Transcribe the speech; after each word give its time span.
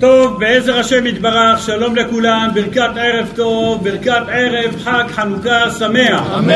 טוב, 0.00 0.40
בעזר 0.40 0.78
השם 0.78 1.06
יתברך, 1.06 1.60
שלום 1.66 1.96
לכולם, 1.96 2.48
ברכת 2.54 2.90
ערב 2.96 3.32
טוב, 3.36 3.84
ברכת 3.84 4.22
ערב 4.32 4.76
חג 4.84 5.04
חנוכה 5.08 5.70
שמח. 5.70 6.22
אמן. 6.38 6.52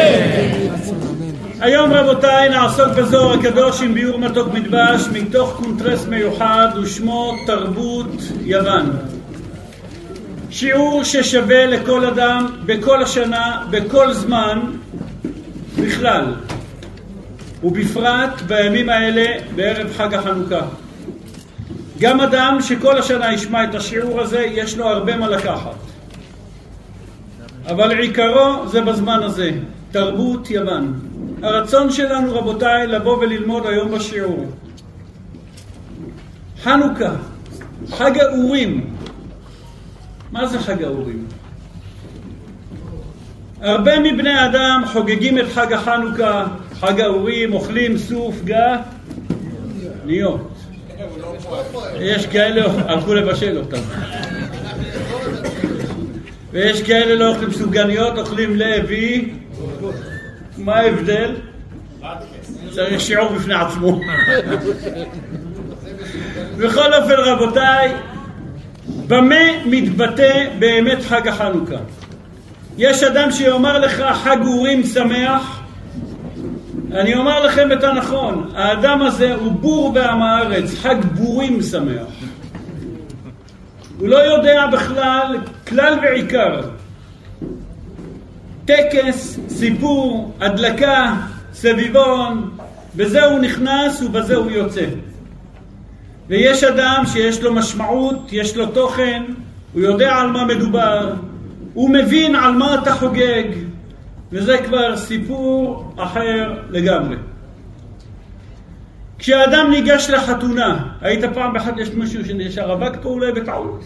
היום 1.60 1.92
רבותיי 1.92 2.48
נעסוק 2.48 2.88
בזוהר 2.88 3.38
הקדוש 3.38 3.82
עם 3.82 3.94
ביאור 3.94 4.18
מתוק 4.18 4.48
מדבש 4.54 5.00
מתוך 5.12 5.60
קונטרס 5.62 6.06
מיוחד 6.06 6.68
ושמו 6.82 7.34
תרבות 7.46 8.12
יוון. 8.44 8.96
שיעור 10.50 11.04
ששווה 11.04 11.66
לכל 11.66 12.06
אדם 12.06 12.46
בכל 12.66 13.02
השנה, 13.02 13.62
בכל 13.70 14.12
זמן, 14.12 14.60
בכלל, 15.78 16.24
ובפרט 17.64 18.40
בימים 18.46 18.88
האלה 18.88 19.24
בערב 19.54 19.92
חג 19.96 20.14
החנוכה. 20.14 20.60
גם 22.00 22.20
אדם 22.20 22.58
שכל 22.60 22.98
השנה 22.98 23.32
ישמע 23.32 23.64
את 23.64 23.74
השיעור 23.74 24.20
הזה, 24.20 24.40
יש 24.40 24.78
לו 24.78 24.86
הרבה 24.86 25.16
מה 25.16 25.28
לקחת. 25.28 25.74
אבל 27.66 27.98
עיקרו 27.98 28.68
זה 28.68 28.80
בזמן 28.80 29.22
הזה, 29.22 29.50
תרבות 29.90 30.50
יוון. 30.50 31.00
הרצון 31.42 31.90
שלנו, 31.90 32.34
רבותיי, 32.34 32.86
לבוא 32.86 33.18
וללמוד 33.18 33.66
היום 33.66 33.90
בשיעור. 33.90 34.46
חנוכה, 36.62 37.12
חג 37.90 38.18
האורים. 38.18 38.96
מה 40.32 40.46
זה 40.46 40.58
חג 40.58 40.82
האורים? 40.82 41.26
הרבה 43.60 44.00
מבני 44.00 44.30
האדם 44.30 44.82
חוגגים 44.92 45.38
את 45.38 45.46
חג 45.52 45.72
החנוכה, 45.72 46.46
חג 46.74 47.00
האורים, 47.00 47.52
אוכלים 47.52 47.98
סוף, 47.98 48.34
גה, 48.44 48.76
ניות. 50.06 50.49
יש 52.00 52.26
כאלה, 52.26 52.64
הלכו 52.88 53.14
לבשל 53.14 53.58
אותם. 53.58 53.80
ויש 56.52 56.82
כאלה 56.82 57.14
לא 57.14 57.28
אוכלים 57.28 57.52
סופגניות, 57.52 58.18
אוכלים 58.18 58.56
לוי. 58.56 59.32
מה 60.58 60.76
ההבדל? 60.76 61.34
צריך 62.70 63.00
שיעור 63.00 63.28
בפני 63.28 63.54
עצמו. 63.54 64.00
בכל 66.58 66.94
אופן, 66.94 67.14
רבותיי, 67.16 67.92
במה 69.06 69.64
מתבטא 69.66 70.46
באמת 70.58 70.98
חג 71.02 71.28
החנוכה? 71.28 71.76
יש 72.78 73.02
אדם 73.02 73.30
שיאמר 73.30 73.78
לך 73.78 74.02
חג 74.24 74.36
אורים 74.46 74.82
שמח, 74.84 75.59
אני 76.92 77.14
אומר 77.14 77.46
לכם 77.46 77.72
את 77.72 77.84
הנכון, 77.84 78.50
האדם 78.54 79.02
הזה 79.02 79.34
הוא 79.34 79.52
בור 79.52 79.92
בעם 79.92 80.22
הארץ, 80.22 80.74
חג 80.74 81.04
בורים 81.14 81.62
שמח. 81.62 82.06
הוא 83.98 84.08
לא 84.08 84.16
יודע 84.16 84.66
בכלל, 84.66 85.36
כלל 85.68 85.98
ועיקר. 86.02 86.60
טקס, 88.64 89.38
סיפור, 89.48 90.34
הדלקה, 90.40 91.14
סביבון, 91.52 92.50
בזה 92.96 93.24
הוא 93.24 93.38
נכנס 93.38 94.02
ובזה 94.02 94.36
הוא 94.36 94.50
יוצא. 94.50 94.84
ויש 96.28 96.64
אדם 96.64 97.02
שיש 97.06 97.42
לו 97.42 97.54
משמעות, 97.54 98.32
יש 98.32 98.56
לו 98.56 98.66
תוכן, 98.66 99.22
הוא 99.72 99.82
יודע 99.82 100.16
על 100.16 100.30
מה 100.30 100.44
מדובר, 100.44 101.14
הוא 101.74 101.90
מבין 101.90 102.34
על 102.34 102.52
מה 102.52 102.74
אתה 102.74 102.94
חוגג, 102.94 103.44
וזה 104.32 104.58
כבר 104.66 104.96
סיפור 104.96 105.92
אחר 105.96 106.62
לגמרי. 106.70 107.16
כשאדם 109.18 109.70
ניגש 109.70 110.10
לחתונה, 110.10 110.86
היית 111.00 111.24
פעם 111.34 111.52
באחד 111.52 111.78
יש 111.78 111.88
מישהו 111.88 112.22
שהרווק 112.50 112.96
פה 113.02 113.08
אולי 113.08 113.32
בטעות? 113.32 113.84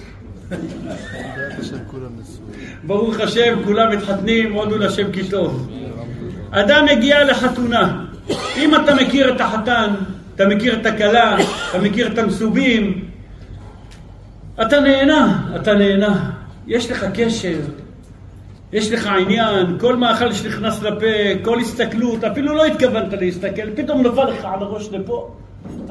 ברוך 2.85 3.21
השם, 3.21 3.59
כולם 3.65 3.93
מתחתנים, 3.93 4.53
הודו 4.53 4.79
לשם 4.79 5.13
כי 5.13 5.31
טוב. 5.31 5.71
אדם 6.51 6.87
מגיע 6.93 7.25
לחתונה, 7.25 8.05
אם 8.57 8.75
אתה 8.75 8.95
מכיר 8.95 9.35
את 9.37 9.41
החתן, 9.41 9.95
אתה 10.35 10.49
מכיר 10.49 10.81
את 10.81 10.87
הכלה, 10.87 11.37
אתה 11.71 11.79
מכיר 11.79 12.13
את 12.13 12.19
המסובים, 12.19 13.05
אתה 14.63 14.81
נהנה, 14.81 15.49
אתה 15.57 15.75
נהנה. 15.75 16.31
יש 16.67 16.91
לך 16.91 17.07
קשר, 17.15 17.59
יש 18.75 18.93
לך 18.93 19.07
עניין, 19.07 19.79
כל 19.81 19.97
מאכל 19.97 20.33
שנכנס 20.33 20.83
לפה, 20.83 21.45
כל 21.45 21.61
הסתכלות, 21.61 22.25
אפילו 22.25 22.55
לא 22.55 22.65
התכוונת 22.65 23.13
להסתכל, 23.13 23.71
פתאום 23.75 24.07
נפל 24.07 24.25
לך 24.25 24.45
על 24.45 24.63
הראש 24.63 24.89
לפה, 24.93 25.31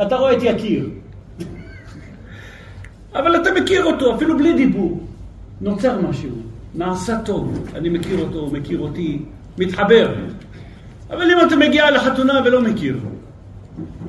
אתה 0.01 0.15
רואה 0.15 0.33
את 0.33 0.43
יקיר. 0.43 0.89
אבל 3.15 3.35
אתה 3.35 3.49
מכיר 3.61 3.85
אותו, 3.85 4.15
אפילו 4.15 4.37
בלי 4.37 4.53
דיבור. 4.53 4.99
נוצר 5.61 6.01
משהו, 6.01 6.29
נעשה 6.75 7.19
טוב, 7.19 7.67
אני 7.75 7.89
מכיר 7.89 8.19
אותו, 8.19 8.49
מכיר 8.51 8.79
אותי, 8.79 9.19
מתחבר. 9.57 10.13
אבל 11.09 11.31
אם 11.31 11.37
אתה 11.47 11.55
מגיע 11.55 11.91
לחתונה 11.91 12.41
ולא 12.45 12.61
מכיר, 12.61 12.97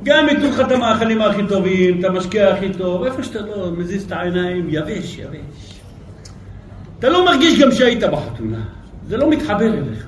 גם 0.02 0.28
ייתנו 0.28 0.48
לך 0.48 0.60
את 0.60 0.72
המאכלים 0.72 1.22
הכי 1.22 1.42
טובים, 1.48 2.00
את 2.00 2.04
המשקה 2.04 2.54
הכי 2.54 2.72
טוב, 2.78 3.04
איפה 3.04 3.22
שאתה 3.22 3.40
לא 3.40 3.70
מזיז 3.76 4.04
את 4.04 4.12
העיניים, 4.12 4.66
יבש, 4.70 5.18
יבש. 5.18 5.73
אתה 7.04 7.12
לא 7.12 7.24
מרגיש 7.24 7.60
גם 7.60 7.72
שהיית 7.72 8.04
בחתונה, 8.04 8.58
זה 9.08 9.16
לא 9.16 9.30
מתחבר 9.30 9.74
אליך. 9.74 10.06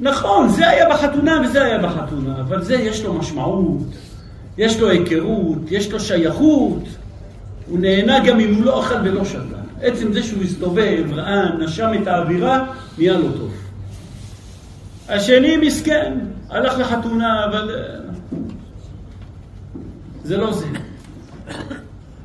נכון, 0.00 0.48
זה 0.48 0.68
היה 0.68 0.90
בחתונה 0.90 1.40
וזה 1.44 1.64
היה 1.64 1.78
בחתונה, 1.78 2.40
אבל 2.40 2.62
זה 2.62 2.74
יש 2.74 3.04
לו 3.04 3.14
משמעות, 3.14 3.86
יש 4.58 4.80
לו 4.80 4.88
היכרות, 4.88 5.58
יש 5.70 5.92
לו 5.92 6.00
שייכות, 6.00 6.82
הוא 7.68 7.78
נהנה 7.78 8.26
גם 8.26 8.40
אם 8.40 8.54
הוא 8.54 8.64
לא 8.64 8.80
אכל 8.80 8.94
ולא 9.04 9.24
שתה. 9.24 9.56
עצם 9.80 10.12
זה 10.12 10.22
שהוא 10.22 10.42
הסתובב, 10.42 11.04
ראה, 11.12 11.56
נשם 11.58 11.90
את 12.02 12.06
האווירה, 12.06 12.66
נהיה 12.98 13.18
לו 13.18 13.32
טוב. 13.32 13.52
השני 15.08 15.56
מסכן, 15.56 16.18
הלך 16.50 16.78
לחתונה, 16.78 17.44
אבל 17.44 17.70
אה, 17.74 17.98
זה 20.24 20.36
לא 20.36 20.52
זה. 20.52 20.66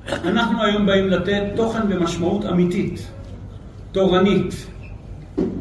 אנחנו 0.09 0.63
היום 0.63 0.85
באים 0.85 1.09
לתת 1.09 1.43
תוכן 1.55 1.81
ומשמעות 1.89 2.45
אמיתית, 2.45 3.07
תורנית. 3.91 4.68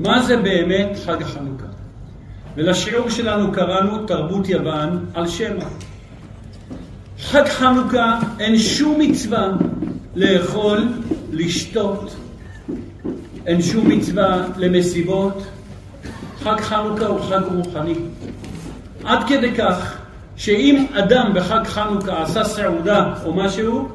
מה 0.01 0.23
זה 0.23 0.37
באמת 0.37 0.91
חג 1.05 1.23
החנוכה? 1.23 1.67
ולשיעור 2.57 3.11
שלנו 3.11 3.53
קראנו 3.53 4.07
תרבות 4.07 4.49
יוון 4.49 5.07
על 5.15 5.29
שמע. 5.29 5.65
חג 7.19 7.49
חנוכה 7.49 8.19
אין 8.39 8.59
שום 8.59 9.01
מצווה 9.01 9.49
לאכול, 10.17 10.79
לשתות, 11.33 12.17
אין 13.47 13.63
שום 13.63 13.89
מצווה 13.89 14.47
למסיבות. 14.57 15.43
חג 16.43 16.61
חנוכה 16.61 17.07
הוא 17.07 17.21
חג 17.21 17.43
רוחני. 17.55 17.95
עד 19.05 19.29
כדי 19.29 19.55
כך 19.55 19.97
שאם 20.37 20.87
אדם 20.93 21.33
בחג 21.35 21.65
חנוכה 21.65 22.23
עשה 22.23 22.45
סעודה 22.45 23.15
או 23.25 23.35
משהו, 23.35 23.89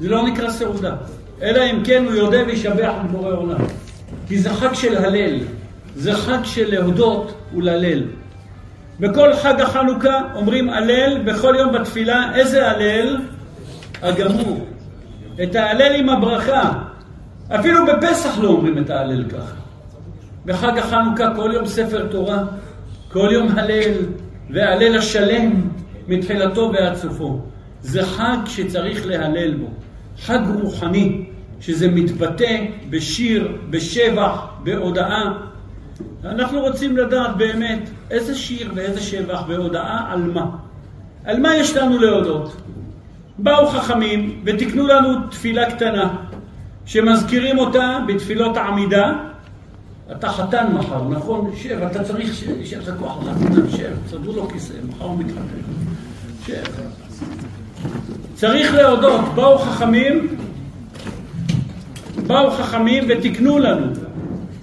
זה 0.00 0.08
לא 0.08 0.28
נקרא 0.28 0.50
סעודה. 0.50 0.96
אלא 1.42 1.62
אם 1.70 1.84
כן 1.84 2.04
הוא 2.04 2.14
יודע 2.14 2.42
וישבח 2.46 2.92
את 3.00 3.10
בורא 3.10 3.32
עולם. 3.32 3.64
כי 4.28 4.38
זה 4.38 4.50
חג 4.50 4.74
של 4.74 4.96
הלל, 5.04 5.38
זה 5.96 6.14
חג 6.14 6.44
של 6.44 6.70
להודות 6.70 7.34
ולהלל. 7.54 8.02
בכל 9.00 9.34
חג 9.34 9.60
החנוכה 9.60 10.20
אומרים 10.34 10.70
הלל, 10.70 11.18
בכל 11.24 11.54
יום 11.58 11.72
בתפילה, 11.72 12.34
איזה 12.34 12.70
הלל? 12.70 13.18
הגמור. 14.02 14.66
את 15.42 15.54
ההלל 15.54 15.94
עם 15.94 16.08
הברכה. 16.08 16.72
אפילו 17.54 17.86
בפסח 17.86 18.38
לא 18.38 18.48
אומרים 18.48 18.78
את 18.78 18.90
ההלל 18.90 19.24
ככה. 19.28 19.54
בחג 20.46 20.78
החנוכה 20.78 21.34
כל 21.36 21.50
יום 21.54 21.66
ספר 21.66 22.06
תורה, 22.06 22.42
כל 23.12 23.28
יום 23.32 23.48
הלל, 23.58 23.92
וההלל 24.50 24.98
השלם 24.98 25.62
מתחילתו 26.08 26.72
ועד 26.74 26.96
סופו. 26.96 27.40
זה 27.82 28.06
חג 28.06 28.36
שצריך 28.46 29.06
להלל 29.06 29.54
בו. 29.54 29.66
חג 30.18 30.40
רוחני, 30.54 31.24
שזה 31.60 31.88
מתבטא 31.88 32.64
בשיר, 32.90 33.58
בשבח, 33.70 34.46
בהודאה. 34.62 35.32
אנחנו 36.24 36.60
רוצים 36.60 36.96
לדעת 36.96 37.36
באמת 37.36 37.90
איזה 38.10 38.34
שיר 38.34 38.72
ואיזה 38.74 39.00
שבח 39.00 39.42
והודאה 39.48 40.12
על 40.12 40.22
מה. 40.22 40.46
על 41.24 41.40
מה 41.40 41.56
יש 41.56 41.76
לנו 41.76 41.98
להודות? 41.98 42.56
באו 43.38 43.66
חכמים 43.66 44.40
ותיקנו 44.44 44.86
לנו 44.86 45.28
תפילה 45.30 45.70
קטנה 45.70 46.16
שמזכירים 46.86 47.58
אותה 47.58 47.98
בתפילות 48.08 48.56
העמידה. 48.56 49.12
אתה 50.12 50.28
חתן 50.28 50.66
מחר, 50.72 51.08
נכון? 51.08 51.50
שב, 51.56 51.82
אתה 51.82 52.04
צריך 52.04 52.34
שיהיה 52.34 52.78
לך 52.78 52.90
כוח 52.98 53.18
לחתן, 53.26 53.70
שב, 53.70 53.92
צדו 54.10 54.32
לו 54.32 54.48
כיסא, 54.48 54.74
מחר 54.88 55.04
הוא 55.04 55.18
מתחתן. 55.18 55.40
שב. 56.46 56.62
צריך 58.34 58.74
להודות, 58.74 59.20
באו 59.34 59.58
חכמים, 59.58 60.36
באו 62.30 62.50
חכמים 62.50 63.04
ותיקנו 63.08 63.58
לנו. 63.58 63.86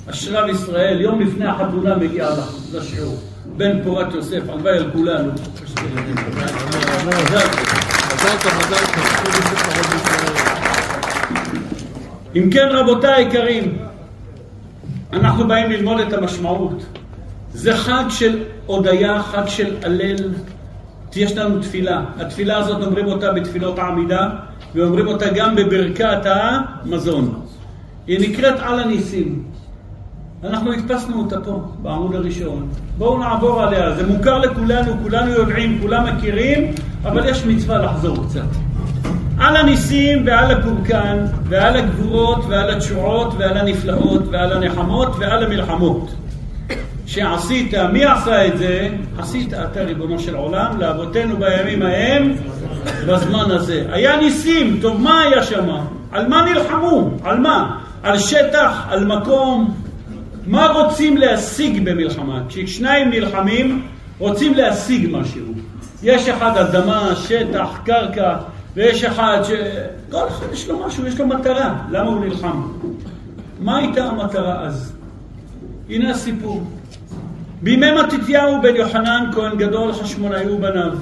אשרב 0.10 0.50
ישראל, 0.50 1.02
יום 1.02 1.22
לפני 1.22 1.46
החתונה 1.46 1.96
מגיע 1.96 2.30
לשיעור. 2.74 3.18
בן 3.58 3.84
פורת 3.84 4.14
יוסף, 4.14 4.50
הלוואי 4.50 4.78
על 4.78 4.92
כולנו. 4.92 5.32
אם 12.36 12.50
כן, 12.52 12.68
רבותיי 12.72 13.14
היקרים, 13.14 13.78
אנחנו 15.14 15.48
באים 15.48 15.72
ללמוד 15.72 16.00
את 16.00 16.14
המשמעות. 16.14 16.86
זה 17.54 17.78
חג 17.78 18.04
של 18.10 18.44
הודיה, 18.66 19.24
חג 19.24 19.48
של 19.48 19.76
הלל. 19.84 20.34
יש 21.16 21.38
לנו 21.38 21.60
תפילה. 21.60 22.04
התפילה 22.20 22.58
הזאת 22.58 22.84
אומרים 22.84 23.06
אותה 23.06 23.32
בתפילות 23.32 23.80
העמידה, 23.80 24.30
ואומרים 24.76 25.08
אותה 25.08 25.26
גם 25.30 25.56
בברכת 25.56 26.26
המזון. 26.26 27.47
היא 28.08 28.30
נקראת 28.30 28.56
על 28.60 28.80
הניסים. 28.80 29.44
אנחנו 30.44 30.74
הדפסנו 30.74 31.20
אותה 31.20 31.42
פה, 31.42 31.62
בעמוד 31.82 32.16
הראשון. 32.16 32.68
בואו 32.98 33.18
נעבור 33.18 33.62
עליה, 33.62 33.96
זה 33.96 34.08
מוכר 34.08 34.38
לכולנו, 34.38 34.92
כולנו 35.04 35.32
יודעים, 35.32 35.80
כולם 35.82 36.06
מכירים, 36.16 36.72
אבל 37.04 37.30
יש 37.30 37.46
מצווה 37.46 37.78
לחזור 37.78 38.18
קצת. 38.26 38.48
על 39.40 39.56
הניסים 39.56 40.24
ועל 40.26 40.52
הפורקן, 40.52 41.26
ועל 41.44 41.76
הגבורות 41.76 42.46
ועל 42.50 42.70
התשועות 42.70 43.34
ועל 43.38 43.58
הנפלאות 43.58 44.22
ועל 44.32 44.54
הנחמות 44.54 45.16
ועל 45.20 45.44
המלחמות. 45.44 46.16
שעשית, 47.06 47.74
מי 47.94 48.06
עשה 48.06 48.48
את 48.48 48.58
זה? 48.58 48.90
עשית 49.18 49.54
אתה 49.54 49.84
ריבונו 49.84 50.20
של 50.20 50.36
עולם, 50.36 50.80
לאבותינו 50.80 51.38
בימים 51.38 51.82
ההם, 51.82 52.34
בזמן 53.08 53.52
הזה. 53.52 53.86
היה 53.92 54.18
ניסים, 54.22 54.78
טוב, 54.82 55.02
מה 55.02 55.22
היה 55.22 55.44
שם? 55.44 55.70
על 56.12 56.28
מה 56.28 56.46
נלחמו? 56.46 57.10
על 57.24 57.40
מה? 57.40 57.87
על 58.04 58.20
שטח, 58.20 58.86
על 58.90 59.06
מקום. 59.06 59.76
מה 60.46 60.68
רוצים 60.68 61.18
להשיג 61.18 61.90
במלחמה? 61.90 62.44
כששניים 62.50 63.10
נלחמים, 63.10 63.88
רוצים 64.20 64.54
להשיג 64.54 65.08
משהו. 65.12 65.46
יש 66.04 66.30
אחד 66.30 66.58
אדמה, 66.58 67.14
שטח, 67.16 67.80
קרקע, 67.86 68.38
ויש 68.76 69.04
אחד 69.04 69.42
ש... 69.44 69.52
כל 70.12 70.28
אחד 70.28 70.46
יש 70.54 70.68
לו 70.68 70.86
משהו, 70.88 71.08
יש 71.08 71.20
לו 71.20 71.28
מטרה. 71.28 71.76
למה 71.92 72.10
הוא 72.10 72.26
נלחם? 72.26 72.62
מה 73.60 73.78
הייתה 73.78 74.06
המטרה 74.06 74.62
אז? 74.62 74.94
הנה 75.90 76.12
הסיפור. 76.12 76.64
בימי 77.62 77.92
מתתיהו 77.92 78.62
בן 78.62 78.76
יוחנן, 78.76 79.30
כהן 79.34 79.58
גדול, 79.58 79.94
חשמונאי 79.94 80.50
ובניו, 80.50 80.94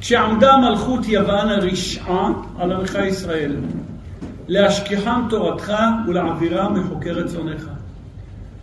כשעמדה 0.00 0.56
מלכות 0.56 1.08
יוון 1.08 1.48
הרשעה 1.48 2.28
על 2.58 2.72
עמך 2.72 2.98
ישראל, 3.08 3.56
להשכיחם 4.48 5.26
תורתך 5.30 5.72
ולהעבירם 6.08 6.74
מחוקי 6.80 7.10
רצונך. 7.10 7.68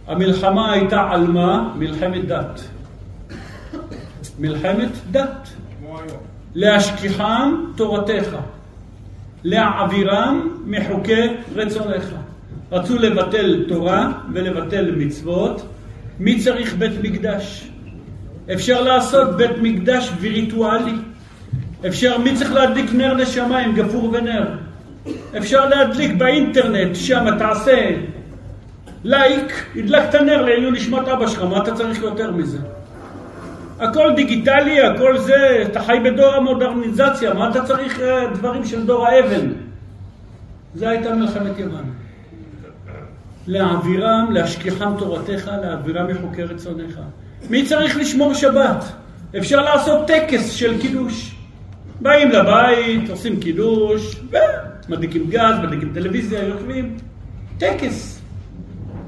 המלחמה 0.08 0.72
הייתה 0.72 1.08
על 1.12 1.28
מה? 1.28 1.74
מלחמת 1.76 2.26
דת. 2.28 2.62
מלחמת 4.40 4.90
דת. 5.12 5.50
להשכיחם 6.56 7.56
תורתך, 7.76 8.36
להעבירם 9.44 10.48
מחוקי 10.66 11.28
רצונך. 11.56 12.06
רצו 12.72 12.98
לבטל 13.00 13.66
תורה 13.68 14.12
ולבטל 14.34 14.96
מצוות. 14.98 15.62
מי 16.20 16.40
צריך 16.40 16.76
בית 16.76 16.92
מקדש? 17.04 17.68
אפשר 18.54 18.82
לעשות 18.82 19.38
בית 19.38 19.52
מקדש 19.62 20.12
וירטואלי. 20.20 20.96
אפשר, 21.88 22.18
מי 22.18 22.36
צריך 22.36 22.54
להדליק 22.54 22.94
נר 22.94 23.14
נשמה 23.14 23.60
עם 23.60 23.76
גפור 23.76 24.10
ונר? 24.14 24.56
אפשר 25.38 25.70
להדליק 25.70 26.12
באינטרנט, 26.18 26.96
שם 26.96 27.26
תעשה 27.40 27.92
לייק, 29.04 29.66
הדלקת 29.76 30.16
נר 30.16 30.42
לעילוי 30.42 30.72
נשמת 30.72 31.08
אבא 31.08 31.28
שלך, 31.28 31.44
מה 31.44 31.64
אתה 31.64 31.76
צריך 31.76 32.02
יותר 32.02 32.32
מזה? 32.32 32.58
הכל 33.80 34.14
דיגיטלי, 34.16 34.82
הכל 34.82 35.18
זה, 35.18 35.64
אתה 35.72 35.80
חי 35.82 35.98
בדור 36.04 36.34
המודרניזציה, 36.34 37.34
מה 37.34 37.50
אתה 37.50 37.66
צריך 37.66 38.00
אה, 38.00 38.28
דברים 38.34 38.66
של 38.66 38.86
דור 38.86 39.08
האבן? 39.08 39.52
זה 40.76 40.90
הייתה 40.90 41.16
מלחמת 41.16 41.60
יוון. 41.60 41.84
להעבירם, 43.48 44.28
להשכיחם 44.32 44.94
תורתך, 44.98 45.52
להעבירם 45.62 46.08
מחוקי 46.08 46.44
רצונך. 46.44 47.00
מי 47.50 47.66
צריך 47.66 47.98
לשמור 47.98 48.34
שבת? 48.34 48.84
אפשר 49.38 49.62
לעשות 49.62 50.08
טקס 50.08 50.52
של 50.52 50.82
קידוש. 50.82 51.36
באים 52.02 52.30
לבית, 52.30 53.10
עושים 53.10 53.40
קידוש, 53.40 54.22
ומדליקים 54.88 55.30
גז, 55.30 55.56
מדליקים 55.64 55.92
טלוויזיה, 55.94 56.44
יושבים. 56.44 56.98
טקס. 57.58 58.22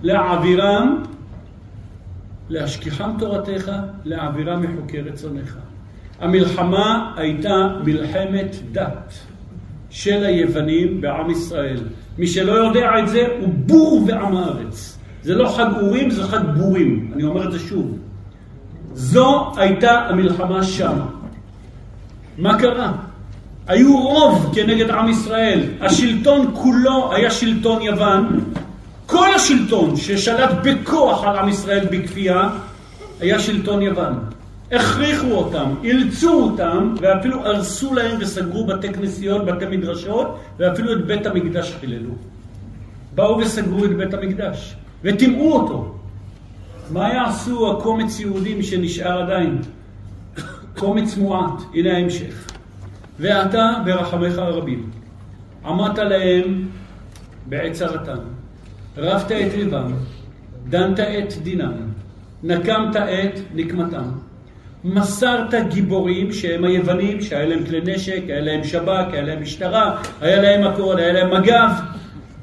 להעבירם 0.04 1.04
להשכיחם 2.50 3.12
תורתך, 3.20 3.72
להעבירה 4.06 4.58
מחוקי 4.58 5.02
רצונך. 5.02 5.58
המלחמה 6.20 7.14
הייתה 7.18 7.68
מלחמת 7.86 8.56
דת 8.72 9.14
של 9.90 10.26
היוונים 10.26 11.02
בעם 11.02 11.30
ישראל. 11.30 11.80
מי 12.18 12.28
שלא 12.28 12.52
יודע 12.52 12.90
את 13.00 13.08
זה 13.08 13.28
הוא 13.40 13.54
בור 13.54 14.06
ועם 14.08 14.36
הארץ. 14.36 15.00
זה 15.24 15.36
לא 15.36 15.50
חג 15.50 15.70
אורים, 15.82 16.10
זה 16.10 16.24
חג 16.24 16.46
בורים. 16.58 17.12
אני 17.16 17.24
אומר 17.24 17.48
את 17.48 17.52
זה 17.52 17.60
שוב. 17.60 17.98
זו 18.94 19.52
הייתה 19.58 19.92
המלחמה 19.92 20.64
שם. 20.64 21.00
מה 22.38 22.60
קרה? 22.60 22.92
היו 23.68 23.98
רוב 23.98 24.52
כנגד 24.56 24.90
עם 24.90 25.10
ישראל. 25.10 25.64
השלטון 25.82 26.52
כולו 26.54 27.14
היה 27.14 27.32
שלטון 27.32 27.82
יוון, 27.82 28.40
כל 29.06 29.34
השלטון 29.36 29.96
ששלט 29.96 30.50
בכוח 30.64 31.24
על 31.24 31.38
עם 31.38 31.50
ישראל 31.50 31.88
בכפייה 31.92 32.50
היה 33.20 33.40
שלטון 33.40 33.82
יוון. 33.82 34.20
הכריחו 34.72 35.32
אותם, 35.32 35.74
אילצו 35.84 36.34
אותם, 36.34 36.96
ואפילו 37.02 37.46
הרסו 37.46 37.94
להם 37.94 38.18
וסגרו 38.20 38.66
בתי 38.66 38.94
כנסיות, 38.94 39.46
בתי 39.46 39.66
מדרשות, 39.66 40.40
ואפילו 40.60 40.94
את 40.94 41.06
בית 41.06 41.26
המקדש 41.26 41.74
חיללו. 41.80 42.12
באו 43.16 43.38
וסגרו 43.38 43.86
את 43.86 43.98
בית 43.98 44.14
המקדש, 44.14 44.76
וטימאו 45.04 45.54
אותו. 45.54 45.96
מה 46.92 47.14
יעשו 47.14 47.72
הקומץ 47.72 48.20
יהודים 48.20 48.64
שנשאר 48.64 49.22
עדיין? 49.22 49.62
קומץ 50.78 51.18
מועט, 51.18 51.62
הנה 51.74 51.94
ההמשך. 51.94 52.48
ואתה 53.20 53.74
ברחמך 53.86 54.38
הרבים, 54.38 54.90
עמדת 55.66 55.98
להם 55.98 56.68
בעת 57.46 57.72
צרתם. 57.72 58.18
רבת 58.98 59.32
את 59.32 59.54
ליבם, 59.58 59.94
דנת 60.70 61.00
את 61.00 61.34
דינם, 61.44 61.74
נקמת 62.44 62.96
את 62.96 63.40
נקמתם. 63.56 64.04
מסרת 64.84 65.54
גיבורים 65.70 66.34
שהם 66.34 66.64
היוונים, 66.64 67.22
שהיה 67.22 67.46
להם 67.46 67.66
כלי 67.66 67.82
נשק, 67.86 68.22
היה 68.28 68.42
להם 68.42 68.64
שב"כ, 68.64 69.14
היה 69.14 69.22
להם 69.22 69.42
משטרה, 69.42 70.02
היה 70.22 70.42
להם 70.42 70.68
הכל, 70.68 70.98
היה 70.98 71.14
להם 71.14 71.34
מג"ב. 71.34 71.70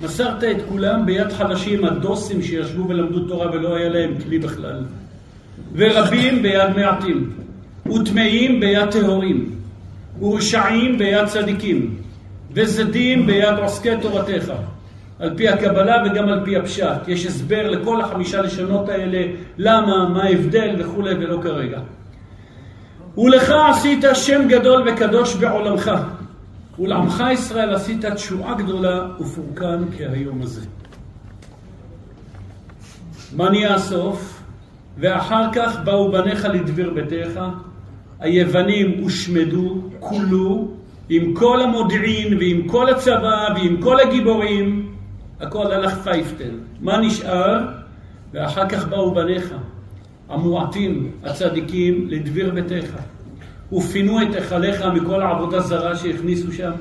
מסרת 0.03 0.45
את 0.45 0.57
כולם 0.69 1.07
ביד 1.07 1.33
חלשים, 1.33 1.85
הדוסים 1.85 2.43
שישבו 2.43 2.89
ולמדו 2.89 3.29
תורה 3.29 3.51
ולא 3.51 3.77
היה 3.77 3.89
להם 3.89 4.15
כלי 4.25 4.39
בכלל. 4.39 4.85
ורבים 5.75 6.43
ביד 6.43 6.77
מעטים, 6.77 7.31
וטמאים 7.91 8.61
ביד 8.61 8.91
טהורים, 8.91 9.51
ורשעים 10.21 10.99
ביד 10.99 11.27
צדיקים, 11.27 11.97
וזדים 12.53 13.27
ביד 13.27 13.59
עוסקי 13.59 13.97
תורתך. 14.03 14.53
על 15.21 15.37
פי 15.37 15.49
הקבלה 15.49 16.03
וגם 16.07 16.29
על 16.29 16.45
פי 16.45 16.57
הפשט. 16.57 17.09
יש 17.09 17.27
הסבר 17.27 17.71
לכל 17.71 18.01
החמישה 18.01 18.43
לשונות 18.43 18.89
האלה, 18.89 19.33
למה, 19.59 20.09
מה 20.09 20.23
ההבדל 20.23 20.77
וכולי, 20.79 21.15
ולא 21.15 21.39
כרגע. 21.43 21.81
ולך 23.19 23.53
עשית 23.71 24.05
שם 24.15 24.49
גדול 24.49 24.89
וקדוש 24.89 25.35
בעולמך, 25.35 25.91
ולעמך 26.79 27.25
ישראל 27.33 27.75
עשית 27.75 28.05
תשועה 28.05 28.55
גדולה 28.55 29.07
ופורקן 29.21 29.85
כהיום 29.99 30.43
הזה. 30.43 30.61
מה 33.37 33.51
נהיה 33.51 33.75
הסוף? 33.75 34.43
ואחר 34.99 35.53
כך 35.53 35.79
באו 35.85 36.13
בניך 36.13 36.45
לדביר 36.45 36.91
ביתך, 36.91 37.41
היוונים 38.21 39.03
הושמדו, 39.03 39.81
כולו, 39.99 40.69
עם 41.09 41.35
כל 41.35 41.61
המודיעין 41.61 42.39
ועם 42.39 42.69
כל 42.69 42.89
הצבא 42.91 43.49
ועם 43.55 43.83
כל 43.83 44.01
הגיבורים, 44.01 44.93
הכל 45.41 45.73
הלך 45.73 45.95
פייפטל. 46.05 46.51
מה 46.81 47.01
נשאר? 47.01 47.59
ואחר 48.33 48.69
כך 48.69 48.89
באו 48.89 49.15
בניך, 49.15 49.55
המועטים, 50.29 51.11
הצדיקים, 51.25 52.09
לדביר 52.09 52.51
ביתך. 52.51 52.97
ופינו 53.73 54.23
את 54.23 54.35
היכליך 54.35 54.83
מכל 54.83 55.23
העבודה 55.23 55.61
זרה 55.61 55.97
שהכניסו 55.97 56.53
שם, 56.53 56.73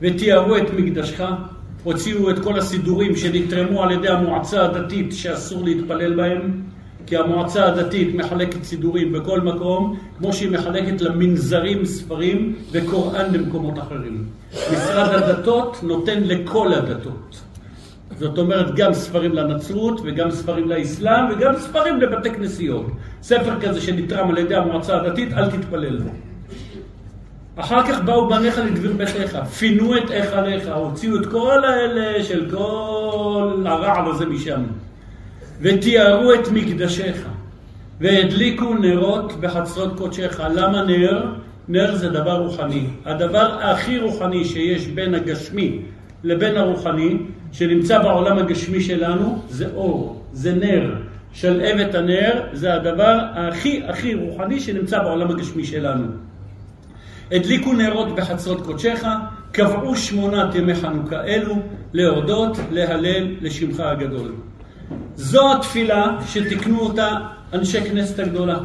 ותיארו 0.00 0.56
את 0.56 0.70
מקדשך, 0.76 1.24
הוציאו 1.82 2.30
את 2.30 2.38
כל 2.38 2.58
הסידורים 2.58 3.16
שנתרמו 3.16 3.82
על 3.82 3.90
ידי 3.90 4.08
המועצה 4.08 4.64
הדתית 4.64 5.12
שאסור 5.12 5.64
להתפלל 5.64 6.16
בהם, 6.16 6.61
כי 7.06 7.16
המועצה 7.16 7.66
הדתית 7.66 8.14
מחלקת 8.14 8.64
סידורים 8.64 9.12
בכל 9.12 9.40
מקום, 9.40 9.98
כמו 10.18 10.32
שהיא 10.32 10.50
מחלקת 10.50 11.00
למנזרים 11.00 11.84
ספרים 11.84 12.54
וקוראן 12.70 13.32
במקומות 13.32 13.78
אחרים. 13.78 14.24
משרד 14.52 15.22
הדתות 15.22 15.76
נותן 15.82 16.22
לכל 16.22 16.72
הדתות. 16.74 17.40
זאת 18.18 18.38
אומרת 18.38 18.74
גם 18.74 18.94
ספרים 18.94 19.32
לנצרות 19.32 20.00
וגם 20.04 20.30
ספרים 20.30 20.68
לאסלאם 20.68 21.24
וגם 21.30 21.52
ספרים 21.58 22.00
לבתי 22.00 22.30
כנסיות. 22.30 22.86
ספר 23.22 23.60
כזה 23.60 23.80
שנתרם 23.80 24.30
על 24.30 24.38
ידי 24.38 24.54
המועצה 24.54 24.96
הדתית, 24.96 25.32
אל 25.32 25.50
תתפלל 25.50 25.96
לו. 25.96 26.10
אחר 27.56 27.86
כך 27.86 28.00
באו 28.00 28.28
בניך 28.28 28.58
לדביר 28.58 28.92
ביתך, 28.92 29.38
פינו 29.58 29.96
את 29.96 30.10
היכליך, 30.10 30.68
הוציאו 30.74 31.16
את 31.16 31.26
כל 31.26 31.64
האלה 31.64 32.24
של 32.24 32.50
כל 32.50 33.62
הרעל 33.66 34.10
הזה 34.10 34.26
משם, 34.26 34.62
ותיארו 35.62 36.34
את 36.34 36.48
מקדשיך, 36.52 37.28
והדליקו 38.00 38.74
נרות 38.74 39.40
בחצרות 39.40 39.98
קודשך. 39.98 40.40
למה 40.54 40.84
נר? 40.84 41.24
נר 41.68 41.96
זה 41.96 42.08
דבר 42.08 42.38
רוחני. 42.38 42.86
הדבר 43.04 43.58
הכי 43.60 43.98
רוחני 43.98 44.44
שיש 44.44 44.86
בין 44.86 45.14
הגשמי 45.14 45.78
לבין 46.24 46.56
הרוחני, 46.56 47.16
שנמצא 47.52 47.98
בעולם 47.98 48.38
הגשמי 48.38 48.80
שלנו, 48.80 49.42
זה 49.48 49.66
אור, 49.74 50.22
זה 50.32 50.54
נר. 50.54 50.94
שלהבת 51.32 51.94
הנר 51.94 52.42
זה 52.52 52.74
הדבר 52.74 53.18
הכי 53.34 53.82
הכי 53.88 54.14
רוחני 54.14 54.60
שנמצא 54.60 55.02
בעולם 55.02 55.30
הגשמי 55.30 55.64
שלנו. 55.64 56.06
הדליקו 57.30 57.72
נרות 57.72 58.14
בחצרות 58.14 58.60
קודשך, 58.60 59.04
קבעו 59.52 59.96
שמונת 59.96 60.54
ימי 60.54 60.74
חנוכה 60.74 61.24
אלו, 61.24 61.54
להודות, 61.92 62.56
להלל, 62.70 63.34
לשמך 63.40 63.80
הגדול. 63.80 64.32
זו 65.16 65.52
התפילה 65.52 66.18
שתיקנו 66.26 66.80
אותה 66.80 67.16
אנשי 67.52 67.80
כנסת 67.80 68.18
הגדולה. 68.18 68.58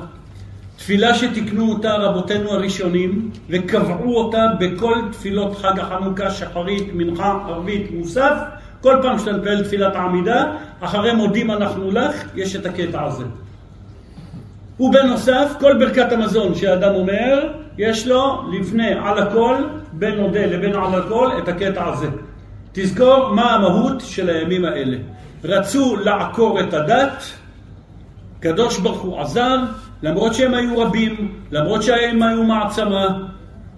תפילה 0.77 1.15
שתיקנו 1.15 1.71
אותה 1.71 1.93
רבותינו 1.93 2.51
הראשונים 2.51 3.31
וקבעו 3.50 4.17
אותה 4.17 4.45
בכל 4.59 4.95
תפילות 5.12 5.55
חג 5.57 5.79
החנוכה, 5.79 6.31
שחרית, 6.31 6.93
מנחה, 6.93 7.39
ערבית, 7.47 7.91
מוסף. 7.91 8.38
כל 8.81 9.00
פעם 9.01 9.19
שאתה 9.19 9.31
מתפלל 9.31 9.63
תפילת 9.63 9.95
העמידה, 9.95 10.45
אחרי 10.79 11.13
מודים 11.13 11.51
אנחנו 11.51 11.91
לך, 11.91 12.24
יש 12.36 12.55
את 12.55 12.65
הקטע 12.65 13.03
הזה. 13.03 13.24
ובנוסף, 14.79 15.53
כל 15.59 15.74
ברכת 15.79 16.12
המזון 16.12 16.55
שאדם 16.55 16.95
אומר, 16.95 17.53
יש 17.77 18.07
לו 18.07 18.51
לפני 18.51 18.93
על 18.93 19.17
הכל, 19.17 19.55
בין 19.93 20.15
נודה 20.15 20.45
לבין 20.45 20.74
על 20.75 21.01
הכל, 21.01 21.29
את 21.38 21.47
הקטע 21.47 21.88
הזה. 21.88 22.07
תזכור 22.71 23.29
מה 23.36 23.55
המהות 23.55 24.01
של 24.01 24.29
הימים 24.29 24.65
האלה. 24.65 24.97
רצו 25.44 25.96
לעקור 25.96 26.60
את 26.60 26.74
הדת, 26.74 27.24
קדוש 28.39 28.79
ברוך 28.79 29.01
הוא 29.01 29.22
עזר, 29.22 29.63
למרות 30.03 30.34
שהם 30.34 30.53
היו 30.53 30.79
רבים, 30.79 31.34
למרות 31.51 31.84
שהם 31.84 32.24
היו 32.24 32.44
מעצמה, 32.44 33.08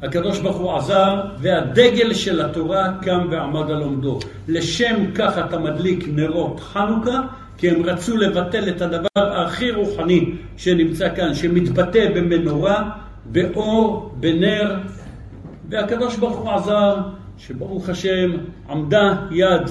הקדוש 0.03 0.39
ברוך 0.39 0.57
הוא 0.57 0.75
עזר, 0.77 1.21
והדגל 1.39 2.13
של 2.13 2.45
התורה 2.45 2.93
קם 3.01 3.27
ועמד 3.31 3.71
על 3.71 3.81
עומדו. 3.81 4.19
לשם 4.47 5.11
כך 5.15 5.37
אתה 5.37 5.59
מדליק 5.59 6.05
נרות 6.07 6.59
חנוכה, 6.59 7.21
כי 7.57 7.69
הם 7.69 7.83
רצו 7.83 8.17
לבטל 8.17 8.69
את 8.69 8.81
הדבר 8.81 9.43
הכי 9.45 9.71
רוחני 9.71 10.31
שנמצא 10.57 11.15
כאן, 11.15 11.33
שמתבטא 11.33 12.05
במנורה, 12.15 12.89
באור, 13.25 14.13
בנר, 14.19 14.75
והקדוש 15.69 16.17
ברוך 16.17 16.37
הוא 16.37 16.51
עזר, 16.51 16.95
שברוך 17.37 17.89
השם 17.89 18.31
עמדה 18.69 19.15
יד 19.31 19.69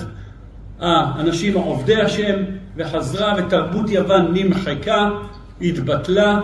האנשים 0.80 1.54
עובדי 1.54 1.96
השם, 1.96 2.36
וחזרה 2.76 3.34
ותרבות 3.38 3.90
יוון 3.90 4.30
נמחקה, 4.34 5.10
התבטלה, 5.60 6.40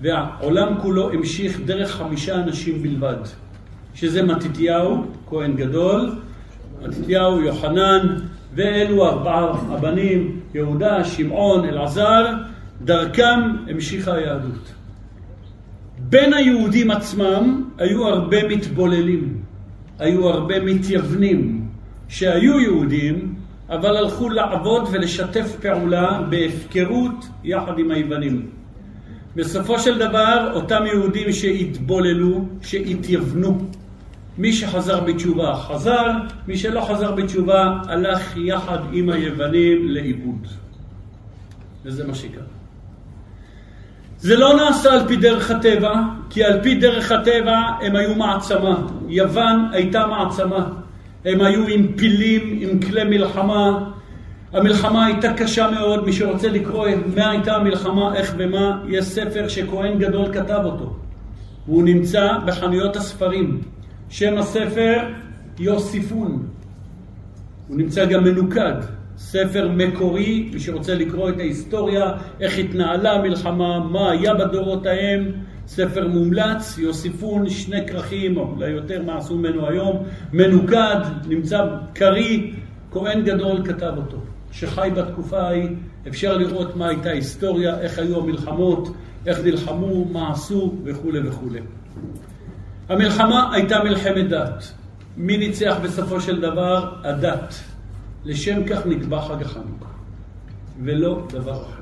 והעולם 0.00 0.74
כולו 0.82 1.12
המשיך 1.12 1.60
דרך 1.64 1.90
חמישה 1.90 2.34
אנשים 2.34 2.82
בלבד, 2.82 3.16
שזה 3.94 4.22
מתתיהו, 4.22 5.04
כהן 5.28 5.56
גדול, 5.56 6.12
מתתיהו, 6.82 7.40
יוחנן, 7.40 8.16
ואלו 8.54 9.06
ארבעה 9.06 9.52
הבנים, 9.68 10.40
יהודה, 10.54 11.04
שמעון, 11.04 11.64
אלעזר, 11.64 12.26
דרכם 12.84 13.40
המשיכה 13.68 14.14
היהדות. 14.14 14.72
בין 15.98 16.32
היהודים 16.32 16.90
עצמם 16.90 17.64
היו 17.78 18.06
הרבה 18.06 18.48
מתבוללים, 18.48 19.38
היו 19.98 20.28
הרבה 20.28 20.60
מתייוונים, 20.60 21.66
שהיו 22.08 22.60
יהודים, 22.60 23.34
אבל 23.70 23.96
הלכו 23.96 24.28
לעבוד 24.28 24.88
ולשתף 24.92 25.56
פעולה 25.60 26.22
בהפקרות 26.30 27.28
יחד 27.44 27.78
עם 27.78 27.90
היוונים. 27.90 28.50
בסופו 29.36 29.78
של 29.78 29.98
דבר, 29.98 30.52
אותם 30.54 30.86
יהודים 30.86 31.32
שהתבוללו, 31.32 32.44
שהתייוונו, 32.62 33.58
מי 34.38 34.52
שחזר 34.52 35.00
בתשובה 35.00 35.54
חזר, 35.54 36.10
מי 36.48 36.56
שלא 36.56 36.80
חזר 36.80 37.12
בתשובה 37.12 37.78
הלך 37.88 38.36
יחד 38.36 38.78
עם 38.92 39.10
היוונים 39.10 39.88
לאיבוד. 39.88 40.46
וזה 41.84 42.06
מה 42.06 42.14
שקרה. 42.14 42.44
זה 44.18 44.36
לא 44.36 44.56
נעשה 44.56 44.92
על 44.92 45.08
פי 45.08 45.16
דרך 45.16 45.50
הטבע, 45.50 45.92
כי 46.30 46.44
על 46.44 46.62
פי 46.62 46.74
דרך 46.74 47.12
הטבע 47.12 47.58
הם 47.80 47.96
היו 47.96 48.14
מעצמה. 48.14 48.76
יוון 49.08 49.68
הייתה 49.72 50.06
מעצמה. 50.06 50.79
הם 51.24 51.40
היו 51.40 51.66
עם 51.66 51.86
פילים, 51.96 52.58
עם 52.60 52.80
כלי 52.80 53.04
מלחמה, 53.04 53.90
המלחמה 54.52 55.06
הייתה 55.06 55.32
קשה 55.32 55.70
מאוד, 55.70 56.04
מי 56.04 56.12
שרוצה 56.12 56.48
לקרוא 56.48 56.88
מה 57.16 57.30
הייתה 57.30 57.56
המלחמה, 57.56 58.14
איך 58.14 58.34
ומה, 58.38 58.82
יש 58.88 59.04
ספר 59.04 59.48
שכהן 59.48 59.98
גדול 59.98 60.32
כתב 60.32 60.60
אותו. 60.64 60.96
והוא 61.66 61.82
נמצא 61.82 62.28
בחנויות 62.46 62.96
הספרים. 62.96 63.60
שם 64.08 64.38
הספר 64.38 64.98
יוסיפון. 65.58 66.46
הוא 67.68 67.76
נמצא 67.76 68.04
גם 68.04 68.24
מנוקד. 68.24 68.74
ספר 69.16 69.68
מקורי, 69.68 70.50
מי 70.52 70.60
שרוצה 70.60 70.94
לקרוא 70.94 71.28
את 71.28 71.38
ההיסטוריה, 71.38 72.12
איך 72.40 72.58
התנהלה 72.58 73.12
המלחמה, 73.12 73.78
מה 73.78 74.10
היה 74.10 74.34
בדורות 74.34 74.86
ההם, 74.86 75.32
ספר 75.66 76.08
מומלץ, 76.08 76.78
יוסיפון, 76.78 77.48
שני 77.48 77.86
כרכים, 77.88 78.36
או 78.36 78.52
אולי 78.56 78.70
יותר 78.70 79.02
מה 79.02 79.18
עשו 79.18 79.38
ממנו 79.38 79.66
היום, 79.66 80.04
מנוקד, 80.32 81.00
נמצא 81.28 81.64
קריא, 81.92 82.52
כהן 82.92 83.24
גדול 83.24 83.66
כתב 83.66 83.92
אותו. 83.96 84.16
שחי 84.52 84.90
בתקופה 84.96 85.40
ההיא, 85.40 85.68
אפשר 86.08 86.36
לראות 86.36 86.76
מה 86.76 86.88
הייתה 86.88 87.08
ההיסטוריה, 87.08 87.80
איך 87.80 87.98
היו 87.98 88.20
המלחמות, 88.20 88.94
איך 89.26 89.38
נלחמו, 89.44 90.04
מה 90.04 90.32
עשו 90.32 90.74
וכולי 90.84 91.28
וכולי. 91.28 91.60
המלחמה 92.88 93.54
הייתה 93.54 93.84
מלחמת 93.84 94.28
דת. 94.28 94.72
מי 95.16 95.36
ניצח 95.36 95.76
בסופו 95.82 96.20
של 96.20 96.40
דבר? 96.40 96.94
הדת. 97.04 97.54
לשם 98.24 98.64
כך 98.64 98.86
נקבע 98.86 99.20
חג 99.20 99.42
החנוכה, 99.42 99.90
ולא 100.82 101.26
דבר 101.32 101.52
אחר. 101.52 101.79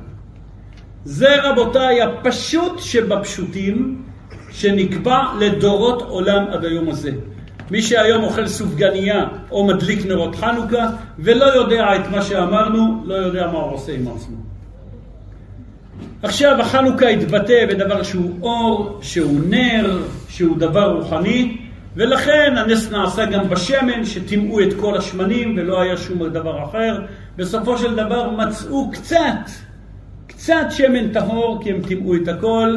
זה 1.05 1.43
רבותיי 1.43 2.03
הפשוט 2.03 2.79
שבפשוטים, 2.79 4.03
שנקבע 4.51 5.23
לדורות 5.41 6.03
עולם 6.03 6.45
עד 6.51 6.65
היום 6.65 6.89
הזה. 6.89 7.11
מי 7.71 7.83
שהיום 7.83 8.25
אוכל 8.25 8.47
סופגניה 8.47 9.27
או 9.51 9.67
מדליק 9.67 10.07
נרות 10.07 10.37
חנוכה 10.37 10.87
ולא 11.19 11.45
יודע 11.45 11.97
את 11.97 12.11
מה 12.11 12.23
שאמרנו, 12.23 13.03
לא 13.05 13.15
יודע 13.15 13.47
מה 13.47 13.59
הוא 13.59 13.73
עושה 13.73 13.93
עם 13.93 14.09
עצמו. 14.09 14.37
עכשיו 16.23 16.61
החנוכה 16.61 17.09
התבטא 17.09 17.67
בדבר 17.67 18.03
שהוא 18.03 18.39
אור, 18.43 18.99
שהוא 19.03 19.41
נר, 19.49 20.03
שהוא 20.29 20.59
דבר 20.59 20.93
רוחני, 20.93 21.57
ולכן 21.97 22.55
הנס 22.57 22.91
נעשה 22.91 23.25
גם 23.25 23.49
בשמן, 23.49 24.05
שטימאו 24.05 24.61
את 24.61 24.75
כל 24.81 24.97
השמנים 24.97 25.55
ולא 25.59 25.81
היה 25.81 25.97
שום 25.97 26.29
דבר 26.29 26.65
אחר. 26.65 26.99
בסופו 27.37 27.79
של 27.79 27.95
דבר 27.95 28.31
מצאו 28.31 28.91
קצת, 28.91 29.51
קצת 30.39 30.67
שמן 30.71 31.13
טהור, 31.13 31.61
כי 31.63 31.71
הם 31.71 31.83
טימאו 31.83 32.15
את 32.15 32.29
הכל, 32.29 32.77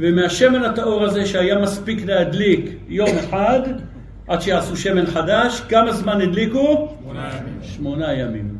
ומהשמן 0.00 0.64
הטהור 0.64 1.04
הזה 1.04 1.26
שהיה 1.26 1.58
מספיק 1.58 2.06
להדליק 2.06 2.70
יום 2.88 3.08
אחד, 3.18 3.60
עד 4.28 4.40
שיעשו 4.40 4.76
שמן 4.76 5.06
חדש, 5.06 5.60
כמה 5.68 5.92
זמן 5.92 6.20
הדליקו? 6.20 6.88
שמונה 7.02 7.28
ימים. 7.28 7.58
שמונה 7.62 8.12
ימים. 8.12 8.56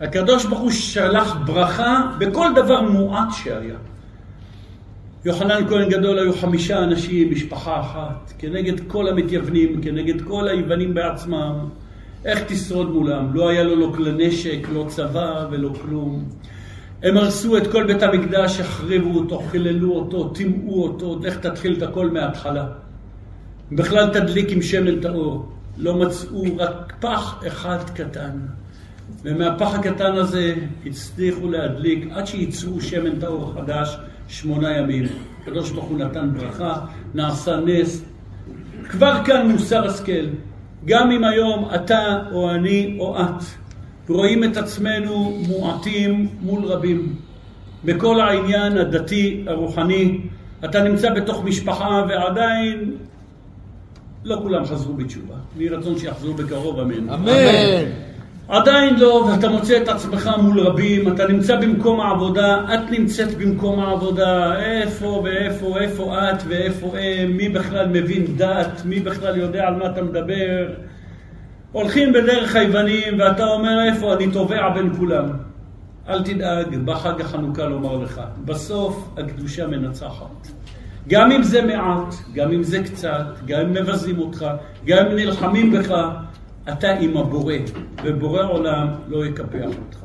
הקדוש 0.00 0.44
ברוך 0.44 0.60
הוא 0.60 0.70
שלח 0.70 1.36
ברכה 1.46 2.10
בכל 2.18 2.48
דבר 2.56 2.80
מועט 2.80 3.28
שהיה. 3.44 3.76
יוחנן 5.24 5.68
כהן 5.68 5.88
גדול 5.88 6.18
היו 6.18 6.32
חמישה 6.32 6.84
אנשים, 6.84 7.30
משפחה 7.30 7.80
אחת, 7.80 8.32
כנגד 8.38 8.88
כל 8.88 9.08
המתייוונים, 9.08 9.82
כנגד 9.82 10.22
כל 10.22 10.48
היוונים 10.48 10.94
בעצמם. 10.94 11.54
איך 12.24 12.42
תשרוד 12.46 12.90
מולם? 12.90 13.34
לא 13.34 13.48
היה 13.48 13.62
לו 13.62 13.76
לא 13.76 13.92
כלי 13.96 14.28
נשק, 14.28 14.66
לא 14.72 14.86
צבא 14.88 15.46
ולא 15.50 15.70
כלום. 15.82 16.24
הם 17.04 17.16
הרסו 17.16 17.56
את 17.56 17.72
כל 17.72 17.86
בית 17.86 18.02
המקדש, 18.02 18.60
החריבו 18.60 19.18
אותו, 19.18 19.38
חיללו 19.50 19.92
אותו, 19.92 20.28
טימאו 20.28 20.82
אותו, 20.82 21.20
איך 21.24 21.38
תתחיל 21.38 21.76
את 21.76 21.82
הכל 21.82 22.10
מההתחלה. 22.10 22.66
בכלל 23.72 24.12
תדליק 24.12 24.50
עם 24.50 24.62
שמן 24.62 25.00
טהור. 25.00 25.48
לא 25.78 25.94
מצאו 25.94 26.44
רק 26.56 26.94
פח 27.00 27.40
אחד 27.46 27.78
קטן. 27.94 28.30
ומהפח 29.22 29.74
הקטן 29.74 30.12
הזה 30.12 30.54
הצליחו 30.86 31.50
להדליק 31.50 32.08
עד 32.12 32.26
שייצרו 32.26 32.80
שמן 32.80 33.20
טהור 33.20 33.52
חדש 33.54 33.96
שמונה 34.28 34.78
ימים. 34.78 35.04
הקדוש 35.42 35.70
ברוך 35.70 35.84
הוא 35.84 35.98
נתן 35.98 36.30
ברכה, 36.34 36.80
נעשה 37.14 37.56
נס. 37.56 38.04
כבר 38.88 39.24
כאן 39.24 39.48
מוסר 39.50 39.86
השכל. 39.86 40.26
גם 40.84 41.10
אם 41.10 41.24
היום 41.24 41.68
אתה 41.74 42.18
או 42.32 42.50
אני 42.50 42.96
או 43.00 43.20
את 43.20 43.63
רואים 44.08 44.44
את 44.44 44.56
עצמנו 44.56 45.38
מועטים 45.48 46.28
מול 46.40 46.64
רבים. 46.64 47.14
בכל 47.84 48.20
העניין 48.20 48.78
הדתי, 48.78 49.44
הרוחני, 49.46 50.20
אתה 50.64 50.82
נמצא 50.82 51.14
בתוך 51.14 51.44
משפחה 51.44 52.04
ועדיין 52.08 52.96
לא 54.24 54.36
כולם 54.42 54.64
חזרו 54.64 54.94
בתשובה. 54.94 55.34
יהי 55.58 55.68
רצון 55.68 55.98
שיחזרו 55.98 56.34
בקרוב, 56.34 56.80
אמן. 56.80 57.08
אמן. 57.08 57.90
עדיין 58.48 58.96
לא, 58.98 59.28
ואתה 59.30 59.48
מוצא 59.48 59.82
את 59.82 59.88
עצמך 59.88 60.30
מול 60.42 60.60
רבים, 60.60 61.08
אתה 61.08 61.26
נמצא 61.26 61.56
במקום 61.56 62.00
העבודה, 62.00 62.60
את 62.74 62.90
נמצאת 62.90 63.34
במקום 63.38 63.80
העבודה, 63.80 64.60
איפה 64.60 65.22
ואיפה, 65.24 65.80
איפה 65.80 66.30
את 66.30 66.42
ואיפה 66.48 66.98
הם, 66.98 67.36
מי 67.36 67.48
בכלל 67.48 67.88
מבין 67.88 68.36
דת, 68.36 68.82
מי 68.84 69.00
בכלל 69.00 69.36
יודע 69.36 69.66
על 69.68 69.74
מה 69.74 69.86
אתה 69.86 70.02
מדבר. 70.02 70.66
הולכים 71.74 72.12
בדרך 72.12 72.56
היוונים 72.56 73.18
ואתה 73.18 73.44
אומר 73.44 73.84
איפה, 73.84 74.14
אני 74.14 74.32
טובע 74.32 74.68
בין 74.68 74.96
כולם. 74.96 75.26
אל 76.08 76.22
תדאג, 76.22 76.76
בחג 76.84 77.20
החנוכה 77.20 77.64
לומר 77.64 77.96
לך, 77.96 78.20
בסוף 78.44 79.08
הקדושה 79.18 79.66
מנצחת. 79.66 80.48
גם 81.08 81.32
אם 81.32 81.42
זה 81.42 81.62
מעט, 81.62 82.14
גם 82.34 82.52
אם 82.52 82.62
זה 82.62 82.82
קצת, 82.82 83.26
גם 83.46 83.60
אם 83.60 83.72
מבזים 83.72 84.18
אותך, 84.18 84.46
גם 84.86 85.06
אם 85.06 85.16
נלחמים 85.16 85.72
בך, 85.72 85.94
אתה 86.72 86.90
עם 86.90 87.16
הבורא, 87.16 87.54
ובורא 88.04 88.42
עולם 88.42 88.88
לא 89.08 89.26
יקפח 89.26 89.66
אותך. 89.66 89.98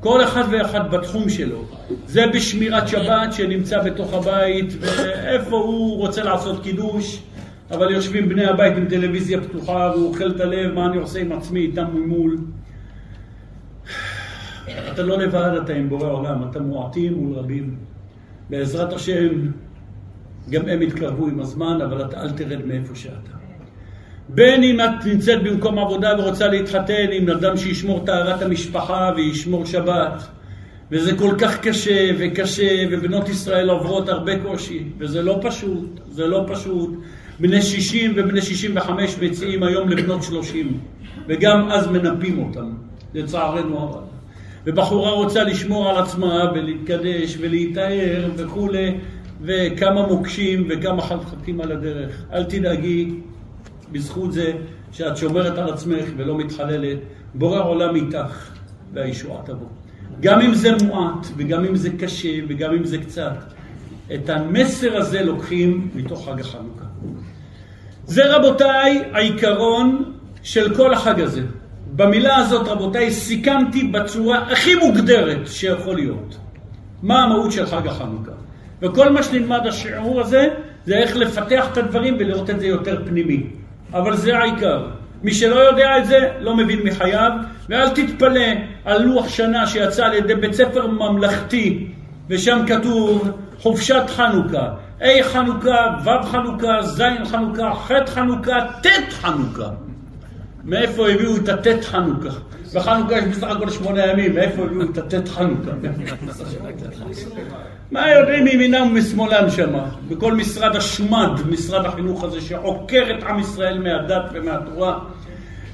כל 0.00 0.24
אחד 0.24 0.44
ואחד 0.50 0.90
בתחום 0.90 1.28
שלו. 1.28 1.64
זה 2.06 2.26
בשמירת 2.26 2.88
שבת 2.88 3.32
שנמצא 3.32 3.82
בתוך 3.82 4.14
הבית, 4.14 4.72
ואיפה 4.80 5.56
הוא 5.56 5.98
רוצה 5.98 6.22
לעשות 6.22 6.62
קידוש, 6.62 7.22
אבל 7.70 7.90
יושבים 7.90 8.28
בני 8.28 8.44
הבית 8.44 8.76
עם 8.76 8.88
טלוויזיה 8.88 9.40
פתוחה, 9.40 9.92
והוא 9.94 10.08
אוכל 10.08 10.30
את 10.30 10.40
הלב, 10.40 10.74
מה 10.74 10.86
אני 10.86 10.96
עושה 10.96 11.20
עם 11.20 11.32
עצמי, 11.32 11.60
איתם 11.60 11.84
ממול. 11.94 12.38
אתה 14.92 15.02
לא 15.02 15.18
לבד, 15.18 15.50
אתה 15.64 15.72
עם 15.72 15.88
בורא 15.88 16.10
עולם, 16.10 16.42
אתה 16.50 16.60
מועטים 16.60 17.14
מול 17.14 17.38
רבים. 17.38 17.76
בעזרת 18.50 18.92
השם, 18.92 19.28
גם 20.50 20.68
הם 20.68 20.82
יתקרבו 20.82 21.26
עם 21.26 21.40
הזמן, 21.40 21.80
אבל 21.80 22.04
אתה 22.04 22.22
אל 22.22 22.30
תרד 22.30 22.64
מאיפה 22.66 22.94
שאתה. 22.94 23.38
בין 24.28 24.62
אם 24.62 24.80
את 24.80 25.06
נמצאת 25.06 25.42
במקום 25.42 25.78
עבודה 25.78 26.14
ורוצה 26.18 26.46
להתחתן 26.46 27.06
עם 27.12 27.28
אדם 27.30 27.56
שישמור 27.56 28.04
טהרת 28.06 28.42
המשפחה 28.42 29.12
וישמור 29.16 29.66
שבת, 29.66 30.22
וזה 30.90 31.16
כל 31.18 31.34
כך 31.38 31.60
קשה 31.60 32.10
וקשה, 32.18 32.84
ובנות 32.90 33.28
ישראל 33.28 33.70
עוברות 33.70 34.08
הרבה 34.08 34.42
קושי, 34.42 34.84
וזה 34.98 35.22
לא 35.22 35.38
פשוט, 35.42 36.00
זה 36.08 36.26
לא 36.26 36.44
פשוט. 36.48 36.90
בני 37.40 37.62
60 37.62 38.12
ובני 38.16 38.42
65 38.42 39.18
מציעים 39.22 39.62
היום 39.62 39.88
לבנות 39.88 40.22
30, 40.22 40.78
וגם 41.28 41.68
אז 41.70 41.86
מנפים 41.86 42.38
אותם, 42.38 42.72
לצערנו 43.14 43.78
הרב. 43.78 44.04
ובחורה 44.66 45.10
רוצה 45.10 45.44
לשמור 45.44 45.88
על 45.88 45.96
עצמה 45.96 46.52
ולהתקדש 46.54 47.36
ולהיטהר 47.40 48.30
וכולי, 48.36 48.94
וכמה 49.42 50.06
מוקשים 50.06 50.68
וכמה 50.70 51.02
חתחתים 51.02 51.60
על 51.60 51.72
הדרך. 51.72 52.24
אל 52.32 52.44
תדאגי, 52.44 53.14
בזכות 53.92 54.32
זה 54.32 54.52
שאת 54.92 55.16
שומרת 55.16 55.58
על 55.58 55.68
עצמך 55.68 56.04
ולא 56.16 56.38
מתחללת, 56.38 56.98
בורא 57.34 57.62
עולם 57.62 57.96
איתך 57.96 58.50
והישועה 58.92 59.42
תבוא. 59.44 59.68
גם 60.20 60.40
אם 60.40 60.54
זה 60.54 60.70
מועט 60.84 61.26
וגם 61.36 61.64
אם 61.64 61.76
זה 61.76 61.90
קשה 61.90 62.38
וגם 62.48 62.74
אם 62.74 62.84
זה 62.84 62.98
קצת, 62.98 63.36
את 64.14 64.30
המסר 64.30 64.96
הזה 64.96 65.22
לוקחים 65.22 65.88
מתוך 65.94 66.28
חג 66.28 66.40
החנוכה. 66.40 66.87
זה 68.08 68.36
רבותיי 68.36 69.02
העיקרון 69.12 70.12
של 70.42 70.74
כל 70.74 70.94
החג 70.94 71.20
הזה. 71.20 71.40
במילה 71.96 72.36
הזאת 72.36 72.68
רבותיי 72.68 73.10
סיכמתי 73.10 73.84
בצורה 73.84 74.38
הכי 74.38 74.74
מוגדרת 74.74 75.46
שיכול 75.46 75.94
להיות. 75.94 76.36
מה 77.02 77.22
המהות 77.22 77.52
של 77.52 77.66
חג 77.66 77.86
החנוכה. 77.86 78.32
וכל 78.82 79.12
מה 79.12 79.22
שנלמד 79.22 79.66
השיעור 79.66 80.20
הזה 80.20 80.48
זה 80.86 80.96
איך 80.96 81.16
לפתח 81.16 81.68
את 81.72 81.78
הדברים 81.78 82.16
ולראות 82.18 82.50
את 82.50 82.60
זה 82.60 82.66
יותר 82.66 83.02
פנימי. 83.06 83.46
אבל 83.92 84.16
זה 84.16 84.38
העיקר. 84.38 84.86
מי 85.22 85.34
שלא 85.34 85.56
יודע 85.56 85.98
את 85.98 86.06
זה, 86.06 86.28
לא 86.40 86.56
מבין 86.56 86.78
מחייו, 86.84 87.30
ואל 87.68 87.88
תתפלא 87.88 88.46
על 88.84 89.02
לוח 89.02 89.28
שנה 89.28 89.66
שיצא 89.66 90.06
על 90.06 90.14
ידי 90.14 90.34
בית 90.34 90.52
ספר 90.54 90.86
ממלכתי, 90.86 91.86
ושם 92.28 92.58
כתוב 92.66 93.30
חופשת 93.58 94.02
חנוכה, 94.06 94.74
ה' 95.00 95.22
חנוכה, 95.22 95.96
ו' 96.04 96.22
חנוכה, 96.26 96.82
ז' 96.82 97.02
חנוכה, 97.30 97.74
ח' 97.74 97.90
חנוכה, 98.06 98.58
ט' 98.82 99.12
חנוכה. 99.12 99.70
מאיפה 100.64 101.08
הביאו 101.08 101.36
את 101.36 101.48
הט' 101.48 101.84
חנוכה? 101.84 102.38
בחנוכה 102.74 103.18
יש 103.18 103.24
בסך 103.24 103.46
הכל 103.46 103.70
שמונה 103.70 104.06
ימים, 104.06 104.34
מאיפה 104.34 104.62
הביאו 104.62 104.82
את 104.82 104.98
הט' 104.98 105.28
חנוכה? 105.28 105.70
מה 107.90 108.10
יודעים 108.10 108.44
מימינם 108.44 108.86
ומשמאלם 108.86 109.50
שמה? 109.50 109.90
בכל 110.08 110.34
משרד 110.34 110.76
השמד, 110.76 111.30
משרד 111.50 111.86
החינוך 111.86 112.24
הזה 112.24 112.40
שעוקר 112.40 113.04
את 113.18 113.22
עם 113.22 113.38
ישראל 113.38 113.78
מהדת 113.78 114.30
ומהתורה, 114.32 114.98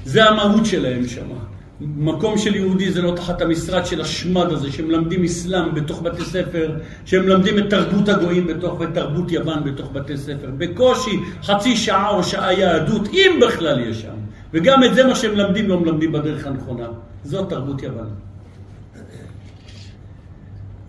זה 0.05 0.25
המהות 0.25 0.65
שלהם 0.65 1.07
שמה. 1.07 1.54
מקום 1.81 2.37
של 2.37 2.55
יהודי 2.55 2.91
זה 2.91 3.01
לא 3.01 3.15
תחת 3.15 3.41
המשרד 3.41 3.85
של 3.85 4.01
השמד 4.01 4.51
הזה, 4.51 4.71
שמלמדים 4.71 5.23
אסלאם 5.23 5.75
בתוך 5.75 6.01
בתי 6.01 6.25
ספר, 6.25 6.75
שמלמדים 7.05 7.59
את 7.59 7.69
תרבות 7.69 8.09
הגויים 8.09 8.47
בתוך, 8.47 8.79
ותרבות 8.79 9.31
יוון 9.31 9.63
בתוך 9.63 9.91
בתי 9.91 10.17
ספר. 10.17 10.49
בקושי 10.57 11.19
חצי 11.43 11.75
שעה 11.75 12.09
או 12.09 12.23
שעה 12.23 12.53
יהדות, 12.53 13.07
אם 13.13 13.39
בכלל 13.47 13.79
יש 13.79 14.01
שם. 14.01 14.15
וגם 14.53 14.83
את 14.83 14.95
זה 14.95 15.07
מה 15.07 15.15
שהם 15.15 15.33
מלמדים 15.33 15.69
לא 15.69 15.79
מלמדים 15.79 16.11
בדרך 16.11 16.47
הנכונה. 16.47 16.87
זאת 17.23 17.49
תרבות 17.49 17.83
יוון. 17.83 18.09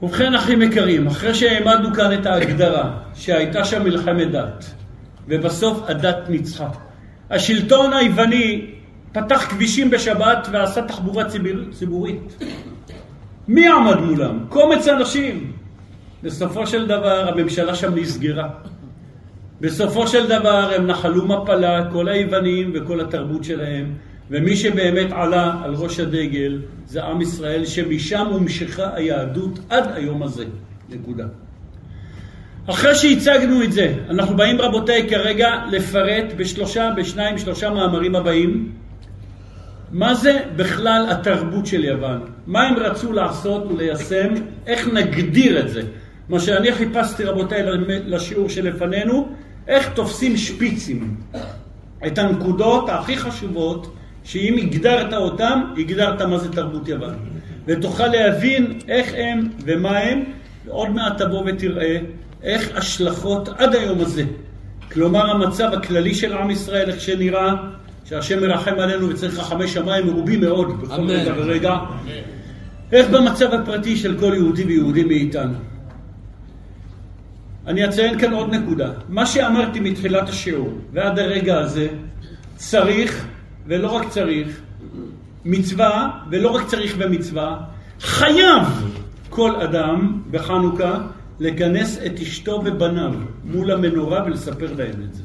ובכן, 0.02 0.34
אחים 0.34 0.62
יקרים, 0.62 1.06
אחרי 1.06 1.34
שהעמדנו 1.34 1.94
כאן 1.94 2.12
את 2.12 2.26
ההגדרה 2.26 2.98
שהייתה 3.14 3.64
שם 3.64 3.84
מלחמת 3.84 4.30
דת, 4.30 4.64
ובסוף 5.28 5.82
הדת 5.88 6.28
ניצחה. 6.28 6.68
השלטון 7.30 7.92
היווני 7.92 8.75
פתח 9.16 9.46
כבישים 9.50 9.90
בשבת 9.90 10.48
ועשה 10.52 10.82
תחבורה 10.82 11.24
ציבורית. 11.70 12.42
מי 13.48 13.68
עמד 13.68 14.00
מולם? 14.00 14.44
קומץ 14.48 14.88
אנשים. 14.88 15.52
בסופו 16.22 16.66
של 16.66 16.86
דבר 16.86 17.28
הממשלה 17.28 17.74
שם 17.74 17.94
נסגרה. 17.94 18.48
בסופו 19.60 20.06
של 20.06 20.28
דבר 20.28 20.72
הם 20.76 20.86
נחלו 20.86 21.26
מפלה, 21.26 21.90
כל 21.92 22.08
היוונים 22.08 22.72
וכל 22.74 23.00
התרבות 23.00 23.44
שלהם, 23.44 23.94
ומי 24.30 24.56
שבאמת 24.56 25.12
עלה 25.12 25.54
על 25.64 25.74
ראש 25.74 26.00
הדגל 26.00 26.60
זה 26.86 27.04
עם 27.04 27.20
ישראל, 27.20 27.64
שמשם 27.64 28.26
הומשכה 28.26 28.90
היהדות 28.94 29.58
עד 29.68 29.84
היום 29.94 30.22
הזה. 30.22 30.44
נקודה. 30.88 31.24
אחרי 32.66 32.94
שהצגנו 32.94 33.62
את 33.62 33.72
זה, 33.72 33.94
אנחנו 34.10 34.36
באים 34.36 34.60
רבותיי 34.60 35.08
כרגע 35.08 35.48
לפרט 35.70 36.24
בשלושה, 36.36 36.90
בשניים, 36.96 37.38
שלושה 37.38 37.70
מאמרים 37.70 38.16
הבאים 38.16 38.72
מה 39.92 40.14
זה 40.14 40.40
בכלל 40.56 41.06
התרבות 41.10 41.66
של 41.66 41.84
יוון? 41.84 42.20
מה 42.46 42.62
הם 42.62 42.76
רצו 42.76 43.12
לעשות 43.12 43.66
וליישם? 43.66 44.34
איך 44.66 44.88
נגדיר 44.88 45.60
את 45.60 45.68
זה? 45.68 45.82
מה 46.28 46.40
שאני 46.40 46.72
חיפשתי 46.72 47.24
רבותיי 47.24 47.62
לשיעור 47.86 48.48
שלפנינו, 48.48 49.28
איך 49.68 49.88
תופסים 49.88 50.36
שפיצים, 50.36 51.16
את 52.06 52.18
הנקודות 52.18 52.88
הכי 52.88 53.16
חשובות, 53.16 53.94
שאם 54.24 54.56
הגדרת 54.58 55.12
אותם, 55.12 55.60
הגדרת 55.78 56.22
מה 56.22 56.38
זה 56.38 56.52
תרבות 56.52 56.88
יוון. 56.88 57.14
ותוכל 57.66 58.06
להבין 58.06 58.78
איך 58.88 59.12
הם 59.16 59.48
ומה 59.64 59.98
הם, 59.98 60.24
ועוד 60.66 60.90
מעט 60.90 61.22
תבוא 61.22 61.42
ותראה 61.46 61.98
איך 62.42 62.76
השלכות 62.76 63.48
עד 63.48 63.74
היום 63.74 64.00
הזה. 64.00 64.24
כלומר 64.92 65.30
המצב 65.30 65.70
הכללי 65.72 66.14
של 66.14 66.32
עם 66.32 66.50
ישראל, 66.50 66.90
איך 66.90 67.00
שנראה, 67.00 67.54
שהשם 68.08 68.40
מרחם 68.40 68.78
עלינו 68.78 69.08
וצריך 69.08 69.38
רחמי 69.38 69.68
שמיים 69.68 70.06
מרובים 70.06 70.40
מאוד 70.40 70.82
בכל 70.82 71.10
רגע 71.10 71.32
ורגע. 71.36 71.76
איך 72.92 73.10
במצב 73.10 73.54
הפרטי 73.54 73.96
של 73.96 74.18
כל 74.20 74.32
יהודי 74.34 74.64
ויהודי 74.64 75.04
מאיתנו. 75.04 75.54
אני 77.66 77.84
אציין 77.84 78.18
כאן 78.18 78.32
עוד 78.32 78.54
נקודה. 78.54 78.92
מה 79.08 79.26
שאמרתי 79.26 79.80
מתחילת 79.80 80.28
השיעור 80.28 80.78
ועד 80.92 81.18
הרגע 81.18 81.58
הזה, 81.58 81.88
צריך, 82.56 83.26
ולא 83.66 83.88
רק 83.88 84.08
צריך, 84.08 84.60
מצווה, 85.44 86.10
ולא 86.30 86.48
רק 86.48 86.66
צריך 86.66 86.96
במצווה, 86.96 87.56
חייב 88.00 88.62
כל 89.30 89.56
אדם 89.56 90.22
בחנוכה 90.30 90.98
לכנס 91.40 91.98
את 92.06 92.20
אשתו 92.20 92.62
ובניו 92.64 93.12
מול 93.44 93.70
המנורה 93.70 94.24
ולספר 94.26 94.72
להם 94.78 95.02
את 95.04 95.14
זה. 95.14 95.22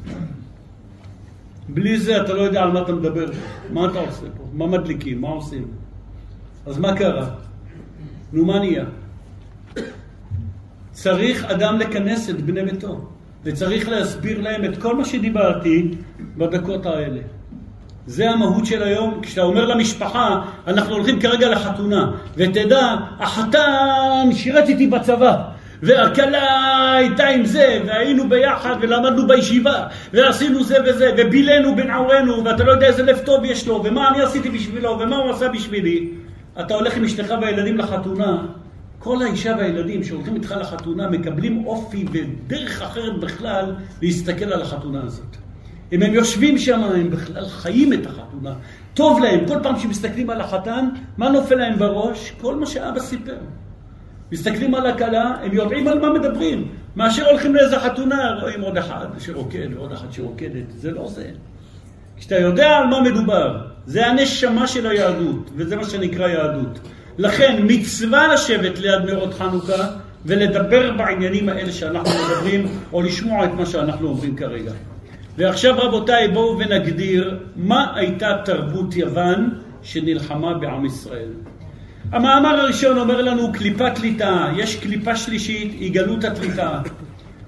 בלי 1.74 1.98
זה 1.98 2.22
אתה 2.22 2.32
לא 2.34 2.40
יודע 2.40 2.62
על 2.62 2.70
מה 2.70 2.82
אתה 2.82 2.92
מדבר. 2.92 3.26
מה 3.72 3.86
אתה 3.86 3.98
עושה 3.98 4.26
פה? 4.36 4.44
מה 4.52 4.66
מדליקים? 4.66 5.20
מה 5.20 5.28
עושים? 5.28 5.66
אז 6.66 6.78
מה 6.78 6.96
קרה? 6.96 7.26
נו, 8.32 8.44
מה 8.44 8.58
נהיה? 8.58 8.84
צריך 10.92 11.44
אדם 11.44 11.78
לכנס 11.78 12.30
את 12.30 12.40
בני 12.40 12.62
ביתו, 12.62 13.08
וצריך 13.44 13.88
להסביר 13.88 14.40
להם 14.40 14.64
את 14.64 14.82
כל 14.82 14.96
מה 14.96 15.04
שדיברתי 15.04 15.90
בדקות 16.36 16.86
האלה. 16.86 17.20
זה 18.06 18.30
המהות 18.30 18.66
של 18.66 18.82
היום. 18.82 19.20
כשאתה 19.22 19.42
אומר 19.42 19.66
למשפחה, 19.66 20.42
אנחנו 20.66 20.94
הולכים 20.94 21.20
כרגע 21.20 21.48
לחתונה, 21.48 22.12
ותדע, 22.36 22.96
החתן 23.18 24.28
שירת 24.32 24.68
איתי 24.68 24.86
בצבא, 24.86 25.42
והכלה 25.82 26.94
הייתה 26.94 27.26
עם 27.26 27.44
זה, 27.44 27.80
והיינו 27.86 28.28
ביחד, 28.28 28.76
ולמדנו 28.80 29.26
בישיבה, 29.26 29.86
ועשינו 30.12 30.64
זה 30.64 30.76
וזה, 30.86 31.10
ובילנו 31.16 31.76
בנעורנו, 31.76 32.44
ואתה 32.44 32.64
לא 32.64 32.72
יודע 32.72 32.86
איזה 32.86 33.02
לב 33.02 33.18
טוב 33.18 33.44
יש 33.44 33.68
לו, 33.68 33.82
ומה 33.84 34.08
אני 34.08 34.22
עשיתי 34.22 34.48
בשבילו, 34.48 34.98
ומה 35.00 35.16
הוא 35.16 35.30
עשה 35.30 35.48
בשבילי. 35.48 36.08
אתה 36.60 36.74
הולך 36.74 36.96
עם 36.96 37.04
אשתך 37.04 37.34
והילדים 37.42 37.78
לחתונה, 37.78 38.46
כל 38.98 39.22
האישה 39.22 39.54
והילדים 39.58 40.04
שהולכים 40.04 40.34
איתך 40.34 40.54
לחתונה 40.60 41.10
מקבלים 41.10 41.66
אופי 41.66 42.04
ודרך 42.12 42.82
אחרת 42.82 43.20
בכלל 43.20 43.74
להסתכל 44.02 44.52
על 44.52 44.62
החתונה 44.62 45.02
הזאת. 45.04 45.36
אם 45.92 46.02
הם 46.02 46.14
יושבים 46.14 46.58
שם, 46.58 46.82
הם 46.82 47.10
בכלל 47.10 47.48
חיים 47.48 47.92
את 47.92 48.06
החתונה. 48.06 48.54
טוב 48.94 49.20
להם, 49.20 49.48
כל 49.48 49.58
פעם 49.62 49.78
שמסתכלים 49.78 50.30
על 50.30 50.40
החתן, 50.40 50.88
מה 51.16 51.28
נופל 51.28 51.54
להם 51.54 51.78
בראש? 51.78 52.32
כל 52.40 52.54
מה 52.54 52.66
שאבא 52.66 53.00
סיפר. 53.00 53.36
מסתכלים 54.32 54.74
על 54.74 54.86
הכלה, 54.86 55.34
הם 55.42 55.52
יודעים 55.52 55.88
על 55.88 55.98
מה 55.98 56.12
מדברים. 56.12 56.68
מאשר 56.96 57.28
הולכים 57.28 57.54
לאיזה 57.54 57.78
חתונה, 57.78 58.38
רואים 58.40 58.60
עוד 58.60 58.76
אחד 58.76 59.06
שרוקד 59.18 59.68
ועוד 59.74 59.92
אחת 59.92 60.12
שרוקדת. 60.12 60.64
זה 60.76 60.90
לא 60.90 61.08
זה. 61.08 61.24
כשאתה 62.16 62.38
יודע 62.38 62.68
על 62.68 62.86
מה 62.86 63.00
מדובר, 63.00 63.58
זה 63.86 64.06
הנשמה 64.06 64.66
של 64.66 64.86
היהדות, 64.86 65.50
וזה 65.56 65.76
מה 65.76 65.84
שנקרא 65.84 66.28
יהדות. 66.28 66.78
לכן 67.18 67.62
מצווה 67.66 68.34
לשבת 68.34 68.78
ליד 68.78 69.02
נרות 69.06 69.34
חנוכה 69.34 69.88
ולדבר 70.26 70.92
בעניינים 70.96 71.48
האלה 71.48 71.72
שאנחנו 71.72 72.10
מדברים, 72.24 72.66
או 72.92 73.02
לשמוע 73.02 73.44
את 73.44 73.50
מה 73.50 73.66
שאנחנו 73.66 74.08
אומרים 74.08 74.36
כרגע. 74.36 74.72
ועכשיו 75.38 75.78
רבותיי 75.78 76.28
בואו 76.28 76.58
ונגדיר 76.58 77.38
מה 77.56 77.92
הייתה 77.94 78.36
תרבות 78.44 78.96
יוון 78.96 79.50
שנלחמה 79.82 80.54
בעם 80.54 80.84
ישראל. 80.84 81.28
המאמר 82.12 82.60
הראשון 82.60 82.98
אומר 82.98 83.22
לנו 83.22 83.52
קליפה 83.52 83.90
קליטה, 83.90 84.48
יש 84.56 84.76
קליפה 84.76 85.16
שלישית, 85.16 85.72
היא 85.80 85.94
גלות 85.94 86.24
התליטה. 86.24 86.80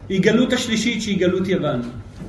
היא 0.08 0.20
גלות 0.22 0.52
השלישית 0.52 1.02
שהיא 1.02 1.18
גלות 1.18 1.48
יוון. 1.48 1.82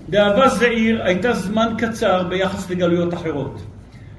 דאבה 0.10 0.50
זעיר 0.50 1.04
הייתה 1.04 1.34
זמן 1.34 1.74
קצר 1.78 2.24
ביחס 2.24 2.69
לגלויות 2.69 3.13
אחרות. 3.13 3.62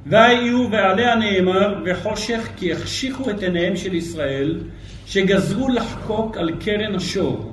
והיו 0.06 0.70
ועליה 0.70 1.14
נאמר 1.14 1.82
וחושך 1.84 2.48
כי 2.56 2.72
החשיכו 2.72 3.30
את 3.30 3.42
עיניהם 3.42 3.76
של 3.76 3.94
ישראל 3.94 4.60
שגזרו 5.06 5.68
לחקוק 5.68 6.36
על 6.36 6.50
קרן 6.60 6.94
השור. 6.94 7.52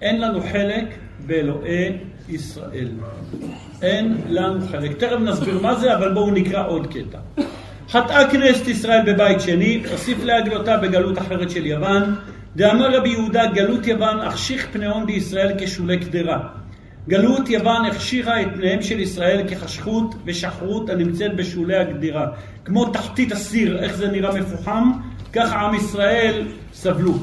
אין 0.00 0.20
לנו 0.20 0.40
חלק 0.52 0.84
באלוהי 1.26 1.92
ישראל. 2.28 2.88
אין 3.82 4.16
לנו 4.28 4.66
חלק. 4.70 4.96
תכף 4.96 5.16
נסביר 5.20 5.58
מה 5.58 5.74
זה, 5.74 5.96
אבל 5.96 6.14
בואו 6.14 6.30
נקרא 6.30 6.66
עוד 6.66 6.86
קטע. 6.86 7.18
חטאה 7.90 8.30
כנסת 8.30 8.68
ישראל 8.68 9.02
בבית 9.06 9.40
שני, 9.40 9.82
הוסיף 9.90 10.24
להגלותה 10.24 10.76
בגלות 10.76 11.18
אחרת 11.18 11.50
של 11.50 11.66
יוון. 11.66 12.14
דאמר 12.56 12.96
רבי 12.96 13.08
יהודה, 13.08 13.46
גלות 13.46 13.86
יוון 13.86 14.20
החשיך 14.20 14.66
פניהון 14.72 15.06
בישראל 15.06 15.52
כשולי 15.58 15.98
קדרה. 15.98 16.38
גלות 17.08 17.50
יוון 17.50 17.84
הכשירה 17.84 18.42
את 18.42 18.46
פניהם 18.54 18.82
של 18.82 19.00
ישראל 19.00 19.48
כחשכות 19.48 20.14
ושחרות 20.24 20.90
הנמצאת 20.90 21.36
בשולי 21.36 21.76
הגדירה. 21.76 22.26
כמו 22.64 22.84
תחתית 22.84 23.32
הסיר, 23.32 23.78
איך 23.78 23.96
זה 23.96 24.08
נראה 24.08 24.40
מפוחם, 24.40 24.90
ככה 25.32 25.60
עם 25.60 25.74
ישראל 25.74 26.46
סבלו. 26.72 27.14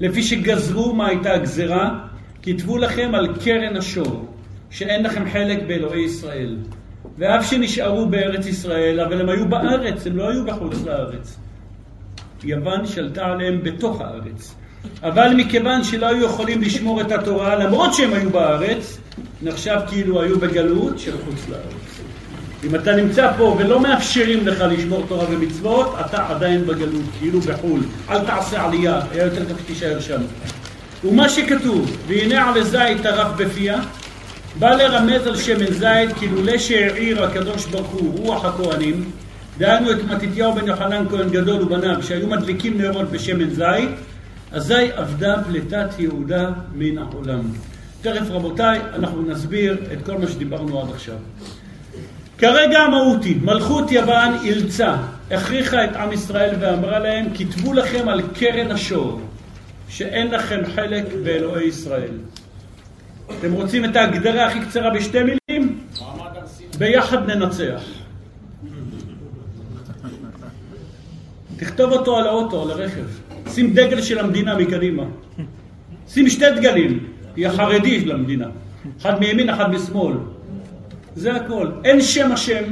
לפי 0.00 0.22
שגזרו 0.22 0.94
מה 0.94 1.06
הייתה 1.06 1.32
הגזרה, 1.32 1.98
כתבו 2.42 2.78
לכם 2.78 3.10
על 3.14 3.34
קרן 3.44 3.76
השור, 3.76 4.26
שאין 4.70 5.02
לכם 5.02 5.30
חלק 5.32 5.62
באלוהי 5.66 6.04
ישראל. 6.04 6.56
ואף 7.22 7.50
שנשארו 7.50 8.06
בארץ 8.06 8.46
ישראל, 8.46 9.00
אבל 9.00 9.20
הם 9.20 9.28
היו 9.28 9.48
בארץ, 9.48 10.06
הם 10.06 10.16
לא 10.16 10.30
היו 10.30 10.44
בחוץ 10.44 10.74
לארץ. 10.86 11.36
יוון 12.44 12.86
שלטה 12.86 13.24
עליהם 13.24 13.62
בתוך 13.62 14.00
הארץ. 14.00 14.54
אבל 15.02 15.34
מכיוון 15.36 15.84
שלא 15.84 16.06
היו 16.06 16.24
יכולים 16.24 16.62
לשמור 16.62 17.00
את 17.00 17.12
התורה 17.12 17.56
למרות 17.56 17.94
שהם 17.94 18.12
היו 18.12 18.30
בארץ, 18.30 18.98
נחשב 19.42 19.78
כאילו 19.88 20.22
היו 20.22 20.38
בגלות 20.38 20.98
של 20.98 21.12
חוץ 21.24 21.48
לארץ. 21.48 22.00
אם 22.64 22.74
אתה 22.74 22.96
נמצא 22.96 23.32
פה 23.36 23.56
ולא 23.58 23.80
מאפשרים 23.80 24.46
לך 24.46 24.64
לשמור 24.70 25.04
תורה 25.08 25.26
ומצוות, 25.30 25.94
אתה 26.06 26.26
עדיין 26.28 26.66
בגלות, 26.66 27.04
כאילו 27.18 27.40
בחו"ל. 27.40 27.80
אל 28.10 28.24
תעשה 28.24 28.64
עלייה, 28.64 29.00
היה 29.12 29.24
יותר 29.24 29.44
טוב 29.44 29.58
שתישאר 29.64 30.00
שם. 30.00 30.20
ומה 31.04 31.28
שכתוב, 31.28 31.96
והנה 32.06 32.48
עלי 32.50 32.64
זית 32.64 33.02
טרף 33.02 33.36
בפיה, 33.36 33.80
בא 34.58 34.74
לרמז 34.74 35.26
על 35.26 35.36
שמן 35.36 35.72
זית, 35.72 36.16
כילולי 36.20 36.58
שהעיר 36.58 37.24
הקדוש 37.24 37.66
ברוך 37.66 37.86
הוא 37.86 38.18
רוח 38.18 38.44
הכהנים, 38.44 39.10
דהיינו 39.58 39.90
את 39.90 40.04
מתתיהו 40.04 40.52
בן 40.52 40.66
יוחנן 40.66 41.08
כהן 41.08 41.30
גדול 41.30 41.62
ובניו, 41.62 42.02
שהיו 42.02 42.26
מדליקים 42.26 42.80
נרות 42.80 43.10
בשמן 43.10 43.50
זית, 43.50 43.90
אזי 44.52 44.88
אבדה 44.94 45.34
פליטת 45.48 45.88
יהודה 45.98 46.50
מן 46.74 46.98
העולם. 46.98 47.40
תכף 48.02 48.30
רבותיי, 48.30 48.80
אנחנו 48.94 49.22
נסביר 49.22 49.76
את 49.92 50.06
כל 50.06 50.18
מה 50.18 50.26
שדיברנו 50.26 50.80
עד 50.80 50.88
עכשיו. 50.94 51.16
כרגע 52.38 52.78
המהות 52.80 53.24
היא, 53.24 53.36
מלכות 53.42 53.92
יוון 53.92 54.36
אילצה, 54.44 54.96
הכריחה 55.30 55.84
את 55.84 55.96
עם 55.96 56.12
ישראל 56.12 56.54
ואמרה 56.60 56.98
להם, 56.98 57.26
כתבו 57.34 57.72
לכם 57.72 58.08
על 58.08 58.22
קרן 58.34 58.70
השור, 58.70 59.20
שאין 59.88 60.30
לכם 60.30 60.60
חלק 60.74 61.04
באלוהי 61.24 61.66
ישראל. 61.66 62.10
אתם 63.30 63.52
רוצים 63.52 63.84
את 63.84 63.96
ההגדרה 63.96 64.46
הכי 64.46 64.60
קצרה 64.60 64.90
בשתי 64.90 65.18
מילים? 65.22 65.78
ביחד 66.78 67.30
ננצח. 67.30 67.82
תכתוב 71.56 71.92
אותו 71.92 72.18
על 72.18 72.26
האוטו, 72.26 72.62
על 72.62 72.70
הרכב. 72.70 73.04
שים 73.48 73.74
דגל 73.74 74.02
של 74.02 74.18
המדינה 74.18 74.58
מקדימה. 74.58 75.02
שים 76.08 76.28
שתי 76.28 76.50
דגלים, 76.56 77.06
תהיה 77.34 77.52
חרדי 77.52 78.00
של 78.00 78.12
המדינה. 78.12 78.46
אחד 79.00 79.20
מימין, 79.20 79.50
אחד 79.50 79.70
משמאל. 79.70 80.16
זה 81.16 81.36
הכל. 81.36 81.70
אין 81.84 82.00
שם 82.00 82.32
השם, 82.32 82.64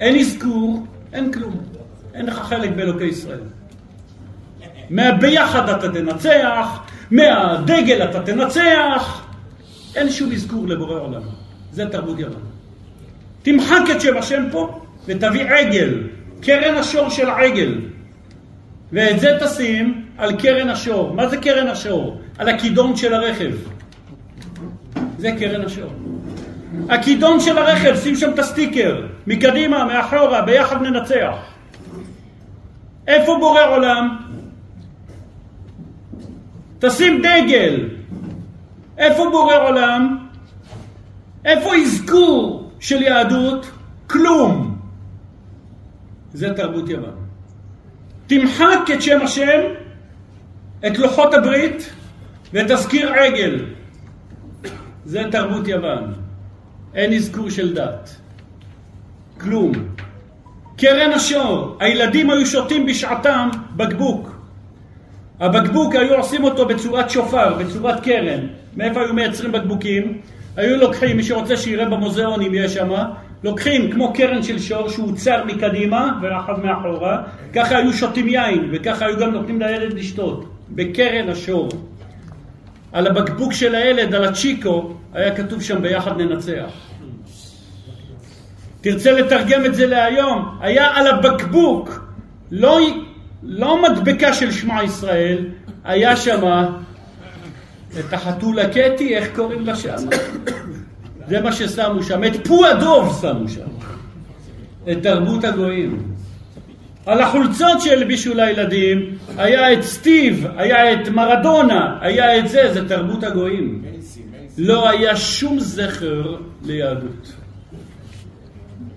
אין 0.00 0.16
אזכור, 0.16 0.86
אין 1.12 1.32
כלום. 1.32 1.60
אין 2.14 2.26
לך 2.26 2.38
חלק 2.38 2.70
באלוקי 2.76 3.04
ישראל. 3.04 3.40
מהביחד 4.90 5.68
אתה 5.68 5.92
תנצח, 5.92 6.80
מהדגל 7.10 8.02
אתה 8.10 8.22
תנצח. 8.22 9.29
אין 9.96 10.10
שום 10.10 10.32
אזכור 10.32 10.66
לבורא 10.68 11.00
עולם. 11.00 11.22
זה 11.72 11.86
תרבות 11.86 12.18
יוון. 12.18 12.42
תמחק 13.42 13.82
את 13.90 14.00
שם 14.00 14.16
השם 14.16 14.42
פה 14.52 14.80
ותביא 15.06 15.44
עגל, 15.44 16.02
קרן 16.40 16.74
השור 16.74 17.10
של 17.10 17.30
עגל. 17.30 17.74
ואת 18.92 19.20
זה 19.20 19.38
תשים 19.40 20.04
על 20.18 20.36
קרן 20.36 20.68
השור. 20.68 21.14
מה 21.14 21.28
זה 21.28 21.36
קרן 21.36 21.66
השור? 21.68 22.20
על 22.38 22.48
הכידון 22.48 22.96
של 22.96 23.14
הרכב. 23.14 23.52
זה 25.18 25.32
קרן 25.38 25.64
השור. 25.64 25.92
הכידון 26.88 27.40
של 27.40 27.58
הרכב, 27.58 27.96
שים 27.96 28.16
שם 28.16 28.30
את 28.30 28.38
הסטיקר. 28.38 29.06
מקדימה, 29.26 29.84
מאחורה, 29.84 30.42
ביחד 30.42 30.82
ננצח. 30.82 31.34
איפה 33.06 33.36
בורא 33.40 33.66
עולם? 33.66 34.16
תשים 36.78 37.22
דגל. 37.22 37.99
איפה 39.00 39.30
בורא 39.30 39.56
עולם? 39.56 40.28
איפה 41.44 41.76
אזכור 41.76 42.70
של 42.80 43.02
יהדות? 43.02 43.70
כלום. 44.06 44.78
זה 46.32 46.54
תרבות 46.54 46.88
יוון. 46.88 47.16
תמחק 48.26 48.78
את 48.94 49.02
שם 49.02 49.18
השם, 49.22 49.60
את 50.86 50.98
לוחות 50.98 51.34
הברית 51.34 51.90
ותזכיר 52.52 53.12
עגל. 53.12 53.64
זה 55.04 55.22
תרבות 55.30 55.68
יוון. 55.68 56.12
אין 56.94 57.12
אזכור 57.12 57.50
של 57.50 57.74
דת. 57.74 58.16
כלום. 59.40 59.72
קרן 60.76 61.12
השור, 61.12 61.76
הילדים 61.80 62.30
היו 62.30 62.46
שותים 62.46 62.86
בשעתם 62.86 63.48
בקבוק. 63.76 64.40
הבקבוק 65.40 65.94
היו 65.94 66.14
עושים 66.14 66.44
אותו 66.44 66.66
בצורת 66.66 67.10
שופר, 67.10 67.54
בצורת 67.54 68.00
קרן. 68.04 68.59
מאיפה 68.76 69.00
היו 69.00 69.14
מייצרים 69.14 69.52
בקבוקים? 69.52 70.20
היו 70.56 70.76
לוקחים, 70.76 71.16
מי 71.16 71.22
שרוצה 71.22 71.56
שיראה 71.56 71.84
במוזיאון 71.84 72.42
אם 72.42 72.54
יש 72.54 72.74
שם, 72.74 72.90
לוקחים 73.44 73.90
כמו 73.92 74.12
קרן 74.12 74.42
של 74.42 74.58
שור 74.58 74.88
שהוא 74.88 75.16
צר 75.16 75.44
מקדימה 75.44 76.18
ואחד 76.22 76.64
מאחורה, 76.64 77.22
ככה 77.52 77.76
היו 77.76 77.92
שותים 77.92 78.28
יין 78.28 78.68
וככה 78.72 79.06
היו 79.06 79.18
גם 79.18 79.30
נותנים 79.30 79.60
לילד 79.60 79.92
לשתות, 79.92 80.44
בקרן 80.70 81.28
השור. 81.28 81.68
על 82.92 83.06
הבקבוק 83.06 83.52
של 83.52 83.74
הילד, 83.74 84.14
על 84.14 84.24
הצ'יקו, 84.24 84.94
היה 85.14 85.36
כתוב 85.36 85.62
שם 85.62 85.82
ביחד 85.82 86.20
ננצח. 86.20 86.70
תרצה 88.80 89.12
לתרגם 89.12 89.64
את 89.64 89.74
זה 89.74 89.86
להיום, 89.86 90.58
היה 90.60 90.88
על 90.94 91.06
הבקבוק, 91.06 92.06
לא, 92.50 92.78
לא 93.42 93.82
מדבקה 93.82 94.32
של 94.32 94.52
שמע 94.52 94.84
ישראל, 94.84 95.38
היה 95.84 96.16
שמה 96.16 96.68
את 97.98 98.12
החתול 98.12 98.58
הקטי, 98.58 99.16
איך 99.16 99.28
קוראים 99.34 99.66
לה 99.66 99.76
שם? 99.76 99.96
זה 101.28 101.40
מה 101.40 101.52
ששמו 101.52 102.02
שם. 102.02 102.24
את 102.24 102.46
פו 102.46 102.66
הדוב 102.66 103.18
שמו 103.20 103.48
שם. 103.48 103.68
את 104.92 105.02
תרבות 105.02 105.44
הגויים. 105.44 106.02
על 107.06 107.20
החולצות 107.20 107.80
שהלבישו 107.80 108.34
לילדים 108.34 109.18
היה 109.38 109.72
את 109.72 109.82
סטיב, 109.82 110.46
היה 110.56 110.92
את 110.92 111.08
מרדונה, 111.08 111.98
היה 112.00 112.38
את 112.38 112.48
זה, 112.48 112.72
זה 112.72 112.88
תרבות 112.88 113.24
הגויים. 113.24 113.82
לא 114.58 114.88
היה 114.88 115.16
שום 115.16 115.58
זכר 115.60 116.36
ליהדות. 116.64 117.32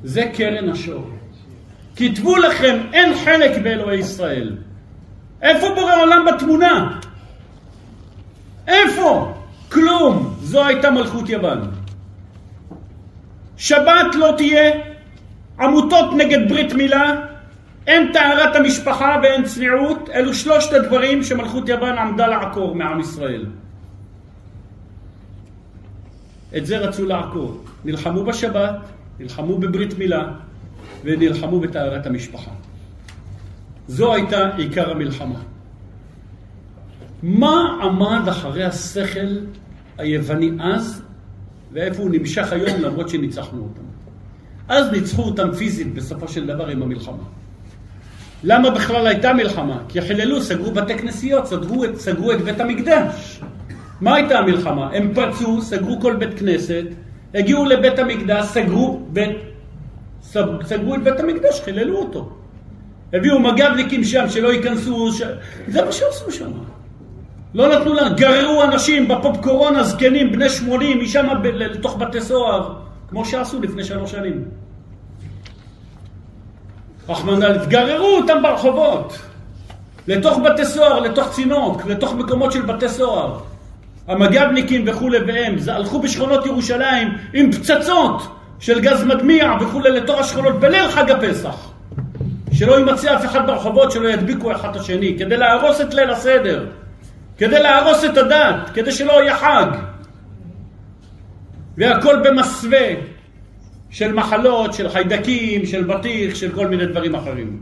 זה 0.04 0.24
קרן 0.34 0.70
השור. 0.70 1.10
כתבו 1.96 2.38
לכם, 2.38 2.78
אין 2.94 3.14
חלק 3.26 3.58
באלוהי 3.64 4.00
ישראל. 4.00 4.56
איפה 5.42 5.68
בורא 5.76 6.02
עולם 6.02 6.26
בתמונה? 6.26 7.00
איפה? 8.68 9.34
כלום. 9.72 10.36
זו 10.42 10.66
הייתה 10.66 10.92
מלכות 10.92 11.30
יוון. 11.30 11.72
שבת 13.58 14.16
לא 14.16 14.34
תהיה, 14.38 14.72
עמותות 15.60 16.14
נגד 16.18 16.50
ברית 16.50 16.74
מילה, 16.74 17.16
אין 17.88 18.14
טהרת 18.14 18.56
המשפחה 18.56 19.20
ואין 19.24 19.44
צניעות, 19.44 20.10
אלו 20.14 20.34
שלושת 20.34 20.74
הדברים 20.74 21.24
שמלכות 21.24 21.70
יוון 21.70 21.98
עמדה 21.98 22.28
לעקור 22.28 22.76
מעם 22.76 23.00
ישראל. 23.00 23.46
את 26.58 26.66
זה 26.66 26.78
רצו 26.78 27.06
לעקור. 27.06 27.64
נלחמו 27.86 28.24
בשבת, 28.24 28.76
נלחמו 29.20 29.58
בברית 29.58 29.98
מילה 29.98 30.32
ונלחמו 31.04 31.60
בטהרת 31.60 32.06
המשפחה. 32.06 32.52
זו 33.88 34.14
הייתה 34.14 34.56
עיקר 34.56 34.92
המלחמה. 34.92 35.40
מה 37.24 37.80
עמד 37.82 38.28
אחרי 38.28 38.64
השכל 38.64 39.38
היווני 39.98 40.52
אז, 40.60 41.02
ואיפה 41.72 42.02
הוא 42.02 42.10
נמשך 42.12 42.54
היום 42.54 42.82
למרות 42.82 43.10
שניצחנו 43.10 43.62
אותם? 43.62 43.82
אז 44.68 44.92
ניצחו 44.92 45.22
אותם 45.22 45.52
פיזית 45.52 45.94
בסופו 45.94 46.28
של 46.28 46.48
דבר 46.48 46.68
עם 46.68 46.84
המלחמה. 46.84 47.24
למה 48.44 48.70
בכלל 48.70 49.08
הייתה 49.08 49.34
מלחמה? 49.34 49.80
כי 49.90 50.02
חיללו, 50.02 50.42
סגרו 50.42 50.72
בתי 50.72 50.98
כנסיות, 50.98 51.46
סגרו 51.46 51.86
את, 51.86 52.00
סגרו 52.00 52.32
את 52.32 52.42
בית 52.42 52.60
המקדש. 52.60 53.42
מה 54.02 54.16
הייתה 54.16 54.40
המלחמה? 54.40 54.90
הם 54.94 55.14
פרצו, 55.14 55.62
סגרו 55.62 56.02
כל 56.02 56.16
בית 56.16 56.40
כנסת, 56.40 56.86
הגיעו 57.34 57.66
לבית 57.66 58.00
המקדש, 58.00 58.46
סגרו, 58.46 59.00
בית, 59.10 59.38
סגרו 60.64 60.96
את 60.96 61.04
בית 61.04 61.20
המקדש, 61.20 61.62
חיללו 61.62 61.98
אותו. 61.98 62.30
הביאו 63.14 63.40
מג"בניקים 63.40 64.04
שם 64.04 64.26
שלא 64.30 64.54
ייכנסו, 64.54 65.12
ש... 65.12 65.22
זה 65.68 65.86
מה 65.86 65.92
שעשו 65.92 66.32
שם. 66.32 66.52
לא 67.54 67.80
נתנו 67.80 67.94
להם, 67.94 68.14
גררו 68.14 68.64
אנשים 68.64 69.08
בפופ 69.08 69.38
קורונה, 69.38 69.84
זקנים, 69.84 70.32
בני 70.32 70.50
80, 70.50 71.00
משם 71.00 71.28
ב... 71.44 71.46
לתוך 71.46 71.98
בתי 71.98 72.22
סוהר, 72.22 72.74
כמו 73.10 73.26
שעשו 73.26 73.62
לפני 73.62 73.84
שלוש 73.84 74.12
שנים. 74.12 74.44
רחמנא, 77.10 77.66
גררו 77.66 78.18
אותם 78.18 78.44
ברחובות, 78.44 79.20
לתוך 80.08 80.40
בתי 80.40 80.66
סוהר, 80.66 81.00
לתוך 81.00 81.32
צינוק, 81.32 81.86
לתוך 81.86 82.14
מקומות 82.14 82.52
של 82.52 82.62
בתי 82.62 82.90
סוהר. 82.90 83.40
המג"בניקים 84.08 84.84
וכולי 84.88 85.18
והם, 85.28 85.56
הלכו 85.68 86.00
בשכונות 86.00 86.46
ירושלים 86.46 87.08
עם 87.34 87.52
פצצות 87.52 88.22
של 88.60 88.80
גז 88.80 89.04
מדמיע 89.04 89.54
וכולי 89.62 89.92
לתוך 89.92 90.20
השכונות 90.20 90.60
בליל 90.60 90.88
חג 90.92 91.12
הפסח. 91.12 91.72
שלא 92.54 92.78
יימצא 92.78 93.16
אף 93.16 93.26
אחד 93.26 93.48
ברחובות, 93.48 93.92
שלא 93.92 94.08
ידביקו 94.08 94.52
אחד 94.52 94.70
את 94.70 94.76
השני, 94.76 95.16
כדי 95.20 95.38
להרוס 95.38 95.82
את 95.82 95.94
ליל 95.94 96.10
הסדר, 96.10 96.66
כדי 97.38 97.64
להרוס 97.64 98.06
את 98.06 98.18
הדת, 98.18 98.70
כדי 98.74 98.92
שלא 98.92 99.24
יהיה 99.24 99.38
חג. 99.38 99.66
והכל 101.78 102.16
במסווה 102.24 102.88
של 103.90 104.14
מחלות, 104.14 104.74
של 104.74 104.90
חיידקים, 104.90 105.66
של 105.66 105.84
בטיח, 105.84 106.36
של 106.36 106.52
כל 106.52 106.68
מיני 106.68 106.86
דברים 106.86 107.16
אחרים. 107.16 107.60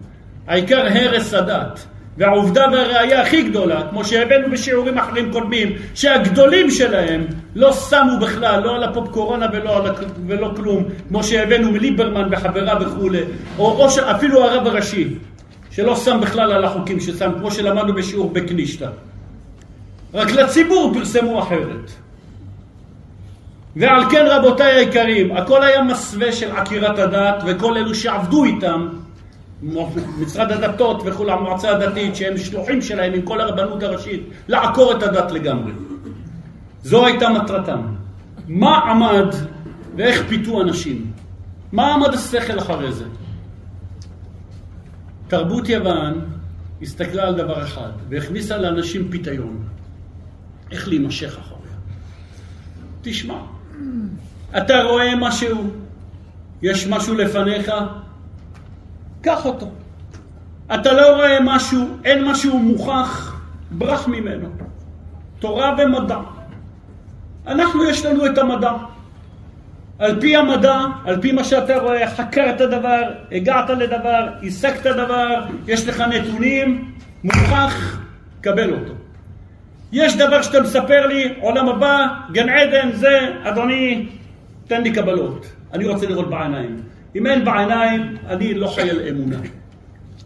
העיקר 0.48 0.88
הרס 0.88 1.34
הדת. 1.34 1.86
והעובדה 2.18 2.66
והראייה 2.72 3.22
הכי 3.22 3.42
גדולה, 3.42 3.88
כמו 3.90 4.06
שהבאנו 4.06 4.52
בשיעורים 4.52 4.98
אחרים 4.98 5.32
קודמים, 5.32 5.70
שהגדולים 5.96 6.72
שלהם 6.72 7.26
לא 7.56 7.74
שמו 7.74 8.20
בכלל, 8.22 8.64
לא 8.64 8.76
על 8.76 8.84
הפופ 8.84 9.10
קורונה 9.10 9.48
ולא, 9.54 9.78
על, 9.78 9.92
ולא 10.28 10.52
כלום, 10.56 10.84
כמו 11.08 11.24
שהבאנו 11.24 11.72
מליברמן 11.72 12.28
וחברה 12.32 12.78
וכולי, 12.82 13.22
או 13.58 13.80
ראש, 13.80 13.98
אפילו 13.98 14.44
הרב 14.44 14.68
הראשי, 14.68 15.08
שלא 15.72 15.96
שם 15.96 16.20
בכלל 16.22 16.52
על 16.52 16.64
החוקים 16.64 17.00
ששם, 17.00 17.32
כמו 17.40 17.52
שלמדנו 17.52 17.94
בשיעור 17.94 18.30
בקנישתא. 18.30 18.88
רק 20.14 20.32
לציבור 20.32 20.92
פרסמו 20.94 21.40
אחרת. 21.40 21.92
ועל 23.76 24.10
כן 24.10 24.26
רבותיי 24.30 24.72
היקרים, 24.72 25.38
הכל 25.38 25.64
היה 25.64 25.84
מסווה 25.84 26.32
של 26.32 26.52
עקירת 26.52 27.00
הדת, 27.00 27.44
וכל 27.48 27.78
אלו 27.78 27.96
שעבדו 27.96 28.44
איתם 28.44 28.90
משרד 30.20 30.52
הדתות 30.52 31.02
וכו', 31.06 31.32
המועצה 31.32 31.70
הדתית, 31.70 32.16
שהם 32.16 32.38
שלוחים 32.38 32.82
שלהם 32.82 33.14
עם 33.14 33.22
כל 33.22 33.42
הרבנות 33.42 33.84
הראשית, 33.84 34.24
לעקור 34.48 34.92
את 34.98 35.04
הדת 35.04 35.32
לגמרי. 35.32 35.72
זו 36.84 37.06
הייתה 37.06 37.30
מטרתם. 37.30 37.82
מה 38.48 38.78
עמד 38.78 39.36
ואיך 39.96 40.24
פיתו 40.28 40.62
אנשים? 40.62 41.12
מה 41.72 41.94
עמד 41.94 42.14
השכל 42.14 42.60
אחרי 42.60 42.92
זה? 42.92 43.06
תרבות 45.28 45.70
יוון 45.70 46.26
הסתכלה 46.82 47.28
על 47.28 47.36
דבר 47.36 47.64
אחד 47.64 47.92
והכניסה 48.10 48.58
לאנשים 48.58 49.08
פיתיון. 49.12 49.64
איך 50.72 50.88
להימשך 50.88 51.38
אחריה? 51.40 51.76
תשמע, 53.02 53.38
אתה 54.58 54.84
רואה 54.84 55.16
משהו, 55.16 55.72
יש 56.62 56.88
משהו 56.88 57.16
לפניך, 57.16 57.72
קח 59.22 59.46
אותו. 59.46 59.72
אתה 60.76 60.94
לא 60.94 61.16
רואה 61.16 61.38
משהו, 61.44 61.98
אין 62.04 62.24
משהו 62.24 62.60
מוכח, 62.60 63.42
ברח 63.72 64.08
ממנו. 64.08 64.50
תורה 65.40 65.76
ומדע. 65.78 66.18
אנחנו, 67.48 67.84
יש 67.84 68.06
לנו 68.06 68.26
את 68.26 68.38
המדע. 68.38 68.72
על 70.00 70.22
פי 70.22 70.36
המדע, 70.36 70.80
על 71.06 71.22
פי 71.22 71.32
מה 71.32 71.44
שאתה 71.44 71.78
רואה, 71.78 72.16
חקרת 72.16 72.58
דבר, 72.58 73.02
הגעת 73.32 73.70
לדבר, 73.70 74.28
השגת 74.48 74.84
דבר, 74.84 75.46
יש 75.68 75.88
לך 75.88 76.02
נתונים, 76.02 76.94
מוכח, 77.24 77.98
קבל 78.42 78.74
אותו. 78.74 78.94
יש 79.92 80.18
דבר 80.18 80.42
שאתה 80.42 80.62
מספר 80.62 81.08
לי, 81.08 81.34
עולם 81.40 81.70
הבא, 81.70 82.08
גן 82.32 82.50
עדן, 82.50 82.92
זה, 82.92 83.20
אדוני, 83.44 84.08
תן 84.68 84.82
לי 84.82 84.92
קבלות. 84.92 85.46
אני 85.74 85.88
רוצה 85.88 86.06
לראות 86.08 86.30
בעיניים. 86.30 86.82
אם 87.16 87.28
אין 87.28 87.46
בעיניים, 87.46 88.18
אני 88.28 88.54
לא 88.54 88.68
חי 88.68 88.90
על 88.90 89.00
אמונה. 89.10 89.38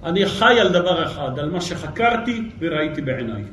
אני 0.03 0.25
חי 0.25 0.59
על 0.59 0.69
דבר 0.69 1.03
אחד, 1.03 1.39
על 1.39 1.49
מה 1.49 1.61
שחקרתי 1.61 2.49
וראיתי 2.59 3.01
בעיניי. 3.01 3.43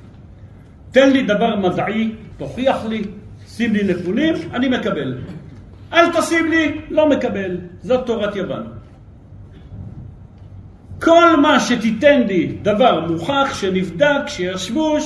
תן 0.91 1.11
לי 1.11 1.23
דבר 1.23 1.57
מדעי, 1.57 2.13
תוכיח 2.39 2.87
לי, 2.89 3.03
שים 3.47 3.73
לי 3.73 3.95
נתונים, 3.95 4.35
אני 4.55 4.69
מקבל. 4.69 5.19
אל 5.93 6.13
תשים 6.13 6.51
לי, 6.51 6.81
לא 6.91 7.09
מקבל. 7.09 7.57
זאת 7.83 8.07
תורת 8.07 8.37
יוון. 8.37 8.67
כל 11.03 11.37
מה 11.37 11.61
שתיתן 11.61 12.23
לי 12.23 12.57
דבר 12.63 13.07
מוכח, 13.07 13.55
שנבדק, 13.55 14.27
שישבו, 14.27 15.01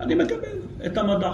שאני 0.00 0.14
מקבל 0.14 0.58
את 0.86 0.98
המדע. 0.98 1.32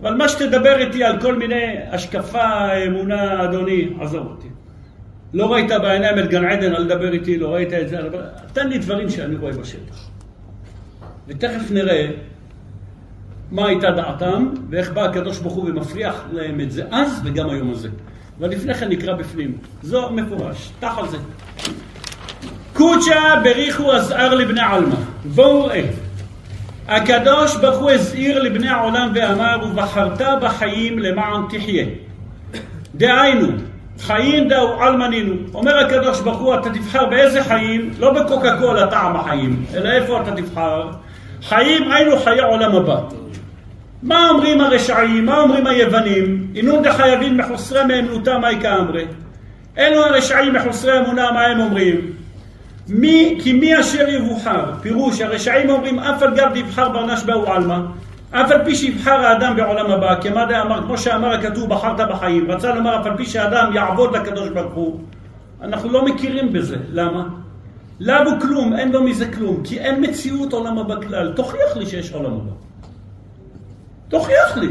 אבל 0.00 0.14
מה 0.14 0.28
שתדבר 0.28 0.78
איתי 0.78 1.04
על 1.04 1.20
כל 1.20 1.36
מיני 1.36 1.76
השקפה, 1.90 2.72
אמונה, 2.86 3.44
אדוני, 3.44 3.88
עזוב 4.00 4.26
אותי. 4.26 4.48
לא 5.34 5.52
ראית 5.52 5.70
בעיניים 5.82 6.18
את 6.18 6.28
גן 6.28 6.44
עדן, 6.44 6.74
אל 6.74 6.84
תדבר 6.84 7.12
איתי, 7.12 7.38
לא 7.38 7.54
ראית 7.54 7.72
את 7.72 7.88
זה, 7.88 7.98
תן 8.52 8.68
לי 8.68 8.78
דברים 8.78 9.10
שאני 9.10 9.36
רואה 9.36 9.52
בשטח. 9.52 10.08
ותכף 11.28 11.70
נראה 11.70 12.10
מה 13.50 13.66
הייתה 13.66 13.90
דעתם, 13.90 14.50
ואיך 14.70 14.92
בא 14.92 15.04
הקדוש 15.04 15.38
ברוך 15.38 15.54
הוא 15.54 15.70
ומפריח 15.70 16.24
להם 16.32 16.60
את 16.60 16.70
זה 16.70 16.84
אז 16.90 17.20
וגם 17.24 17.50
היום 17.50 17.70
הזה. 17.70 17.88
אבל 18.38 18.48
לפני 18.48 18.74
כן 18.74 18.88
נקרא 18.88 19.14
בפנים. 19.14 19.58
זוהר 19.82 20.12
מפורש, 20.12 20.70
תח 20.80 20.98
זה. 21.10 21.16
קוצ'ה 22.72 23.40
בריחו 23.44 23.92
הזער 23.92 24.34
לבני 24.34 24.60
עלמא. 24.60 24.96
בואו 25.24 25.64
ראה. 25.64 26.03
הקדוש 26.88 27.56
ברוך 27.56 27.78
הוא 27.78 27.90
הזהיר 27.90 28.42
לבני 28.42 28.68
העולם 28.68 29.12
ואמר, 29.14 29.56
ובחרת 29.64 30.20
בחיים 30.42 30.98
למען 30.98 31.40
תחיה. 31.50 31.84
דהיינו, 32.94 33.48
חיים 34.00 34.48
דאו 34.48 34.82
עלמנינו. 34.82 35.34
אומר 35.54 35.78
הקדוש 35.78 36.20
ברוך 36.20 36.38
הוא, 36.38 36.54
אתה 36.54 36.70
תבחר 36.70 37.06
באיזה 37.06 37.44
חיים, 37.44 37.90
לא 37.98 38.12
בקוקה 38.12 38.58
קולה 38.58 38.86
טעם 38.86 39.16
החיים, 39.16 39.64
אלא 39.74 39.90
איפה 39.90 40.20
אתה 40.20 40.30
תבחר? 40.30 40.90
חיים 41.42 41.92
היינו 41.92 42.18
חיי 42.18 42.40
עולם 42.40 42.74
הבא. 42.74 43.00
מה 44.02 44.30
אומרים 44.30 44.60
הרשעים? 44.60 45.26
מה 45.26 45.40
אומרים 45.40 45.66
היוונים? 45.66 46.46
אינון 46.54 46.82
דחייבים 46.82 47.36
מחוסרי 47.36 47.84
מאמנותם 47.84 48.40
מהי 48.40 48.60
כאמרי. 48.60 49.04
אלו 49.78 50.04
הרשעים 50.04 50.54
מחוסרי 50.54 50.98
אמונה, 50.98 51.32
מה 51.32 51.40
הם 51.46 51.60
אומרים? 51.60 52.23
מי, 52.88 53.38
כי 53.42 53.52
מי 53.52 53.80
אשר 53.80 54.08
יבוחר? 54.08 54.72
פירוש, 54.82 55.20
הרשעים 55.20 55.70
אומרים 55.70 55.98
אף 55.98 56.22
על 56.22 56.36
גב 56.36 56.56
יבחר 56.56 56.88
ברנש 56.88 57.22
באו 57.22 57.52
עלמא 57.52 57.78
אף 58.30 58.50
על 58.50 58.64
פי 58.64 58.74
שיבחר 58.74 59.26
האדם 59.26 59.56
בעולם 59.56 59.90
הבא, 59.90 60.20
כמה 60.20 60.46
דאמר, 60.46 60.82
כמו 60.82 60.98
שאמר 60.98 61.32
הכתוב, 61.32 61.68
בחרת 61.68 62.08
בחיים, 62.08 62.50
רצה 62.50 62.74
לומר 62.74 63.00
אף 63.00 63.06
על 63.06 63.16
פי 63.16 63.26
שהאדם 63.26 63.70
יעבוד 63.74 64.16
לקדוש 64.16 64.48
ברוך 64.48 64.74
הוא, 64.74 65.00
אנחנו 65.62 65.92
לא 65.92 66.04
מכירים 66.04 66.52
בזה. 66.52 66.76
למה? 66.92 67.24
לאו 68.00 68.40
כלום, 68.40 68.76
אין 68.76 68.92
לו 68.92 69.02
מזה 69.02 69.32
כלום, 69.32 69.60
כי 69.64 69.80
אין 69.80 70.04
מציאות 70.04 70.52
עולם 70.52 70.78
הבא 70.78 70.94
כלל. 71.00 71.32
תוכיח 71.36 71.76
לי 71.76 71.86
שיש 71.86 72.12
עולם 72.12 72.32
הבא. 72.32 72.52
תוכיח 74.08 74.56
לי. 74.56 74.68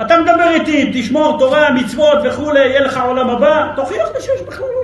אתה 0.00 0.14
מדבר 0.20 0.48
איתי, 0.50 0.90
תשמור 0.94 1.38
תורה, 1.38 1.70
מצוות 1.70 2.18
וכולי, 2.24 2.60
יהיה 2.60 2.80
לך 2.80 3.00
עולם 3.06 3.30
הבא, 3.30 3.72
תוכיח 3.76 4.08
לי 4.14 4.20
שיש 4.20 4.42
בכלל. 4.46 4.77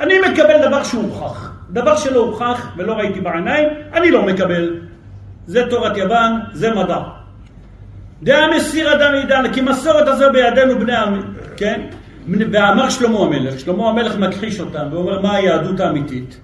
אני 0.00 0.14
מקבל 0.18 0.68
דבר 0.68 0.82
שהוכח. 0.82 1.50
דבר 1.70 1.96
שלא 1.96 2.20
הוכח 2.20 2.68
ולא 2.76 2.92
ראיתי 2.92 3.20
בעיניים, 3.20 3.68
אני 3.92 4.10
לא 4.10 4.22
מקבל. 4.22 4.80
זה 5.46 5.62
תורת 5.70 5.96
יוון, 5.96 6.32
זה 6.52 6.74
מדע. 6.74 6.98
דעה 8.22 8.56
מסיר 8.56 8.94
אדם 8.94 9.14
עידן, 9.14 9.52
כי 9.52 9.60
מסורת 9.60 10.08
הזו 10.08 10.32
בידינו 10.32 10.78
בני 10.78 10.96
עמי, 10.96 11.20
כן? 11.56 11.80
ואמר 12.52 12.90
שלמה 12.90 13.18
המלך, 13.18 13.60
שלמה 13.60 13.88
המלך 13.88 14.16
מכחיש 14.18 14.60
אותם 14.60 14.86
ואומר 14.90 15.20
מה 15.20 15.34
היהדות 15.34 15.80
האמיתית. 15.80 16.40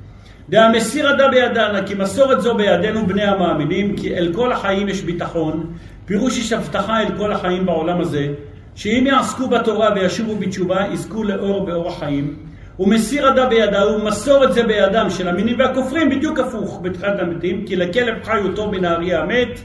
דעה 0.48 0.72
מסיר 0.72 1.10
אדם 1.10 1.30
בידנה, 1.30 1.82
כי 1.86 1.94
מסורת 1.94 2.40
זו 2.40 2.54
בידינו 2.54 3.06
בני 3.06 3.22
המאמינים, 3.22 3.96
כי 3.96 4.14
אל 4.14 4.32
כל 4.34 4.52
החיים 4.52 4.88
יש 4.88 5.02
ביטחון, 5.02 5.72
פירוש 6.04 6.38
יש 6.38 6.52
הבטחה 6.52 7.00
אל 7.00 7.08
כל 7.18 7.32
החיים 7.32 7.66
בעולם 7.66 8.00
הזה, 8.00 8.26
שאם 8.74 9.04
יעסקו 9.06 9.48
בתורה 9.48 9.90
וישובו 9.94 10.36
בתשובה, 10.36 10.86
יזכו 10.92 11.24
לאור 11.24 11.66
באור 11.66 11.88
החיים. 11.88 12.45
ומסיר 12.78 13.28
אדם 13.28 13.48
בידה, 13.48 13.86
ומסורת 13.86 14.52
זה 14.52 14.62
בידם 14.62 15.06
של 15.10 15.28
המינים 15.28 15.58
והכופרים, 15.58 16.10
בדיוק 16.10 16.38
הפוך 16.38 16.80
בתחילת 16.82 17.20
המתים, 17.20 17.64
כי 17.66 17.76
לכלב 17.76 18.14
חי 18.24 18.38
אותו 18.44 18.70
מן 18.70 18.84
האריה 18.84 19.20
המת. 19.20 19.60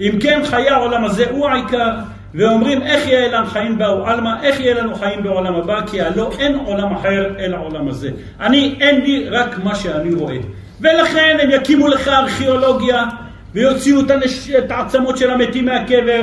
אם 0.00 0.18
כן 0.20 0.40
חיי 0.44 0.68
העולם 0.68 1.04
הזה 1.04 1.30
הוא 1.30 1.48
העיקר, 1.48 1.90
ואומרים 2.34 2.82
איך 2.82 3.06
יהיה 3.06 3.28
לנו 3.28 3.46
חיים 3.46 3.78
באו 3.78 4.06
עלמא, 4.06 4.30
איך 4.42 4.60
יהיה 4.60 4.74
לנו 4.74 4.94
חיים 4.94 5.22
בעולם 5.22 5.54
הבא, 5.54 5.86
כי 5.86 6.00
הלא 6.00 6.30
אין 6.38 6.56
עולם 6.56 6.92
אחר 6.92 7.34
אלא 7.38 7.56
העולם 7.56 7.88
הזה. 7.88 8.10
אני, 8.40 8.74
אין 8.80 9.00
לי 9.00 9.28
רק 9.28 9.58
מה 9.64 9.74
שאני 9.74 10.14
רואה. 10.14 10.36
ולכן 10.80 11.36
הם 11.42 11.50
יקימו 11.50 11.88
לך 11.88 12.08
ארכיאולוגיה, 12.08 13.04
ויוציאו 13.54 14.00
את 14.58 14.70
העצמות 14.70 15.16
של 15.16 15.30
המתים 15.30 15.64
מהקבר. 15.64 16.22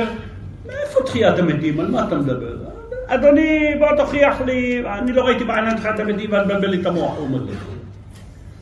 מאיפה 0.66 1.02
תחיית 1.06 1.38
המתים? 1.38 1.80
על 1.80 1.86
מה 1.86 2.04
אתה 2.08 2.14
מדבר? 2.14 2.73
אדוני, 3.06 3.74
בוא 3.78 3.96
תוכיח 3.96 4.40
לי, 4.40 4.82
אני 4.98 5.12
לא 5.12 5.22
ראיתי 5.22 5.44
בעניין 5.44 5.76
תחיית 5.76 6.00
המתים 6.00 6.32
ואל 6.32 6.44
תבלבל 6.44 6.68
לי 6.68 6.80
את 6.80 6.86
המוח, 6.86 7.16
הוא 7.16 7.26
אומר 7.26 7.42
לי. 7.42 7.52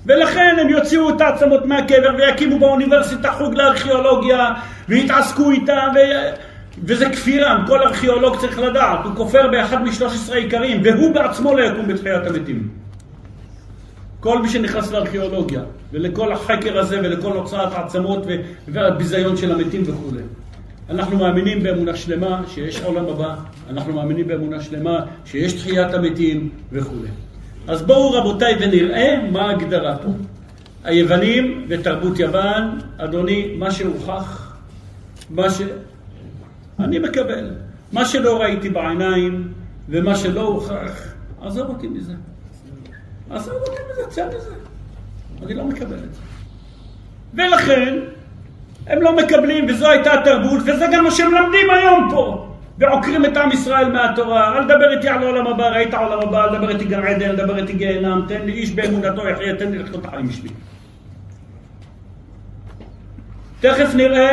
ולכן 0.07 0.57
הם 0.61 0.69
יוציאו 0.69 1.17
את 1.17 1.21
העצמות 1.21 1.67
מהקבר 1.67 2.15
ויקימו 2.19 2.59
באוניברסיטה 2.59 3.33
חוג 3.33 3.55
לארכיאולוגיה 3.55 4.51
ויתעסקו 4.89 5.51
איתה 5.51 5.81
ו... 5.95 5.99
וזה 6.85 7.11
כפירה, 7.11 7.65
כל 7.67 7.83
ארכיאולוג 7.83 8.37
צריך 8.37 8.59
לדעת, 8.59 9.05
הוא 9.05 9.15
כופר 9.17 9.49
באחד 9.49 9.83
משלוש 9.83 10.15
עשרה 10.15 10.37
עיקרים 10.37 10.81
והוא 10.85 11.15
בעצמו 11.15 11.57
לא 11.57 11.63
יקום 11.63 11.89
בתחיית 11.89 12.27
המתים. 12.27 12.69
כל 14.21 14.43
מי 14.43 14.49
שנכנס 14.49 14.93
לארכיאולוגיה 14.93 15.61
ולכל 15.93 16.33
החקר 16.33 16.79
הזה 16.79 16.99
ולכל 16.99 17.33
הוצאת 17.33 17.73
העצמות 17.73 18.27
והביזיון 18.69 19.37
של 19.37 19.53
המתים 19.53 19.83
וכולי. 19.87 20.23
אנחנו 20.93 21.19
מאמינים 21.19 21.63
באמונה 21.63 21.97
שלמה 21.97 22.43
שיש 22.49 22.83
עולם 22.83 23.09
הבא, 23.09 23.35
אנחנו 23.71 23.93
מאמינים 23.93 24.29
באמונה 24.29 24.63
שלמה 24.63 25.07
שיש 25.25 25.53
תחיית 25.53 25.95
המתים 25.95 26.49
וכולי. 26.73 27.09
אז 27.69 27.83
בואו 27.83 28.13
רבותיי 28.13 28.55
ונראה 28.61 29.29
מה 29.31 29.41
ההגדרה 29.41 29.99
פה. 29.99 30.09
היוונים 30.85 31.67
ותרבות 31.69 32.19
יוון, 32.19 32.79
אדוני, 32.99 33.55
מה 33.59 33.71
שהוכח, 33.71 34.57
מה 35.31 35.51
ש... 35.51 35.61
אני 36.81 36.99
מקבל. 36.99 37.51
מה 37.93 38.05
שלא 38.05 38.41
ראיתי 38.41 38.69
בעיניים 38.69 39.53
ומה 39.89 40.17
שלא 40.17 40.41
הוכח, 40.41 41.13
עזוב 41.41 41.69
אותי 41.69 41.89
מזה. 41.89 42.13
עזוב 43.31 43.55
אותי 43.55 43.83
מזה, 43.93 44.11
צא 44.11 44.29
מזה. 44.29 44.55
אני 45.43 45.55
לא 45.55 45.65
מקבל 45.65 45.99
את 45.99 46.15
זה. 46.15 46.21
ולכן, 47.35 47.99
הם 48.93 49.03
לא 49.03 49.17
מקבלים, 49.17 49.67
וזו 49.69 49.91
הייתה 49.91 50.13
התרבות, 50.15 50.63
וזה 50.67 50.87
גם 50.93 51.05
מה 51.05 51.11
שהם 51.11 51.35
למדים 51.35 51.71
היום 51.71 52.09
פה. 52.11 52.49
ועוקרים 52.79 53.25
את 53.25 53.37
עם 53.37 53.53
ישראל 53.53 53.93
מהתורה, 53.93 54.59
אל 54.59 54.65
תדבר 54.65 54.91
איתי 54.97 55.09
על 55.09 55.23
העולם 55.23 55.47
הבא, 55.47 55.69
ראית 55.69 55.95
העולם 55.95 56.29
הבא, 56.29 56.45
אל 56.45 56.57
תדבר 56.57 56.69
איתי 56.69 56.85
גן 56.85 57.03
עדן, 57.03 57.31
אל 57.31 57.37
תדבר 57.37 57.59
איתי 57.59 57.73
גיהנם, 57.73 58.25
תן 58.29 58.43
לי 58.43 58.53
איש 58.53 58.71
באמונתו 58.71 59.29
יחיה, 59.29 59.57
תן 59.57 59.71
לי 59.71 59.79
לחיות 59.79 60.01
את 60.01 60.07
החיים 60.07 60.31
שלי. 60.31 60.49
תכף 63.61 63.95
נראה 63.95 64.31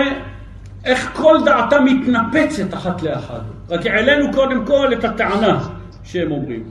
איך 0.86 1.12
כל 1.14 1.38
דעתה 1.46 1.80
מתנפצת 1.80 2.74
אחת 2.74 3.02
לאחת. 3.02 3.42
רק 3.70 3.86
העלינו 3.86 4.34
קודם 4.34 4.66
כל 4.66 4.94
את 4.94 5.04
הטענה 5.04 5.60
שהם 6.04 6.32
אומרים. 6.32 6.64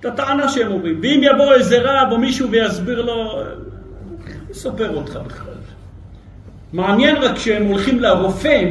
את 0.00 0.04
הטענה 0.04 0.48
שהם 0.48 0.72
אומרים. 0.72 0.98
ואם 1.02 1.20
יבוא 1.22 1.52
איזה 1.54 1.78
רב 1.82 2.12
או 2.12 2.18
מישהו 2.18 2.50
ויסביר 2.50 3.02
לו, 3.02 3.42
יספר 4.50 4.96
אותך 4.96 5.18
בכלל. 5.26 5.49
מעניין 6.72 7.16
רק 7.16 7.38
שהם 7.38 7.66
הולכים 7.66 8.00
לרופא, 8.00 8.64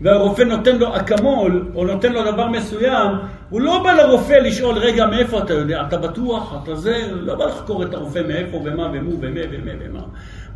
והרופא 0.00 0.42
נותן 0.42 0.76
לו 0.76 0.96
אקמול, 0.96 1.64
או 1.74 1.84
נותן 1.84 2.12
לו 2.12 2.32
דבר 2.32 2.48
מסוים, 2.48 3.10
הוא 3.50 3.60
לא 3.60 3.82
בא 3.82 3.92
לרופא 3.92 4.32
לשאול, 4.32 4.78
רגע, 4.78 5.06
מאיפה 5.06 5.38
אתה 5.38 5.52
יודע? 5.52 5.82
אתה 5.88 5.96
בטוח? 5.96 6.54
אתה 6.62 6.74
זה? 6.74 7.02
לא 7.10 7.34
בא 7.34 7.44
לחקור 7.44 7.82
את 7.82 7.94
הרופא 7.94 8.20
מאיפה 8.28 8.56
ומה 8.56 8.88
ומו 8.92 9.10
ומה 9.20 9.40
ומה 9.50 9.72
ומה. 9.80 10.02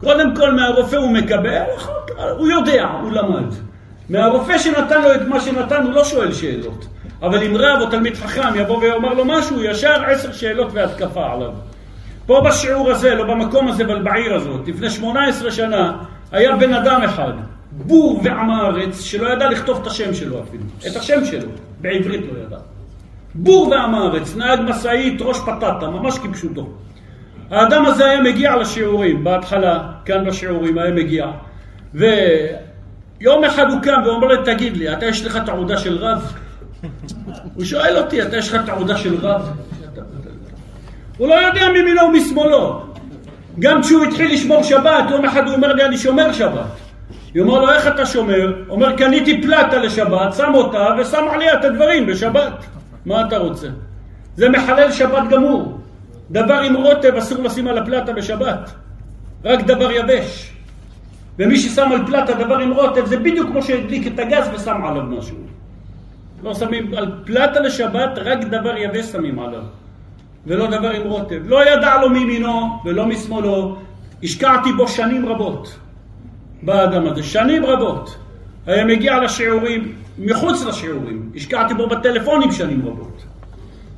קודם 0.00 0.36
כל 0.36 0.52
מהרופא 0.52 0.96
הוא 0.96 1.10
מקבל, 1.10 1.62
הוא 2.38 2.48
יודע, 2.48 2.86
הוא 3.02 3.12
למד. 3.12 3.54
מהרופא 4.08 4.58
שנתן 4.58 5.02
לו 5.02 5.14
את 5.14 5.20
מה 5.28 5.40
שנתן, 5.40 5.82
הוא 5.82 5.92
לא 5.92 6.04
שואל 6.04 6.32
שאלות. 6.32 6.86
אבל 7.22 7.42
אם 7.42 7.56
רב 7.56 7.80
או 7.80 7.86
תלמיד 7.86 8.16
חכם 8.16 8.54
יבוא 8.56 8.78
ויאמר 8.78 9.14
לו 9.14 9.24
משהו, 9.24 9.62
ישר 9.62 10.04
עשר 10.06 10.32
שאלות 10.32 10.68
והתקפה 10.72 11.32
עליו. 11.32 11.52
פה 12.26 12.42
בשיעור 12.46 12.90
הזה, 12.90 13.14
לא 13.14 13.24
במקום 13.24 13.68
הזה, 13.68 13.84
אבל 13.84 14.02
בעיר 14.02 14.34
הזאת, 14.34 14.68
לפני 14.68 14.90
שמונה 14.90 15.26
עשרה 15.26 15.50
שנה, 15.50 15.96
היה 16.32 16.56
בן 16.56 16.72
אדם 16.72 17.02
אחד, 17.02 17.32
בור 17.72 18.20
ועם 18.24 18.50
הארץ, 18.50 19.00
שלא 19.00 19.28
ידע 19.28 19.50
לכתוב 19.50 19.80
את 19.82 19.86
השם 19.86 20.14
שלו 20.14 20.42
אפילו. 20.42 20.62
את 20.86 20.96
השם 20.96 21.24
שלו, 21.24 21.48
בעברית 21.80 22.20
לא 22.32 22.38
ידע. 22.46 22.56
בור 23.34 23.68
ועם 23.68 23.94
הארץ, 23.94 24.36
נהג 24.36 24.60
משאית, 24.60 25.22
ראש 25.22 25.36
פטטה, 25.38 25.90
ממש 25.90 26.18
כפשוטו. 26.18 26.68
האדם 27.50 27.86
הזה 27.86 28.04
היה 28.04 28.20
מגיע 28.20 28.56
לשיעורים, 28.56 29.24
בהתחלה, 29.24 29.92
כאן 30.04 30.24
בשיעורים, 30.26 30.78
היה 30.78 30.94
מגיע. 30.94 31.26
ויום 31.94 33.44
אחד 33.44 33.70
הוא 33.70 33.80
קם 33.82 34.02
ואומר 34.04 34.26
לי, 34.26 34.36
תגיד 34.44 34.76
לי, 34.76 34.92
אתה 34.92 35.06
יש 35.06 35.24
לך 35.24 35.38
תעודה 35.46 35.78
של 35.78 35.98
רב? 35.98 36.32
הוא 37.54 37.64
שואל 37.64 37.96
אותי, 37.96 38.22
אתה 38.22 38.36
יש 38.36 38.52
לך 38.52 38.66
תעודה 38.66 38.96
של 38.96 39.16
רב? 39.26 39.50
הוא 41.18 41.28
לא 41.28 41.34
יודע 41.34 41.68
ממינו 41.68 42.02
ומשמאלו. 42.02 42.86
גם 43.58 43.82
כשהוא 43.82 44.04
התחיל 44.04 44.32
לשמור 44.32 44.62
שבת, 44.62 45.10
יום 45.10 45.24
אחד 45.24 45.46
הוא 45.46 45.54
אומר 45.54 45.72
לי, 45.72 45.84
אני 45.84 45.98
שומר 45.98 46.32
שבת. 46.32 46.66
היא 47.34 47.42
אומר 47.42 47.60
לו, 47.60 47.70
איך 47.72 47.86
אתה 47.86 48.06
שומר? 48.06 48.62
אומר, 48.68 48.96
קניתי 48.96 49.42
פלטה 49.42 49.78
לשבת, 49.78 50.34
שם 50.36 50.54
אותה 50.54 50.88
ושם 50.98 51.24
עליה 51.30 51.54
את 51.54 51.64
הדברים 51.64 52.06
בשבת. 52.06 52.52
מה 53.06 53.26
אתה 53.26 53.38
רוצה? 53.38 53.68
זה 54.36 54.48
מחלל 54.48 54.92
שבת 54.92 55.28
גמור. 55.30 55.80
דבר 56.30 56.54
עם 56.54 56.76
רוטב 56.76 57.16
אסור 57.16 57.42
לשים 57.42 57.68
על 57.68 57.78
הפלטה 57.78 58.12
בשבת. 58.12 58.70
רק 59.44 59.60
דבר 59.62 59.92
יבש. 59.92 60.52
ומי 61.38 61.58
ששם 61.58 61.92
על 61.92 62.06
פלטה 62.06 62.34
דבר 62.34 62.58
עם 62.58 62.72
רוטב 62.72 63.06
זה 63.06 63.16
בדיוק 63.16 63.50
כמו 63.50 63.62
שהדליק 63.62 64.06
את 64.06 64.18
הגז 64.18 64.48
ושם 64.54 64.84
עליו 64.84 65.02
משהו. 65.02 65.36
לא 66.42 66.54
שמים 66.54 66.94
על 66.94 67.12
פלטה 67.24 67.60
לשבת, 67.60 68.10
רק 68.16 68.38
דבר 68.44 68.76
יבש 68.76 69.04
שמים 69.04 69.38
עליו. 69.38 69.62
ולא 70.46 70.66
דבר 70.66 70.90
עם 70.90 71.02
רוטב. 71.02 71.40
לא 71.44 71.70
ידע 71.70 72.00
לו 72.00 72.10
מימינו 72.10 72.80
ולא 72.84 73.06
משמאלו. 73.06 73.76
השקעתי 74.22 74.72
בו 74.72 74.88
שנים 74.88 75.26
רבות. 75.26 75.78
באדם 76.62 77.06
הזה, 77.06 77.22
שנים 77.22 77.66
רבות. 77.66 78.16
היה 78.66 78.84
מגיע 78.84 79.18
לשיעורים, 79.18 79.94
מחוץ 80.18 80.64
לשיעורים. 80.64 81.30
השקעתי 81.34 81.74
בו 81.74 81.88
בטלפונים 81.88 82.52
שנים 82.52 82.82
רבות. 82.86 83.24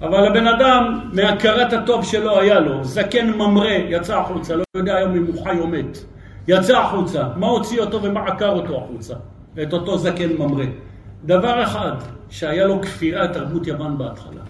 אבל 0.01 0.27
הבן 0.27 0.47
אדם, 0.47 1.01
מהכרת 1.13 1.73
הטוב 1.73 2.05
שלו 2.05 2.41
היה 2.41 2.61
לו, 2.61 2.85
זקן 2.85 3.31
ממרא, 3.31 3.71
יצא 3.89 4.19
החוצה, 4.19 4.57
לא 4.57 4.65
יודע 4.77 4.97
היום 4.97 5.17
אם 5.17 5.27
הוא 5.27 5.45
חי 5.45 5.59
או 5.59 5.67
מת. 5.67 5.99
יצא 6.49 6.79
החוצה. 6.79 7.23
מה 7.37 7.47
הוציא 7.47 7.81
אותו 7.81 8.03
ומה 8.03 8.21
עקר 8.21 8.51
אותו 8.51 8.77
החוצה? 8.77 9.15
את 9.63 9.73
אותו 9.73 9.99
זקן 9.99 10.33
ממרא. 10.39 10.65
דבר 11.25 11.63
אחד, 11.63 11.93
שהיה 12.31 12.67
לו 12.67 12.83
כפירה 12.83 13.29
תרבות 13.29 13.67
יוון 13.67 13.99
בהתחלה. 13.99 14.41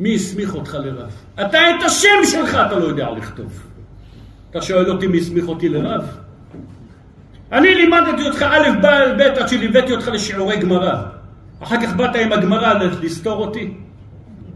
מי 0.00 0.14
הסמיך 0.14 0.54
אותך 0.54 0.74
לרב? 0.74 1.10
אתה 1.34 1.58
את 1.70 1.82
השם 1.86 2.08
שלך 2.24 2.58
אתה 2.66 2.78
לא 2.78 2.84
יודע 2.84 3.10
לכתוב. 3.10 3.60
אתה 4.50 4.62
שואל 4.62 4.90
אותי 4.90 5.06
מי 5.06 5.18
הסמיך 5.18 5.48
אותי 5.48 5.68
לרב? 5.68 6.16
אני 7.52 7.74
לימדתי 7.74 8.22
אותך 8.26 8.42
א', 8.42 8.68
ב', 8.82 8.86
ב', 9.18 9.20
עד 9.20 9.48
שליוויתי 9.48 9.92
אותך 9.92 10.08
לשיעורי 10.08 10.56
גמרא. 10.56 11.02
אחר 11.60 11.76
כך 11.82 11.96
באת 11.96 12.16
עם 12.16 12.32
הגמרא 12.32 12.72
לסתור 13.02 13.46
אותי? 13.46 13.74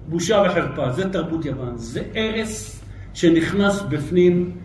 בושה 0.09 0.43
וחרפה. 0.47 0.93
זה 0.93 1.11
תרבות 1.13 1.45
יוון. 1.45 1.73
זה 1.77 2.03
ארס 2.17 2.81
שנכנס 3.15 3.83
בפנים. 3.83 4.57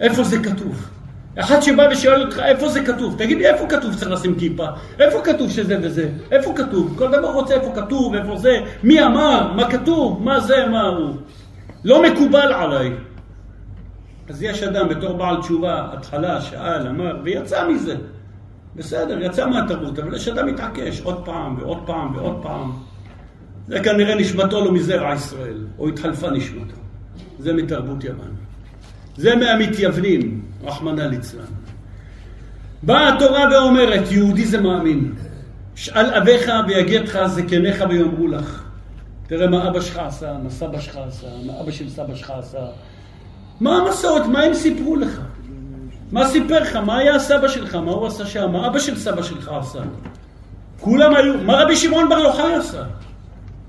איפה 0.00 0.24
זה 0.24 0.38
כתוב? 0.38 0.88
אחד 1.40 1.60
שבא 1.60 1.88
ושואל 1.90 2.22
אותך 2.22 2.38
איפה 2.38 2.68
זה 2.68 2.84
כתוב, 2.84 3.14
תגיד 3.18 3.38
לי 3.38 3.46
איפה 3.46 3.66
כתוב 3.66 3.92
שצריך 3.92 4.10
לשים 4.10 4.34
כיפה, 4.38 4.66
איפה 5.00 5.20
כתוב 5.24 5.50
שזה 5.50 5.78
וזה, 5.82 6.08
איפה 6.30 6.52
כתוב, 6.56 6.94
כל 6.98 7.08
דבר 7.08 7.32
רוצה 7.32 7.54
איפה 7.54 7.72
כתוב, 7.74 8.14
איפה 8.14 8.36
זה, 8.36 8.60
מי 8.82 9.02
אמר, 9.02 9.52
מה 9.52 9.70
כתוב, 9.70 10.22
מה 10.22 10.40
זה, 10.40 10.66
מה 10.66 10.82
הוא. 10.82 11.16
לא 11.84 12.02
מקובל 12.02 12.52
עליי. 12.52 12.90
אז 14.28 14.42
יש 14.42 14.62
אדם 14.62 14.88
בתור 14.88 15.12
בעל 15.12 15.36
תשובה, 15.36 15.88
התחלה, 15.92 16.40
שאל, 16.40 16.88
אמר, 16.88 17.16
ויצא 17.24 17.68
מזה. 17.68 17.96
בסדר, 18.76 19.22
יצא 19.22 19.46
מהתרבות, 19.46 19.98
אבל 19.98 20.14
יש 20.14 20.28
אדם 20.28 20.46
מתעקש 20.46 21.00
עוד 21.00 21.24
פעם 21.24 21.56
ועוד 21.58 21.78
פעם 21.86 22.16
ועוד 22.16 22.42
פעם. 22.42 22.72
זה 23.66 23.80
כנראה 23.80 24.14
נשמתו 24.14 24.64
לא 24.64 24.72
מזרע 24.72 25.14
ישראל, 25.14 25.66
או 25.78 25.88
התחלפה 25.88 26.30
נשמתו. 26.30 26.76
זה 27.38 27.52
מתרבות 27.52 28.04
יוון. 28.04 28.30
זה 29.16 29.36
מהמתייוונים, 29.36 30.43
רחמנא 30.66 31.02
ליצלן. 31.02 31.44
באה 32.82 33.14
התורה 33.14 33.44
ואומרת, 33.52 34.12
יהודי 34.12 34.44
זה 34.44 34.60
מאמין. 34.60 35.14
שאל 35.74 36.14
אביך 36.14 36.50
ויגדך 36.66 37.26
זקניך 37.26 37.84
ויאמרו 37.88 38.28
לך. 38.28 38.64
תראה 39.26 39.46
מה 39.46 39.68
אבא 39.68 39.80
שלך 39.80 39.98
עשה, 39.98 40.32
מה 40.42 40.50
סבא 40.50 40.80
שלך 40.80 40.98
עשה, 41.08 41.26
מה 41.46 41.60
אבא 41.60 41.70
של 41.70 41.88
סבא 41.88 42.14
שלך 42.14 42.32
עשה. 42.38 42.58
מה 43.60 43.76
המסורת? 43.76 44.26
מה 44.26 44.40
הם 44.42 44.54
סיפרו 44.54 44.96
לך? 44.96 45.20
מה 46.12 46.28
סיפר 46.28 46.60
לך? 46.60 46.76
מה 46.76 46.98
היה 46.98 47.14
הסבא 47.14 47.48
שלך? 47.48 47.74
מה 47.74 47.92
הוא 47.92 48.06
עשה 48.06 48.26
שם? 48.26 48.52
מה 48.52 48.66
אבא 48.66 48.78
של 48.78 48.96
סבא 48.96 49.22
שלך 49.22 49.50
עשה? 49.60 49.78
כולם 50.80 51.14
היו... 51.14 51.34
מה 51.38 51.62
רבי 51.62 51.76
שמעון 51.76 52.08
בר 52.08 52.18
יוחאי 52.18 52.54
עשה? 52.54 52.82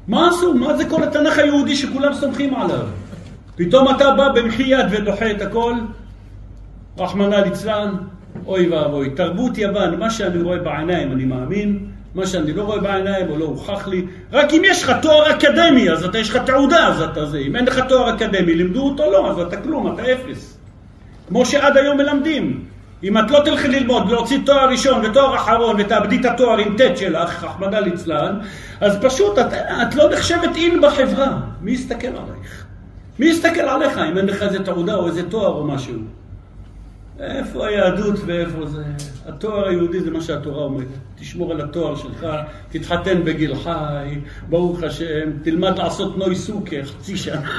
מה 0.08 0.30
עשו? 0.30 0.54
מה 0.54 0.78
זה 0.78 0.86
כל 0.90 1.04
התנ"ך 1.04 1.38
היהודי 1.38 1.76
שכולם 1.76 2.14
סומכים 2.14 2.56
עליו? 2.56 2.88
פתאום 3.56 3.96
אתה 3.96 4.12
בא 4.12 4.30
במחי 4.30 4.64
יד 4.64 4.86
ודוחה 4.92 5.32
את 5.32 5.42
הכל? 5.42 5.74
רחמנא 6.98 7.36
ליצלן, 7.36 7.96
אוי 8.46 8.70
ואבוי. 8.70 9.10
תרבות 9.10 9.58
יוון, 9.58 10.00
מה 10.00 10.10
שאני 10.10 10.42
רואה 10.42 10.58
בעיניים 10.58 11.12
אני 11.12 11.26
מאמין, 11.26 11.88
מה 12.16 12.26
שאני 12.26 12.54
לא 12.54 12.64
רואה 12.64 12.80
בעיניים 12.80 13.30
או 13.30 13.38
לא 13.38 13.46
הוכח 13.46 13.88
לי. 13.88 14.06
רק 14.32 14.54
אם 14.54 14.62
יש 14.66 14.84
לך 14.84 14.92
תואר 15.02 15.32
אקדמי, 15.32 15.90
אז 15.90 16.06
אתה 16.06 16.18
יש 16.18 16.30
לך 16.30 16.38
תעודה, 16.38 16.88
אז 16.88 17.02
אתה 17.02 17.26
זה. 17.26 17.38
אם 17.38 17.56
אין 17.56 17.66
לך 17.66 17.80
תואר 17.90 18.16
אקדמי, 18.16 18.56
לימדו 18.56 18.90
אותו 18.90 19.12
לא, 19.12 19.32
אז 19.32 19.40
אתה 19.40 19.58
כלום, 19.58 19.94
אתה 19.94 20.04
אפס. 20.12 20.58
כמו 21.28 21.46
שעד 21.46 21.78
היום 21.78 21.98
מלמדים. 21.98 22.66
אם 23.04 23.18
את 23.18 23.32
לא 23.32 23.40
תלכי 23.46 23.68
ללמוד, 23.68 24.12
להוציא 24.12 24.40
תואר 24.46 24.70
ראשון 24.70 25.06
ותואר 25.06 25.36
אחרון 25.36 25.76
ותאבדי 25.80 26.20
את 26.20 26.26
התואר 26.26 26.58
עם 26.58 26.76
ט' 26.78 26.98
שלך, 26.98 27.44
רחמנא 27.44 27.76
ליצלן, 27.76 28.40
אז 28.82 28.98
פשוט 29.02 29.40
את, 29.40 29.54
את 29.54 29.96
לא 29.96 30.10
נחשבת 30.10 30.56
אין 30.56 30.82
בחברה. 30.82 31.38
מי 31.62 31.72
יסתכל 31.72 32.08
עלייך? 32.08 32.66
מי 33.20 33.26
יסתכל 33.26 33.62
עליך 33.62 33.98
אם 33.98 34.18
אין 34.18 34.26
לך 34.26 34.44
איזה 34.44 34.64
תעודה 34.64 34.96
או 34.96 35.08
איזה 35.08 35.30
תואר 35.30 35.54
או 35.54 35.64
משהו? 35.64 36.00
איפה 37.20 37.68
היהדות 37.68 38.20
ואיפה 38.26 38.66
זה? 38.66 38.84
התואר 39.26 39.68
היהודי 39.68 40.00
זה 40.02 40.12
מה 40.12 40.22
שהתורה 40.22 40.64
אומרת. 40.64 40.88
תשמור 41.20 41.52
על 41.52 41.62
התואר 41.62 41.96
שלך, 41.96 42.28
תתחתן 42.70 43.24
בגיל 43.24 43.56
חי, 43.56 44.20
ברוך 44.50 44.84
השם, 44.84 45.32
תלמד 45.44 45.78
לעשות 45.78 46.18
נוי 46.18 46.36
סוכה 46.36 46.76
חצי 46.84 47.18
שנה 47.18 47.50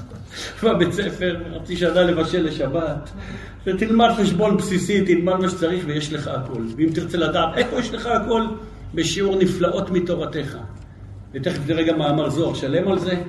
בבית 0.62 0.92
ספר, 0.92 1.36
חצי 1.54 1.76
שנה 1.76 2.02
לבשל 2.02 2.46
לשבת, 2.46 3.10
ותלמד 3.66 4.08
חשבון 4.16 4.56
בסיסי, 4.56 5.04
תלמד 5.04 5.34
מה 5.34 5.48
שצריך 5.48 5.84
ויש 5.86 6.12
לך 6.12 6.28
הכל. 6.28 6.62
ואם 6.76 6.88
תרצה 6.94 7.18
לדעת 7.18 7.56
איפה 7.56 7.78
יש 7.78 7.94
לך 7.94 8.06
הכל, 8.06 8.42
בשיעור 8.94 9.36
נפלאות 9.36 9.90
מתורתך. 9.90 10.56
ותכף 11.34 11.68
נראה 11.68 11.82
גם 11.82 11.98
מאמר 11.98 12.30
זוהר 12.30 12.54
שלם 12.54 12.88
על 12.88 12.98
זה. 12.98 13.22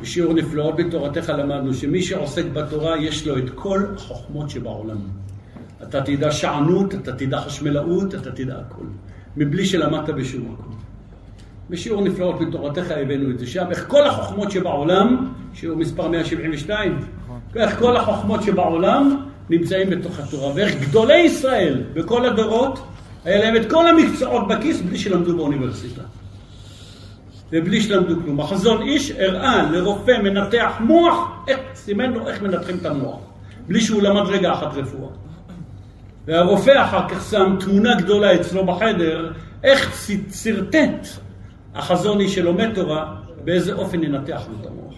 בשיעור 0.00 0.34
נפלאות 0.34 0.76
בתורתך 0.76 1.32
למדנו 1.38 1.74
שמי 1.74 2.02
שעוסק 2.02 2.44
בתורה 2.52 2.98
יש 2.98 3.26
לו 3.26 3.38
את 3.38 3.50
כל 3.54 3.82
החוכמות 3.96 4.50
שבעולם. 4.50 4.98
אתה 5.82 6.00
תדע 6.00 6.30
שענות, 6.30 6.94
אתה 6.94 7.12
תדע 7.12 7.40
חשמלאות, 7.40 8.14
אתה 8.14 8.32
תדע 8.32 8.58
הכל. 8.58 8.84
מבלי 9.36 9.66
שלמדת 9.66 10.08
בשום 10.14 10.42
מקום. 10.52 10.78
בשיעור 11.70 12.02
נפלאות 12.02 12.40
בתורתך 12.40 12.90
הבאנו 12.90 13.30
את 13.30 13.38
זה 13.38 13.46
שם, 13.46 13.64
איך 13.70 13.84
כל 13.88 14.06
החוכמות 14.06 14.50
שבעולם, 14.50 15.32
שיעור 15.54 15.78
מספר 15.78 16.08
172, 16.08 16.98
איך 17.56 17.78
כל 17.78 17.96
החוכמות 17.96 18.42
שבעולם 18.42 19.16
נמצאים 19.50 19.90
בתוך 19.90 20.18
התורה, 20.18 20.52
ואיך 20.54 20.88
גדולי 20.88 21.18
ישראל 21.18 21.82
בכל 21.94 22.26
הדורות, 22.26 22.80
היה 23.24 23.38
להם 23.38 23.56
את 23.56 23.70
כל 23.70 23.86
המקצועות 23.86 24.48
בכיס 24.48 24.80
בלי 24.80 24.98
שלמדו 24.98 25.36
באוניברסיטה. 25.36 26.02
ובלי 27.52 27.80
שלמדו 27.80 28.20
כלום. 28.22 28.40
החזון 28.40 28.82
איש 28.82 29.10
הראה 29.10 29.70
לרופא 29.70 30.12
מנתח 30.22 30.76
מוח, 30.80 31.44
איך, 31.48 31.58
סימן 31.74 32.12
לו 32.12 32.28
איך 32.28 32.42
מנתחים 32.42 32.76
את 32.80 32.86
המוח, 32.86 33.20
בלי 33.68 33.80
שהוא 33.80 34.02
למד 34.02 34.28
רגע 34.28 34.52
אחת 34.52 34.74
רפואה. 34.74 35.10
והרופא 36.26 36.84
אחר 36.84 37.08
כך 37.08 37.30
שם 37.30 37.56
תמונה 37.60 37.94
גדולה 37.94 38.34
אצלו 38.34 38.66
בחדר, 38.66 39.32
איך 39.64 40.08
שרטט 40.32 41.06
החזון 41.74 42.20
איש 42.20 42.34
שלומד 42.34 42.74
תורה, 42.74 43.14
באיזה 43.44 43.72
אופן 43.72 44.02
ינתח 44.02 44.42
לו 44.50 44.56
את 44.60 44.66
המוח. 44.66 44.94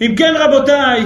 אם 0.00 0.14
כן 0.16 0.34
רבותיי, 0.38 1.04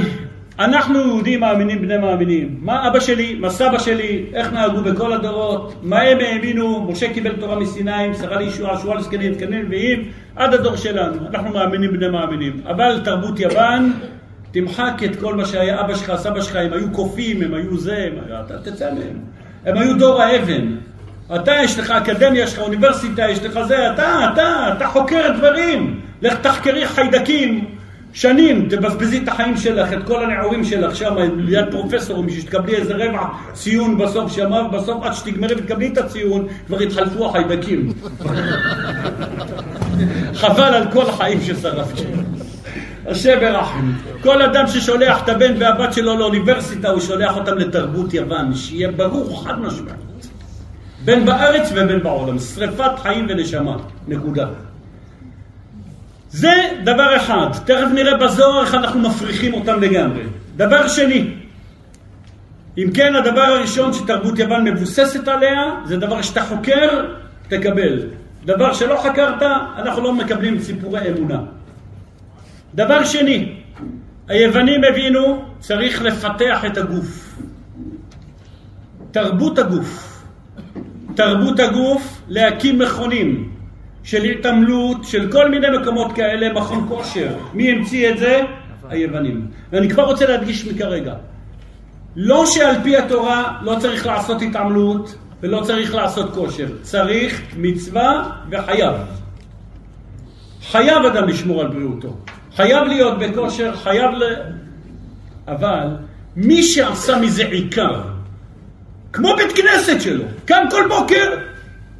אנחנו 0.59 0.99
יהודים 0.99 1.41
מאמינים 1.41 1.83
בני 1.83 1.99
מאמינים. 1.99 2.59
מה 2.63 2.89
אבא 2.89 3.01
שלי, 3.01 3.35
מה 3.35 3.51
סבא 3.51 3.79
שלי, 3.79 4.25
איך 4.35 4.53
נהגו 4.53 4.81
בכל 4.81 5.13
הדורות, 5.13 5.75
מה 5.83 6.01
הם 6.01 6.19
האמינו, 6.21 6.87
משה 6.91 7.13
קיבל 7.13 7.33
תורה 7.33 7.59
מסיני, 7.59 8.15
שרה 8.21 8.37
לישועה, 8.37 8.79
שועה 8.79 8.99
לזקנים, 8.99 9.35
זקנים 9.35 9.67
ואיים, 9.71 10.09
עד 10.37 10.55
הדור 10.55 10.77
שלנו. 10.77 11.29
אנחנו 11.29 11.51
מאמינים 11.51 11.93
בני 11.93 12.09
מאמינים. 12.09 12.61
אבל 12.67 13.01
תרבות 13.05 13.41
יוון, 13.41 13.93
תמחק 14.51 15.03
את 15.05 15.17
כל 15.17 15.35
מה 15.35 15.45
שהיה 15.45 15.81
אבא 15.81 15.95
שלך, 15.95 16.13
סבא 16.17 16.41
שלך, 16.41 16.57
הם 16.57 16.73
היו 16.73 16.93
קופים, 16.93 17.43
הם 17.43 17.55
היו 17.55 17.77
זה, 17.77 17.97
הם, 17.97 18.41
אתה 18.47 18.71
תצא 18.71 18.91
מהם. 18.95 19.19
הם 19.65 19.79
היו 19.79 19.99
דור 19.99 20.23
האבן. 20.23 20.77
אתה, 21.35 21.53
יש 21.65 21.79
לך 21.79 21.91
אקדמיה, 21.91 22.43
יש 22.43 22.55
לך 22.55 22.59
אוניברסיטה, 22.59 23.31
יש 23.31 23.45
לך 23.45 23.61
זה, 23.63 23.93
אתה, 23.93 24.31
אתה, 24.33 24.75
אתה 24.77 24.87
חוקר 24.87 25.31
דברים. 25.39 26.01
לך 26.23 26.35
תחקרי 26.41 26.87
חיידקים, 26.87 27.65
שנים 28.13 28.69
תבזבזי 28.71 29.19
את 29.19 29.29
החיים 29.29 29.57
שלך, 29.57 29.93
את 29.93 29.99
כל 30.07 30.25
הנעורים 30.25 30.65
שלך 30.65 30.97
שם 30.97 31.15
ליד 31.37 31.65
פרופסור, 31.71 32.23
בשביל 32.23 32.41
שתקבלי 32.41 32.77
איזה 32.77 32.95
רבע 32.95 33.25
ציון 33.53 33.99
בסוף 33.99 34.33
שמה, 34.33 34.63
ובסוף 34.63 35.05
עד 35.05 35.13
שתגמרי 35.13 35.55
ותקבלי 35.55 35.89
את 35.89 35.99
הציון, 35.99 36.47
כבר 36.67 36.79
התחלפו 36.79 37.27
החיידקים. 37.27 37.93
חבל 40.41 40.75
על 40.75 40.93
כל 40.93 41.09
החיים 41.09 41.41
ששרפת. 41.41 42.03
השם 43.07 43.39
ירחם. 43.43 43.93
כל 44.23 44.43
אדם 44.43 44.67
ששולח 44.67 45.23
את 45.25 45.29
הבן 45.29 45.55
והבת 45.59 45.93
שלו 45.93 46.19
לאוניברסיטה, 46.19 46.91
הוא 46.91 47.01
שולח 47.01 47.37
אותם 47.37 47.59
לתרבות 47.59 48.15
יוון, 48.15 48.55
שיהיה 48.55 48.91
ברור 48.91 49.45
חד 49.45 49.61
משמעית. 49.61 50.29
בין 51.05 51.25
בארץ 51.25 51.69
ובין 51.73 52.03
בעולם. 52.03 52.39
שריפת 52.39 52.99
חיים 53.03 53.27
ונשמה. 53.29 53.77
נקודה. 54.09 54.47
זה 56.31 56.53
דבר 56.85 57.17
אחד. 57.17 57.47
תכף 57.65 57.89
נראה 57.95 58.17
בזוהר 58.17 58.61
איך 58.61 58.75
אנחנו 58.75 59.01
מפריחים 59.01 59.55
אותם 59.55 59.81
לגמרי. 59.81 60.23
דבר 60.57 60.89
שני, 60.89 61.35
אם 62.79 62.91
כן, 62.95 63.15
הדבר 63.15 63.41
הראשון 63.41 63.93
שתרבות 63.93 64.39
יוון 64.39 64.65
מבוססת 64.65 65.29
עליה, 65.29 65.75
זה 65.85 65.97
דבר 65.97 66.23
שאתה 66.23 66.43
חוקר, 66.43 67.07
תקבל. 67.49 68.03
דבר 68.45 68.73
שלא 68.73 69.01
חקרת, 69.03 69.43
אנחנו 69.77 70.03
לא 70.03 70.13
מקבלים 70.13 70.61
סיפורי 70.61 71.09
אמונה. 71.09 71.41
דבר 72.75 73.05
שני, 73.05 73.55
היוונים 74.29 74.81
הבינו, 74.85 75.45
צריך 75.59 76.03
לפתח 76.03 76.65
את 76.67 76.77
הגוף. 76.79 77.39
תרבות 79.11 79.59
הגוף. 79.59 80.23
תרבות 81.15 81.61
הגוף, 81.61 82.23
להקים 82.29 82.79
מכונים. 82.79 83.58
של 84.03 84.25
התעמלות, 84.25 85.05
של 85.05 85.33
כל 85.33 85.51
מיני 85.51 85.67
מקומות 85.81 86.13
כאלה, 86.13 86.53
מכון 86.53 86.87
כושר. 86.89 87.29
מי 87.55 87.73
המציא 87.73 88.11
את 88.11 88.19
זה? 88.19 88.41
היוונים. 88.89 89.47
ואני 89.73 89.89
כבר 89.91 90.05
רוצה 90.05 90.27
להדגיש 90.27 90.67
מכרגע. 90.67 91.15
לא 92.17 92.47
שעל 92.47 92.75
פי 92.83 92.97
התורה 92.97 93.59
לא 93.63 93.77
צריך 93.81 94.07
לעשות 94.07 94.43
התעמלות 94.43 95.15
ולא 95.43 95.61
צריך 95.61 95.95
לעשות 95.95 96.35
כושר. 96.35 96.67
צריך 96.83 97.43
מצווה 97.57 98.31
וחייב. 98.51 98.95
חייב 100.63 101.05
אדם 101.05 101.29
לשמור 101.29 101.61
על 101.61 101.69
בריאותו. 101.69 102.17
חייב 102.57 102.89
להיות 102.89 103.19
בכושר, 103.19 103.77
חייב 103.77 104.11
ל... 104.15 104.23
אבל 105.49 105.87
מי 106.37 106.63
שעשה 106.63 107.19
מזה 107.19 107.45
עיקר, 107.45 108.01
כמו 109.13 109.37
בית 109.37 109.53
כנסת 109.53 110.01
שלו, 110.01 110.25
קם 110.45 110.65
כל 110.71 110.85
בוקר, 110.89 111.35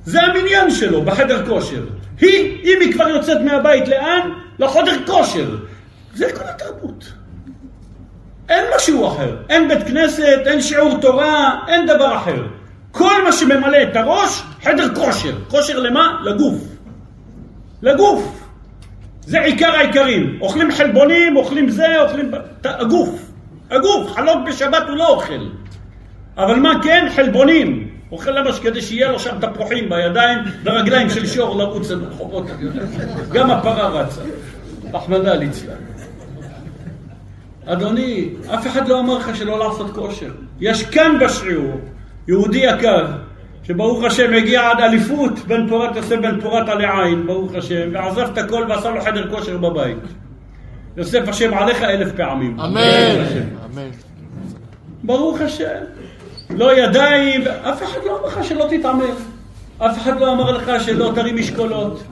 זה 0.05 0.23
המניין 0.23 0.71
שלו 0.71 1.03
בחדר 1.03 1.47
כושר. 1.47 1.85
היא, 2.21 2.63
אם 2.65 2.79
היא 2.81 2.93
כבר 2.93 3.09
יוצאת 3.09 3.41
מהבית, 3.41 3.89
לאן? 3.89 4.31
לחודר 4.59 5.07
כושר. 5.07 5.57
זה 6.15 6.33
כל 6.33 6.45
התרבות. 6.45 7.13
אין 8.49 8.65
משהו 8.77 9.09
אחר. 9.09 9.37
אין 9.49 9.69
בית 9.69 9.87
כנסת, 9.87 10.43
אין 10.47 10.63
שיעור 10.63 11.01
תורה, 11.01 11.61
אין 11.69 11.87
דבר 11.87 12.17
אחר. 12.17 12.47
כל 12.91 13.25
מה 13.25 13.33
שממלא 13.33 13.83
את 13.83 13.97
הראש, 13.97 14.43
חדר 14.63 14.95
כושר. 14.95 15.39
כושר 15.49 15.79
למה? 15.79 16.21
לגוף. 16.25 16.55
לגוף. 17.83 18.45
זה 19.21 19.41
עיקר 19.41 19.71
העיקרים. 19.71 20.39
אוכלים 20.41 20.73
חלבונים, 20.73 21.37
אוכלים 21.37 21.69
זה, 21.69 22.01
אוכלים... 22.01 22.31
הגוף. 22.65 23.31
הגוף. 23.71 24.13
חלות 24.13 24.39
בשבת 24.47 24.89
הוא 24.89 24.97
לא 24.97 25.09
אוכל. 25.09 25.49
אבל 26.37 26.55
מה 26.55 26.83
כן? 26.83 27.07
חלבונים. 27.17 27.88
אוכל 28.13 28.31
למש 28.31 28.59
כדי 28.59 28.83
שיהיה 28.83 29.13
לו 29.13 29.19
שם 29.19 29.37
תפוחים 29.41 29.89
בידיים 29.89 30.39
ורגליים 30.65 31.11
של 31.11 31.27
שור 31.27 31.57
לרוץ 31.57 31.91
ברחובות. 31.91 32.45
גם 33.33 33.51
הפרה 33.51 33.89
רצה. 33.89 34.21
רחמנא 34.93 35.29
ליצלן. 35.29 35.75
אדוני, 37.67 38.29
אף 38.55 38.67
אחד 38.67 38.89
לא 38.89 39.01
אמר 39.01 39.19
לך 39.19 39.37
שלא 39.37 39.59
לעשות 39.59 39.95
כושר. 39.95 40.31
יש 40.61 40.83
כאן 40.83 41.19
בשיעור 41.21 41.81
יהודי 42.29 42.59
יקר, 42.59 43.07
שברוך 43.63 44.05
השם 44.05 44.35
הגיע 44.35 44.71
עד 44.71 44.81
אליפות 44.81 45.39
בן 45.47 45.69
פורת 45.69 45.97
יוסף 45.97 46.17
בן 46.17 46.41
פורת 46.41 46.69
עלי 46.69 46.87
עין, 46.87 47.27
ברוך 47.27 47.55
השם, 47.55 47.89
ועזב 47.93 48.29
את 48.33 48.39
הכל 48.39 48.65
ועשה 48.69 48.91
לו 48.91 49.01
חדר 49.01 49.31
כושר 49.31 49.57
בבית. 49.57 49.97
יוסף 50.97 51.29
השם 51.29 51.55
עליך 51.55 51.83
אלף 51.83 52.13
פעמים. 52.17 52.61
אמן. 52.61 53.91
ברוך 55.03 55.41
השם. 55.41 55.85
לא 56.51 56.79
ידיים, 56.79 57.43
אף 57.43 57.83
אחד 57.83 57.99
לא 58.07 58.19
אמר 58.19 58.27
לך 58.27 58.45
שלא 58.45 58.67
תתעמל. 58.71 59.05
אף 59.79 59.99
אחד 59.99 60.21
לא 60.21 60.33
אמר 60.33 60.51
לך 60.51 60.71
שלא 60.85 61.13
תרים 61.15 61.37
משקולות. 61.37 62.03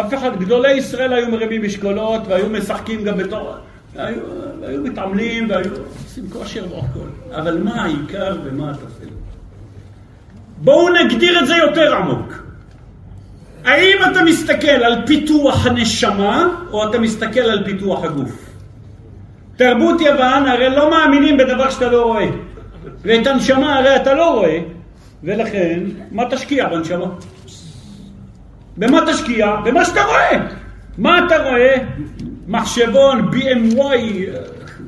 אף 0.00 0.14
אחד, 0.14 0.40
גדולי 0.40 0.72
ישראל 0.72 1.12
היו 1.12 1.30
מרימים 1.30 1.62
משקולות 1.62 2.22
והיו 2.28 2.48
משחקים 2.48 3.04
גם 3.04 3.16
בתור... 3.16 3.54
היו, 3.96 4.16
היו 4.62 4.82
מתעמלים 4.82 5.50
והיו 5.50 5.70
עושים 6.04 6.30
כושר 6.30 6.64
והכל. 6.64 7.08
אבל 7.32 7.62
מה 7.62 7.82
העיקר 7.82 8.36
ומה 8.44 8.70
הטפל? 8.70 9.08
בואו 10.58 10.88
נגדיר 10.88 11.40
את 11.40 11.46
זה 11.46 11.56
יותר 11.56 11.96
עמוק. 11.96 12.42
האם 13.64 13.98
אתה 14.10 14.22
מסתכל 14.22 14.66
על 14.66 15.06
פיתוח 15.06 15.66
הנשמה 15.66 16.48
או 16.70 16.90
אתה 16.90 16.98
מסתכל 16.98 17.40
על 17.40 17.64
פיתוח 17.64 18.04
הגוף? 18.04 18.50
תרבות 19.56 20.00
יוון 20.00 20.46
הרי 20.46 20.70
לא 20.70 20.90
מאמינים 20.90 21.36
בדבר 21.36 21.70
שאתה 21.70 21.88
לא 21.88 22.02
רואה. 22.02 22.26
ואת 23.06 23.26
הנשמה 23.26 23.78
הרי 23.78 23.96
אתה 23.96 24.14
לא 24.14 24.34
רואה, 24.34 24.58
ולכן, 25.24 25.80
מה 26.10 26.24
תשקיע 26.30 26.68
בנשמה? 26.68 27.06
במה 28.76 29.00
תשקיע? 29.12 29.56
במה 29.64 29.84
שאתה 29.84 30.04
רואה. 30.04 30.46
מה 30.98 31.26
אתה 31.26 31.36
רואה? 31.36 31.76
מחשבון 32.46 33.30
BMW, 33.30 33.78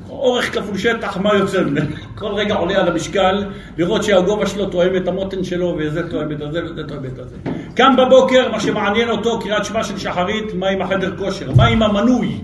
אורך 0.09 0.55
כפול 0.55 0.79
שטח, 0.79 1.17
מה 1.17 1.35
יוצא 1.35 1.63
ממנו? 1.63 1.87
כל 2.15 2.35
רגע 2.35 2.55
עולה 2.55 2.81
על 2.81 2.89
המשקל, 2.89 3.45
לראות 3.77 4.05
שהגובה 4.05 4.47
שלו 4.47 4.67
תואם 4.67 4.97
את 4.97 5.09
המותן 5.09 5.45
שלו, 5.45 5.77
וזה 5.79 6.11
תואם 6.11 6.33
את 6.33 6.41
הזה 6.41 6.65
וזה 6.65 6.85
תואם 6.85 7.05
את 7.05 7.19
הזה. 7.19 7.37
קם 7.75 7.95
בבוקר, 7.99 8.51
מה 8.53 8.61
שמעניין 8.61 9.11
אותו, 9.11 9.41
קריאת 9.41 9.65
שמע 9.65 9.85
של 9.85 9.99
שחרית, 9.99 10.55
מה 10.55 10.69
עם 10.69 10.83
החדר 10.83 11.17
כושר? 11.17 11.51
מה 11.57 11.67
עם 11.67 11.83
המנוי? 11.83 12.41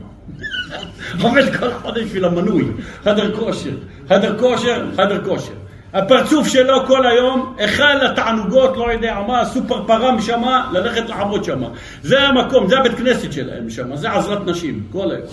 עובד 1.22 1.56
כל 1.56 1.70
חודש 1.72 2.02
בשביל 2.02 2.24
המנוי, 2.24 2.64
חדר 3.04 3.36
כושר, 3.36 3.76
חדר 4.08 4.38
כושר, 4.38 4.86
חדר 4.96 5.24
כושר. 5.24 5.63
הפרצוף 5.94 6.48
שלו 6.48 6.86
כל 6.86 7.06
היום, 7.06 7.54
היכל 7.58 8.06
התענוגות, 8.06 8.76
לא 8.76 8.92
יודע 8.92 9.18
מה, 9.26 9.44
סופר 9.44 9.86
פרם 9.86 10.20
שמה, 10.20 10.70
ללכת 10.72 11.08
לעבוד 11.08 11.44
שמה. 11.44 11.68
זה 12.02 12.20
המקום, 12.20 12.68
זה 12.68 12.78
הבית 12.78 12.94
כנסת 12.94 13.32
שלהם 13.32 13.70
שמה, 13.70 13.96
זה 13.96 14.12
עזרת 14.12 14.46
נשים, 14.46 14.86
כל 14.92 15.10
היום. 15.10 15.26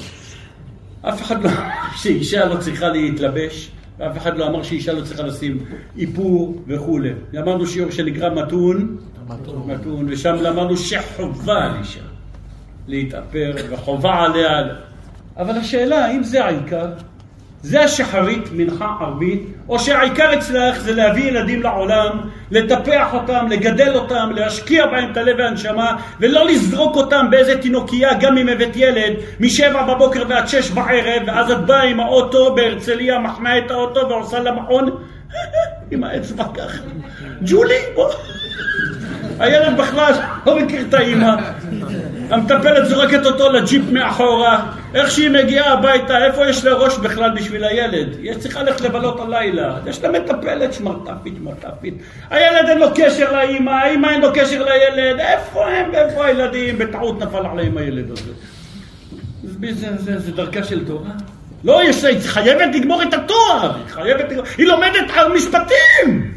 אף 1.02 1.22
אחד 1.22 1.44
לא 1.44 1.50
אמר 1.50 1.70
שאישה 2.02 2.46
לא 2.46 2.58
צריכה 2.58 2.90
להתלבש, 2.90 3.72
ואף 4.00 4.18
אחד 4.18 4.38
לא 4.38 4.48
אמר 4.48 4.64
שאישה 4.64 4.94
לא 4.94 5.02
צריכה 5.02 5.24
לשים 5.24 5.58
איפור 5.98 6.62
וכולי. 6.68 7.14
למדנו 7.34 7.68
שיעור 7.68 7.92
שנקרא 7.92 8.30
מתון, 8.30 8.98
מתון, 9.66 10.06
ושם 10.10 10.36
למדנו 10.36 10.78
שחובה 10.78 11.66
על 11.66 11.72
אישה 11.80 12.02
להתאפר, 12.88 13.52
וחובה 13.70 14.14
עליה. 14.14 14.50
אבל 15.38 15.58
השאלה, 15.58 16.06
האם 16.06 16.24
זה 16.24 16.46
העיקר? 16.46 16.88
זה 17.64 17.84
השחרית, 17.84 18.50
מנחה 18.52 18.96
ערבית, 19.00 19.42
או 19.70 19.80
שהעיקר 19.80 20.34
אצלך 20.34 20.80
זה 20.80 20.96
להביא 20.96 21.24
ילדים 21.24 21.62
לעולם, 21.62 22.10
לטפח 22.52 23.14
אותם, 23.14 23.48
לגדל 23.50 23.94
אותם, 23.96 24.30
להשקיע 24.36 24.86
בהם 24.86 25.12
את 25.12 25.18
הלב 25.18 25.36
והנשמה, 25.40 25.96
ולא 26.20 26.46
לזרוק 26.46 26.96
אותם 26.96 27.28
באיזה 27.30 27.62
תינוקייה, 27.62 28.14
גם 28.14 28.38
אם 28.38 28.50
הבאת 28.50 28.76
ילד, 28.76 29.14
משבע 29.40 29.84
בבוקר 29.84 30.24
ועד 30.28 30.48
שש 30.48 30.72
בערב, 30.72 31.24
ואז 31.28 31.52
את 31.52 31.66
באה 31.66 31.84
עם 31.84 32.00
האוטו 32.00 32.56
בהרצליה, 32.56 33.20
מחנה 33.20 33.58
את 33.58 33.72
האוטו 33.72 34.10
ועושה 34.10 34.40
למעון, 34.40 34.90
עם 35.92 36.04
האצבע 36.04 36.44
ככה. 36.54 36.84
ג'ולי, 37.42 37.80
בוא. 37.96 38.10
הילד 39.40 39.78
בכלל 39.78 40.14
לא 40.46 40.60
מכיר 40.60 40.82
את 40.90 40.94
האימא. 40.94 41.36
המטפלת 42.30 42.86
זורקת 42.88 43.26
אותו 43.26 43.52
לג'יפ 43.52 43.84
מאחורה, 43.92 44.72
איך 44.94 45.12
שהיא 45.12 45.30
מגיעה 45.30 45.74
הביתה, 45.74 46.26
איפה 46.26 46.50
יש 46.50 46.66
לה 46.66 46.74
ראש 46.74 46.98
בכלל 46.98 47.32
בשביל 47.36 47.64
הילד? 47.64 48.08
יש 48.22 48.38
צריכה 48.38 48.64
ללכת 48.64 48.82
לבלות 48.82 49.20
הלילה, 49.20 49.78
יש 49.86 50.04
לה 50.04 50.12
מטפלת 50.12 50.74
שמרטפית, 50.74 51.34
שמרטפית. 51.38 51.94
הילד 52.30 52.70
אין 52.70 52.78
לו 52.78 52.88
קשר 52.96 53.32
לאימא, 53.32 53.72
האימא 53.72 54.08
אין 54.08 54.22
לו 54.22 54.30
קשר 54.34 54.64
לילד, 54.64 55.20
איפה 55.20 55.68
הם 55.68 55.90
ואיפה 55.94 56.26
הילדים? 56.26 56.78
בטעות 56.78 57.20
נפל 57.20 57.46
עליהם 57.52 57.78
הילד 57.78 58.12
הזה. 58.12 58.32
זה, 59.44 59.74
זה, 59.74 59.98
זה, 59.98 60.20
זה 60.20 60.32
דרכה 60.32 60.64
של 60.64 60.86
תורה? 60.86 61.12
לא, 61.64 61.84
יש, 61.84 62.04
היא 62.04 62.20
חייבת 62.20 62.76
לגמור 62.76 63.04
את 63.04 63.14
התואר, 63.14 63.76
היא 63.76 63.88
חייבת 63.88 64.32
לגמור, 64.32 64.46
היא 64.58 64.68
לומדת 64.68 65.12
על 65.16 65.34
משפטים! 65.34 66.32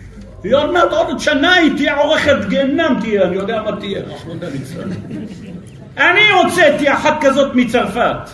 היא 0.44 0.54
עוד 0.54 0.70
מעט 0.72 0.92
עוד 0.92 1.20
שנה 1.20 1.54
היא 1.54 1.72
תהיה 1.76 1.96
עורכת 1.96 2.36
גיהנם 2.48 2.96
תהיה, 3.00 3.24
אני 3.24 3.36
יודע 3.36 3.62
מה 3.62 3.76
תהיה, 3.76 4.00
רחמנא 4.00 4.44
ליצלן. 4.44 4.90
אני 5.96 6.30
הוצאתי 6.30 6.92
אחת 6.92 7.14
כזאת 7.20 7.54
מצרפת, 7.54 8.30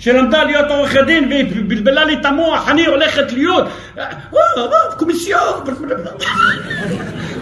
שלמדה 0.00 0.44
להיות 0.44 0.70
עורכת 0.70 1.00
דין 1.06 1.28
והיא 1.28 1.62
בלבלה 1.68 2.04
לי 2.04 2.14
את 2.14 2.24
המוח, 2.26 2.68
אני 2.68 2.86
הולכת 2.86 3.32
להיות 3.32 3.64
קומיסיור, 4.96 5.64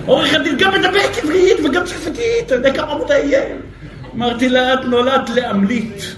עורכת 0.07 0.41
דין, 0.41 0.57
גם 0.59 0.73
מדברת 0.75 1.19
עברית 1.23 1.57
וגם 1.65 1.85
צרפתית, 1.85 2.47
אתה 2.47 2.55
יודע 2.55 2.75
כמה 2.75 2.93
עבודה 2.93 3.19
יהיה? 3.19 3.43
אמרתי 4.15 4.49
לה, 4.49 4.75
את 4.75 4.79
נולדת 4.85 5.31
לעמלית. 5.31 6.17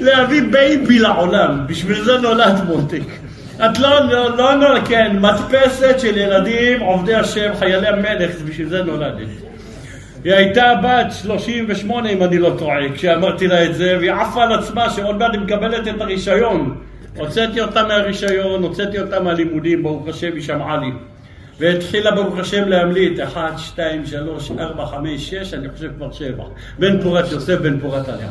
להביא 0.00 0.42
baby 0.50 0.98
לעולם, 0.98 1.66
בשביל 1.66 2.04
זה 2.04 2.18
נולד 2.18 2.64
מותק. 2.66 3.02
את 3.56 3.78
לא, 3.78 4.00
לא, 4.00 4.36
לא, 4.36 4.58
לא, 4.58 4.80
כן, 4.84 5.16
מדפסת 5.20 6.00
של 6.00 6.16
ילדים 6.16 6.80
עובדי 6.80 7.14
השם, 7.14 7.50
חיילי 7.58 7.88
המלך, 7.88 8.40
בשביל 8.44 8.68
זה 8.68 8.82
נולדת. 8.82 9.51
היא 10.24 10.34
הייתה 10.34 10.74
בת 10.82 11.12
38 11.22 12.08
אם 12.08 12.22
אני 12.22 12.38
לא 12.38 12.54
טועה, 12.58 12.92
כשאמרתי 12.94 13.46
לה 13.46 13.64
את 13.64 13.74
זה, 13.74 13.96
והיא 13.98 14.12
עפה 14.12 14.42
על 14.42 14.52
עצמה 14.52 14.90
שעוד 14.90 15.18
מעט 15.18 15.30
היא 15.32 15.40
מקבלת 15.40 15.88
את 15.88 16.00
הרישיון. 16.00 16.76
הוצאתי 17.16 17.60
אותה 17.60 17.82
מהרישיון, 17.86 18.62
הוצאתי 18.62 19.00
אותה 19.00 19.20
מהלימודים, 19.20 19.82
ברוך 19.82 20.08
השם, 20.08 20.30
היא 20.34 20.42
שמעה 20.42 20.76
לי. 20.76 20.92
והתחילה 21.58 22.10
ברוך 22.10 22.38
השם 22.38 22.68
להמליט, 22.68 23.20
1, 23.20 23.58
2, 23.58 24.06
3, 24.06 24.50
4, 24.58 24.86
5, 24.86 25.30
6, 25.30 25.54
אני 25.54 25.68
חושב 25.68 25.88
כבר 25.96 26.12
7. 26.12 26.44
בן 26.78 27.02
פורת 27.02 27.32
יוסף, 27.32 27.58
בן 27.58 27.80
פורת 27.80 28.08
עליה. 28.08 28.28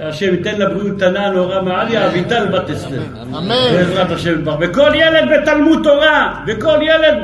השם 0.00 0.34
ייתן 0.34 0.58
לה 0.58 0.66
בריאות 0.66 0.96
קטנה, 0.96 1.30
נורא 1.30 1.62
מעליה, 1.62 2.06
אביטל 2.06 2.46
בת 2.46 2.70
אסתר. 2.70 3.02
אמן. 3.22 3.54
בעזרת 3.72 4.10
השם 4.10 4.38
יתברך. 4.38 4.56
וכל 4.60 4.90
ילד 4.94 5.28
בתלמוד 5.32 5.80
תורה, 5.82 6.44
וכל 6.46 6.78
ילד 6.82 7.18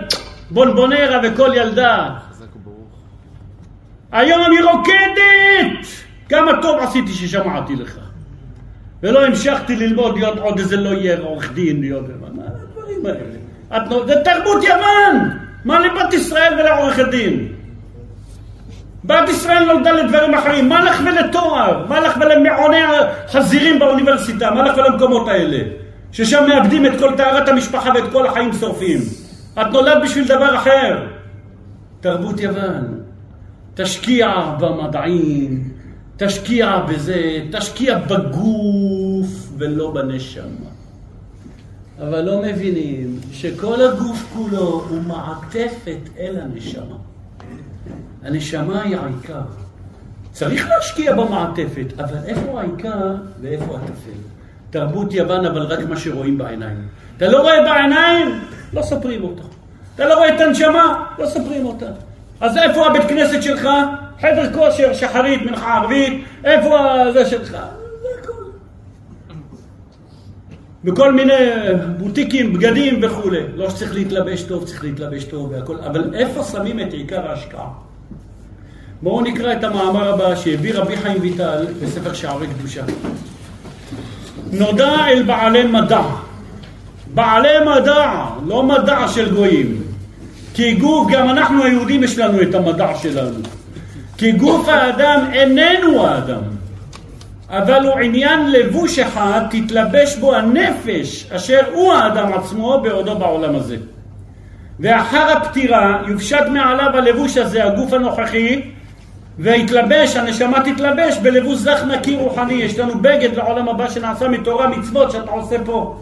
בונבונרה 0.50 1.20
וכל 1.24 1.50
ילדה. 1.54 2.08
היום 4.12 4.42
אני 4.46 4.62
רוקדת! 4.62 5.86
כמה 6.28 6.62
טוב 6.62 6.78
עשיתי 6.78 7.12
ששמעתי 7.12 7.76
לך. 7.76 7.98
ולא 9.02 9.26
המשכתי 9.26 9.76
ללמוד 9.76 10.18
להיות 10.18 10.38
עוד 10.38 10.58
איזה 10.58 10.76
לא 10.76 10.88
יהיה 10.88 11.18
עורך 11.20 11.52
דין, 11.52 11.80
להיות... 11.80 12.04
מה 12.34 12.42
הדברים 12.44 13.06
האלה? 13.06 14.06
זה 14.06 14.14
תרבות 14.24 14.64
יוון! 14.64 15.30
מה 15.64 15.80
לבת 15.80 16.12
ישראל 16.12 16.54
ולעורכת 16.60 17.08
דין? 17.10 17.48
בת 19.04 19.28
ישראל 19.28 19.64
נולדה 19.64 19.92
לדברים 19.92 20.34
אחרים, 20.34 20.68
מה 20.68 20.84
לך 20.84 21.00
ולתואר? 21.06 21.86
מה 21.88 22.00
לך 22.00 22.16
ולמעוני 22.20 22.82
החזירים 22.82 23.78
באוניברסיטה? 23.78 24.50
מה 24.50 24.62
לך 24.62 24.76
ולמקומות 24.76 25.28
האלה? 25.28 25.58
ששם 26.12 26.44
מאבדים 26.48 26.86
את 26.86 26.92
כל 26.98 27.16
טהרת 27.16 27.48
המשפחה 27.48 27.90
ואת 27.94 28.12
כל 28.12 28.26
החיים 28.26 28.52
שורפים. 28.52 28.98
את 29.60 29.66
נולדת 29.72 30.02
בשביל 30.02 30.28
דבר 30.28 30.56
אחר. 30.56 31.06
תרבות 32.00 32.40
יוון. 32.40 32.99
תשקיע 33.82 34.54
במדעים, 34.60 35.70
תשקיע 36.16 36.80
בזה, 36.88 37.40
תשקיע 37.52 37.98
בגוף 37.98 39.52
ולא 39.58 39.90
בנשמה. 39.90 40.70
אבל 41.98 42.20
לא 42.20 42.42
מבינים 42.42 43.20
שכל 43.32 43.82
הגוף 43.82 44.26
כולו 44.34 44.84
הוא 44.88 45.02
מעטפת 45.02 45.98
אל 46.18 46.36
הנשמה. 46.42 46.96
הנשמה 48.22 48.82
היא 48.82 48.96
העיקר. 48.96 49.42
צריך 50.32 50.68
להשקיע 50.68 51.14
במעטפת, 51.14 51.86
אבל 51.98 52.18
איפה 52.26 52.60
העיקר 52.60 53.14
ואיפה 53.40 53.76
הטפל? 53.76 54.20
תרבות 54.70 55.12
יוון, 55.12 55.46
אבל 55.46 55.62
רק 55.62 55.88
מה 55.88 55.96
שרואים 55.96 56.38
בעיניים. 56.38 56.88
אתה 57.16 57.28
לא 57.28 57.40
רואה 57.40 57.62
בעיניים? 57.64 58.40
לא 58.72 58.82
סופרים 58.82 59.24
אותה. 59.24 59.42
אתה 59.94 60.04
לא 60.04 60.14
רואה 60.14 60.34
את 60.36 60.40
הנשמה? 60.40 61.04
לא 61.18 61.26
סופרים 61.26 61.66
אותה. 61.66 61.90
אז 62.40 62.56
איפה 62.56 62.86
הבית 62.86 63.02
כנסת 63.08 63.42
שלך? 63.42 63.68
חדר 64.20 64.52
כושר, 64.54 64.92
שחרית, 64.92 65.42
מנחה 65.42 65.74
ערבית, 65.74 66.24
איפה 66.44 66.76
זה 67.12 67.26
שלך? 67.26 67.56
בכל 70.84 71.12
מיני 71.12 71.34
בוטיקים, 71.98 72.52
בגדים 72.52 73.00
וכולי. 73.02 73.40
לא 73.56 73.70
שצריך 73.70 73.94
להתלבש 73.94 74.42
טוב, 74.42 74.64
צריך 74.64 74.84
להתלבש 74.84 75.24
טוב 75.24 75.50
והכל, 75.52 75.76
אבל 75.86 76.14
איפה 76.14 76.42
שמים 76.42 76.80
את 76.80 76.92
עיקר 76.92 77.28
ההשקעה? 77.28 77.68
בואו 79.02 79.20
נקרא 79.20 79.52
את 79.52 79.64
המאמר 79.64 80.14
הבא 80.14 80.34
שהביא 80.34 80.74
רבי 80.74 80.96
חיים 80.96 81.20
ויטל 81.20 81.66
בספר 81.82 82.12
שערי 82.12 82.46
קדושה. 82.46 82.82
נודע 84.52 85.06
אל 85.08 85.22
בעלי 85.22 85.64
מדע, 85.64 86.02
בעלי 87.14 87.58
מדע, 87.66 88.24
לא 88.46 88.62
מדע 88.62 89.08
של 89.08 89.34
גויים. 89.34 89.89
כי 90.60 90.74
גוף, 90.74 91.10
גם 91.10 91.30
אנחנו 91.30 91.64
היהודים 91.64 92.02
יש 92.02 92.18
לנו 92.18 92.42
את 92.42 92.54
המדע 92.54 92.94
שלנו. 93.02 93.38
כי 94.16 94.32
גוף 94.32 94.68
האדם 94.68 95.20
איננו 95.32 96.06
האדם, 96.06 96.40
אבל 97.48 97.86
הוא 97.86 97.98
עניין 97.98 98.50
לבוש 98.50 98.98
אחד, 98.98 99.40
תתלבש 99.50 100.16
בו 100.16 100.34
הנפש, 100.34 101.26
אשר 101.32 101.60
הוא 101.74 101.92
האדם 101.92 102.32
עצמו 102.32 102.80
בעודו 102.82 103.18
בעולם 103.18 103.56
הזה. 103.56 103.76
ואחר 104.80 105.36
הפטירה 105.36 106.02
יופשט 106.08 106.46
מעליו 106.52 106.90
הלבוש 106.94 107.36
הזה, 107.36 107.64
הגוף 107.64 107.92
הנוכחי, 107.92 108.62
ויתלבש, 109.38 110.16
הנשמה 110.16 110.58
תתלבש 110.60 111.18
בלבוש 111.22 111.58
זך 111.58 111.82
נקי 111.88 112.16
רוחני. 112.16 112.54
יש 112.54 112.78
לנו 112.78 112.98
בגד 112.98 113.36
לעולם 113.36 113.68
הבא 113.68 113.88
שנעשה 113.88 114.28
מתורה 114.28 114.68
מצוות 114.68 115.10
שאתה 115.10 115.30
עושה 115.30 115.56
פה. 115.64 116.00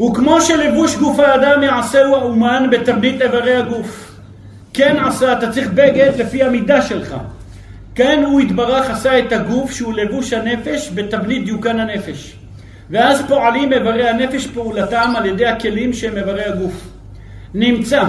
וכמו 0.00 0.40
שלבוש 0.40 0.96
גוף 0.96 1.18
האדם 1.20 1.62
יעשהו 1.62 2.14
האומן 2.14 2.66
בתבנית 2.70 3.22
איברי 3.22 3.56
הגוף. 3.56 4.18
כן 4.74 4.96
עשה, 5.04 5.32
אתה 5.32 5.50
צריך 5.50 5.68
בגד 5.74 6.12
לפי 6.18 6.42
המידה 6.42 6.82
שלך. 6.82 7.14
כן 7.94 8.22
הוא 8.26 8.40
יתברך 8.40 8.90
עשה 8.90 9.18
את 9.18 9.32
הגוף 9.32 9.72
שהוא 9.72 9.92
לבוש 9.92 10.32
הנפש 10.32 10.90
בתבנית 10.94 11.44
דיוקן 11.44 11.80
הנפש. 11.80 12.36
ואז 12.90 13.22
פועלים 13.28 13.72
איברי 13.72 14.08
הנפש 14.08 14.46
פעולתם 14.46 15.12
על 15.16 15.26
ידי 15.26 15.46
הכלים 15.46 15.92
שהם 15.92 16.16
איברי 16.16 16.44
הגוף. 16.44 16.88
נמצא 17.54 18.02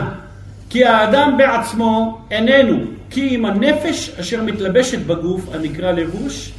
כי 0.69 0.85
האדם 0.85 1.37
בעצמו 1.37 2.21
איננו 2.31 2.79
כי 3.09 3.35
אם 3.35 3.45
הנפש 3.45 4.09
אשר 4.19 4.43
מתלבשת 4.43 4.99
בגוף 4.99 5.55
הנקרא 5.55 5.91
לבוש 5.91 6.51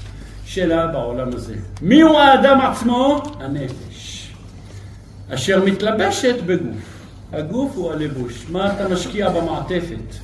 שלה 0.46 0.86
בעולם 0.86 1.28
הזה. 1.32 1.54
מי 1.82 2.00
הוא 2.00 2.18
האדם 2.18 2.60
עצמו? 2.60 3.22
הנפש. 3.40 3.93
אשר 5.30 5.64
מתלבשת 5.64 6.42
בגוף. 6.46 7.04
הגוף 7.32 7.76
הוא 7.76 7.92
הלבוש. 7.92 8.44
מה 8.50 8.72
אתה 8.72 8.88
משקיע 8.88 9.30
במעטפת? 9.30 10.14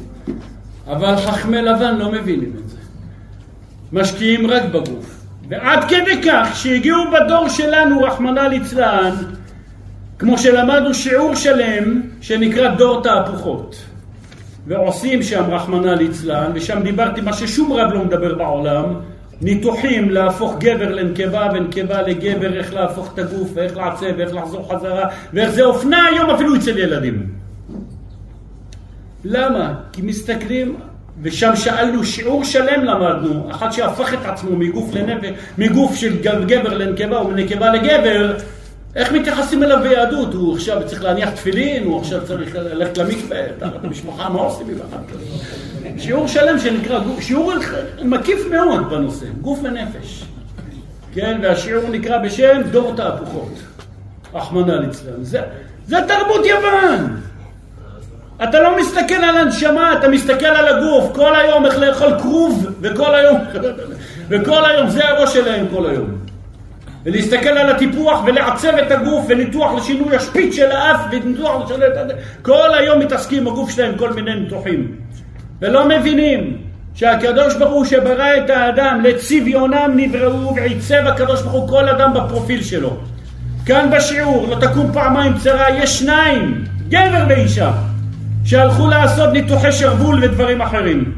אבל 0.86 1.16
חכמי 1.16 1.62
לבן 1.62 1.96
לא 1.96 2.12
מבינים 2.12 2.52
את 2.64 2.68
זה. 2.68 2.76
משקיעים 3.92 4.50
רק 4.50 4.62
בגוף. 4.64 5.20
ועד 5.48 5.84
כדי 5.84 6.22
כך 6.24 6.48
שהגיעו 6.54 7.02
בדור 7.10 7.48
שלנו, 7.48 8.02
רחמנא 8.02 8.40
ליצלן, 8.40 9.14
כמו 10.18 10.38
שלמדנו 10.38 10.94
שיעור 10.94 11.34
שלם 11.34 12.02
שנקרא 12.20 12.74
דור 12.74 13.02
תהפוכות. 13.02 13.76
ועושים 14.66 15.22
שם 15.22 15.44
רחמנא 15.50 15.90
ליצלן, 15.90 16.50
ושם 16.54 16.82
דיברתי 16.82 17.20
מה 17.20 17.32
ששום 17.32 17.72
רב 17.72 17.92
לא 17.92 18.04
מדבר 18.04 18.34
בעולם, 18.34 18.84
ניתוחים 19.40 20.10
להפוך 20.10 20.54
גבר 20.58 20.94
לנקבה 20.94 21.48
ונקבה 21.54 22.02
לגבר, 22.02 22.56
איך 22.56 22.74
להפוך 22.74 23.12
את 23.14 23.18
הגוף 23.18 23.50
ואיך 23.54 23.76
לעצב 23.76 24.06
ואיך 24.18 24.34
לחזור 24.34 24.68
חזרה 24.72 25.08
ואיך 25.32 25.50
זה 25.50 25.64
אופנה 25.64 26.06
היום 26.06 26.30
אפילו 26.30 26.56
אצל 26.56 26.78
ילדים. 26.78 27.26
למה? 29.24 29.74
כי 29.92 30.02
מסתכלים, 30.02 30.76
ושם 31.22 31.56
שאלנו, 31.56 32.04
שיעור 32.04 32.44
שלם 32.44 32.84
למדנו, 32.84 33.50
אחד 33.50 33.70
שהפך 33.70 34.14
את 34.14 34.18
עצמו 34.24 34.56
מגוף 34.56 34.94
לנפש, 34.94 35.30
מגוף 35.58 35.94
של 35.94 36.22
גבר 36.22 36.78
לנקבה 36.78 37.20
ומנקבה 37.20 37.72
לגבר, 37.72 38.36
איך 38.96 39.12
מתייחסים 39.12 39.62
אליו 39.62 39.78
ביהדות? 39.82 40.34
הוא 40.34 40.54
עכשיו 40.54 40.82
צריך 40.86 41.04
להניח 41.04 41.30
תפילין, 41.30 41.84
הוא 41.84 42.00
עכשיו 42.00 42.26
צריך 42.26 42.56
ללכת 42.56 42.98
למקווה, 42.98 43.38
תחת 43.58 43.84
המשפחה, 43.84 44.28
מה 44.28 44.40
עושים 44.40 44.66
עם 44.68 44.76
אחד 44.88 44.98
כזה? 45.12 45.24
שיעור 45.98 46.28
שלם 46.28 46.58
שנקרא, 46.58 47.00
שיעור 47.20 47.52
מקיף 48.02 48.46
מאוד 48.50 48.90
בנושא, 48.90 49.26
גוף 49.40 49.58
ונפש. 49.62 50.24
כן, 51.14 51.40
והשיעור 51.42 51.90
נקרא 51.90 52.18
בשם 52.18 52.60
דור 52.70 52.94
תהפוכות, 52.96 53.52
רחמנא 54.34 54.72
ליצלן. 54.72 55.24
זה, 55.24 55.40
זה 55.86 55.96
תרבות 56.08 56.46
יוון. 56.46 57.20
אתה 58.44 58.60
לא 58.60 58.80
מסתכל 58.80 59.14
על 59.14 59.36
הנשמה, 59.36 59.98
אתה 59.98 60.08
מסתכל 60.08 60.46
על 60.46 60.68
הגוף, 60.68 61.14
כל 61.14 61.36
היום 61.36 61.66
איך 61.66 61.78
לאכול 61.78 62.18
כרוב, 62.18 62.66
וכל 62.80 63.14
היום, 63.14 63.38
וכל 64.30 64.64
היום, 64.64 64.90
זה 64.90 65.08
הראש 65.08 65.34
שלהם 65.34 65.66
כל 65.74 65.90
היום. 65.90 66.10
ולהסתכל 67.04 67.48
על 67.48 67.70
הטיפוח 67.70 68.22
ולעצב 68.26 68.74
את 68.74 68.90
הגוף 68.90 69.24
וניתוח 69.28 69.74
לשינוי 69.74 70.16
השפיץ 70.16 70.54
של 70.54 70.70
האף 70.70 71.00
וניתוח 71.10 71.64
לשינוי 71.64 71.86
את. 71.86 72.16
כל 72.42 72.74
היום 72.74 72.98
מתעסקים 72.98 73.44
בגוף 73.44 73.70
שלהם 73.70 73.98
כל 73.98 74.12
מיני 74.12 74.34
ניתוחים. 74.40 74.96
ולא 75.62 75.88
מבינים 75.88 76.56
שהקדוש 76.94 77.54
ברוך 77.54 77.72
הוא 77.72 77.84
שברא 77.84 78.36
את 78.36 78.50
האדם 78.50 79.00
לצביונם 79.04 79.90
נבראו 79.96 80.56
ועיצב 80.56 81.06
הקדוש 81.06 81.42
ברוך 81.42 81.54
הוא 81.54 81.68
כל 81.68 81.88
אדם 81.88 82.14
בפרופיל 82.14 82.62
שלו. 82.62 82.96
כאן 83.66 83.90
בשיעור 83.92 84.46
לא 84.48 84.56
תקום 84.60 84.92
פעמיים 84.92 85.38
צרה, 85.38 85.70
יש 85.70 85.98
שניים, 85.98 86.64
גבר 86.88 87.24
ואישה, 87.28 87.72
שהלכו 88.44 88.88
לעשות 88.88 89.32
ניתוחי 89.32 89.72
שרוול 89.72 90.24
ודברים 90.24 90.60
אחרים. 90.60 91.12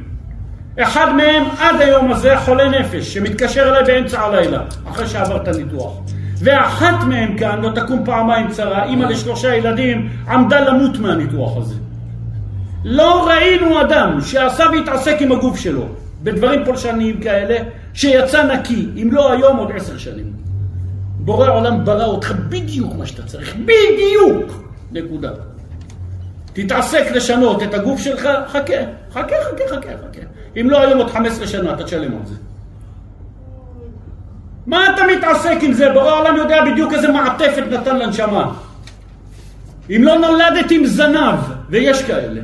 אחד 0.79 1.13
מהם 1.17 1.43
עד 1.59 1.81
היום 1.81 2.13
הזה 2.13 2.39
חולה 2.39 2.69
נפש, 2.69 3.15
שמתקשר 3.15 3.63
אליי 3.63 3.85
באמצע 3.85 4.21
הלילה, 4.21 4.61
אחרי 4.91 5.07
שעבר 5.07 5.37
את 5.37 5.49
הניתוח. 5.49 5.93
ואחת 6.39 7.05
מהם 7.09 7.39
כאן, 7.39 7.61
לא 7.61 7.71
תקום 7.75 8.05
פעמיים 8.05 8.49
צרה, 8.49 8.85
אימא 8.85 9.05
לשלושה 9.05 9.57
ילדים, 9.57 10.09
עמדה 10.29 10.61
למות 10.61 10.99
מהניתוח 10.99 11.57
הזה. 11.57 11.75
לא 12.85 13.29
ראינו 13.29 13.81
אדם 13.81 14.21
שעשה 14.21 14.65
והתעסק 14.73 15.17
עם 15.21 15.33
הגוף 15.33 15.59
שלו 15.59 15.87
בדברים 16.23 16.65
פולשניים 16.65 17.21
כאלה, 17.21 17.57
שיצא 17.95 18.43
נקי, 18.43 18.89
אם 19.03 19.09
לא 19.13 19.33
היום 19.33 19.57
עוד 19.57 19.71
עשר 19.77 19.99
שנים. 19.99 20.33
בורא 21.19 21.49
עולם 21.49 21.85
ברא 21.85 22.05
אותך 22.05 22.33
בדיוק 22.49 22.95
מה 22.95 23.07
שאתה 23.07 23.23
צריך, 23.23 23.57
בדיוק! 23.57 24.65
נקודה. 24.93 25.31
תתעסק 26.53 27.11
לשנות 27.15 27.63
את 27.63 27.75
הגוף 27.75 28.01
שלך, 28.01 28.29
חכה, 28.49 28.73
חכה, 29.13 29.35
חכה, 29.45 29.65
חכה, 29.69 29.89
חכה. 29.89 30.23
אם 30.61 30.71
לא 30.71 30.81
היום 30.81 30.99
עוד 30.99 31.11
15 31.11 31.47
שנה, 31.47 31.75
אתה 31.75 31.85
תשלם 31.85 32.13
על 32.13 32.27
זה. 32.27 32.35
מה 34.67 34.95
אתה 34.95 35.03
מתעסק 35.17 35.57
עם 35.63 35.73
זה? 35.73 35.93
בורא 35.93 36.11
העולם 36.11 36.37
יודע 36.37 36.65
בדיוק 36.73 36.93
איזה 36.93 37.09
מעטפת 37.09 37.63
נתן 37.71 37.99
לנשמה. 37.99 38.53
אם 39.97 40.03
לא 40.05 40.19
נולדת 40.19 40.71
עם 40.71 40.87
זנב, 40.87 41.39
ויש 41.73 42.03
כאלה, 42.03 42.41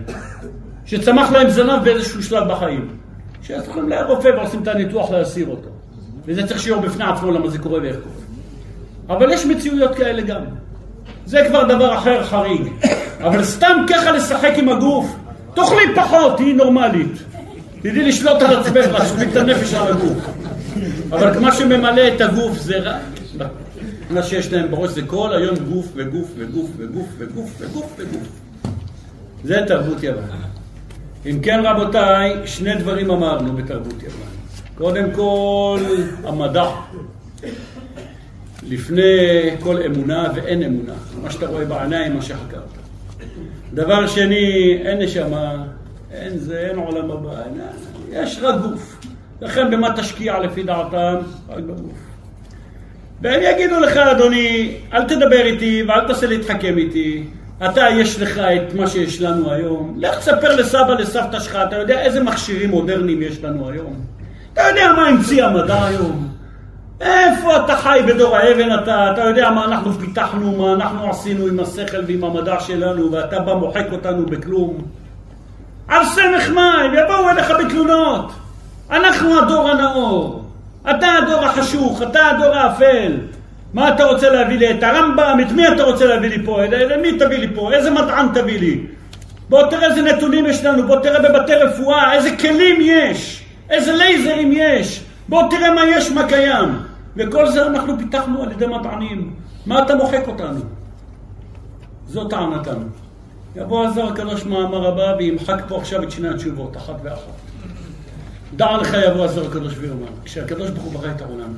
שצמח 0.87 1.33
להם 1.33 1.51
זנב 1.51 1.85
באיזשהו 1.85 2.23
שלב 2.23 2.53
בחיים, 2.53 2.89
שהולכים 3.43 3.89
לרופא 3.89 4.29
ועושים 4.29 4.63
את 4.63 4.69
הניתוח 4.69 5.11
להסיר 5.11 5.49
אותו. 5.49 5.69
וזה 6.27 6.47
צריך 6.47 6.61
שיעור 6.61 6.83
בפני 6.83 7.05
עצמו 7.05 7.31
למה 7.31 7.49
זה 7.49 7.59
קורה 7.59 7.81
ואיך 7.83 7.97
קורה. 7.97 9.19
אבל 9.19 9.33
יש 9.33 9.47
מציאויות 9.47 9.95
כאלה 9.95 10.23
גם. 10.23 10.43
זה 11.27 11.45
כבר 11.49 11.65
דבר 11.65 11.99
אחר 11.99 12.25
חריג. 12.25 12.73
אבל 13.21 13.45
סתם 13.45 13.77
ככה 13.89 14.11
לשחק 14.11 14.53
עם 14.57 14.69
הגוף, 14.69 15.17
תאכלי 15.55 15.95
פחות, 15.95 16.37
תהיי 16.37 16.53
נורמלית. 16.53 17.13
תדעי 17.81 18.05
לשלוט 18.05 18.43
על 18.43 18.57
עצמך, 18.57 18.87
להשליט 18.93 19.29
את 19.33 19.37
הנפש 19.37 19.75
על 19.75 19.93
הגוף. 19.93 20.31
אבל 21.11 21.39
מה 21.39 21.53
שממלא 21.53 22.09
את 22.09 22.21
הגוף 22.21 22.59
זה 22.59 22.79
רק... 22.79 22.97
מה 24.11 24.23
שיש 24.23 24.53
להם 24.53 24.71
בראש 24.71 24.91
זה 24.91 25.03
כל 25.07 25.35
היום 25.35 25.57
גוף 25.57 25.87
וגוף 25.95 26.29
וגוף 26.37 26.71
וגוף 26.77 27.07
וגוף 27.19 27.51
וגוף 27.59 27.95
וגוף. 27.99 28.48
זה 29.45 29.65
תרבות 29.67 30.03
יוון. 30.03 30.25
אם 31.27 31.39
כן 31.43 31.61
רבותיי, 31.65 32.47
שני 32.47 32.75
דברים 32.75 33.11
אמרנו 33.11 33.57
בתרבות 33.57 34.03
יוון. 34.03 34.29
קודם 34.75 35.11
כל, 35.13 35.81
המדע. 36.25 36.71
לפני 38.69 39.03
כל 39.61 39.83
אמונה 39.83 40.29
ואין 40.35 40.63
אמונה. 40.63 40.93
מה 41.23 41.31
שאתה 41.31 41.47
רואה 41.47 41.65
בעיניים, 41.65 42.15
מה 42.15 42.23
שחקרת. 42.23 42.63
דבר 43.75 44.07
שני, 44.07 44.79
אין 44.85 44.99
נשמה, 44.99 45.65
אין 46.13 46.39
זה, 46.39 46.59
אין 46.59 46.79
עולם 46.79 47.11
הבא, 47.11 47.43
אין, 47.45 47.61
יש 48.13 48.39
רק 48.43 48.61
גוף. 48.61 49.01
לכן 49.41 49.71
במה 49.71 49.97
תשקיע 49.97 50.39
לפי 50.39 50.63
דעתם? 50.63 51.17
רק 51.49 51.65
בגוף. 51.65 51.99
והם 53.23 53.41
יגידו 53.43 53.81
לך, 53.81 53.97
אדוני, 53.97 54.77
אל 54.93 55.05
תדבר 55.05 55.47
איתי 55.47 55.83
ואל 55.89 56.07
תעשה 56.07 56.27
להתחכם 56.27 56.79
איתי. 56.79 57.25
אתה, 57.67 57.87
יש 57.91 58.21
לך 58.21 58.39
את 58.39 58.75
מה 58.75 58.87
שיש 58.87 59.23
לנו 59.23 59.53
היום. 59.53 59.95
לך 59.97 60.19
תספר 60.19 60.57
לסבא, 60.57 60.95
לסבתא 60.99 61.41
שלך, 61.41 61.59
אתה 61.69 61.77
יודע 61.77 62.01
איזה 62.01 62.23
מכשירים 62.23 62.71
מודרניים 62.71 63.23
יש 63.23 63.45
לנו 63.45 63.71
היום? 63.71 63.95
אתה 64.53 64.63
יודע 64.69 64.93
מה 64.97 65.07
המציא 65.07 65.45
המדע 65.45 65.85
היום? 65.85 66.29
איפה 67.01 67.57
אתה 67.57 67.77
חי 67.77 68.01
בדור 68.07 68.37
האבן 68.37 68.75
אתה? 68.83 69.13
אתה 69.13 69.21
יודע 69.21 69.51
מה 69.51 69.65
אנחנו 69.65 69.93
פיתחנו, 69.93 70.53
מה 70.53 70.73
אנחנו 70.73 71.11
עשינו 71.11 71.47
עם 71.47 71.61
השכל 71.61 72.05
ועם 72.07 72.25
המדע 72.25 72.61
שלנו, 72.61 73.13
ואתה 73.13 73.39
בא 73.39 73.55
מוחק 73.55 73.87
אותנו 73.93 74.27
בכלום? 74.27 74.85
על 75.89 76.05
סמך 76.05 76.51
מה? 76.55 76.75
הם 76.85 76.95
יבואו 76.95 77.29
אליך 77.31 77.53
בתלונות. 77.61 78.33
אנחנו 78.91 79.39
הדור 79.39 79.69
הנאור. 79.69 80.45
אתה 80.91 81.07
הדור 81.23 81.45
החשוך, 81.45 82.03
אתה 82.03 82.27
הדור 82.27 82.55
האפל. 82.55 83.13
מה 83.75 83.95
אתה 83.95 84.05
רוצה 84.05 84.31
להביא 84.31 84.59
לי? 84.59 84.71
את 84.71 84.83
הרמב"ם? 84.83 85.39
את 85.47 85.53
מי 85.53 85.69
אתה 85.69 85.83
רוצה 85.83 86.05
להביא 86.07 86.29
לי 86.29 86.45
פה? 86.45 86.65
למי 86.65 87.19
תביא 87.19 87.39
לי 87.39 87.55
פה? 87.55 87.73
איזה 87.73 87.91
מדען 87.91 88.27
תביא 88.35 88.61
לי? 88.61 88.87
בוא 89.49 89.71
תראה 89.71 89.89
איזה 89.89 90.03
נתונים 90.03 90.47
יש 90.47 90.65
לנו, 90.65 90.87
בוא 90.87 91.01
תראה 91.03 91.29
בבתי 91.29 91.55
רפואה, 91.55 92.13
איזה 92.13 92.37
כלים 92.37 92.77
יש, 92.81 93.45
איזה 93.71 93.93
לייזרים 93.93 94.53
יש, 94.53 95.05
בוא 95.29 95.51
תראה 95.51 95.75
מה 95.75 95.85
יש, 95.87 96.11
מה 96.11 96.29
קיים. 96.29 96.79
וכל 97.17 97.51
זה 97.51 97.67
אנחנו 97.67 97.99
פיתחנו 97.99 98.43
על 98.43 98.53
ידי 98.53 98.67
מדענים. 98.67 99.35
מה 99.67 99.83
אתה 99.83 99.95
מוחק 99.95 100.23
אותנו? 100.29 100.61
זו 102.07 102.25
טענתם. 102.25 102.81
יבוא 103.57 103.87
הזר 103.87 104.07
הקדוש 104.07 104.45
מאמר 104.45 104.89
הבא 104.89 105.15
וימחק 105.19 105.63
פה 105.69 105.77
עכשיו 105.77 106.03
את 106.03 106.11
שני 106.11 106.29
התשובות, 106.29 106.77
אחת 106.77 106.95
ואחת. 107.03 107.33
דע 108.57 108.77
לך 108.77 108.97
יבוא 109.07 109.25
הזר 109.25 109.47
הקדוש 109.47 109.75
ויאמר, 109.79 110.07
כשהקדוש 110.25 110.71
ברוך 110.71 110.85
הוא 110.85 110.93
ברא 110.93 111.11
את 111.17 111.21
העולם. 111.21 111.55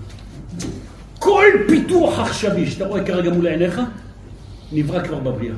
כל 1.20 1.46
פיתוח 1.68 2.18
עכשווי 2.18 2.66
שאתה 2.70 2.86
רואה 2.86 3.04
כרגע 3.04 3.30
מול 3.30 3.46
עיניך, 3.46 3.80
נברא 4.72 5.02
כבר 5.04 5.18
בבריאה. 5.18 5.54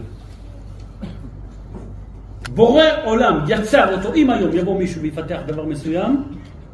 בורא 2.54 2.84
עולם 3.04 3.44
יצר 3.48 3.96
אותו, 3.96 4.14
אם 4.14 4.30
היום 4.30 4.56
יבוא 4.56 4.78
מישהו 4.78 5.02
ויפתח 5.02 5.38
דבר 5.46 5.64
מסוים, 5.64 6.24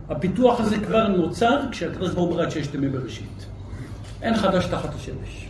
הפיתוח 0.09 0.61
הזה 0.61 0.77
כבר 0.79 1.09
נוצר 1.09 1.61
כשהקדוש 1.71 2.11
ברוך 2.11 2.29
הוא 2.29 2.37
ברא 2.37 2.45
את 2.45 2.51
ששת 2.51 2.75
ימי 2.75 2.89
בראשית. 2.89 3.47
אין 4.23 4.37
חדש 4.37 4.65
תחת 4.65 4.95
השמש. 4.95 5.49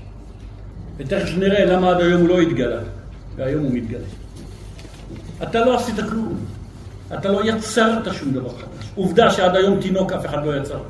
ותכף 0.96 1.38
נראה 1.38 1.64
למה 1.64 1.90
עד 1.90 2.00
היום 2.00 2.20
הוא 2.20 2.28
לא 2.28 2.40
התגלה, 2.40 2.80
והיום 3.36 3.64
הוא 3.64 3.72
מתגלה. 3.72 4.06
אתה 5.42 5.64
לא 5.64 5.76
עשית 5.76 5.96
כלום. 6.10 6.38
אתה 7.14 7.28
לא 7.28 7.40
יצרת 7.44 8.14
שום 8.14 8.32
דבר 8.32 8.48
חדש. 8.48 8.90
עובדה 8.94 9.30
שעד 9.30 9.56
היום 9.56 9.80
תינוק 9.80 10.12
אף 10.12 10.26
אחד 10.26 10.46
לא 10.46 10.56
יצר. 10.56 10.80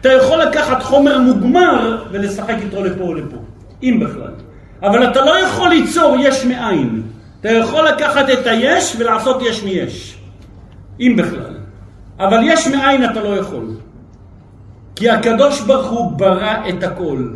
אתה 0.00 0.12
יכול 0.12 0.38
לקחת 0.42 0.82
חומר 0.82 1.18
מוגמר 1.18 2.04
ולשחק 2.10 2.56
איתו 2.62 2.84
לפה 2.84 3.04
או 3.04 3.14
לפה, 3.14 3.36
אם 3.82 4.00
בכלל. 4.00 4.32
אבל 4.82 5.10
אתה 5.10 5.20
לא 5.20 5.38
יכול 5.38 5.68
ליצור 5.68 6.16
יש 6.20 6.44
מאין. 6.44 7.02
אתה 7.40 7.50
יכול 7.50 7.88
לקחת 7.88 8.30
את 8.30 8.46
היש 8.46 8.96
ולעשות 8.98 9.42
יש 9.42 9.64
מיש, 9.64 10.18
אם 11.00 11.16
בכלל. 11.18 11.54
אבל 12.18 12.40
יש 12.44 12.66
מאין 12.66 13.04
אתה 13.04 13.20
לא 13.20 13.36
יכול. 13.36 13.64
כי 14.96 15.10
הקדוש 15.10 15.60
ברוך 15.60 15.90
הוא 15.90 16.12
ברא 16.12 16.68
את 16.68 16.82
הכל. 16.82 17.28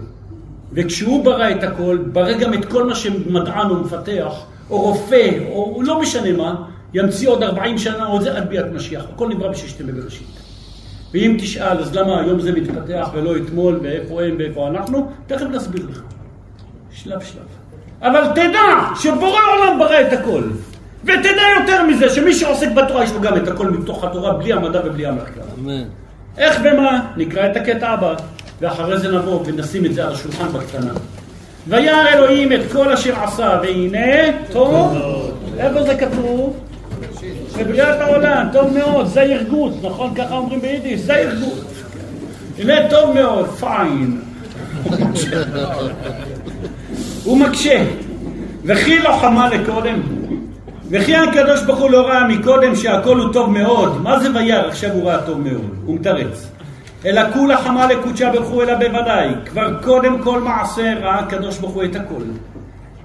וכשהוא 0.73 1.25
ברא 1.25 1.51
את 1.51 1.63
הכל, 1.63 1.99
ברא 2.13 2.33
גם 2.33 2.55
את 2.55 2.65
כל 2.65 2.87
מה 2.87 2.95
שמדען 2.95 3.71
או 3.71 3.75
מפתח, 3.75 4.45
או 4.71 4.81
רופא, 4.81 5.31
או 5.51 5.83
לא 5.83 6.01
משנה 6.01 6.33
מה, 6.33 6.55
ימציא 6.95 7.29
עוד 7.29 7.43
40 7.43 7.79
שנה 7.79 8.07
או 8.07 8.23
זה 8.23 8.37
עד 8.37 8.49
ביאת 8.49 8.73
משיח. 8.73 9.05
הכל 9.15 9.29
נברא 9.29 9.49
בששת 9.49 9.81
ימי 9.81 9.93
בראשית. 9.93 10.42
ואם 11.13 11.37
תשאל, 11.41 11.79
אז 11.79 11.97
למה 11.97 12.21
היום 12.21 12.41
זה 12.41 12.53
מתפתח 12.53 13.11
ולא 13.15 13.37
אתמול, 13.37 13.81
ואיפה 13.83 14.23
הם 14.23 14.35
ואיפה 14.39 14.69
אנחנו? 14.69 15.11
תכף 15.27 15.47
נסביר 15.51 15.87
לך. 15.91 16.01
שלב 16.93 17.21
שלב. 17.21 17.43
אבל 18.03 18.25
תדע 18.35 18.95
שבורא 19.03 19.41
עולם 19.57 19.79
ברא 19.79 20.01
את 20.01 20.13
הכל. 20.13 20.43
ותדע 21.05 21.43
יותר 21.61 21.87
מזה, 21.87 22.09
שמי 22.09 22.33
שעוסק 22.33 22.69
בתורה 22.73 23.05
יש 23.05 23.13
לו 23.13 23.21
גם 23.21 23.37
את 23.37 23.49
הכל 23.49 23.71
מתוך 23.71 24.05
התורה, 24.05 24.33
בלי 24.35 24.53
המדע 24.53 24.81
ובלי 24.85 25.07
המחקר. 25.07 25.41
אמן. 25.59 25.83
איך 26.39 26.61
ומה? 26.65 27.01
נקרא 27.17 27.47
את 27.47 27.57
הקטע 27.57 27.89
הבא, 27.89 28.15
ואחרי 28.61 28.99
זה 28.99 29.13
נבוא 29.13 29.43
ונשים 29.47 29.87
את 29.87 29.95
זה 29.95 30.07
על 30.07 30.13
השולחן 30.13 30.49
בקטנה. 30.49 30.93
וירא 31.67 32.09
אלוהים 32.09 32.53
את 32.53 32.73
כל 32.73 32.93
אשר 32.93 33.25
עשה, 33.25 33.59
והנה 33.63 34.33
טוב. 34.53 34.97
איפה 35.59 35.83
זה 35.83 35.95
כתוב? 35.95 36.57
בבריאת 37.59 38.01
העולם, 38.01 38.47
טוב 38.53 38.79
מאוד, 38.79 39.07
זה 39.07 39.23
ירגות, 39.23 39.73
נכון? 39.83 40.15
ככה 40.15 40.37
אומרים 40.37 40.61
ביידיש, 40.61 41.01
זה 41.01 41.13
ירגות. 41.13 41.65
הנה 42.59 42.75
טוב 42.91 43.15
מאוד, 43.15 43.47
פיין. 43.49 44.21
הוא 47.25 47.39
מקשה. 47.39 47.85
וכי 48.65 48.99
לא 48.99 49.19
חמה 49.21 49.49
לקודם? 49.49 50.01
וכי 50.91 51.17
הקדוש 51.17 51.63
ברוך 51.63 51.79
הוא 51.79 51.91
לא 51.91 52.07
ראה 52.07 52.29
מקודם 52.29 52.77
שהכל 52.77 53.19
הוא 53.19 53.33
טוב 53.33 53.51
מאוד. 53.51 54.03
מה 54.03 54.21
זה 54.21 54.29
וירא? 54.35 54.69
עכשיו 54.69 54.91
הוא 54.93 55.11
ראה 55.11 55.23
טוב 55.27 55.41
מאוד. 55.41 55.69
הוא 55.85 55.95
מתרץ. 55.95 56.47
אלא 57.05 57.23
כולה 57.33 57.57
חמה 57.57 57.87
לקודשה 57.87 58.31
ברוך 58.31 58.49
הוא 58.49 58.63
אלא 58.63 58.75
בוודאי. 58.75 59.29
כבר 59.47 59.83
קודם 59.83 60.23
כל 60.23 60.41
מעשה 60.41 60.95
ראה 61.03 61.19
הקדוש 61.19 61.59
ברוך 61.59 61.73
הוא 61.73 61.85
את 61.85 61.97
הכל. 61.97 62.23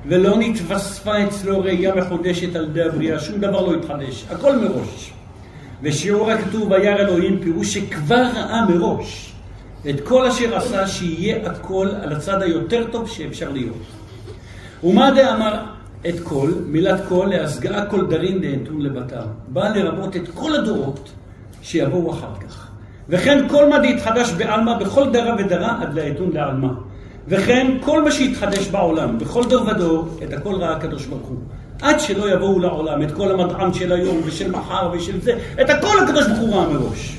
ולא 0.07 0.37
נתווספה 0.39 1.23
אצלו 1.23 1.59
ראייה 1.59 1.95
מחודשת 1.95 2.55
על 2.55 2.63
ידי 2.63 2.83
הבריאה, 2.83 3.19
שום 3.19 3.39
דבר 3.39 3.61
לא 3.67 3.73
התחדש, 3.73 4.25
הכל 4.29 4.55
מראש. 4.55 5.13
ושיעור 5.81 6.31
הכתוב 6.31 6.71
וירא 6.71 6.95
אלוהים 6.95 7.39
פירוש 7.39 7.73
שכבר 7.73 8.23
ראה 8.35 8.65
מראש 8.65 9.33
את 9.89 10.01
כל 10.01 10.27
אשר 10.27 10.55
עשה 10.57 10.87
שיהיה 10.87 11.49
הכל 11.51 11.89
על 12.01 12.13
הצד 12.13 12.41
היותר 12.41 12.85
טוב 12.91 13.09
שאפשר 13.09 13.49
להיות. 13.51 13.83
ומה 14.83 15.11
דאמר 15.11 15.63
את 16.09 16.19
כל, 16.23 16.51
מילת 16.65 16.99
כל, 17.09 17.27
להשגאה 17.29 17.85
כל 17.85 18.05
דרין 18.07 18.41
דהנתון 18.41 18.81
לבתר. 18.81 19.25
בא 19.47 19.69
לרבות 19.69 20.15
את 20.15 20.27
כל 20.33 20.55
הדורות 20.55 21.09
שיבואו 21.61 22.11
אחר 22.11 22.35
כך. 22.47 22.67
וכן 23.09 23.47
כל 23.49 23.69
מה 23.69 23.79
דהתחדש 23.79 24.31
בעלמא 24.31 24.77
בכל 24.77 25.11
דרה 25.11 25.35
ודרה 25.39 25.81
עד 25.81 25.93
להיתון 25.93 26.31
לעלמא. 26.33 26.67
וכן 27.27 27.77
כל 27.79 28.03
מה 28.03 28.11
שהתחדש 28.11 28.67
בעולם, 28.67 29.19
בכל 29.19 29.43
דור 29.49 29.67
ודור, 29.67 30.07
את 30.23 30.33
הכל 30.33 30.55
ראה 30.55 30.75
הקדוש 30.75 31.05
ברוך 31.05 31.27
הוא. 31.27 31.37
עד 31.81 31.99
שלא 31.99 32.33
יבואו 32.33 32.59
לעולם 32.59 33.01
את 33.01 33.11
כל 33.11 33.31
המדען 33.31 33.73
של 33.73 33.91
היום 33.91 34.21
ושל 34.25 34.51
מחר 34.51 34.89
ושל 34.93 35.21
זה, 35.21 35.33
את 35.61 35.69
הכל 35.69 36.03
הקדוש 36.03 36.27
ברוך 36.27 36.39
הוא 36.39 36.55
ראה 36.55 36.69
מראש. 36.69 37.17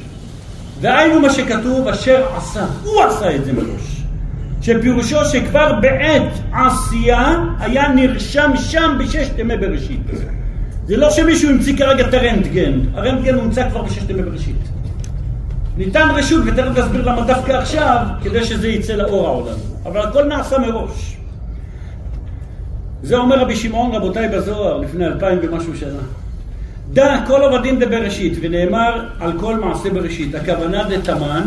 והיינו 0.80 1.20
מה 1.20 1.30
שכתוב, 1.30 1.88
אשר 1.88 2.26
עשה, 2.36 2.66
הוא 2.84 3.02
עשה 3.02 3.36
את 3.36 3.44
זה 3.44 3.52
מראש. 3.52 4.02
שפירושו 4.62 5.24
שכבר 5.24 5.72
בעת 5.80 6.32
עשייה 6.52 7.44
היה 7.58 7.88
נרשם 7.88 8.50
שם 8.56 8.98
בששת 9.00 9.38
ימי 9.38 9.56
בראשית. 9.56 10.00
זה 10.86 10.96
לא 10.96 11.10
שמישהו 11.10 11.50
המציא 11.50 11.76
כרגע 11.76 12.08
את 12.08 12.14
הרנטגן, 12.14 12.80
הרנטגן 12.94 13.34
הומצא 13.34 13.70
כבר 13.70 13.82
בששת 13.82 14.10
ימי 14.10 14.22
בראשית. 14.22 14.56
ניתן 15.78 16.08
רשות, 16.14 16.42
ותכף 16.46 16.78
נסביר 16.78 17.08
למה 17.10 17.26
דווקא 17.26 17.52
עכשיו, 17.52 18.06
כדי 18.22 18.44
שזה 18.44 18.68
יצא 18.68 18.92
לאור 18.92 19.26
העולם. 19.26 19.56
אבל 19.84 20.00
הכל 20.00 20.24
נעשה 20.24 20.58
מראש. 20.58 21.16
זה 23.02 23.16
אומר 23.16 23.38
רבי 23.38 23.56
שמעון 23.56 23.94
רבותיי 23.94 24.28
בזוהר 24.28 24.78
לפני 24.78 25.06
אלפיים 25.06 25.38
ומשהו 25.42 25.76
שנה. 25.76 26.02
דע 26.92 27.24
כל 27.26 27.40
עובדים 27.40 27.78
דבראשית, 27.78 28.38
ונאמר 28.40 29.08
על 29.20 29.32
כל 29.40 29.56
מעשה 29.56 29.90
בראשית. 29.90 30.34
הכוונה 30.34 30.84
דתמן, 30.84 31.44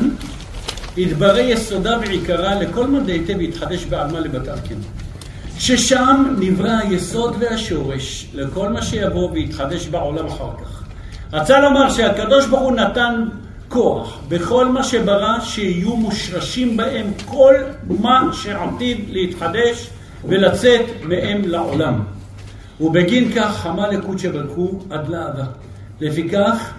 יתברא 0.98 1.40
יסודה 1.40 1.98
ועיקרה 2.02 2.56
לכל 2.56 2.88
מה 2.88 3.00
דהיטב 3.00 3.38
ויתחדש 3.38 3.86
בעלמא 3.86 4.18
לבתרקן. 4.18 4.76
ששם 5.58 6.36
נברא 6.40 6.72
היסוד 6.84 7.36
והשורש 7.40 8.28
לכל 8.34 8.70
מה 8.70 8.82
שיבוא 8.82 9.32
ויתחדש 9.32 9.88
בעולם 9.88 10.28
אחר 10.28 10.50
כך. 10.62 10.84
רצה 11.34 11.60
לומר 11.60 11.90
שהקדוש 11.90 12.46
ברוך 12.46 12.62
הוא 12.62 12.72
נתן 12.72 13.24
כוח 13.72 14.20
בכל 14.30 14.68
מה 14.68 14.84
שברא 14.84 15.40
שיהיו 15.40 15.96
מושרשים 15.96 16.78
בהם 16.78 17.08
כל 17.26 17.56
מה 17.90 18.30
שעתיד 18.34 18.98
להתחדש 19.10 19.90
ולצאת 20.28 20.86
מהם 21.04 21.42
לעולם. 21.46 22.04
ובגין 22.82 23.32
כך 23.36 23.58
חמה 23.58 23.88
לקודשא 23.88 24.32
ברכו 24.32 24.80
עד 24.90 25.10
לאהבה. 25.10 25.44
לפיכך 26.02 26.74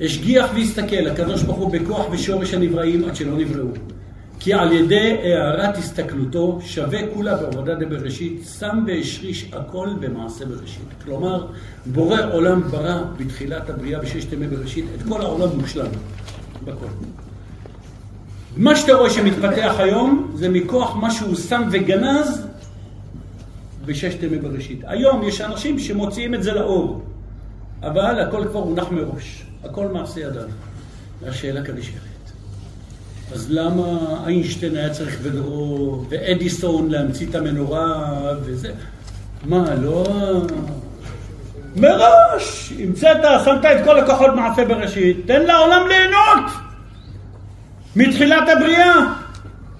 השגיח 0.00 0.50
והסתכל 0.54 1.06
הקדוש 1.10 1.42
ברוך 1.42 1.58
הוא 1.58 1.70
בכוח 1.70 2.06
ושורש 2.10 2.54
הנבראים 2.54 3.04
עד 3.04 3.16
שלא 3.16 3.36
נבראו. 3.36 3.91
כי 4.44 4.52
על 4.52 4.72
ידי 4.72 5.18
הארת 5.22 5.76
הסתכלותו 5.76 6.60
שווה 6.64 6.98
כולה 7.14 7.36
בעבודה 7.36 7.74
דבראשית, 7.74 8.42
שם 8.58 8.84
והשריש 8.86 9.50
הכל 9.52 9.88
במעשה 10.00 10.46
בראשית. 10.46 10.88
כלומר, 11.04 11.46
בורא 11.86 12.18
עולם 12.32 12.62
ברא 12.62 13.02
בתחילת 13.16 13.70
הבריאה 13.70 14.00
בששת 14.00 14.32
ימי 14.32 14.46
בראשית 14.46 14.84
את 14.94 15.08
כל 15.08 15.20
העולם 15.20 15.48
מושלם. 15.60 15.86
בכל. 16.64 16.86
מה 18.56 18.76
שאתה 18.76 18.92
רואה 18.92 19.10
שמתפתח 19.10 19.74
היום 19.78 20.32
זה 20.34 20.48
מכוח 20.48 20.96
מה 20.96 21.10
שהוא 21.10 21.36
שם 21.36 21.62
וגנז 21.72 22.46
בששת 23.84 24.22
ימי 24.22 24.38
בראשית. 24.38 24.80
היום 24.86 25.22
יש 25.22 25.40
אנשים 25.40 25.78
שמוציאים 25.78 26.34
את 26.34 26.42
זה 26.42 26.52
לאור, 26.52 27.02
אבל 27.82 28.20
הכל 28.20 28.48
כבר 28.48 28.60
הונח 28.60 28.90
מראש, 28.90 29.46
הכל 29.64 29.88
מעשה 29.88 30.20
ידיו. 30.20 30.48
והשאלה 31.20 31.64
כאן 31.64 31.76
נשארת. 31.76 32.11
אז 33.34 33.46
למה 33.50 33.84
איינשטיין 34.26 34.76
היה 34.76 34.90
צריך 34.90 35.20
בדורו, 35.20 36.04
ואדיסון 36.08 36.90
להמציא 36.90 37.26
את 37.30 37.34
המנורה 37.34 38.12
וזה? 38.42 38.72
מה, 39.44 39.74
לא... 39.74 40.04
מראש, 41.76 42.72
המצאת, 42.78 43.16
שמת 43.44 43.64
את 43.64 43.84
כל 43.84 43.98
הכוחות 43.98 44.30
מעשה 44.34 44.64
בראשית, 44.64 45.16
תן 45.26 45.42
לעולם 45.42 45.86
ליהנות 45.88 46.50
מתחילת 47.96 48.48
הבריאה. 48.48 48.94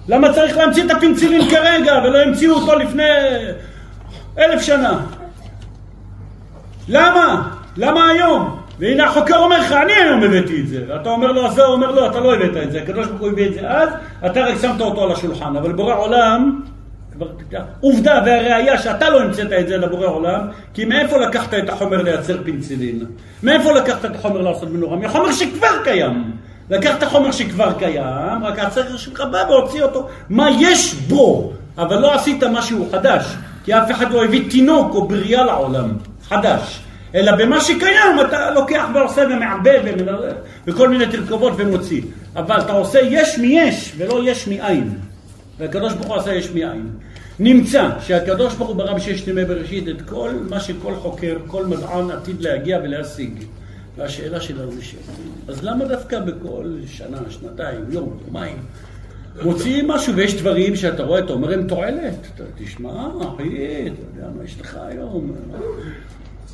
למה 0.07 0.33
צריך 0.33 0.57
להמציא 0.57 0.83
את 0.83 0.91
הפינצילין 0.91 1.49
כרגע 1.49 1.93
ולא 2.03 2.17
המציאו 2.17 2.55
אותו 2.55 2.79
לפני 2.79 3.03
אלף 4.37 4.61
שנה? 4.61 4.99
למה? 6.87 7.49
למה 7.77 8.09
היום? 8.09 8.62
והנה 8.79 9.07
החוקר 9.07 9.37
אומר 9.37 9.59
לך, 9.59 9.71
אני 9.71 9.93
היום 9.93 10.23
הבאתי 10.23 10.61
את 10.61 10.67
זה. 10.67 10.83
ואתה 10.87 11.09
אומר 11.09 11.31
לו, 11.31 11.45
אז 11.47 11.53
זה 11.53 11.65
אומר 11.65 11.91
לו, 11.91 12.05
אתה 12.07 12.19
לא 12.19 12.33
הבאת 12.33 12.57
את 12.63 12.71
זה. 12.71 12.81
הקדוש 12.81 13.07
ברוך 13.07 13.21
הוא 13.21 13.29
הביא 13.29 13.47
את 13.47 13.53
זה 13.53 13.69
אז, 13.69 13.89
אתה 14.25 14.41
רק 14.41 14.55
שמת 14.61 14.81
אותו 14.81 15.03
על 15.03 15.11
השולחן. 15.11 15.55
אבל 15.55 15.71
בורא 15.71 15.95
עולם 15.95 16.61
עובדה 17.79 18.21
והראיה 18.25 18.77
שאתה 18.77 19.09
לא 19.09 19.21
המצאת 19.21 19.53
את 19.53 19.67
זה 19.67 19.77
לבורא 19.77 20.07
עולם, 20.07 20.39
כי 20.73 20.85
מאיפה 20.85 21.17
לקחת 21.17 21.53
את 21.53 21.69
החומר 21.69 22.01
לייצר 22.01 22.43
פינצילין? 22.43 23.05
מאיפה 23.43 23.71
לקחת 23.71 24.05
את 24.05 24.15
החומר 24.15 24.41
לעשות 24.41 24.69
מנורה? 24.69 24.97
מהחומר 24.97 25.31
שכבר 25.31 25.83
קיים. 25.83 26.31
לקחת 26.69 27.03
חומר 27.03 27.31
שכבר 27.31 27.73
קיים, 27.79 28.43
רק 28.43 28.59
הצריך 28.59 28.99
שלך 28.99 29.23
בא 29.31 29.43
והוציא 29.49 29.83
אותו, 29.83 30.07
מה 30.29 30.49
יש 30.59 30.93
בו, 30.93 31.53
אבל 31.77 31.99
לא 31.99 32.13
עשית 32.13 32.43
משהו 32.43 32.87
חדש, 32.91 33.25
כי 33.63 33.73
אף 33.73 33.91
אחד 33.91 34.11
לא 34.11 34.25
הביא 34.25 34.51
תינוק 34.51 34.95
או 34.95 35.07
בריאה 35.07 35.43
לעולם, 35.45 35.89
חדש. 36.27 36.83
אלא 37.15 37.35
במה 37.35 37.61
שקיים 37.61 38.21
אתה 38.27 38.51
לוקח 38.51 38.85
ועושה 38.93 39.21
ומעבד 39.21 39.79
וכל 40.67 40.89
מיני 40.89 41.07
תרכובות 41.07 41.53
ומוציא. 41.57 42.01
אבל 42.35 42.61
אתה 42.61 42.73
עושה 42.73 42.99
יש 43.01 43.37
מיש 43.37 43.93
ולא 43.97 44.21
יש 44.23 44.47
מאין. 44.47 44.99
והקדוש 45.59 45.93
ברוך 45.93 46.07
הוא 46.07 46.15
עשה 46.15 46.33
יש 46.33 46.51
מאין. 46.51 46.89
נמצא 47.39 47.89
שהקדוש 47.99 48.53
ברוך 48.53 48.69
הוא 48.69 48.77
ברא 48.77 48.93
בששת 48.93 49.27
ימי 49.27 49.45
בראשית 49.45 49.87
את 49.87 50.01
כל 50.01 50.29
מה 50.49 50.59
שכל 50.59 50.95
חוקר, 50.95 51.37
כל 51.47 51.65
מדען 51.65 52.11
עתיד 52.11 52.41
להגיע 52.41 52.79
ולהשיג. 52.83 53.43
והשאלה 53.97 54.41
שלנו 54.41 54.71
נשאלת, 54.71 55.03
אז 55.47 55.63
למה 55.63 55.85
דווקא 55.85 56.19
בכל 56.19 56.75
שנה, 56.87 57.17
שנתיים, 57.29 57.79
יום, 57.89 58.19
יומיים, 58.27 58.57
מוציאים 59.43 59.87
משהו 59.87 60.15
ויש 60.15 60.35
דברים 60.35 60.75
שאתה 60.75 61.03
רואה, 61.03 61.19
אתה 61.19 61.33
אומר 61.33 61.53
הם 61.53 61.67
תועלת, 61.67 62.27
אתה 62.35 62.43
תשמע, 62.57 63.07
אחי, 63.21 63.87
אתה 63.87 64.01
יודע 64.01 64.29
מה 64.37 64.43
יש 64.43 64.61
לך 64.61 64.77
היום, 64.81 65.35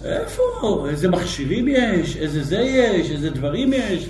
איפה, 0.05 0.85
איזה 0.89 1.09
מכשירים 1.09 1.67
יש, 1.67 2.17
איזה 2.17 2.43
זה 2.43 2.59
יש, 2.59 3.11
איזה 3.11 3.29
דברים 3.29 3.73
יש, 3.73 4.09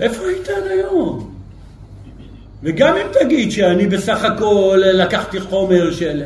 איפה 0.00 0.26
היית 0.26 0.48
עד 0.48 0.66
היום? 0.66 1.34
וגם 2.62 2.96
אם 2.96 3.06
תגיד 3.12 3.52
שאני 3.52 3.86
בסך 3.86 4.24
הכל 4.24 4.82
לקחתי 4.84 5.40
חומר 5.40 5.90
של 5.92 6.22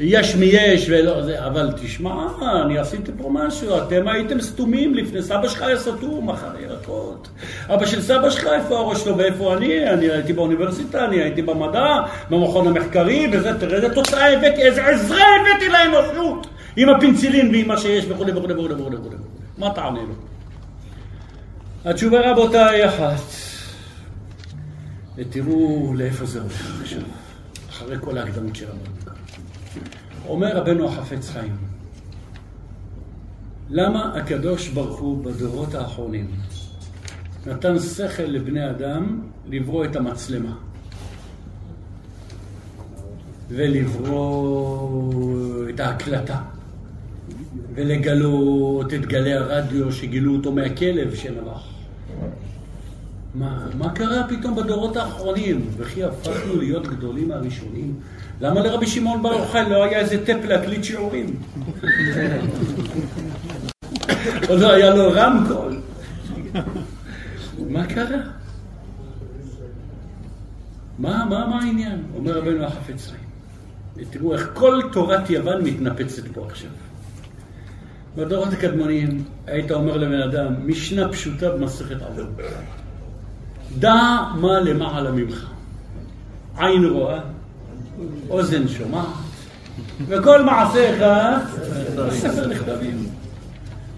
יש 0.00 0.34
מיש 0.34 0.86
ולא 0.88 1.22
זה, 1.22 1.46
אבל 1.46 1.72
תשמע, 1.82 2.26
אני 2.64 2.78
עשיתי 2.78 3.12
פה 3.18 3.28
משהו, 3.32 3.78
אתם 3.78 4.08
הייתם 4.08 4.40
סתומים 4.40 4.94
לפני, 4.94 5.22
סבא 5.22 5.48
שלך 5.48 5.62
היה 5.62 5.78
סתום, 5.78 6.30
מחר 6.30 6.60
ירקות. 6.62 7.28
אבא 7.68 7.86
של 7.86 8.02
סבא 8.02 8.30
שלך, 8.30 8.46
איפה 8.46 8.78
הראש 8.78 9.04
שלו 9.04 9.18
ואיפה 9.18 9.54
אני? 9.54 9.90
אני 9.90 10.10
הייתי 10.10 10.32
באוניברסיטה, 10.32 11.04
אני 11.04 11.16
הייתי 11.16 11.42
במדע, 11.42 11.96
במכון 12.30 12.66
המחקרי, 12.66 13.30
וזה, 13.32 13.58
תראה 13.60 13.76
איזה 13.76 13.94
תוצאה 13.94 14.32
הבאתי, 14.32 14.62
איזה 14.62 14.86
עזרה 14.86 15.24
הבאתי 15.40 15.68
לאנושות, 15.68 16.46
עם 16.76 16.88
הפינצילין 16.88 17.50
ועם 17.50 17.68
מה 17.68 17.78
שיש 17.78 18.04
וכולי 18.08 18.32
וכולי 18.32 18.54
וכולי 18.54 18.74
וכולי 18.74 18.96
וכולי. 18.96 19.16
מה 19.58 19.70
תענה 19.74 20.00
לו? 20.00 20.14
התשובה 21.84 22.30
רבותיי 22.30 22.88
אחת, 22.88 23.22
ותראו 25.16 25.92
לאיפה 25.96 26.26
זה 26.26 26.40
הולך 26.40 26.80
עכשיו, 26.82 27.00
אחרי 27.70 27.96
כל 28.00 28.18
ההקדמות 28.18 28.56
שלנו. 28.56 28.80
אומר 30.28 30.56
רבנו 30.56 30.88
החפץ 30.88 31.30
חיים, 31.30 31.56
למה 33.70 34.14
הקדוש 34.14 34.68
ברוך 34.68 34.98
הוא 34.98 35.24
בדורות 35.24 35.74
האחרונים 35.74 36.30
נתן 37.46 37.78
שכל 37.78 38.22
לבני 38.22 38.70
אדם 38.70 39.20
לברוא 39.48 39.84
את 39.84 39.96
המצלמה 39.96 40.56
ולברוא 43.48 45.10
את 45.70 45.80
ההקלטה 45.80 46.42
ולגלות 47.74 48.94
את 48.94 49.06
גלי 49.06 49.34
הרדיו 49.34 49.92
שגילו 49.92 50.36
אותו 50.36 50.52
מהכלב 50.52 51.14
שנבח. 51.14 51.68
מה, 53.34 53.66
מה 53.78 53.90
קרה 53.90 54.22
פתאום 54.28 54.56
בדורות 54.56 54.96
האחרונים? 54.96 55.66
וכי 55.76 56.04
הפכנו 56.04 56.56
להיות 56.56 56.86
גדולים 56.86 57.28
מהראשונים? 57.28 57.94
למה 58.40 58.60
לרבי 58.60 58.86
שמעון 58.86 59.22
בר 59.22 59.32
יוחאי 59.32 59.70
לא 59.70 59.84
היה 59.84 59.98
איזה 59.98 60.26
טפ 60.26 60.44
להקליט 60.44 60.84
שיעורים? 60.84 61.26
עוד 64.48 64.60
לא 64.60 64.72
היה 64.72 64.94
לו 64.94 65.12
רמקול. 65.12 65.80
מה 67.68 67.86
קרה? 67.86 68.18
מה, 70.98 71.24
מה, 71.30 71.46
מה 71.46 71.62
העניין? 71.62 72.02
אומר 72.14 72.38
רבנו 72.38 72.64
החפץ 72.64 73.06
חיים. 73.06 74.08
תראו 74.10 74.34
איך 74.34 74.50
כל 74.54 74.80
תורת 74.92 75.30
יוון 75.30 75.64
מתנפצת 75.64 76.22
פה 76.34 76.46
עכשיו. 76.46 76.70
בדורות 78.16 78.52
הקדמונים 78.52 79.24
היית 79.46 79.70
אומר 79.70 79.96
לבן 79.96 80.22
אדם, 80.22 80.54
משנה 80.66 81.08
פשוטה 81.08 81.50
במסכת 81.50 82.02
עבוד. 82.02 82.40
דע 83.78 83.94
מה 84.34 84.60
למעלה 84.60 85.10
ממך. 85.10 85.46
עין 86.58 86.84
רואה, 86.84 87.20
אוזן 88.30 88.68
שומעת, 88.68 89.06
וכל 90.06 90.42
מעשיך 90.42 91.04
ספר 92.10 92.46
נכתבים. 92.46 93.06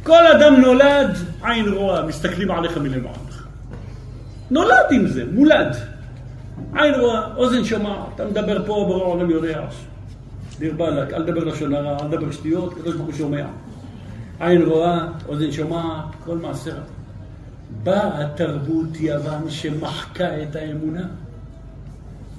כל 0.02 0.26
אדם 0.26 0.60
נולד, 0.60 1.16
עין 1.42 1.68
רואה, 1.68 2.06
מסתכלים 2.06 2.50
עליך 2.50 2.78
מלמעלה. 2.78 3.18
נולד 4.50 4.86
עם 4.90 5.08
זה, 5.08 5.24
מולד. 5.32 5.76
עין 6.74 6.94
רואה, 6.94 7.34
אוזן 7.36 7.64
שומעת, 7.64 7.98
אתה 8.14 8.24
מדבר 8.24 8.58
פה, 8.66 8.84
ברור 8.88 9.02
העולם 9.02 9.30
יודע. 9.30 9.60
דיר 10.58 10.74
באלק, 10.76 11.12
אל 11.12 11.22
תדבר 11.22 11.44
לשון 11.44 11.74
הרע, 11.74 11.96
אל 12.02 12.08
תדבר 12.08 12.30
שטויות, 12.32 12.74
קדוש 12.74 12.94
ברוך 12.94 13.06
הוא 13.06 13.14
שומע. 13.14 13.46
עין 14.40 14.62
רואה, 14.62 15.06
אוזן 15.28 15.52
שומעת, 15.52 16.04
כל 16.24 16.36
מעשר. 16.36 16.78
באה 17.82 18.28
תרבות 18.34 19.00
יוון 19.00 19.50
שמחקה 19.50 20.42
את 20.42 20.56
האמונה. 20.56 21.06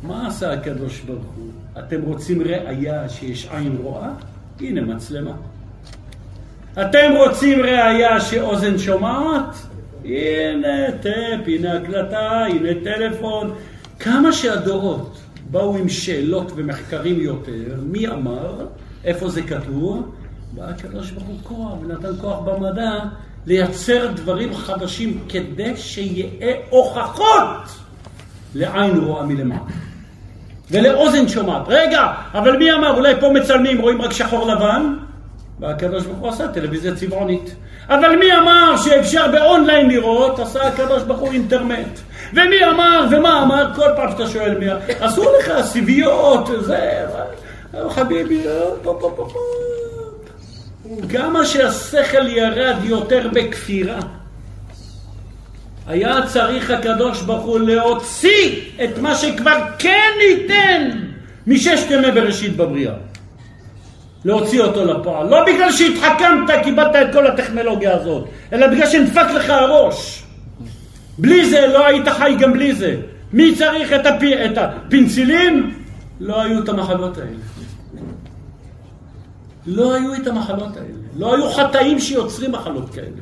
מה 0.04 0.28
עשה 0.28 0.54
הקדוש 0.54 1.00
ברוך 1.00 1.34
הוא? 1.36 1.50
אתם 1.80 2.02
רוצים 2.02 2.42
ראייה 2.42 3.10
שיש 3.10 3.48
עין 3.52 3.78
רואה? 3.84 4.10
הנה 4.60 4.82
מצלמה. 4.82 5.34
אתם 6.74 7.12
רוצים 7.18 7.60
ראייה 7.60 8.22
שאוזן 8.22 8.78
שומעת? 8.78 9.56
הנה 10.06 10.92
טאפ, 11.02 11.48
הנה 11.48 11.74
הקלטה, 11.74 12.46
הנה 12.46 12.70
טלפון. 12.84 13.54
כמה 14.00 14.34
שהדורות 14.34 15.18
באו 15.52 15.78
עם 15.78 15.90
שאלות 15.90 16.52
ומחקרים 16.56 17.22
יותר, 17.22 17.80
מי 17.84 18.08
אמר? 18.08 18.68
איפה 19.04 19.30
זה 19.30 19.42
כתוב? 19.42 20.16
בא 20.52 20.64
הקדוש 20.70 21.12
ברוך 21.12 21.28
הוא 21.28 21.38
כוח 21.44 21.74
ונתן 21.82 22.22
כוח 22.22 22.40
במדע 22.40 23.00
לייצר 23.46 24.08
דברים 24.16 24.54
חדשים 24.54 25.20
כדי 25.30 25.78
שיהיה 25.78 26.56
הוכחות 26.70 27.70
לעין 28.56 29.00
רואה 29.00 29.24
מלמעלה. 29.24 29.62
ולאוזן 30.72 31.28
שומעת. 31.28 31.62
רגע, 31.68 32.12
אבל 32.34 32.58
מי 32.58 32.74
אמר, 32.74 32.98
אולי 32.98 33.14
פה 33.20 33.30
מצלמים, 33.30 33.82
רואים 33.82 34.02
רק 34.02 34.12
שחור 34.12 34.48
לבן? 34.48 34.94
והקדוש 35.60 36.06
ברוך 36.06 36.20
הוא 36.20 36.30
עשה 36.30 36.48
טלוויזיה 36.48 36.96
צבעונית. 36.96 37.56
אבל 37.90 38.16
מי 38.16 38.38
אמר 38.38 38.78
שאפשר 38.78 39.28
באונליין 39.32 39.90
לראות? 39.90 40.40
עשה 40.40 40.68
הקדוש 40.68 41.04
ברוך 41.04 41.20
הוא 41.20 41.32
אינטרנט. 41.32 42.00
ומי 42.34 42.66
אמר, 42.66 43.08
ומה 43.12 43.44
אמר? 43.44 43.72
כל 43.76 43.90
פעם 43.96 44.12
שאתה 44.12 44.28
שואל 44.28 44.58
מי... 44.58 44.66
עשו 45.00 45.24
לך 45.40 45.66
סיביות, 45.66 46.50
זה... 46.60 47.06
חביבי, 47.90 48.44
פה 48.84 48.98
פה 49.02 49.14
פה 49.16 49.30
פה. 49.34 49.40
כמה 51.10 51.46
שהשכל 51.46 52.28
ירד 52.28 52.76
יותר 52.84 53.30
בכפירה. 53.34 54.00
היה 55.88 56.26
צריך 56.28 56.72
הקדוש 56.72 57.22
ברוך 57.22 57.46
הוא 57.46 57.60
להוציא 57.60 58.62
את 58.84 58.98
מה 58.98 59.16
שכבר 59.16 59.58
כן 59.80 60.10
ניתן 60.20 60.90
מששת 61.48 61.92
ימי 61.92 62.12
בראשית 62.12 62.56
בבריאה. 62.56 62.94
להוציא 64.26 64.62
אותו 64.62 64.86
לפועל. 64.86 65.30
לא 65.30 65.46
בגלל 65.46 65.72
שהתחכמת, 65.72 66.64
קיבלת 66.64 66.96
את 66.96 67.14
כל 67.14 67.28
הטכנולוגיה 67.28 67.96
הזאת, 67.96 68.26
אלא 68.54 68.68
בגלל 68.68 68.88
שנדפק 68.88 69.28
לך 69.36 69.50
הראש. 69.50 70.24
בלי 71.18 71.50
זה 71.50 71.68
לא 71.68 71.86
היית 71.86 72.08
חי 72.08 72.36
גם 72.40 72.54
בלי 72.54 72.76
זה. 72.76 72.96
מי 73.34 73.56
צריך 73.56 73.94
את, 73.94 74.06
הפ... 74.06 74.24
את 74.24 74.58
הפינצילין? 74.58 75.72
לא 76.20 76.42
היו 76.42 76.64
את 76.64 76.70
המחלות 76.70 77.18
האלה. 77.18 77.59
לא 79.68 79.94
היו 79.94 80.14
את 80.14 80.28
המחלות 80.28 80.78
האלה. 80.78 80.88
לא 81.16 81.36
היו 81.36 81.50
חטאים 81.50 82.00
שיוצרים 82.00 82.52
מחלות 82.52 82.90
כאלה. 82.90 83.22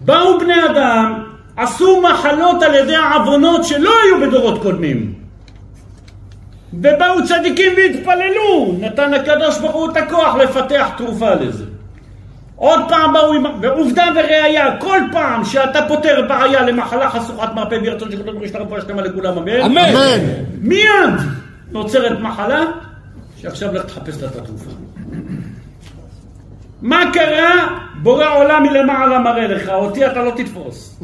באו 0.00 0.38
בני 0.40 0.66
אדם, 0.70 1.24
עשו 1.56 2.02
מחלות 2.02 2.62
על 2.62 2.74
ידי 2.74 2.96
העוונות 2.96 3.64
שלא 3.64 3.90
היו 4.04 4.28
בדורות 4.28 4.62
קודמים. 4.62 5.14
ובאו 6.72 7.24
צדיקים 7.28 7.72
והתפללו, 7.76 8.74
נתן 8.80 9.14
הקדוש 9.14 9.58
ברוך 9.58 9.74
הוא 9.74 9.90
את 9.90 9.96
הכוח 9.96 10.34
לפתח 10.34 10.88
תרופה 10.96 11.34
לזה. 11.34 11.64
עוד 12.56 12.80
פעם 12.88 13.12
באו 13.12 13.32
עם... 13.32 13.44
ועובדה 13.60 14.04
וראיה, 14.14 14.76
כל 14.80 15.00
פעם 15.12 15.44
שאתה 15.44 15.80
פותר 15.88 16.24
בעיה 16.28 16.62
למחלה 16.62 17.10
חשוכת 17.10 17.48
מרפא 17.54 17.74
וירצון 17.74 18.10
שקדוש 18.10 18.34
ברוך 18.34 18.54
הוא 18.54 18.60
רפואה 18.60 18.80
שלמה 18.80 19.02
לכולם, 19.02 19.38
אמן? 19.38 19.60
אמן. 19.60 20.20
מיד 20.60 21.14
נוצרת 21.72 22.20
מחלה, 22.20 22.64
שעכשיו 23.42 23.74
לך 23.74 23.84
תחפש 23.84 24.22
לה 24.22 24.28
את 24.28 24.36
התרופה. 24.36 24.70
מה 26.82 27.04
קרה? 27.12 27.78
בורא 28.02 28.26
עולם 28.34 28.62
מלמעלה 28.62 29.18
מראה 29.18 29.46
לך, 29.46 29.68
אותי 29.68 30.06
אתה 30.06 30.22
לא 30.22 30.30
תתפוס. 30.36 31.00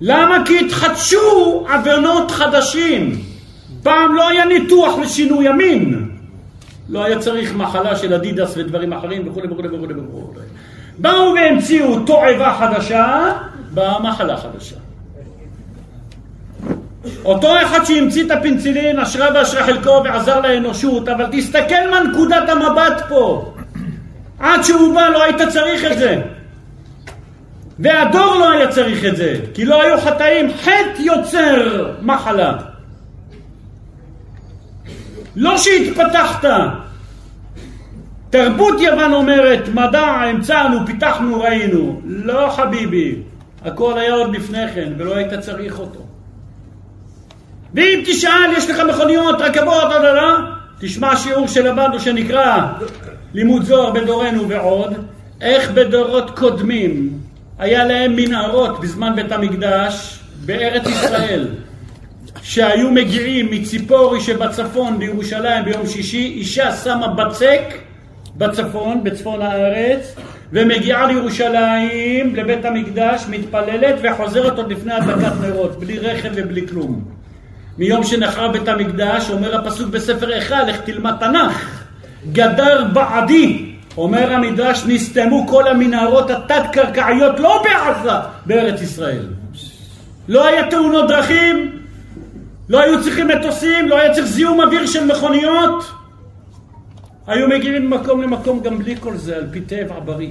למה? 0.00 0.42
כי 0.46 0.58
התחדשו 0.58 1.66
עוונות 1.68 2.30
חדשים. 2.30 3.12
פעם 3.82 4.14
לא 4.14 4.28
היה 4.28 4.44
ניתוח 4.44 4.98
לשינוי 4.98 5.48
המין. 5.48 6.10
לא 6.88 7.04
היה 7.04 7.18
צריך 7.18 7.54
מחלה 7.56 7.96
של 7.96 8.14
אדידס 8.14 8.54
ודברים 8.56 8.92
אחרים 8.92 9.28
וכו' 9.28 9.40
וכו' 9.50 9.64
וכו' 9.64 9.88
וכו'. 9.88 10.32
באו 10.98 11.34
והמציאו 11.34 12.04
תועבה 12.06 12.54
חדשה, 12.58 13.32
באה 13.70 14.00
מחלה 14.00 14.36
חדשה. 14.36 14.76
אותו 17.24 17.62
אחד 17.62 17.84
שהמציא 17.84 18.26
את 18.26 18.30
הפנצילין, 18.30 18.98
אשרה 18.98 19.28
ואשרה 19.34 19.64
חלקו 19.64 20.00
ועזר 20.04 20.40
לאנושות, 20.40 21.08
אבל 21.08 21.26
תסתכל 21.32 21.90
מה 21.90 22.00
נקודת 22.00 22.48
המבט 22.48 23.02
פה. 23.08 23.54
עד 24.38 24.62
שהוא 24.62 24.94
בא 24.94 25.08
לא 25.08 25.24
היית 25.24 25.42
צריך 25.48 25.92
את 25.92 25.98
זה. 25.98 26.20
והדור 27.78 28.34
לא 28.34 28.50
היה 28.50 28.68
צריך 28.68 29.04
את 29.04 29.16
זה, 29.16 29.34
כי 29.54 29.64
לא 29.64 29.82
היו 29.82 30.00
חטאים, 30.00 30.52
חטא 30.52 30.98
יוצר 30.98 31.90
מחלה. 32.02 32.52
לא 35.36 35.58
שהתפתחת. 35.58 36.44
תרבות 38.30 38.80
יוון 38.80 39.12
אומרת, 39.12 39.68
מדע, 39.68 40.00
המצאנו, 40.00 40.86
פיתחנו, 40.86 41.40
ראינו. 41.40 42.00
לא 42.04 42.52
חביבי, 42.56 43.14
הכל 43.64 43.98
היה 43.98 44.14
עוד 44.14 44.36
לפני 44.36 44.72
כן, 44.74 44.92
ולא 44.98 45.16
היית 45.16 45.34
צריך 45.40 45.78
אותו. 45.78 46.07
ואם 47.74 48.02
תשאל, 48.06 48.52
יש 48.56 48.70
לך 48.70 48.80
מכוניות, 48.88 49.40
רכבות, 49.40 49.92
תשמע 50.80 51.16
שיעור 51.16 51.48
שלמדנו 51.48 52.00
שנקרא 52.00 52.66
לימוד 53.34 53.62
זוהר 53.62 53.90
בדורנו 53.90 54.48
ועוד, 54.48 54.94
איך 55.40 55.70
בדורות 55.70 56.38
קודמים 56.38 57.18
היה 57.58 57.84
להם 57.84 58.16
מנהרות 58.16 58.80
בזמן 58.80 59.12
בית 59.16 59.32
המקדש 59.32 60.18
בארץ 60.46 60.86
ישראל, 60.86 61.48
שהיו 62.42 62.90
מגיעים 62.90 63.50
מציפורי 63.50 64.20
שבצפון 64.20 64.98
בירושלים 64.98 65.64
ביום 65.64 65.86
שישי, 65.86 66.32
אישה 66.36 66.72
שמה 66.72 67.08
בצק 67.08 67.62
בצפון, 68.36 69.04
בצפון 69.04 69.42
הארץ, 69.42 70.14
ומגיעה 70.52 71.06
לירושלים, 71.06 72.36
לבית 72.36 72.64
המקדש, 72.64 73.24
מתפללת 73.30 73.94
וחוזרת 74.02 74.58
עוד 74.58 74.72
לפני 74.72 74.94
הדלקת 74.94 75.32
נרות, 75.40 75.80
בלי 75.80 75.98
רכב 75.98 76.30
ובלי 76.34 76.68
כלום. 76.68 77.17
מיום 77.78 78.04
שנחרב 78.04 78.52
בית 78.52 78.68
המקדש, 78.68 79.30
אומר 79.30 79.56
הפסוק 79.56 79.88
בספר 79.88 80.32
איכה, 80.32 80.62
לך 80.62 80.80
תלמד 80.80 81.14
תנ"ך, 81.20 81.84
גדר 82.32 82.84
בעדי, 82.92 83.74
אומר 83.96 84.32
המדרש, 84.32 84.84
נסתמו 84.86 85.46
כל 85.46 85.68
המנהרות 85.68 86.30
התת-קרקעיות, 86.30 87.40
לא 87.40 87.62
בעזה, 87.64 88.10
בארץ 88.46 88.80
ישראל. 88.82 89.26
לא 90.28 90.46
היה 90.46 90.70
תאונות 90.70 91.08
דרכים, 91.08 91.78
לא 92.68 92.80
היו 92.80 93.02
צריכים 93.02 93.28
מטוסים, 93.28 93.88
לא 93.88 93.98
היה 93.98 94.14
צריך 94.14 94.26
זיהום 94.26 94.60
אוויר 94.60 94.86
של 94.86 95.06
מכוניות. 95.06 95.84
היו 97.26 97.48
מגיעים 97.48 97.90
ממקום 97.90 98.22
למקום 98.22 98.60
גם 98.60 98.78
בלי 98.78 98.96
כל 99.00 99.16
זה, 99.16 99.36
על 99.36 99.46
פי 99.50 99.60
טבע 99.60 100.00
בריא. 100.04 100.30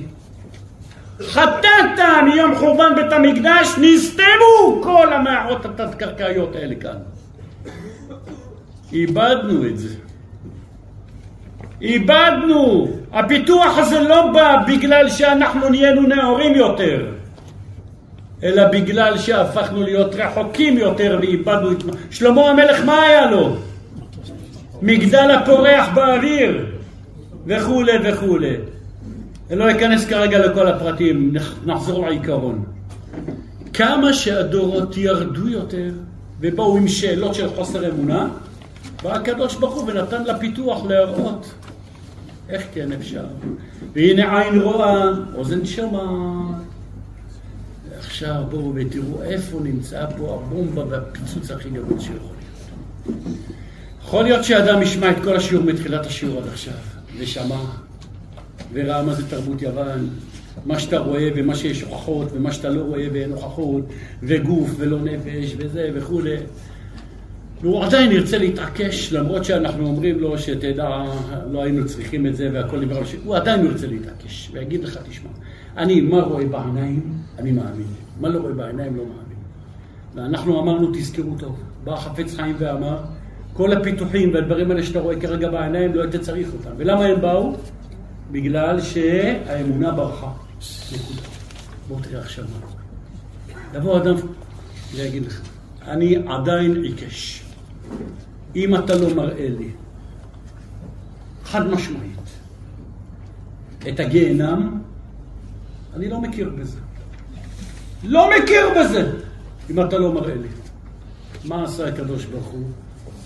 חטאת 1.22 2.00
מיום 2.24 2.56
חורבן 2.56 2.96
בית 2.96 3.12
המקדש, 3.12 3.76
נסתמו 3.82 4.82
כל 4.84 5.14
המערות 5.14 5.66
התת-קרקעיות 5.66 6.56
האלה 6.56 6.76
כאן. 6.76 6.98
איבדנו 8.94 9.68
את 9.68 9.78
זה. 9.78 9.96
איבדנו. 11.82 12.88
הפיתוח 13.14 13.78
הזה 13.78 14.00
לא 14.00 14.32
בא 14.34 14.64
בגלל 14.68 15.10
שאנחנו 15.10 15.70
נהיינו 15.70 16.02
נאורים 16.02 16.56
יותר, 16.56 17.12
אלא 18.44 18.68
בגלל 18.68 19.18
שהפכנו 19.18 19.84
להיות 19.84 20.16
רחוקים 20.16 20.78
יותר 20.78 21.18
ואיבדנו 21.22 21.72
את... 21.72 21.84
שלמה 22.12 22.50
המלך 22.50 22.86
מה 22.86 23.02
היה 23.02 23.32
לו? 23.32 23.56
מגדל 24.82 25.32
הפורח 25.32 25.90
באוויר 25.94 26.66
וכולי 27.48 27.98
וכולי. 28.04 28.56
אני 29.50 29.60
לא 29.60 29.72
אכנס 29.72 30.06
כרגע 30.06 30.48
לכל 30.48 30.68
הפרטים, 30.68 31.34
נחזור 31.66 32.08
לעיקרון. 32.08 32.66
כמה 33.74 34.14
שהדורות 34.14 34.98
ירדו 34.98 35.50
יותר 35.50 35.90
ובאו 36.40 36.78
עם 36.78 36.88
שאלות 36.88 37.36
של 37.36 37.50
חוסר 37.50 37.90
אמונה, 37.90 38.28
בא 39.08 39.14
הקדוש 39.14 39.56
ברוך 39.56 39.76
הוא 39.76 39.90
ונתן 39.90 40.24
לפיתוח 40.24 40.86
להראות 40.86 41.54
איך 42.50 42.64
כן 42.74 42.92
אפשר. 42.92 43.26
והנה 43.94 44.40
עין 44.40 44.62
רואה, 44.62 45.04
אוזן 45.36 45.66
שמע. 45.66 46.04
עכשיו 47.98 48.44
בואו 48.50 48.74
ותראו 48.76 49.24
איפה 49.24 49.60
נמצא 49.64 50.06
פה 50.18 50.42
הבומבה 50.42 50.84
והפיצוץ 50.90 51.52
הכי 51.52 51.70
גדול 51.70 52.00
שיכול 52.00 52.16
להיות. 52.18 53.28
יכול 54.04 54.24
להיות 54.24 54.44
שאדם 54.44 54.82
ישמע 54.82 55.12
את 55.12 55.18
כל 55.24 55.36
השיעור 55.36 55.64
מתחילת 55.64 56.06
השיעור 56.06 56.42
עד 56.42 56.48
עכשיו, 56.48 56.74
ושמע, 57.20 57.60
וראה 58.74 59.04
מה 59.04 59.14
זה 59.14 59.30
תרבות 59.30 59.62
יוון, 59.62 60.10
מה 60.66 60.80
שאתה 60.80 60.98
רואה 60.98 61.30
ומה 61.36 61.56
שיש 61.56 61.82
הוכחות, 61.82 62.28
ומה 62.34 62.52
שאתה 62.52 62.70
לא 62.70 62.82
רואה 62.82 63.08
ואין 63.14 63.32
הוכחות, 63.32 63.84
וגוף 64.24 64.70
ולא 64.78 65.00
נפש 65.02 65.56
וזה 65.58 65.90
וכולי. 65.94 66.36
והוא 67.62 67.84
עדיין 67.84 68.12
ירצה 68.12 68.38
להתעקש, 68.38 69.14
למרות 69.14 69.46
שאנחנו 69.46 69.86
אומרים 69.86 70.20
לו 70.20 70.38
שתדע, 70.38 71.04
לא 71.52 71.64
היינו 71.64 71.86
צריכים 71.86 72.28
את 72.28 72.36
זה 72.36 72.50
והכל 72.54 72.80
נברא 72.80 73.02
בשביל... 73.02 73.22
הוא 73.26 73.36
עדיין 73.36 73.66
ירצה 73.66 73.88
להתעקש, 73.88 74.50
ויגיד 74.54 74.84
לך, 74.84 75.00
תשמע, 75.10 75.30
אני 75.78 76.02
מה 76.02 76.22
רואה 76.22 76.46
בעיניים, 76.46 77.14
אני 77.40 77.52
מאמין. 77.52 77.88
מה 78.20 78.30
לא 78.30 78.40
רואה 78.40 78.54
בעיניים, 78.54 78.96
לא 78.98 79.04
מאמין. 79.04 79.38
ואנחנו 80.16 80.62
אמרנו, 80.62 80.92
תזכרו 80.94 81.36
טוב, 81.40 81.60
בא 81.84 81.96
חפץ 81.96 82.36
חיים 82.36 82.56
ואמר, 82.60 82.98
כל 83.54 83.74
הפיתוחים 83.74 84.34
והדברים 84.34 84.72
האלה 84.72 84.84
שאתה 84.84 85.00
רואה 85.00 85.20
כרגע 85.20 85.50
בעיניים, 85.50 85.96
לא 85.96 86.02
היית 86.02 86.16
צריך 86.16 86.48
אותם. 86.54 86.70
ולמה 86.78 87.06
הם 87.06 87.22
באו? 87.22 87.56
בגלל 88.32 88.82
שהאמונה 88.82 89.92
ברחה. 89.92 90.32
נקודה. 90.94 91.22
בואו 91.88 92.00
תראה 92.00 92.20
עכשיו 92.20 92.46
מה. 92.46 92.68
יבוא 93.80 93.98
אדם 93.98 94.16
ויגיד 94.96 95.26
לך, 95.26 95.42
אני 95.88 96.16
עדיין 96.28 96.84
עיקש. 96.84 97.47
אם 98.56 98.76
אתה 98.76 98.96
לא 98.96 99.16
מראה 99.16 99.50
לי 99.60 99.70
חד 101.44 101.68
משמעית 101.68 102.18
את 103.90 104.00
הגיהנם, 104.00 104.82
אני 105.96 106.10
לא 106.10 106.22
מכיר 106.22 106.50
בזה. 106.50 106.80
לא 108.04 108.30
מכיר 108.30 108.70
בזה, 108.80 109.12
אם 109.70 109.82
אתה 109.86 109.98
לא 109.98 110.14
מראה 110.14 110.36
לי. 110.36 110.48
מה 111.46 111.64
עשה 111.64 111.88
הקדוש 111.88 112.26
ברוך 112.26 112.46
הוא? 112.46 112.68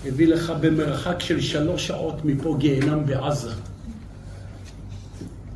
הביא 0.06 0.26
לך 0.28 0.52
במרחק 0.60 1.20
של 1.20 1.40
שלוש 1.40 1.86
שעות 1.86 2.24
מפה 2.24 2.56
גיהנם 2.58 3.06
בעזה. 3.06 3.50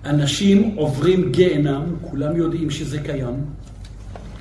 אנשים 0.05 0.75
עוברים 0.77 1.33
גיהנם, 1.33 1.83
כולם 2.01 2.37
יודעים 2.37 2.71
שזה 2.71 3.01
קיים, 3.01 3.45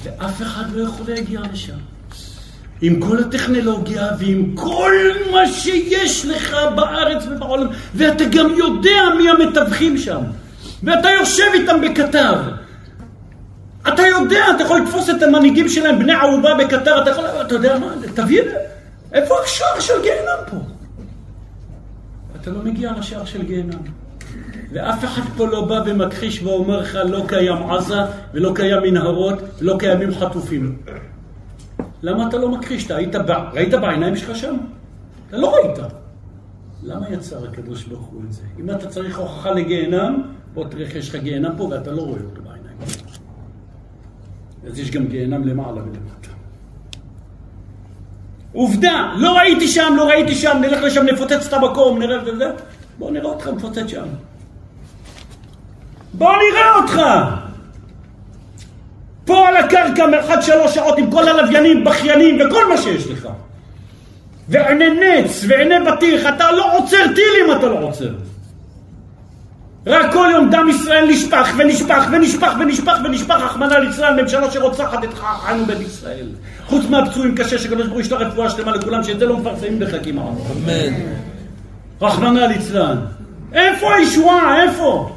ואף 0.04 0.42
אחד 0.42 0.72
לא 0.72 0.82
יכול 0.82 1.14
להגיע 1.14 1.42
לשם. 1.54 1.78
עם 2.82 3.00
כל 3.00 3.20
הטכנולוגיה 3.20 4.08
ועם 4.20 4.52
כל 4.56 4.94
מה 5.32 5.48
שיש 5.48 6.26
לך 6.26 6.56
בארץ 6.76 7.24
ובעולם, 7.32 7.68
ואתה 7.96 8.24
גם 8.26 8.50
יודע 8.58 9.02
מי 9.18 9.30
המתווכים 9.30 9.98
שם, 9.98 10.22
ואתה 10.84 11.10
יושב 11.10 11.52
איתם 11.54 11.82
בקטר. 11.82 12.34
אתה 13.88 14.02
יודע, 14.02 14.46
אתה 14.56 14.64
יכול 14.64 14.80
לתפוס 14.80 15.10
את 15.10 15.24
המנהיגים 15.24 15.70
שלהם, 15.70 16.00
בני 16.00 16.14
ערובה 16.14 16.56
בקטר, 16.56 17.02
אתה 17.02 17.10
יכול, 17.10 17.26
אתה 17.26 17.56
יודע 17.56 17.80
מה, 17.80 17.88
תביא, 18.14 18.42
איפה 19.14 19.36
השער 19.44 19.80
של 19.80 20.02
גיהנם 20.02 20.50
פה? 20.52 20.58
אתה 22.42 22.52
לא 22.52 22.60
מגיע 22.64 22.92
לשער 23.00 23.26
של 23.26 23.44
גיהנם. 23.44 23.80
ואף 24.72 25.04
אחד 25.04 25.22
פה 25.38 25.48
לא 25.48 25.66
בא 25.66 25.82
ומכחיש 25.86 26.44
ואומר 26.44 26.80
לך, 26.80 26.98
לא 27.06 27.24
קיים 27.28 27.70
עזה, 27.70 28.00
ולא 28.34 28.52
קיים 28.56 28.84
מנהרות, 28.84 29.40
ולא 29.62 29.76
קיימים 29.80 30.14
חטופים. 30.16 30.78
למה 32.04 32.28
אתה 32.28 32.38
לא 32.38 32.50
מכחיש? 32.50 32.86
אתה 32.86 32.96
היית, 32.96 33.16
ראית 33.54 33.74
בעיניים 33.74 34.16
שלך 34.16 34.36
שם? 34.36 34.58
אתה 35.28 35.38
לא 35.38 35.56
ראית. 35.56 35.80
למה 36.84 37.10
יצר 37.10 37.46
הקדוש 37.48 37.84
ברוך 37.84 38.06
הוא 38.06 38.22
את 38.28 38.34
זה? 38.34 38.42
אם 38.60 38.70
אתה 38.70 38.88
צריך 38.88 39.18
הוכחה 39.18 39.52
לגיהנם, 39.52 40.22
בוא 40.54 40.66
תראה 40.70 40.86
איך 40.86 40.96
יש 40.96 41.10
לך 41.10 41.16
גיהנם 41.16 41.52
פה 41.58 41.64
ואתה 41.64 41.92
לא 41.92 42.02
רואה 42.02 42.20
אותו 42.26 42.42
בעיניים. 42.42 42.78
אז 44.68 44.80
יש 44.80 44.92
גם 44.92 45.08
גיהנם 45.08 45.48
למעלה 45.48 45.82
ולמטה. 45.84 46.30
עובדה, 48.54 49.14
לא 49.18 49.38
ראיתי 49.38 49.68
שם, 49.68 49.94
לא 49.98 50.08
ראיתי 50.08 50.36
שם, 50.36 50.58
נלך 50.62 50.84
לשם, 50.84 51.06
נפוצץ 51.06 51.48
את 51.48 51.54
המקום, 51.54 52.00
נראה 52.00 52.18
את 52.18 52.38
זה. 52.38 52.52
בוא 53.00 53.12
נראה 53.12 53.30
אותך 53.30 53.48
מפוצץ 53.48 53.88
שם. 53.88 54.08
בוא 56.14 56.32
נראה 56.32 56.76
אותך! 56.76 57.02
פה 59.26 59.48
על 59.48 59.58
הקרקע 59.58 60.08
מרחק 60.08 60.42
שלוש 60.42 60.76
שעות 60.76 60.98
עם 60.98 61.12
כל 61.12 61.28
הלוויינים, 61.28 61.84
בכיינים 61.84 62.38
וכל 62.42 62.70
מה 62.70 62.78
שיש 62.78 63.08
לך. 63.08 63.28
ועיני 64.50 64.90
נץ 64.90 65.46
ועיני 65.48 65.76
בטיח, 65.80 66.22
אתה 66.36 66.52
לא 66.52 66.78
עוצר 66.78 67.06
טיל 67.16 67.34
אם 67.46 67.52
אתה 67.52 67.66
לא 67.66 67.80
עוצר. 67.80 68.10
רק 69.88 70.14
כל 70.14 70.28
יום 70.32 70.50
דם 70.50 70.68
ישראל 70.70 71.06
נשפך 71.10 71.54
ונשפך 71.58 72.08
ונשפך 72.12 72.54
ונשפך 72.60 72.98
ונשפך, 73.04 73.36
רחמנא 73.40 73.74
ליצלן, 73.74 74.20
ממשלה 74.22 74.52
שרוצחת 74.52 75.04
את 75.04 75.10
חיינו 75.14 75.66
בית 75.66 75.82
ישראל. 75.82 76.28
חוץ 76.66 76.86
מהפצועים 76.90 77.36
קשה, 77.36 77.58
שקדוש 77.58 77.82
ברוך 77.82 77.94
הוא 77.94 78.02
ישלח 78.02 78.22
רפואה 78.22 78.50
שלמה 78.50 78.72
לכולם, 78.72 79.04
שאת 79.04 79.20
זה 79.20 79.26
לא 79.26 79.38
מפרסמים 79.38 79.80
בחכים. 79.80 80.20
אמן. 80.20 80.94
רחמנא 82.02 82.40
ליצלן. 82.40 82.98
איפה 83.54 83.94
הישועה? 83.94 84.64
איפה? 84.64 85.16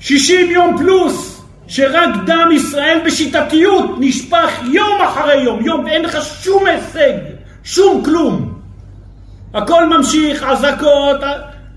60 0.00 0.50
יום 0.50 0.78
פלוס, 0.78 1.39
שרק 1.70 2.10
דם 2.26 2.48
ישראל 2.52 2.98
בשיטתיות 3.06 3.90
נשפך 3.98 4.60
יום 4.72 5.00
אחרי 5.02 5.42
יום, 5.42 5.64
יום, 5.64 5.84
ואין 5.84 6.04
לך 6.04 6.18
שום 6.24 6.66
הישג, 6.66 7.12
שום 7.64 8.04
כלום. 8.04 8.60
הכל 9.54 9.88
ממשיך, 9.96 10.42
אזעקות, 10.42 11.20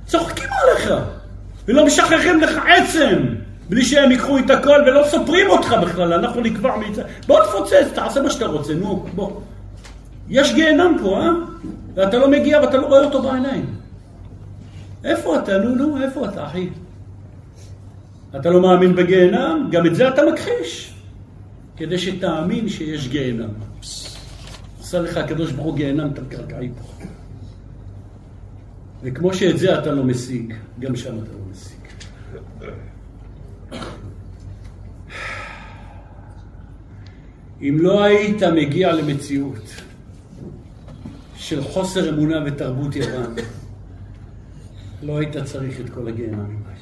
צוחקים 0.06 0.50
עליך, 0.64 0.94
ולא 1.68 1.86
משחררים 1.86 2.42
לך 2.42 2.60
עצם, 2.68 3.16
בלי 3.70 3.86
שהם 3.86 4.12
ייקחו 4.12 4.38
את 4.38 4.50
הכל 4.50 4.82
ולא 4.86 5.04
סופרים 5.08 5.50
אותך 5.50 5.76
בכלל, 5.82 6.14
אנחנו 6.14 6.42
נקבע 6.42 6.78
מצ... 6.78 6.98
בוא 7.28 7.44
תפוצץ, 7.44 7.88
תעשה 7.94 8.22
מה 8.22 8.30
שאתה 8.30 8.46
רוצה, 8.46 8.74
נו, 8.74 9.06
בוא. 9.16 9.32
יש 10.30 10.54
גיהנם 10.54 10.98
פה, 11.02 11.22
אה? 11.22 11.30
ואתה 11.96 12.18
לא 12.18 12.28
מגיע 12.28 12.60
ואתה 12.62 12.78
לא 12.78 12.86
רואה 12.86 13.04
אותו 13.04 13.22
בעיניים. 13.22 13.66
איפה 15.04 15.40
אתה? 15.40 15.58
נו, 15.58 15.76
נו, 15.76 16.04
איפה 16.04 16.26
אתה, 16.26 16.46
אחי? 16.46 16.70
אתה 18.36 18.50
לא 18.50 18.62
מאמין 18.62 18.96
בגיהנם? 18.96 19.70
גם 19.72 19.86
את 19.86 19.96
זה 19.96 20.10
אתה 20.10 20.22
מכחיש. 20.34 20.94
כדי 21.78 21.98
שתאמין 21.98 22.70
שיש 22.70 23.08
גיהנם. 23.08 23.50
עשה 24.80 25.00
לך 25.00 25.18
הקדוש 25.18 25.52
ברוך 25.52 25.66
הוא 25.66 25.76
גיהנם 25.76 26.10
תת-קרקעי 26.14 26.70
פה. 26.70 27.06
וכמו 29.04 29.34
שאת 29.34 29.58
זה 29.60 29.80
אתה 29.80 29.92
לא 29.92 30.04
משיג, 30.04 30.54
גם 30.80 30.96
שם 30.96 31.18
אתה 31.24 31.32
לא 31.32 31.40
משיג. 31.52 31.84
אם 37.62 37.78
לא 37.80 38.04
היית 38.04 38.44
מגיע 38.44 38.94
למציאות 38.94 39.70
של 41.36 41.62
חוסר 41.62 42.10
אמונה 42.10 42.44
ותרבות 42.46 42.96
יוון, 42.96 43.36
לא 45.04 45.18
היית 45.18 45.38
צריך 45.38 45.80
את 45.80 45.90
כל 45.90 46.08
הגיהנמים 46.08 46.64
האלה. 46.66 46.73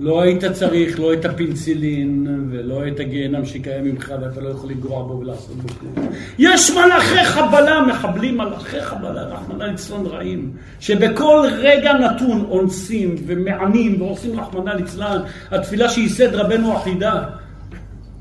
לא 0.00 0.22
היית 0.22 0.44
צריך 0.44 1.00
לא 1.00 1.12
את 1.12 1.24
הפינצילין 1.24 2.26
ולא 2.50 2.88
את 2.88 3.00
הגיהנם 3.00 3.44
שקיים 3.46 3.84
ממך 3.84 4.14
ואתה 4.22 4.40
לא 4.40 4.48
יכול 4.48 4.70
לגרוע 4.70 5.02
בו 5.02 5.18
ולעשות 5.18 5.56
בו 5.56 5.68
כלום. 5.68 6.08
יש 6.38 6.70
מלאכי 6.70 7.24
חבלה, 7.24 7.80
מחבלים 7.80 8.38
מלאכי 8.38 8.80
חבלה, 8.80 9.22
רחמנא 9.22 9.64
ליצלן 9.64 10.06
רעים, 10.06 10.50
שבכל 10.80 11.48
רגע 11.58 11.92
נתון 11.92 12.46
אונסים 12.48 13.14
ומענים 13.26 14.02
ועושים 14.02 14.40
רחמנא 14.40 14.70
ליצלן, 14.70 15.20
התפילה 15.50 15.88
שייסד 15.88 16.34
רבנו 16.34 16.76
אחידה. 16.76 17.24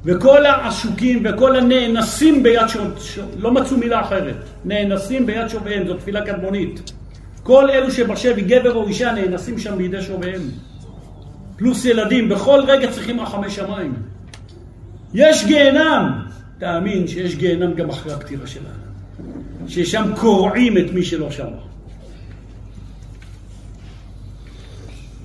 וכל 0.05 0.45
העשוקים 0.45 1.23
וכל 1.26 1.55
הנאנסים 1.55 2.43
ביד 2.43 2.67
שוביהם, 2.67 2.91
לא 3.38 3.51
מצאו 3.51 3.78
מילה 3.78 4.01
אחרת, 4.01 4.36
נאנסים 4.65 5.26
ביד 5.26 5.47
שוביהם, 5.47 5.88
זו 5.88 5.93
תפילה 5.93 6.26
קדמונית. 6.26 6.91
כל 7.43 7.69
אלו 7.69 7.91
שבשבי, 7.91 8.41
גבר 8.41 8.73
או 8.76 8.88
אישה, 8.88 9.11
נאנסים 9.11 9.59
שם 9.59 9.78
בידי 9.78 10.01
שוביהם. 10.01 10.41
פלוס 11.56 11.86
ילדים, 11.86 12.30
בכל 12.30 12.62
רגע 12.68 12.91
צריכים 12.91 13.20
רחמי 13.20 13.49
שמיים. 13.49 13.93
יש 15.14 15.45
גיהנם, 15.45 16.26
תאמין 16.60 17.08
שיש 17.08 17.36
גיהנם 17.36 17.74
גם 17.74 17.89
אחרי 17.89 18.14
הפטירה 18.14 18.47
שלנו. 18.47 18.86
ששם 19.68 20.12
קורעים 20.16 20.78
את 20.78 20.91
מי 20.93 21.03
שלא 21.03 21.32
שם. 21.32 21.47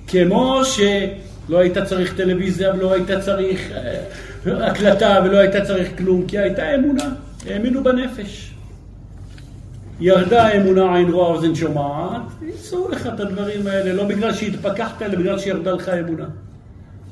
כמו 0.07 0.61
שלא 0.65 1.59
היית 1.59 1.77
צריך 1.77 2.15
טלוויזיה 2.15 2.73
ולא 2.73 2.93
היית 2.93 3.11
צריך 3.11 3.71
אה, 3.71 4.67
הקלטה 4.67 5.19
ולא 5.25 5.37
היית 5.37 5.55
צריך 5.55 5.97
כלום, 5.97 6.27
כי 6.27 6.37
הייתה 6.37 6.75
אמונה, 6.75 7.09
האמינו 7.49 7.83
בנפש. 7.83 8.50
ירדה 10.01 10.43
האמונה 10.47 10.95
עין 10.95 11.11
רואה 11.11 11.27
אוזן 11.27 11.55
שומעת, 11.55 12.21
יישאו 12.41 12.89
לך 12.89 13.07
את 13.07 13.19
הדברים 13.19 13.67
האלה, 13.67 13.93
לא 13.93 14.03
בגלל 14.03 14.33
שהתפכחת, 14.33 15.01
אלא 15.01 15.15
בגלל 15.15 15.39
שירדה 15.39 15.71
לך 15.71 15.89
אמונה. 15.89 16.25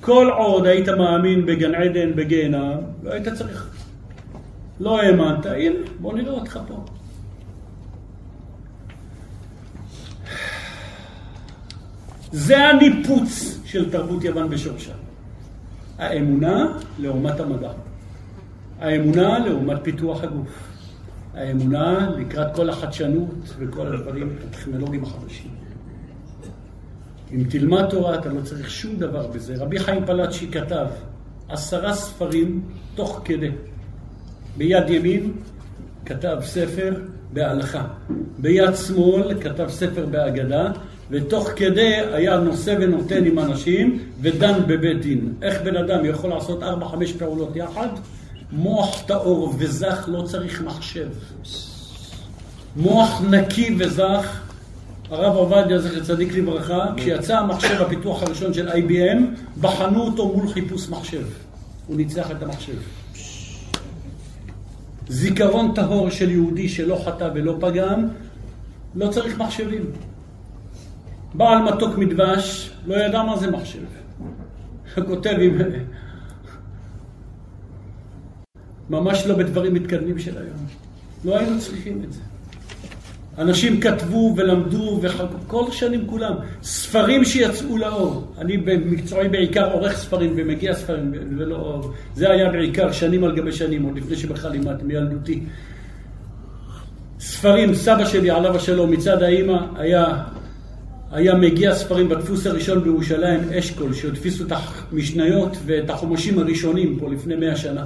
כל 0.01 0.29
עוד 0.37 0.65
היית 0.65 0.89
מאמין 0.89 1.45
בגן 1.45 1.75
עדן, 1.75 2.15
בגיהנם, 2.15 2.77
לא 3.03 3.11
היית 3.11 3.27
צריך. 3.29 3.69
לא 4.79 5.01
האמנת, 5.01 5.45
הנה, 5.45 5.75
בוא 5.99 6.13
נראה 6.13 6.33
אותך 6.33 6.59
פה. 6.67 6.85
זה 12.31 12.57
הניפוץ 12.57 13.59
של 13.65 13.91
תרבות 13.91 14.23
יוון 14.23 14.49
בשורשה. 14.49 14.93
האמונה 15.97 16.65
לעומת 16.99 17.39
המדע. 17.39 17.71
האמונה 18.79 19.39
לעומת 19.39 19.77
פיתוח 19.83 20.23
הגוף. 20.23 20.68
האמונה 21.39 22.09
לקראת 22.17 22.55
כל 22.55 22.69
החדשנות 22.69 23.55
וכל 23.57 23.87
הדברים 23.87 24.35
הטכנולוגיים 24.49 25.03
החדשים. 25.03 25.51
אם 27.31 27.43
תלמד 27.49 27.89
תורה 27.89 28.15
אתה 28.15 28.29
לא 28.29 28.41
צריך 28.41 28.69
שום 28.69 28.95
דבר 28.95 29.27
בזה. 29.27 29.55
רבי 29.57 29.79
חיים 29.79 30.05
פלאצ'י 30.05 30.51
כתב 30.51 30.85
עשרה 31.49 31.93
ספרים 31.93 32.61
תוך 32.95 33.21
כדי. 33.25 33.51
ביד 34.57 34.89
ימין 34.89 35.31
כתב 36.05 36.37
ספר 36.41 36.93
בהלכה, 37.33 37.87
ביד 38.37 38.75
שמאל 38.75 39.41
כתב 39.41 39.69
ספר 39.69 40.05
בהגדה, 40.05 40.71
ותוך 41.09 41.49
כדי 41.55 41.95
היה 42.13 42.37
נושא 42.37 42.75
ונותן 42.79 43.25
עם 43.25 43.39
אנשים 43.39 43.99
ודן 44.21 44.53
בבית 44.67 45.01
דין. 45.01 45.33
איך 45.41 45.61
בן 45.61 45.75
אדם 45.75 46.05
יכול 46.05 46.29
לעשות 46.29 46.63
ארבע, 46.63 46.87
חמש 46.87 47.13
פעולות 47.13 47.55
יחד? 47.55 47.87
מוח 48.51 49.01
טהור 49.05 49.55
וזך 49.57 50.05
לא 50.07 50.21
צריך 50.21 50.61
מחשב. 50.61 51.09
מוח 52.75 53.21
נקי 53.29 53.75
וזך, 53.79 54.39
הרב 55.09 55.35
עובדיה 55.35 55.79
זכר 55.79 56.03
צדיק 56.03 56.33
לברכה, 56.33 56.85
כשיצא 56.97 57.37
המחשב 57.37 57.81
הפיתוח 57.81 58.23
הראשון 58.23 58.53
של 58.53 58.69
IBM, 58.69 59.21
בחנו 59.61 60.01
אותו 60.01 60.27
מול 60.27 60.49
חיפוש 60.49 60.89
מחשב. 60.89 61.25
הוא 61.87 61.97
ניצח 61.97 62.31
את 62.31 62.43
המחשב. 62.43 62.73
זיכרון 65.07 65.71
טהור 65.75 66.09
של 66.09 66.29
יהודי 66.29 66.69
שלא 66.69 67.01
חטא 67.05 67.29
ולא 67.33 67.57
פגם, 67.59 68.07
לא 68.95 69.07
צריך 69.07 69.37
מחשבים. 69.37 69.91
בעל 71.33 71.57
מתוק 71.57 71.97
מדבש 71.97 72.71
לא 72.85 72.95
ידע 72.95 73.23
מה 73.23 73.37
זה 73.37 73.51
מחשב. 73.51 73.79
כותב 75.07 75.35
עם 75.41 75.57
ממש 78.89 79.25
לא 79.27 79.35
בדברים 79.35 79.73
מתקדמים 79.73 80.19
של 80.19 80.37
היום. 80.37 80.65
לא 81.25 81.39
היינו 81.39 81.59
צריכים 81.59 82.01
את 82.03 82.13
זה. 82.13 82.19
אנשים 83.37 83.81
כתבו 83.81 84.33
ולמדו, 84.37 85.01
כל 85.47 85.63
השנים 85.69 86.07
כולם, 86.07 86.33
ספרים 86.63 87.25
שיצאו 87.25 87.77
לאור. 87.77 88.33
אני 88.37 88.57
במקצועי 88.57 89.29
בעיקר 89.29 89.71
עורך 89.73 89.97
ספרים 89.97 90.33
ומגיע 90.37 90.73
ספרים 90.73 91.11
ולא... 91.37 91.91
זה 92.15 92.31
היה 92.31 92.49
בעיקר 92.49 92.91
שנים 92.91 93.23
על 93.23 93.35
גבי 93.35 93.51
שנים, 93.51 93.83
עוד 93.83 93.97
לפני 93.97 94.15
שבכלל 94.15 94.51
לימדתי 94.51 94.83
מילדותי. 94.83 95.43
ספרים, 97.19 97.75
סבא 97.75 98.05
שלי 98.05 98.29
עליו 98.29 98.55
השלום 98.55 98.91
מצד 98.91 99.23
האימא 99.23 99.57
היה, 99.75 100.23
היה 101.11 101.35
מגיע 101.35 101.75
ספרים 101.75 102.09
בדפוס 102.09 102.47
הראשון 102.47 102.83
בירושלים, 102.83 103.39
אשכול, 103.59 103.93
שהדפיסו 103.93 104.43
את 104.43 104.51
המשניות 104.51 105.57
ואת 105.65 105.89
החומשים 105.89 106.39
הראשונים 106.39 106.99
פה 106.99 107.09
לפני 107.09 107.35
מאה 107.35 107.55
שנה. 107.55 107.85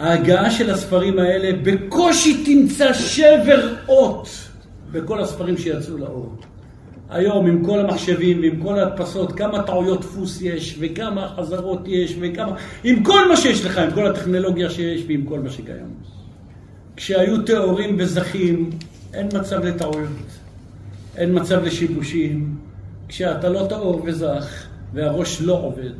ההגעה 0.00 0.50
של 0.50 0.70
הספרים 0.70 1.18
האלה 1.18 1.50
בקושי 1.62 2.44
תמצא 2.44 2.92
שבר 2.92 3.74
אות 3.88 4.28
בכל 4.92 5.20
הספרים 5.20 5.58
שיצאו 5.58 5.98
לאור. 5.98 6.34
היום 7.10 7.46
עם 7.46 7.64
כל 7.64 7.80
המחשבים 7.80 8.40
ועם 8.40 8.62
כל 8.62 8.78
ההדפסות, 8.78 9.32
כמה 9.32 9.62
טעויות 9.62 10.00
דפוס 10.00 10.42
יש 10.42 10.76
וכמה 10.80 11.28
חזרות 11.36 11.80
יש 11.86 12.16
וכמה... 12.20 12.56
עם 12.84 13.04
כל 13.04 13.28
מה 13.28 13.36
שיש 13.36 13.64
לך, 13.64 13.78
עם 13.78 13.90
כל 13.90 14.06
הטכנולוגיה 14.06 14.70
שיש 14.70 15.04
ועם 15.08 15.24
כל 15.24 15.40
מה 15.40 15.50
שקיים. 15.50 15.94
כשהיו 16.96 17.42
טהורים 17.42 17.96
וזכים, 17.98 18.70
אין 19.14 19.26
מצב 19.26 19.64
לטעויות, 19.64 20.28
אין 21.16 21.38
מצב 21.40 21.64
לשיבושים. 21.64 22.56
כשאתה 23.08 23.48
לא 23.48 23.66
טהור 23.68 24.02
וזך 24.04 24.64
והראש 24.92 25.42
לא 25.42 25.52
עובד, 25.52 25.92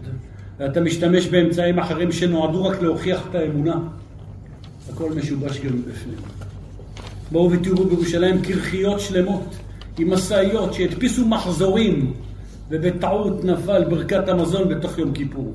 ואתה 0.60 0.80
משתמש 0.80 1.26
באמצעים 1.26 1.78
אחרים 1.78 2.12
שנועדו 2.12 2.64
רק 2.64 2.82
להוכיח 2.82 3.26
את 3.30 3.34
האמונה. 3.34 3.74
הכל 4.92 5.12
משובש 5.12 5.60
גם 5.60 5.82
בפנים. 5.82 6.18
בואו 7.32 7.50
ותראו 7.50 7.84
בירושלים 7.84 8.42
קרחיות 8.42 9.00
שלמות 9.00 9.56
עם 9.98 10.10
משאיות 10.10 10.74
שהדפיסו 10.74 11.26
מחזורים 11.26 12.12
ובטעות 12.70 13.44
נפל 13.44 13.84
ברכת 13.84 14.28
המזון 14.28 14.68
בתוך 14.68 14.98
יום 14.98 15.12
כיפור. 15.12 15.54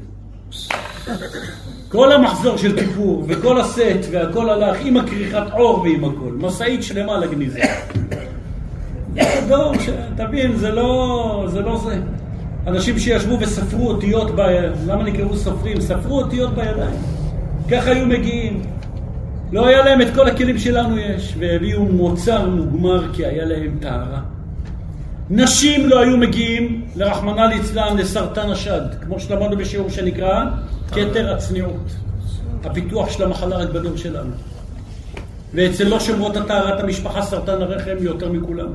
כל 1.89 2.11
המחזור 2.11 2.57
של 2.57 2.79
כיפור 2.79 3.25
וכל 3.27 3.61
הסט 3.61 4.09
והכל 4.11 4.49
הלך 4.49 4.77
עם 4.85 4.97
הכריכת 4.97 5.43
עור 5.51 5.79
ועם 5.79 6.05
הכל. 6.05 6.31
משאית 6.37 6.83
שלמה 6.83 7.17
לגניזה. 7.17 7.61
דור, 9.47 9.73
תבין, 10.17 10.55
זה 10.55 10.71
לא 10.71 11.45
זה. 11.47 11.61
לא 11.61 11.77
זה. 11.77 11.99
אנשים 12.67 12.99
שישבו 12.99 13.39
וספרו 13.39 13.87
אותיות, 13.87 14.35
ב... 14.35 14.41
למה 14.87 15.03
נקראו 15.03 15.35
סופרים? 15.35 15.81
ספרו 15.81 16.21
אותיות 16.21 16.55
בידיים. 16.55 16.95
ככה 17.71 17.91
היו 17.91 18.05
מגיעים. 18.05 18.61
לא 19.51 19.67
היה 19.67 19.85
להם 19.85 20.01
את 20.01 20.07
כל 20.15 20.27
הכלים 20.27 20.57
שלנו 20.57 20.97
יש, 20.97 21.35
והביאו 21.39 21.85
מוצר 21.85 22.49
מוגמר 22.49 23.13
כי 23.13 23.25
היה 23.25 23.45
להם 23.45 23.77
טהרה. 23.81 24.21
נשים 25.29 25.89
לא 25.89 25.99
היו 25.99 26.17
מגיעים, 26.17 26.85
לרחמנא 26.95 27.41
ליצלן, 27.41 27.97
לסרטן 27.97 28.49
השד, 28.49 28.81
כמו 29.01 29.19
שלמדנו 29.19 29.57
בשיעור 29.57 29.89
שנקרא 29.89 30.45
כתר 30.91 31.33
הצניעות. 31.33 31.95
הפיתוח 32.63 33.09
של 33.09 33.23
המחלה 33.23 33.57
רק 33.57 33.69
בדור 33.69 33.97
שלנו. 33.97 34.31
ואצל 35.53 35.83
לא 35.83 35.99
שומרות 35.99 36.37
הטהרת 36.37 36.79
המשפחה 36.79 37.21
סרטן 37.21 37.61
הרחם 37.61 37.95
יותר 37.99 38.31
מכולם. 38.31 38.67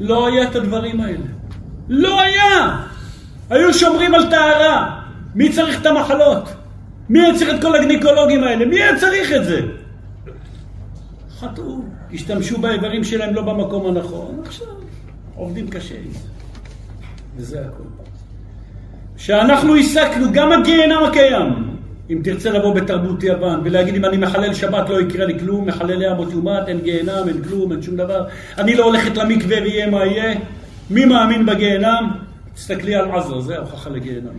לא 0.00 0.26
היה 0.26 0.42
את 0.42 0.56
הדברים 0.56 1.00
האלה. 1.00 1.26
לא 1.88 2.20
היה! 2.20 2.76
היו 3.50 3.74
שומרים 3.74 4.14
על 4.14 4.30
טהרה. 4.30 5.00
מי 5.34 5.52
צריך 5.52 5.80
את 5.80 5.86
המחלות? 5.86 6.48
מי 7.08 7.20
היה 7.20 7.34
צריך 7.38 7.54
את 7.54 7.62
כל 7.62 7.76
הגניקולוגים 7.76 8.44
האלה? 8.44 8.66
מי 8.66 8.82
היה 8.82 8.98
צריך 8.98 9.32
את 9.32 9.44
זה? 9.44 9.60
חטאו, 11.38 11.78
השתמשו 12.14 12.58
באיברים 12.58 13.04
שלהם 13.04 13.34
לא 13.34 13.42
במקום 13.42 13.86
הנכון, 13.86 14.42
עכשיו 14.46 14.66
עובדים 15.34 15.68
קשה 15.68 15.94
עם 15.94 16.10
זה. 16.12 16.28
וזה 17.36 17.60
הכל. 17.60 17.82
שאנחנו 19.16 19.76
הסקנו, 19.76 20.26
גם 20.32 20.52
הגיהנם 20.52 21.04
הקיים, 21.04 21.76
אם 22.10 22.20
תרצה 22.24 22.50
לבוא 22.50 22.74
בתרבות 22.74 23.22
יוון 23.22 23.60
ולהגיד 23.64 23.94
אם 23.94 24.04
אני 24.04 24.16
מחלל 24.16 24.54
שבת 24.54 24.88
לא 24.88 25.00
יקרה 25.00 25.24
לי 25.26 25.38
כלום, 25.38 25.66
מחללי 25.66 26.10
אבות 26.10 26.32
יומת, 26.32 26.68
אין 26.68 26.80
גיהנם, 26.80 27.28
אין 27.28 27.44
כלום, 27.44 27.72
אין 27.72 27.82
שום 27.82 27.96
דבר, 27.96 28.24
אני 28.58 28.74
לא 28.74 28.84
הולכת 28.84 29.16
למקווה 29.16 29.62
ויהיה 29.62 29.90
מה 29.90 30.04
יהיה, 30.04 30.34
מי 30.90 31.04
מאמין 31.04 31.46
בגיהנם? 31.46 32.23
תסתכלי 32.54 32.94
על 32.94 33.10
עזר, 33.10 33.40
זה 33.40 33.56
ההוכחה 33.56 33.90
לגיהנם. 33.90 34.38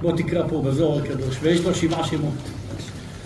בוא 0.00 0.12
תקרא 0.16 0.42
פה 0.48 0.62
בזוהר 0.66 0.98
הקדוש, 0.98 1.36
ויש 1.42 1.60
לו 1.60 1.74
שבעה 1.74 2.04
שמות. 2.04 2.34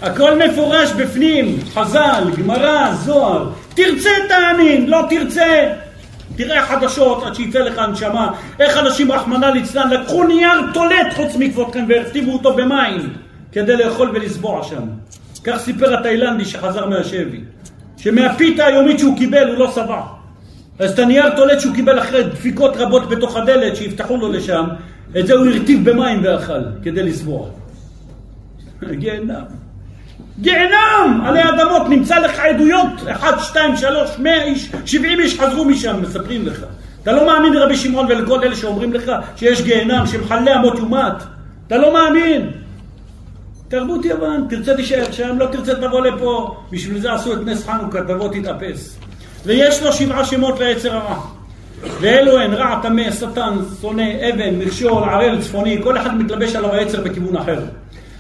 הכל 0.03 0.39
מפורש 0.39 0.93
בפנים, 0.93 1.59
חז"ל, 1.75 2.25
גמרא, 2.39 2.95
זוהר. 2.95 3.51
תרצה 3.75 4.11
תאמין, 4.29 4.87
לא 4.87 5.01
תרצה. 5.11 5.73
תראה 6.37 6.67
חדשות 6.67 7.23
עד 7.23 7.35
שיצא 7.35 7.59
לך 7.59 7.79
הנשמה. 7.79 8.33
איך 8.61 8.79
אנשים, 8.79 9.13
רחמנא 9.13 9.47
ליצלן, 9.47 9.91
לקחו 9.91 10.25
נייר 10.25 10.61
טולט 10.75 11.15
חוץ 11.17 11.37
מכבודכם 11.39 11.85
והכתיבו 11.89 12.33
אותו 12.33 12.57
במים 12.57 13.13
כדי 13.53 13.77
לאכול 13.77 14.11
ולסבוע 14.15 14.65
שם. 14.65 14.83
כך 15.45 15.59
סיפר 15.59 15.99
התאילנדי 15.99 16.45
שחזר 16.45 16.87
מהשבי. 16.87 17.41
שמהפיתה 17.97 18.67
היומית 18.67 18.99
שהוא 18.99 19.19
קיבל 19.19 19.49
הוא 19.49 19.59
לא 19.59 19.71
שבע. 19.71 20.20
אז 20.81 20.93
את 20.93 20.99
הנייר 20.99 21.37
טולט 21.37 21.61
שהוא 21.61 21.75
קיבל 21.75 21.99
אחרי 21.99 22.23
דפיקות 22.25 22.77
רבות 22.77 23.09
בתוך 23.09 23.37
הדלת 23.37 23.77
שיפתחו 23.77 24.17
לו 24.17 24.33
לשם, 24.33 24.65
את 25.19 25.27
זה 25.27 25.35
הוא 25.35 25.47
הרטיב 25.47 25.91
במים 25.91 26.21
ואכל 26.25 26.61
כדי 26.83 27.03
לסבוע. 27.03 27.47
גיהנם. 28.91 29.45
גיהנם 30.41 31.21
עלי 31.25 31.43
אדמות, 31.43 31.89
נמצא 31.89 32.19
לך 32.19 32.39
עדויות, 32.39 32.89
1, 33.13 33.41
2, 33.41 33.77
3, 33.77 34.19
100 34.19 34.43
איש, 34.43 34.73
70 34.85 35.21
איש 35.21 35.41
חזרו 35.41 35.65
משם, 35.65 36.03
מספרים 36.03 36.47
לך. 36.47 36.65
אתה 37.03 37.13
לא 37.13 37.27
מאמין 37.27 37.53
לרבי 37.53 37.77
שמעון 37.77 38.07
ולכל 38.09 38.45
אלה 38.45 38.57
שאומרים 38.57 38.93
לך 38.93 39.13
שיש 39.37 39.63
גיהנם, 39.63 40.07
שמחללי 40.07 40.55
אמות 40.55 40.79
יומת. 40.79 41.23
אתה 41.67 41.77
לא 41.77 41.93
מאמין. 41.93 42.51
תרבות 43.69 44.05
יוון, 44.05 44.47
תרצה 44.49 44.77
תישאר 44.77 45.13
שם, 45.13 45.39
לא 45.39 45.47
תרצה 45.47 45.75
תבוא 45.75 46.01
לפה. 46.01 46.57
בשביל 46.73 47.01
זה 47.01 47.13
עשו 47.13 47.33
את 47.33 47.39
נס 47.47 47.67
חנוכה, 47.67 48.01
תבוא 48.01 48.29
תתאפס. 48.29 49.10
ויש 49.47 49.83
לו 49.83 49.93
שבעה 49.93 50.25
שמות 50.25 50.61
ליצר 50.61 50.97
הרע. 50.97 51.21
ואלו 52.01 52.41
הן 52.41 52.55
רע, 52.55 52.79
טמא, 52.83 53.11
שטן, 53.11 53.57
שונא, 53.81 54.03
אבן, 54.29 54.59
מכשול, 54.59 55.03
ערל, 55.05 55.43
צפוני, 55.43 55.81
כל 55.83 55.99
אחד 55.99 56.21
מתלבש 56.21 56.55
עליו 56.57 56.73
היצר 56.73 57.01
בכיוון 57.01 57.37
אחר. 57.37 57.61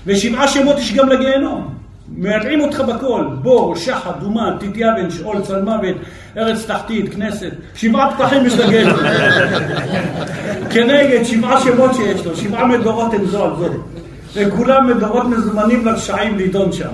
ושבעה 0.06 0.48
שמות 0.48 0.78
יש 0.78 0.94
גם 0.94 1.08
לגיהנום. 1.08 1.74
מיידעים 2.08 2.60
אותך 2.60 2.80
בכל, 2.80 3.24
בור, 3.42 3.76
שחת, 3.76 4.16
דומה, 4.20 4.56
תתייבן, 4.60 5.10
שאול, 5.10 5.40
צלמוות, 5.40 5.96
ארץ 6.36 6.66
תחתית, 6.66 7.14
כנסת, 7.14 7.50
שבעה 7.74 8.16
פתחים 8.16 8.46
יש 8.46 8.54
לגיהנום. 8.54 8.98
כנגד 10.72 11.22
שבעה 11.24 11.60
שמות 11.60 11.94
שיש 11.94 12.26
לו, 12.26 12.36
שבעה 12.36 12.66
מדורות 12.66 13.14
הם 13.14 13.26
זו 13.26 13.44
על 13.44 13.50
זו. 13.58 13.68
וכולם 14.34 14.86
מדורות 14.86 15.26
מזומנים 15.26 15.86
לרשעים 15.86 16.36
לידון 16.36 16.72
שם. 16.72 16.90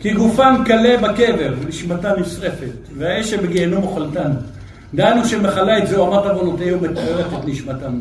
כי 0.00 0.12
גופן 0.12 0.54
קלה 0.64 0.96
בקבר, 0.96 1.54
נשמתה 1.68 2.12
נשרפת, 2.20 2.88
והאש 2.96 3.30
שבגיהנום 3.30 3.82
אוכלתן. 3.82 4.30
דהיינו 4.94 5.24
שמכלה 5.24 5.78
את 5.78 5.86
זוהמת 5.86 6.26
עוונותיהם 6.26 6.78
ומתארת 6.80 7.26
את 7.26 7.48
נשמתם. 7.48 8.00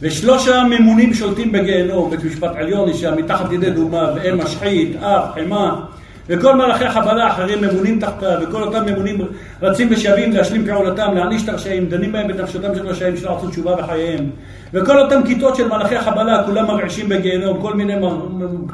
ושלוש 0.00 0.48
הממונים 0.48 1.14
שולטים 1.14 1.52
בגיהנום, 1.52 2.10
בית 2.10 2.24
משפט 2.24 2.50
עליון, 2.56 2.88
אישה 2.88 3.14
מתחת 3.14 3.52
ידי 3.52 3.70
דומה, 3.70 4.12
ואם 4.14 4.38
משחית, 4.38 4.96
אף, 4.96 5.24
חמה, 5.34 5.84
וכל 6.28 6.56
מלאכי 6.56 6.84
החבלה 6.84 7.24
האחרים 7.24 7.58
ממונים 7.60 8.00
תחתיו, 8.00 8.38
וכל 8.42 8.62
אותם 8.62 8.86
ממונים 8.86 9.18
רצים 9.62 9.88
ושבים 9.90 10.32
להשלים 10.32 10.66
פעולתם, 10.66 11.14
להעניש 11.14 11.44
את 11.44 11.48
הרשעים, 11.48 11.86
דנים 11.86 12.12
בהם 12.12 12.28
בנפשותם 12.28 12.74
של 12.74 12.86
רשעים 12.86 13.16
שלא 13.16 13.36
עשו 13.36 13.48
תשובה 13.48 13.76
בחייהם. 13.76 14.30
וכל 14.74 14.98
אותם 14.98 15.22
כיתות 15.22 15.56
של 15.56 15.68
מלאכי 15.68 15.96
החבלה, 15.96 16.42
כולם 16.46 16.66
מרעשים 16.66 17.08
בגיהנום, 17.08 17.60
כל 17.60 17.74
מיני 17.74 17.94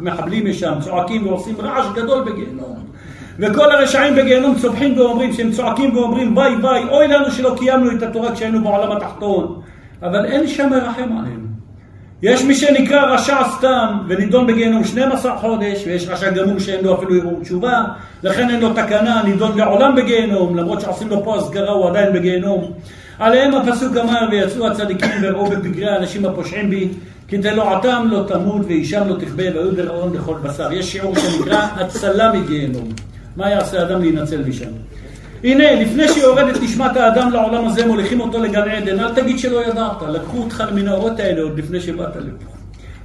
מחבלים 0.00 0.46
יש 0.46 0.60
שם, 0.60 0.72
צועקים 0.80 1.26
ועושים 1.26 1.54
רעש 1.60 1.86
גדול 1.94 2.24
בגיהנום. 2.24 2.84
וכל 3.38 3.70
הרשעים 3.70 4.16
בגיהנום 4.16 4.54
צווחים 4.54 4.98
ואומרים, 4.98 5.32
שהם 5.32 5.50
צועקים 5.52 5.96
ואומרים 5.96 6.34
ביי 6.34 6.56
ביי, 6.56 6.84
אוי 6.88 7.08
לנו 7.08 7.30
שלא 7.30 7.54
קיימנו 7.58 7.90
את 7.92 8.02
התורה 8.02 8.32
כשהיינו 8.32 8.64
בעולם 8.64 8.92
התחתון. 8.96 9.60
אבל 10.02 10.26
אין 10.26 10.46
שם 10.46 10.70
מרחם 10.70 11.18
עליהם. 11.18 11.43
יש 12.22 12.44
מי 12.44 12.54
שנקרא 12.54 13.14
רשע 13.14 13.36
סתם 13.58 13.98
ונידון 14.08 14.46
בגיהנום 14.46 14.84
12 14.84 15.38
חודש, 15.38 15.82
ויש 15.86 16.08
רשע 16.08 16.30
גמור 16.30 16.58
שאין 16.58 16.84
לו 16.84 16.94
אפילו 16.94 17.14
ערעור 17.14 17.40
תשובה, 17.42 17.82
לכן 18.22 18.50
אין 18.50 18.60
לו 18.60 18.72
תקנה, 18.72 19.22
נידון 19.24 19.58
לעולם 19.58 19.96
בגיהנום, 19.96 20.56
למרות 20.56 20.80
שעושים 20.80 21.08
לו 21.08 21.24
פה 21.24 21.36
הסגרה 21.36 21.72
הוא 21.72 21.88
עדיין 21.88 22.12
בגיהנום. 22.12 22.72
עליהם 23.18 23.54
הפסוק 23.54 23.96
אמר, 23.96 24.28
ויצאו 24.30 24.66
הצדיקים 24.66 25.10
וראו 25.22 25.46
בפגרי 25.46 25.88
האנשים 25.88 26.26
הפושעים 26.26 26.70
בי, 26.70 26.88
כי 27.28 27.38
תלועתם 27.38 28.06
לא 28.10 28.24
תמות 28.28 28.66
ואישם 28.66 29.08
לא 29.08 29.14
תכבה 29.14 29.44
והיו 29.54 29.70
דרעון 29.70 30.16
לכל 30.16 30.34
בשר. 30.42 30.72
יש 30.72 30.92
שיעור 30.92 31.14
שנקרא 31.16 31.66
הצלה 31.76 32.32
מגיהנום. 32.32 32.88
מה 33.36 33.50
יעשה 33.50 33.82
אדם 33.82 34.00
להינצל 34.00 34.42
משם? 34.48 34.70
הנה, 35.44 35.72
לפני 35.72 36.08
שיורדת 36.08 36.62
נשמת 36.62 36.96
האדם 36.96 37.30
לעולם 37.32 37.66
הזה, 37.66 37.86
מוליכים 37.86 38.20
אותו 38.20 38.42
לגן 38.42 38.68
עדן. 38.68 39.00
אל 39.00 39.14
תגיד 39.14 39.38
שלא 39.38 39.66
ידעת, 39.66 40.02
לקחו 40.08 40.38
אותך 40.38 40.64
למנהרות 40.70 41.20
האלה 41.20 41.42
עוד 41.42 41.58
לפני 41.58 41.80
שבאת 41.80 42.16
לפה. 42.16 42.50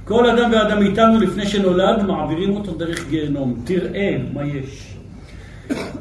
כל 0.04 0.30
אדם 0.30 0.50
ואדם 0.52 0.82
איתנו 0.82 1.20
לפני 1.20 1.46
שנולד, 1.46 2.02
מעבירים 2.02 2.56
אותו 2.56 2.72
דרך 2.72 3.08
גיהנום. 3.08 3.54
תראה 3.64 4.16
מה 4.34 4.40
יש. 4.44 4.94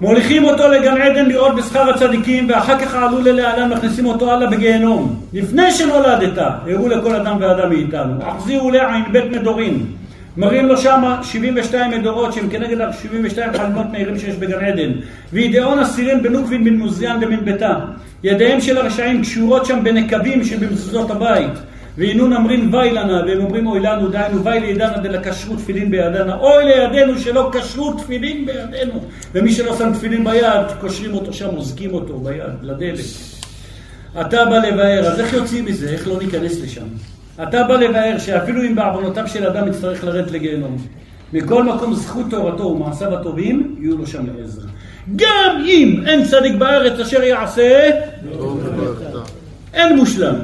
מוליכים 0.01 0.43
אותו 0.43 0.67
לגן 0.67 1.01
עדן 1.01 1.25
לראות 1.25 1.55
בשכר 1.55 1.89
הצדיקים, 1.89 2.49
ואחר 2.49 2.79
כך 2.79 2.95
העלו 2.95 3.21
ללהלן, 3.21 3.73
מכניסים 3.73 4.05
אותו 4.05 4.31
הלאה 4.31 4.49
בגיהנום. 4.49 5.21
לפני 5.33 5.71
שנולדת, 5.71 6.37
הראו 6.37 6.87
לכל 6.87 7.15
אדם 7.15 7.37
ואדם 7.39 7.69
מאיתנו. 7.69 8.13
החזירו 8.21 8.71
לעין 8.71 9.03
בית 9.11 9.31
מדורים. 9.31 9.85
מראים 10.37 10.65
לו 10.65 10.77
שם 10.77 11.15
72 11.23 11.91
מדורות 11.91 12.33
שהם 12.33 12.49
כנגד 12.49 12.81
ה-72 12.81 13.57
חלומות 13.57 13.85
מהירים 13.91 14.19
שיש 14.19 14.35
בגן 14.35 14.65
עדן. 14.65 14.91
וידעון 15.33 15.79
אסירים 15.79 16.23
בנוקבין 16.23 16.63
מן 16.63 16.73
מוזיאן 16.73 17.19
למן 17.19 17.45
ביתה. 17.45 17.75
ידיהם 18.23 18.61
של 18.61 18.77
הרשעים 18.77 19.21
קשורות 19.21 19.65
שם 19.65 19.83
בנקבים 19.83 20.43
שבמזוזות 20.43 21.11
הבית. 21.11 21.51
והנון 21.97 22.33
אמרים 22.33 22.73
וי 22.73 22.91
לנה, 22.91 23.23
והם 23.27 23.39
אומרים 23.39 23.67
אוי 23.67 23.79
לנו, 23.79 24.07
דהיינו 24.07 24.43
וי 24.43 24.59
לידנה 24.59 24.97
דלקשרו 24.97 25.55
תפילין 25.55 25.91
בידנה. 25.91 26.35
אוי 26.35 26.65
לידינו 26.65 27.19
שלא 27.19 27.49
קשרו 27.53 27.93
תפילין 27.93 28.45
בידינו. 28.45 29.03
ומי 29.33 29.51
שלא 29.51 29.77
שם 29.77 29.93
תפילין 29.93 30.23
ביד, 30.23 30.67
קושרים 30.81 31.13
אותו 31.13 31.33
שם, 31.33 31.55
מוזגים 31.55 31.93
אותו 31.93 32.19
ביד, 32.19 32.53
לדלת. 32.61 32.99
אתה 34.21 34.45
בא 34.45 34.57
לבאר, 34.57 35.07
אז 35.07 35.19
איך 35.19 35.33
יוצאים 35.33 35.65
מזה? 35.65 35.89
איך 35.89 36.07
לא 36.07 36.19
ניכנס 36.19 36.61
לשם? 36.61 36.85
אתה 37.43 37.63
בא 37.63 37.75
לבאר 37.75 38.17
שאפילו 38.17 38.63
אם 38.63 38.75
בעוונותיו 38.75 39.27
של 39.27 39.47
אדם 39.47 39.67
יצטרך 39.67 40.03
לרדת 40.03 40.31
לגיהנום, 40.31 40.77
מכל 41.33 41.63
מקום 41.63 41.93
זכות 41.93 42.25
תורתו 42.29 42.63
ומעשיו 42.63 43.13
הטובים 43.13 43.75
יהיו 43.79 43.97
לו 43.97 44.07
שם 44.07 44.25
לעזר. 44.37 44.61
גם 45.15 45.63
אם 45.65 46.03
אין 46.07 46.25
צדיק 46.25 46.55
בארץ 46.55 46.99
אשר 46.99 47.23
יעשה, 47.23 47.89
אין 49.73 49.95
מושלם. 49.95 50.35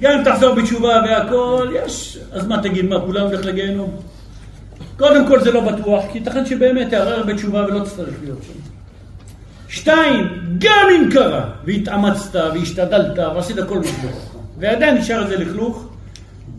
גם 0.00 0.18
אם 0.18 0.24
תחזור 0.24 0.54
בתשובה 0.54 1.02
והכל, 1.06 1.68
יש. 1.84 2.18
אז 2.32 2.46
מה 2.46 2.62
תגיד, 2.62 2.84
מה, 2.84 3.00
כולם 3.00 3.26
הולך 3.26 3.44
לגיהנום? 3.44 3.90
קודם 4.98 5.26
כל 5.26 5.40
זה 5.40 5.52
לא 5.52 5.60
בטוח, 5.60 6.04
כי 6.12 6.18
ייתכן 6.18 6.46
שבאמת 6.46 6.90
תערער 6.90 7.22
בתשובה 7.22 7.64
ולא 7.64 7.84
תצטרך 7.84 8.14
להיות 8.24 8.42
שם. 8.42 8.52
שתיים, 9.68 10.26
גם 10.58 10.86
אם 10.96 11.10
קרה, 11.12 11.44
והתאמצת, 11.64 12.34
והשתדלת, 12.54 13.18
ועשית 13.18 13.56
כל 13.68 13.78
משבחך, 13.78 14.34
ועדיין 14.58 14.96
נשאר 14.96 15.22
איזה 15.22 15.36
לכלוך, 15.36 15.89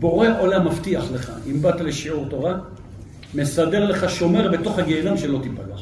בורא 0.02 0.28
עולם 0.38 0.66
מבטיח 0.66 1.04
לך, 1.14 1.32
אם 1.50 1.62
באת 1.62 1.80
לשיעור 1.80 2.26
תורה, 2.30 2.54
מסדר 3.34 3.84
לך 3.84 4.10
שומר 4.10 4.50
בתוך 4.50 4.78
הגיהנום 4.78 5.18
שלא 5.18 5.38
תיפגע. 5.42 5.74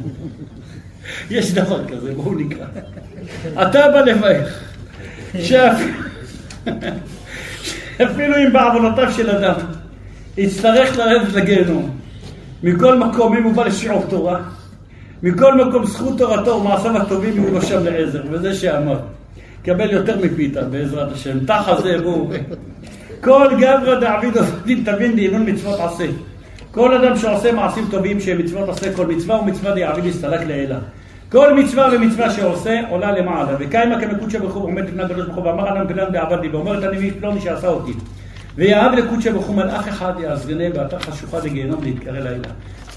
יש 1.36 1.52
דבר 1.54 1.86
כזה, 1.88 2.14
בואו 2.14 2.34
נקרא. 2.34 2.66
אתה 3.52 3.88
בא 3.92 4.00
לבאר, 4.00 4.46
שאפילו 7.98 8.36
אם 8.36 8.52
בעוונותיו 8.52 9.12
של 9.12 9.30
אדם 9.30 9.54
יצטרך 10.36 10.98
לרדת 10.98 11.32
לגיהנום, 11.32 11.90
מכל 12.62 12.98
מקום, 12.98 13.36
אם 13.36 13.42
הוא 13.42 13.52
בא 13.54 13.64
לשיעור 13.64 14.04
תורה, 14.08 14.40
מכל 15.22 15.64
מקום 15.64 15.86
זכות 15.86 16.18
תורתו 16.18 16.50
ומעשיו 16.50 16.96
הטובים 16.96 17.36
יהיו 17.36 17.52
לו 17.52 17.62
שם 17.62 17.84
לעזר, 17.84 18.22
וזה 18.30 18.54
שאמר. 18.54 18.98
קבל 19.62 19.90
יותר 19.90 20.18
מפיתה 20.24 20.62
בעזרת 20.62 21.12
השם, 21.12 21.46
תחה 21.46 21.80
זה 21.80 21.98
בואו. 22.02 22.30
כל 23.20 23.46
גברא 23.60 24.00
דעביד 24.00 24.36
עובדים 24.36 24.84
תבין 24.84 25.16
דהינון 25.16 25.48
מצוות 25.48 25.80
עשה. 25.80 26.06
כל 26.70 26.94
אדם 26.94 27.16
שעושה 27.16 27.52
מעשים 27.52 27.86
טובים 27.90 28.20
שהם 28.20 28.38
מצוות 28.38 28.68
עשה, 28.68 28.92
כל 28.96 29.06
מצווה 29.06 29.40
ומצווה 29.40 29.74
דעביד 29.74 30.04
יסתלק 30.04 30.40
לעילה. 30.46 30.78
כל 31.32 31.54
מצווה 31.54 31.88
ומצווה 31.92 32.30
שעושה 32.30 32.80
עולה 32.88 33.12
למעלה. 33.12 33.56
וקיימה 33.58 34.00
כמקודשא 34.00 34.38
ברוך 34.38 34.54
הוא 34.54 34.64
עומד 34.64 34.84
לפני 34.88 35.02
הקדוש 35.02 35.26
ברוך 35.26 35.36
הוא 35.36 35.46
ואמר 35.46 35.72
אדם 35.72 35.88
פלאן 35.88 36.12
דעבד 36.12 36.40
לי 36.42 36.48
ואומר 36.48 36.78
את 36.78 36.84
הנביא 36.84 37.12
פלוני 37.20 37.40
שעשה 37.40 37.68
אותי. 37.68 37.92
ויאהב 38.56 38.92
לקודשא 38.94 39.32
ברוך 39.32 39.46
הוא 39.46 39.56
מלאך 39.56 39.88
אחד 39.88 40.12
יעזרנה 40.20 40.70
באתר 40.70 40.98
חשוכה 40.98 41.38
לגיהנום 41.44 41.82
להתקרא 41.82 42.18
לילה. 42.18 42.48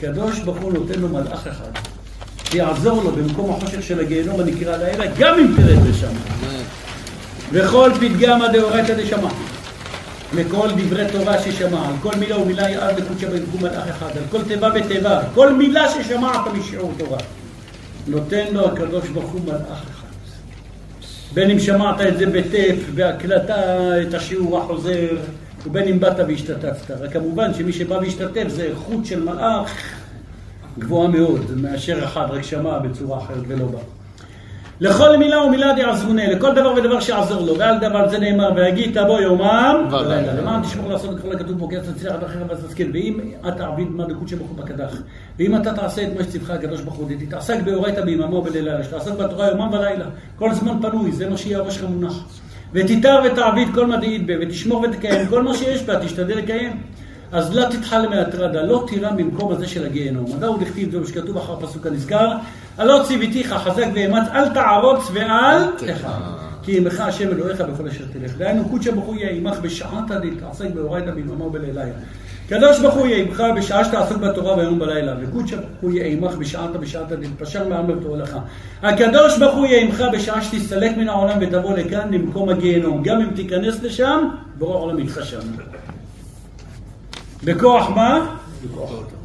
קדוש 0.02 0.40
ברוך 0.40 0.58
הוא 0.58 0.74
נותן 0.74 1.00
לו 1.00 1.10
מלאך 1.10 1.48
אחד. 1.48 1.72
שיעזור 2.52 3.04
לו 3.04 3.12
במקום 3.12 3.50
החושך 3.50 3.84
של 3.84 4.00
הגיהנום 4.00 4.40
הנקרא 4.40 4.78
לילה, 4.78 5.06
גם 5.20 5.40
אם 5.40 5.48
תרד 5.56 5.88
לשם. 5.90 6.14
וכל 7.52 7.92
פתגמא 8.00 8.48
דאורייתא 8.48 8.94
דשמע. 8.94 9.30
לכל 10.36 10.68
דברי 10.78 11.06
תורה 11.12 11.42
ששמע, 11.42 11.88
על 11.88 11.94
כל 12.02 12.12
מילה 12.20 12.42
ומילה 12.42 12.70
יעד 12.70 13.00
לקודשא 13.00 13.28
ברוך 13.28 13.50
הוא 13.52 13.62
מלאך 13.62 13.88
אחד, 13.88 14.18
על 14.18 14.24
כל 14.32 14.44
תיבה 14.44 14.70
ותיבה, 14.76 15.22
כל 15.34 15.54
מילה 15.54 15.90
ששמעת 15.90 16.42
משיעור 16.54 16.92
תורה. 16.98 17.18
נותן 18.08 18.46
לו 18.52 18.68
הקדוש 18.68 19.10
ברוך 19.10 19.32
הוא 19.32 19.42
מלאך 19.46 19.84
אחד. 19.92 20.08
בין 21.34 21.50
אם 21.50 21.60
שמעת 21.60 22.02
את 22.02 22.18
זה 22.18 22.26
בטף, 22.26 22.76
בהקלטה, 22.96 23.56
את 24.02 24.14
השיעור 24.14 24.58
החוזר, 24.58 25.08
ובין 25.66 25.88
אם 25.88 26.00
באת 26.00 26.20
והשתתפת. 26.28 26.92
רק 26.92 27.14
כמובן 27.14 27.54
שמי 27.54 27.74
שבא 27.74 27.94
והשתתף 27.94 28.48
זה 28.48 28.64
איכות 28.64 29.06
של 29.06 29.24
מלאך 29.24 29.70
גבוהה 30.80 31.08
מאוד, 31.08 31.52
מאשר 31.62 32.04
אחד 32.04 32.26
רק 32.30 32.42
שמע 32.42 32.80
בצורה 32.80 33.18
אחרת 33.18 33.44
ולא 33.48 33.66
בא. 33.66 33.93
לכל 34.84 35.18
מילה 35.18 35.44
ומילה 35.44 35.74
דעזרונה, 35.74 36.28
לכל 36.32 36.56
דבר 36.56 36.74
ודבר 36.74 37.00
שיעזור 37.00 37.42
לו, 37.42 37.58
ועל 37.58 37.80
דבר 37.80 38.10
זה 38.10 38.20
נאמר, 38.20 38.52
והגית 38.56 38.98
בו 39.08 39.22
יומם 39.22 39.88
ולילה. 39.92 40.34
למען 40.34 40.62
תשמור 40.62 40.92
לעשות 40.92 41.18
את 41.18 41.22
כל 41.22 41.32
הכתוב 41.32 41.58
בו, 41.58 41.70
כי 41.70 41.78
אתה 41.78 41.94
תצליח 41.94 42.14
עד 42.14 42.24
אחר 42.24 42.40
ואז 42.50 42.64
תזכיר. 42.66 42.88
ואם 42.94 43.20
אתה 43.48 43.66
עביד 43.66 43.88
מה 43.92 44.06
דקות 44.06 44.28
שבחור 44.28 44.56
בקדח, 44.56 45.02
ואם 45.40 45.56
אתה 45.56 45.74
תעשה 45.74 46.04
את 46.04 46.08
מה 46.18 46.24
שציווך 46.24 46.50
הקדוש 46.50 46.82
ברוך 46.82 46.96
הוא, 46.96 47.10
תתעסק 47.20 47.62
באורייתא 47.64 48.02
ביממו 48.02 48.36
ובלילה, 48.36 48.84
שתעסק 48.84 49.12
בתורה 49.12 49.48
יומם 49.48 49.70
ולילה, 49.74 50.06
כל 50.36 50.54
זמן 50.54 50.78
פנוי, 50.82 51.12
זה 51.12 51.30
מה 51.30 51.38
שיהיה 51.38 51.58
הראש 51.58 51.76
שלך 51.76 51.90
מונח. 51.90 52.24
ותיתר 52.74 53.20
ותעביד 53.26 53.68
כל 53.74 53.86
מה 53.88 53.98
דעית 53.98 54.26
בה, 54.26 54.34
ותשמור 54.42 54.82
ותקיים 54.82 55.28
כל 55.28 55.44
מה 55.44 55.54
שיש 55.54 55.84
בה, 55.84 56.00
תשתדל 56.00 56.38
לקיים. 56.38 56.82
אז 57.34 57.56
לא 57.56 57.66
תתחל 57.70 58.08
מהטרדה, 58.10 58.62
לא 58.62 58.86
תירא 58.88 59.12
במקום 59.12 59.52
הזה 59.52 59.68
של 59.68 59.86
הגיהנום. 59.86 60.26
מדוע 60.36 60.58
דכתיב 60.58 60.92
זה 60.92 61.08
שכתוב 61.08 61.38
אחר 61.38 61.60
פסוק 61.60 61.88
הנזכר, 61.88 62.32
הלא 62.78 63.04
ציוויתיך 63.08 63.54
חזק 63.54 63.86
ואמץ, 63.94 64.28
אל 64.34 64.50
תערוץ 64.50 65.12
ואל 65.14 65.64
תחם. 65.78 66.22
כי 66.64 66.78
עמך 66.78 67.00
השם 67.00 67.28
אלוהיך 67.28 67.62
בכל 67.62 67.88
אשר 67.88 68.04
תלך. 68.14 68.38
דהיינו 68.38 68.70
קודשא 68.70 68.92
ברוך 68.92 69.06
הוא 69.06 69.16
יהיה 69.16 69.32
עמך 69.32 69.60
בשעתא 69.60 70.20
דתעסק 70.20 70.66
באורייתא 70.74 71.12
ביממה 71.12 71.46
ובלילה. 71.46 71.82
קדוש 72.50 72.80
ברוך 72.80 72.94
הוא 72.94 73.08
יהיה 73.08 73.26
עמך 73.26 73.44
בשעה 73.58 73.86
שתעסוק 73.86 74.18
בתורה 74.18 74.58
ויום 74.58 74.80
בלילה, 74.80 75.14
וקודשא 75.22 75.56
ברוך 75.56 75.82
הוא 75.82 75.92
יהיה 75.92 76.08
עמך 76.08 76.36
בשעתא 76.36 76.78
בשעתא 76.78 77.16
דתפשר 77.16 77.68
מעם 77.68 77.90
ותורלך. 77.90 78.38
הקדוש 78.84 79.38
ברוך 79.40 79.56
הוא 79.56 79.66
יהיה 79.66 79.82
עמך 79.82 80.04
בשעה 80.14 80.42
שתסתלק 80.42 80.98
מן 80.98 81.10
העולם 81.10 81.38
ותבוא 81.42 81.78
לכאן 81.78 82.14
למקום 82.14 82.50
הגיהנום. 82.50 83.04
גם 83.04 83.22
אם 83.22 83.30
תיכנס 83.36 83.84
לשם, 83.84 84.30
בורא 84.58 84.76
העולם 84.76 84.98
איתך 84.98 85.20
שם. 85.24 85.40
בכוח 87.44 87.90
מה? 87.90 88.36
בכוח 88.64 88.92
אותו. 88.92 89.16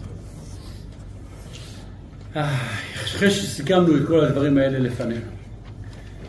אחרי 3.04 3.30
שסיכמנו 3.30 3.96
את 3.96 4.06
כל 4.06 4.20
הדברים 4.20 4.58
האלה 4.58 4.78
לפנינו, 4.78 5.20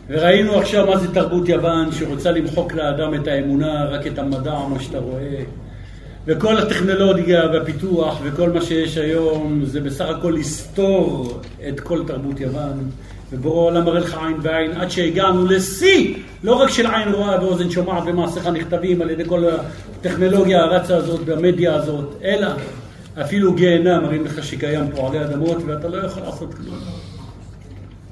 וראינו 0.08 0.54
עכשיו 0.54 0.86
מה 0.86 0.98
זה 0.98 1.14
תרבות 1.14 1.48
יוון 1.48 1.92
שרוצה 1.92 2.30
למחוק 2.30 2.72
לאדם 2.72 3.14
את 3.14 3.26
האמונה, 3.26 3.84
רק 3.84 4.06
את 4.06 4.18
המדע, 4.18 4.58
מה 4.68 4.80
שאתה 4.80 4.98
רואה, 4.98 5.42
וכל 6.26 6.58
הטכנולוגיה 6.58 7.42
והפיתוח 7.52 8.20
וכל 8.24 8.50
מה 8.50 8.60
שיש 8.62 8.96
היום 8.96 9.64
זה 9.64 9.80
בסך 9.80 10.04
הכל 10.08 10.34
לסתור 10.38 11.40
את 11.68 11.80
כל 11.80 12.06
תרבות 12.06 12.40
יוון. 12.40 12.90
ובורא 13.32 13.60
העולם 13.60 13.84
מראה 13.84 14.00
לך 14.00 14.18
עין 14.26 14.40
בעין 14.42 14.72
עד 14.72 14.90
שהגענו 14.90 15.44
לשיא, 15.46 16.14
לא 16.42 16.54
רק 16.54 16.70
של 16.70 16.86
עין 16.86 17.08
רואה 17.12 17.44
ואוזן 17.44 17.70
שומעת 17.70 18.02
ומעשיך 18.06 18.46
נכתבים 18.46 19.02
על 19.02 19.10
ידי 19.10 19.24
כל 19.26 19.44
הטכנולוגיה 20.00 20.62
הרצה 20.62 20.96
הזאת 20.96 21.20
והמדיה 21.24 21.74
הזאת, 21.74 22.14
אלא 22.24 22.48
אפילו 23.20 23.54
גיהנם 23.54 24.02
מראים 24.02 24.24
לך 24.24 24.44
שקיים 24.44 24.90
פה 24.90 25.08
עלי 25.08 25.24
אדמות 25.24 25.56
ואתה 25.66 25.88
לא 25.88 25.96
יכול 25.96 26.22
לעשות 26.22 26.54
כלום. 26.54 26.78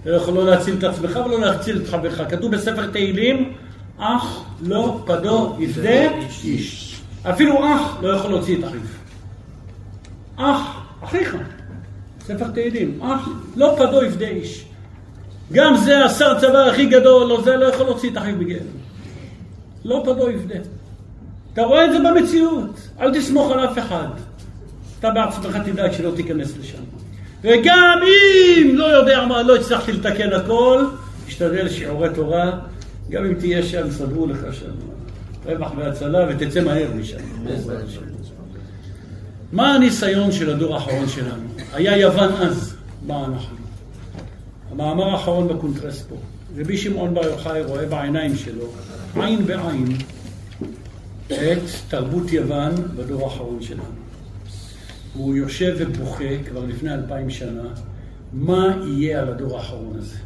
אתה 0.02 0.10
לא 0.10 0.16
יכול 0.16 0.34
לא 0.34 0.46
להציל 0.46 0.74
את 0.78 0.84
עצמך 0.84 1.18
ולא 1.26 1.40
להציל 1.40 1.82
את 1.82 1.88
חברך. 1.88 2.20
כתוב 2.28 2.52
בספר 2.52 2.86
תהילים, 2.86 3.52
אח 3.98 4.44
לא 4.62 5.00
פדו 5.06 5.56
יפדה 5.58 6.08
איש. 6.44 7.00
אפילו 7.22 7.64
אח 7.64 7.96
לא 8.02 8.08
יכול 8.08 8.30
להוציא 8.30 8.58
את 8.58 8.64
אחיו. 8.64 8.80
אח, 10.36 10.80
אחיך. 11.04 11.36
ספר 12.20 12.48
תהילים, 12.48 13.00
אח 13.02 13.28
לא 13.56 13.74
פדו 13.78 14.02
יפדה 14.02 14.28
איש. 14.28 14.67
גם 15.52 15.76
זה 15.76 16.04
השר 16.04 16.40
צבא 16.40 16.58
הכי 16.58 16.86
גדול, 16.86 17.32
או 17.32 17.42
זה 17.42 17.56
לא 17.56 17.66
יכול 17.66 17.86
להוציא 17.86 18.10
את 18.10 18.16
אחיו 18.16 18.38
בגלל. 18.38 18.58
לא 19.84 20.02
פדו 20.04 20.30
יפדה. 20.30 20.54
אתה 21.52 21.62
רואה 21.62 21.84
את 21.84 21.90
זה 21.92 21.98
במציאות, 21.98 22.70
אל 23.00 23.14
תסמוך 23.14 23.52
על 23.52 23.64
אף 23.64 23.78
אחד. 23.78 24.08
אתה 25.00 25.10
בעצמך 25.10 25.58
תדאג 25.64 25.92
שלא 25.92 26.12
תיכנס 26.16 26.54
לשם. 26.60 26.82
וגם 27.42 27.98
אם 28.02 28.76
לא 28.76 28.84
יודע 28.84 29.26
מה, 29.26 29.42
לא 29.42 29.56
הצלחתי 29.56 29.92
לתקן 29.92 30.32
הכל, 30.32 30.84
תשתדל 31.26 31.68
שיעורי 31.68 32.08
תורה, 32.14 32.50
גם 33.10 33.24
אם 33.24 33.34
תהיה 33.34 33.62
שם, 33.62 33.90
סדרו 33.90 34.26
לך 34.26 34.38
שם 34.52 34.70
רווח 35.46 35.72
והצלה 35.76 36.26
ותצא 36.28 36.60
מהר 36.60 36.88
משם. 36.94 37.16
מה 39.52 39.74
הניסיון 39.74 40.32
של 40.32 40.50
הדור 40.50 40.74
האחרון 40.74 41.08
שלנו? 41.08 41.42
היה 41.72 41.96
יוון 41.96 42.32
אז, 42.32 42.74
מה 43.06 43.24
אנחנו? 43.24 43.56
המאמר 44.78 45.09
האחרון 45.09 45.48
בקונטרס 45.48 46.02
פה. 46.02 46.16
רבי 46.56 46.78
שמעון 46.78 47.14
בר 47.14 47.24
יוחאי 47.24 47.62
רואה 47.62 47.86
בעיניים 47.86 48.36
שלו, 48.36 48.64
עין 49.16 49.46
בעין, 49.46 49.84
את 51.26 51.62
תרבות 51.88 52.32
יוון 52.32 52.74
בדור 52.96 53.24
האחרון 53.24 53.62
שלנו. 53.62 53.82
הוא 55.14 55.36
יושב 55.36 55.76
ובוכה 55.78 56.24
כבר 56.48 56.64
לפני 56.64 56.94
אלפיים 56.94 57.30
שנה, 57.30 57.62
מה 58.32 58.76
יהיה 58.86 59.20
על 59.22 59.28
הדור 59.28 59.56
האחרון 59.56 59.96
הזה? 59.98 60.16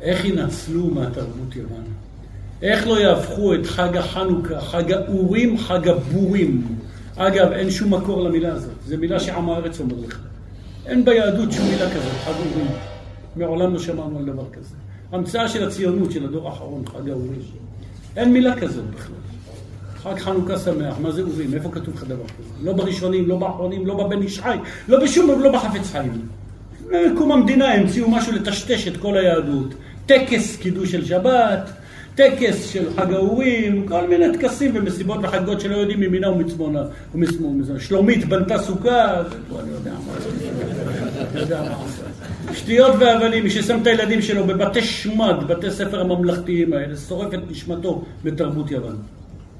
איך 0.00 0.24
ינצלו 0.24 0.86
מהתרבות 0.86 1.56
יוון? 1.56 1.84
איך 2.62 2.86
לא 2.86 3.00
יהפכו 3.00 3.54
את 3.54 3.66
חג 3.66 3.96
החנוכה, 3.96 4.60
חג 4.60 4.92
האורים, 4.92 5.58
חג 5.58 5.88
הבורים? 5.88 6.78
אגב, 7.16 7.52
אין 7.52 7.70
שום 7.70 7.94
מקור 7.94 8.22
למילה 8.22 8.52
הזאת, 8.52 8.74
זו 8.86 8.96
מילה 8.98 9.20
שעם 9.20 9.50
הארץ 9.50 9.80
אומר 9.80 9.96
לך. 10.06 10.18
אין 10.86 11.04
ביהדות 11.04 11.52
שום 11.52 11.66
מילה 11.66 11.90
כזאת, 11.90 12.12
חג 12.24 12.32
אורים. 12.38 12.97
מעולם 13.38 13.72
לא 13.72 13.78
שמענו 13.78 14.18
על 14.18 14.24
דבר 14.24 14.44
כזה. 14.52 14.74
המצאה 15.12 15.48
של 15.48 15.68
הציונות, 15.68 16.12
של 16.12 16.24
הדור 16.24 16.48
האחרון, 16.48 16.82
חג 16.86 17.08
האורים. 17.08 17.40
אין 18.16 18.32
מילה 18.32 18.56
כזאת 18.56 18.84
בכלל. 18.90 19.14
חג 19.96 20.18
חנוכה 20.18 20.58
שמח, 20.58 20.96
מה 21.00 21.10
זה 21.10 21.22
אורים? 21.22 21.54
איפה 21.54 21.70
כתוב 21.70 21.94
לך 21.94 22.04
דבר 22.04 22.24
כזה? 22.24 22.66
לא 22.66 22.72
בראשונים, 22.72 23.28
לא 23.28 23.36
באחרונים, 23.36 23.86
לא 23.86 24.04
בבן 24.04 24.22
איש 24.22 24.40
חי, 24.40 24.56
לא 24.88 25.04
בשום, 25.04 25.40
לא 25.40 25.52
בחפץ 25.52 25.90
חיים. 25.92 26.28
מקום 27.12 27.32
המדינה 27.32 27.72
המציאו 27.74 28.10
משהו 28.10 28.32
לטשטש 28.32 28.88
את 28.88 28.96
כל 28.96 29.16
היהדות. 29.16 29.74
טקס 30.06 30.56
קידוש 30.56 30.92
של 30.92 31.04
שבת, 31.04 31.70
טקס 32.14 32.64
של 32.64 32.94
חג 32.96 33.12
האורים, 33.12 33.86
כל 33.88 34.08
מיני 34.08 34.38
טקסים 34.38 34.70
ומסיבות 34.74 35.18
וחגות 35.22 35.60
שלא 35.60 35.76
יודעים 35.76 36.00
ממינה 36.00 36.30
ומצמונה. 36.30 36.82
שלומית 37.78 38.28
בנתה 38.28 38.58
סוכה, 38.58 39.20
אני 39.20 39.70
יודע 39.70 41.62
מה. 41.62 41.78
שטויות 42.54 42.94
והבלים, 43.00 43.44
מי 43.44 43.50
ששם 43.50 43.82
את 43.82 43.86
הילדים 43.86 44.22
שלו 44.22 44.44
בבתי 44.46 44.82
שמד, 44.82 45.36
בתי 45.46 45.70
ספר 45.70 46.00
הממלכתיים 46.00 46.72
האלה, 46.72 46.96
שורף 46.96 47.34
את 47.34 47.50
נשמתו 47.50 48.04
בתרבות 48.24 48.70
יוון. 48.70 48.96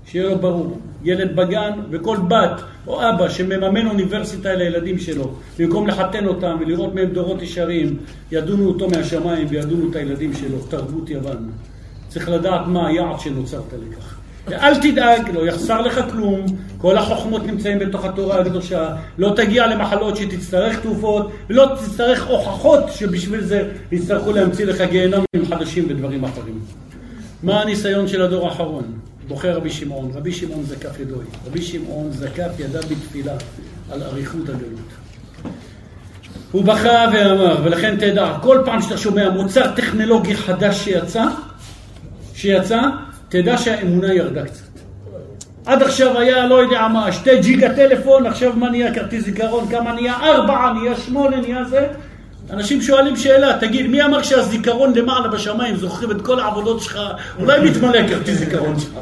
שיהיה 0.06 0.28
לו 0.28 0.38
ברור, 0.38 0.78
ילד 1.04 1.36
בגן 1.36 1.72
וכל 1.90 2.16
בת 2.28 2.62
או 2.86 3.10
אבא 3.10 3.28
שמממן 3.28 3.86
אוניברסיטה 3.86 4.54
לילדים 4.54 4.98
שלו, 4.98 5.34
במקום 5.58 5.86
לחתן 5.86 6.26
אותם 6.26 6.56
ולראות 6.60 6.94
מהם 6.94 7.08
דורות 7.08 7.42
ישרים, 7.42 7.96
ידונו 8.32 8.68
אותו 8.68 8.88
מהשמיים 8.88 9.46
וידונו 9.50 9.90
את 9.90 9.96
הילדים 9.96 10.34
שלו, 10.34 10.58
תרבות 10.58 11.10
יוון. 11.10 11.50
צריך 12.08 12.28
לדעת 12.28 12.66
מה 12.66 12.88
היעד 12.88 13.20
שנוצרת 13.20 13.72
לכך. 13.72 14.17
ואל 14.50 14.74
תדאג, 14.74 15.30
לא 15.34 15.46
יחסר 15.46 15.80
לך 15.80 16.00
כלום, 16.10 16.46
כל 16.78 16.96
החוכמות 16.96 17.46
נמצאים 17.46 17.78
בתוך 17.78 18.04
התורה 18.04 18.40
הקדושה, 18.40 18.96
לא 19.18 19.32
תגיע 19.36 19.66
למחלות 19.66 20.16
שתצטרך 20.16 20.80
תרופות, 20.80 21.32
ולא 21.50 21.70
תצטרך 21.76 22.26
הוכחות 22.26 22.84
שבשביל 22.92 23.40
זה 23.40 23.68
יצטרכו 23.92 24.32
להמציא 24.32 24.66
לך 24.66 24.80
גיהנמים 24.80 25.46
חדשים 25.48 25.86
ודברים 25.88 26.24
אחרים. 26.24 26.60
מה 27.42 27.60
הניסיון 27.60 28.08
של 28.08 28.22
הדור 28.22 28.48
האחרון? 28.48 28.84
בוחר 29.28 29.56
רבי 29.56 29.70
שמעון, 29.70 30.10
רבי 30.14 30.32
שמעון 30.32 30.62
זקף 30.62 31.00
ידוי, 31.00 31.24
רבי 31.46 31.62
שמעון 31.62 32.12
זקף 32.12 32.50
ידיו 32.58 32.82
בתפילה 32.82 33.34
על 33.90 34.02
אריכות 34.02 34.48
הגלות. 34.48 34.88
הוא 36.52 36.64
בכה 36.64 37.04
ואמר, 37.12 37.60
ולכן 37.64 37.96
תדע, 37.96 38.38
כל 38.42 38.62
פעם 38.64 38.82
שאתה 38.82 38.98
שומע 38.98 39.30
מוצר 39.30 39.74
טכנולוגי 39.76 40.34
חדש 40.34 40.84
שיצא, 40.84 41.24
שיצא, 42.34 42.80
תדע 43.28 43.58
שהאמונה 43.58 44.14
ירדה 44.14 44.44
קצת. 44.44 44.68
עד 45.66 45.82
עכשיו 45.82 46.18
היה, 46.18 46.46
לא 46.46 46.54
יודע 46.54 46.88
מה, 46.88 47.12
שתי 47.12 47.38
ג'יגה 47.38 47.74
טלפון, 47.74 48.26
עכשיו 48.26 48.52
מה 48.56 48.70
נהיה 48.70 48.94
כרטיס 48.94 49.24
זיכרון, 49.24 49.68
כמה 49.68 49.92
נהיה, 49.92 50.14
ארבעה, 50.22 50.72
נהיה 50.72 50.96
שמונה, 50.96 51.36
נהיה 51.36 51.64
זה. 51.64 51.86
אנשים 52.50 52.82
שואלים 52.82 53.16
שאלה, 53.16 53.58
תגיד, 53.60 53.86
מי 53.86 54.04
אמר 54.04 54.22
שהזיכרון 54.22 54.94
למעלה 54.94 55.28
בשמיים 55.28 55.76
זוכרים 55.76 56.10
את 56.10 56.22
כל 56.22 56.40
העבודות 56.40 56.82
שלך, 56.82 56.98
אולי 57.38 57.70
מתמלא 57.70 58.08
כרטיס 58.08 58.38
זיכרון 58.38 58.78
שלך. 58.78 58.92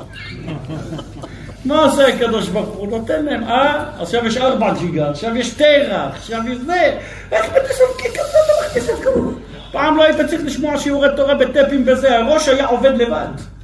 מה 1.65 1.85
עושה 1.85 2.07
הקדוש 2.07 2.49
ברוך 2.49 2.69
הוא? 2.69 2.89
נותן 2.89 3.25
להם, 3.25 3.45
אה? 3.45 3.85
עכשיו 4.01 4.27
יש 4.27 4.37
ארבע 4.37 4.75
ג'יגה, 4.75 5.11
עכשיו 5.11 5.37
יש 5.37 5.51
טרה, 5.51 6.09
עכשיו 6.09 6.41
יש 6.49 6.59
זה. 6.59 6.99
איך 7.33 7.47
בתספקי 7.47 8.09
כזה 8.09 8.39
אתה 8.45 8.67
מכניס 8.67 8.91
את 8.91 9.05
כל 9.05 9.21
פעם 9.73 9.97
לא 9.97 10.03
היית 10.03 10.21
צריך 10.29 10.43
לשמוע 10.45 10.79
שיעורי 10.79 11.09
תורה 11.17 11.35
בטפים 11.35 11.85
וזה, 11.87 12.19
הראש 12.19 12.49
היה 12.49 12.67
עובד 12.67 12.97
לבד. 12.97 13.56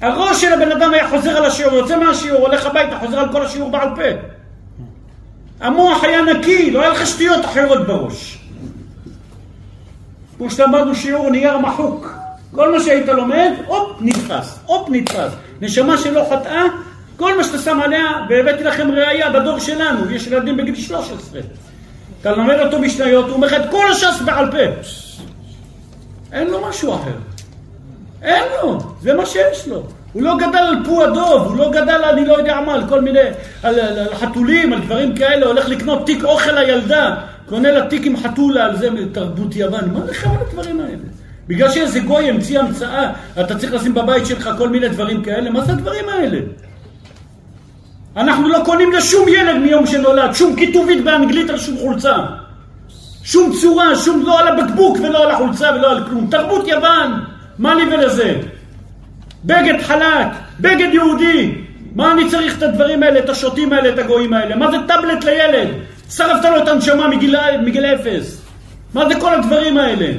הראש 0.00 0.40
של 0.40 0.52
הבן 0.52 0.72
אדם 0.72 0.94
היה 0.94 1.08
חוזר 1.08 1.36
על 1.36 1.44
השיעור, 1.44 1.74
יוצא 1.74 1.98
מהשיעור, 1.98 2.40
הולך 2.40 2.66
הביתה, 2.66 2.98
חוזר 2.98 3.18
על 3.18 3.32
כל 3.32 3.46
השיעור 3.46 3.70
בעל 3.70 3.88
פה. 3.96 4.02
המוח 5.60 6.04
היה 6.04 6.22
נקי, 6.22 6.70
לא 6.70 6.80
היה 6.80 6.90
לך 6.90 7.06
שטויות 7.06 7.44
אחרות 7.44 7.86
בראש. 7.86 8.38
כמו 10.38 10.50
שלמדנו 10.50 10.94
שיעור 10.94 11.30
נייר 11.30 11.58
מחוק. 11.58 12.12
כל 12.54 12.72
מה 12.72 12.80
שהיית 12.80 13.08
לומד, 13.08 13.50
הופ, 13.66 13.96
נתפס, 14.00 14.58
הופ, 14.66 14.88
נתפס. 14.90 15.32
נשמה 15.60 15.98
שלא 15.98 16.26
חטאה, 16.30 16.62
כל 17.16 17.36
מה 17.36 17.44
שאתה 17.44 17.58
שם 17.58 17.80
עליה, 17.80 18.06
והבאתי 18.28 18.64
לכם 18.64 18.90
ראייה 18.90 19.30
בדור 19.30 19.58
שלנו, 19.58 20.10
יש 20.10 20.26
ילדים 20.26 20.56
בגיל 20.56 20.74
13. 20.74 21.40
אתה 22.20 22.32
לומד 22.32 22.58
אותו 22.60 22.78
משניות, 22.78 23.24
הוא 23.24 23.34
אומר 23.34 23.46
לך 23.46 23.52
את 23.52 23.70
כל 23.70 23.90
הש"ס 23.90 24.20
בעל 24.24 24.50
פה. 24.50 24.58
אין 26.32 26.46
לו 26.50 26.68
משהו 26.68 26.94
אחר. 26.94 27.35
אין 28.26 28.44
לו, 28.62 28.78
זה 29.02 29.14
מה 29.14 29.26
שיש 29.26 29.68
לו. 29.68 29.82
הוא 30.12 30.22
לא 30.22 30.36
גדל 30.36 30.58
על 30.58 30.84
פו 30.84 31.04
הדוב, 31.04 31.46
הוא 31.46 31.56
לא 31.56 31.70
גדל 31.70 31.90
על 31.90 32.04
אני 32.04 32.26
לא 32.26 32.38
יודע 32.38 32.60
מה, 32.66 32.74
על 32.74 32.88
כל 32.88 33.00
מיני, 33.00 33.18
על, 33.62 33.80
על, 33.80 33.98
על 33.98 34.14
חתולים, 34.14 34.72
על 34.72 34.80
דברים 34.80 35.16
כאלה, 35.16 35.46
הולך 35.46 35.68
לקנות 35.68 36.06
תיק 36.06 36.24
אוכל 36.24 36.52
לילדה, 36.52 37.16
קונה 37.48 37.72
לה 37.72 37.86
תיק 37.86 38.06
עם 38.06 38.16
חתולה 38.16 38.64
על 38.64 38.76
זה 38.76 38.90
מתרבות 38.90 39.56
יוון. 39.56 39.90
מה 39.92 40.04
לך 40.04 40.26
על 40.26 40.36
הדברים 40.48 40.80
האלה? 40.80 40.96
בגלל 41.48 41.70
שאיזה 41.70 42.00
גוי 42.00 42.30
המציא 42.30 42.60
המצאה, 42.60 43.12
אתה 43.40 43.58
צריך 43.58 43.72
לשים 43.72 43.94
בבית 43.94 44.26
שלך 44.26 44.50
כל 44.58 44.68
מיני 44.68 44.88
דברים 44.88 45.22
כאלה, 45.22 45.50
מה 45.50 45.64
זה 45.64 45.72
הדברים 45.72 46.08
האלה? 46.08 46.38
אנחנו 48.16 48.48
לא 48.48 48.58
קונים 48.64 48.92
לשום 48.92 49.28
ילד 49.28 49.56
מיום 49.56 49.86
שנולד, 49.86 50.34
שום 50.34 50.56
כיתובית 50.56 51.04
באנגלית 51.04 51.50
על 51.50 51.58
שום 51.58 51.76
חולצה. 51.76 52.16
שום 53.22 53.52
צורה, 53.60 53.96
שום 53.96 54.22
לא 54.26 54.40
על 54.40 54.48
הבקבוק 54.48 54.98
ולא 55.02 55.24
על 55.24 55.30
החולצה 55.30 55.70
ולא 55.74 55.90
על 55.90 56.04
כלום. 56.04 56.28
תרבות 56.30 56.68
יוון, 56.68 57.12
מה 57.58 57.74
לי 57.74 57.94
ולזה? 57.94 58.40
בגד 59.44 59.82
חלק, 59.82 60.26
בגד 60.60 60.88
יהודי. 60.92 61.54
מה 61.94 62.12
אני 62.12 62.30
צריך 62.30 62.58
את 62.58 62.62
הדברים 62.62 63.02
האלה, 63.02 63.18
את 63.18 63.28
השוטים 63.28 63.72
האלה, 63.72 63.88
את 63.94 63.98
הגויים 63.98 64.32
האלה? 64.32 64.56
מה 64.56 64.70
זה 64.70 64.76
טאבלט 64.88 65.24
לילד? 65.24 65.68
שרפת 66.10 66.44
לו 66.44 66.62
את 66.62 66.68
הנשמה 66.68 67.08
מגיל, 67.08 67.36
מגיל 67.64 67.84
אפס. 67.84 68.42
מה 68.94 69.08
זה 69.08 69.20
כל 69.20 69.34
הדברים 69.34 69.78
האלה? 69.78 70.12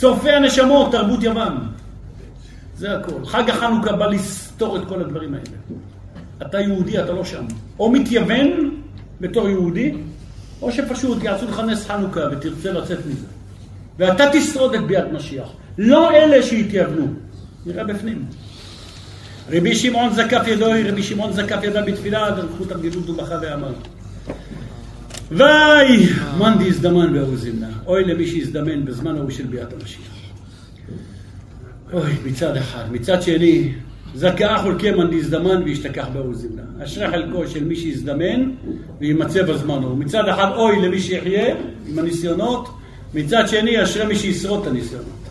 שורפי 0.00 0.30
הנשמות, 0.30 0.92
תרבות 0.92 1.22
יוון. 1.22 1.58
זה 2.76 2.96
הכל. 2.96 3.24
חג 3.24 3.50
החנוכה 3.50 3.92
בא 3.92 4.06
לסתור 4.06 4.76
את 4.76 4.82
כל 4.88 5.00
הדברים 5.00 5.34
האלה. 5.34 5.78
אתה 6.42 6.60
יהודי, 6.60 6.98
אתה 7.00 7.12
לא 7.12 7.24
שם. 7.24 7.44
או 7.78 7.90
מתייוון 7.90 8.70
בתור 9.20 9.48
יהודי, 9.48 9.94
או 10.62 10.72
שפשוט 10.72 11.22
יעשו 11.22 11.46
לך 11.48 11.60
נס 11.60 11.86
חנוכה 11.86 12.20
ותרצה 12.32 12.72
לצאת 12.72 12.98
מזה. 13.06 13.26
ואתה 13.98 14.24
תשרוד 14.32 14.74
את 14.74 14.86
ביאת 14.86 15.12
משיח. 15.12 15.48
לא 15.78 16.10
אלה 16.10 16.42
שהתייוונו. 16.42 17.06
נראה 17.66 17.84
בפנים. 17.84 18.24
רבי 19.50 19.74
שמעון 19.74 20.14
זקף 20.14 20.42
ידו, 20.46 20.66
רבי 20.84 21.02
שמעון 21.02 21.32
זקף 21.32 21.58
ידה 21.62 21.82
בתפילה, 21.82 22.30
דרכות 22.30 22.72
הגדלות 22.72 23.10
ובכה 23.10 23.34
ואמר. 23.42 23.72
ויי, 25.30 26.08
מאן 26.38 26.58
דהזדמן 26.58 27.12
באוזינה, 27.12 27.68
אוי 27.86 28.04
למי 28.04 28.26
שהזדמן 28.26 28.84
בזמן 28.84 29.16
ההוא 29.16 29.30
של 29.30 29.46
ביאת 29.46 29.72
המשיח. 29.72 30.16
אוי, 31.92 32.12
מצד 32.24 32.56
אחד. 32.56 32.84
מצד 32.92 33.22
שני, 33.22 33.72
זכאה 34.14 34.62
חולקי 34.62 34.90
מאן 34.90 35.10
דהזדמן 35.10 35.62
וישתכח 35.62 36.06
באוזינה. 36.12 36.62
אשרי 36.84 37.08
חלקו 37.08 37.48
של 37.48 37.64
מי 37.64 37.76
שהזדמן 37.76 38.50
וימצא 39.00 39.42
בזמנו. 39.42 39.96
מצד 39.96 40.28
אחד, 40.28 40.52
אוי 40.56 40.82
למי 40.82 41.00
שיחיה 41.00 41.54
עם 41.86 41.98
הניסיונות, 41.98 42.68
מצד 43.14 43.48
שני, 43.48 43.82
אשרי 43.82 44.06
מי 44.06 44.16
שישרוד 44.16 44.60
את 44.62 44.66
הניסיונות. 44.66 45.25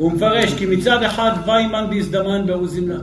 הוא 0.00 0.12
מפרש 0.12 0.54
כי 0.54 0.66
מצד 0.66 1.02
אחד, 1.02 1.32
ויי 1.46 1.66
מאן 1.66 1.86
דהזדמן 1.90 2.46
באוזינה. 2.46 2.98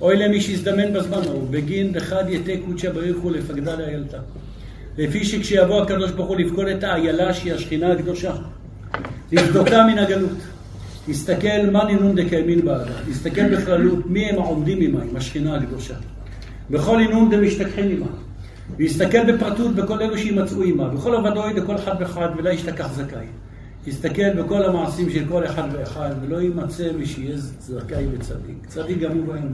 אוי 0.00 0.16
למי 0.16 0.40
שהזדמן 0.40 0.92
בזמנו, 0.92 1.46
בגין 1.50 1.92
דחד 1.92 2.24
יתה 2.28 2.52
קודשא 2.66 2.92
בריך 2.92 3.16
הוא 3.22 3.32
לפקדה 3.32 3.76
לאיילתה. 3.76 4.16
לפי 4.98 5.24
שכשיבוא 5.24 5.82
הקדוש 5.82 6.10
ברוך 6.10 6.28
הוא 6.28 6.36
לפקוד 6.36 6.66
את 6.66 6.84
האיילה 6.84 7.34
שהיא 7.34 7.54
השכינה 7.54 7.92
הקדושה, 7.92 8.32
לבדוקה 9.32 9.86
מן 9.86 9.98
הגלות. 9.98 10.38
תסתכל 11.06 11.70
מה 11.72 11.84
נינון 11.84 12.14
דקיימין 12.14 12.64
בעדה, 12.64 12.94
תסתכל 13.10 13.56
בכללות 13.56 14.06
מי 14.06 14.26
הם 14.26 14.38
העומדים 14.38 14.80
עמה, 14.80 15.02
עם 15.02 15.16
השכינה 15.16 15.56
הקדושה. 15.56 15.94
בכל 16.70 16.96
נינון 16.96 17.30
דמשתכחין 17.30 17.90
עמה. 17.90 18.06
ויסתכל 18.76 19.32
בפרטות 19.32 19.74
בכל 19.74 20.02
אלו 20.02 20.18
שימצאו 20.18 20.62
עמה, 20.62 20.88
בכל 20.88 21.14
עבדוי 21.14 21.52
דכל 21.52 21.76
אחד 21.76 21.94
ואחד 22.00 22.28
ולא 22.36 22.50
ישתכח 22.50 22.92
זכאי. 22.92 23.26
תסתכל 23.84 24.30
בכל 24.42 24.62
המעשים 24.62 25.10
של 25.10 25.24
כל 25.28 25.46
אחד 25.46 25.68
ואחד, 25.72 26.10
ולא 26.22 26.40
יימצא 26.40 26.92
מי 26.98 27.06
שיהיה 27.06 27.36
זכאי 27.36 28.06
וצדיק. 28.12 28.66
צדיק 28.66 28.98
גם 28.98 29.10
הוא 29.10 29.26
בהם. 29.26 29.52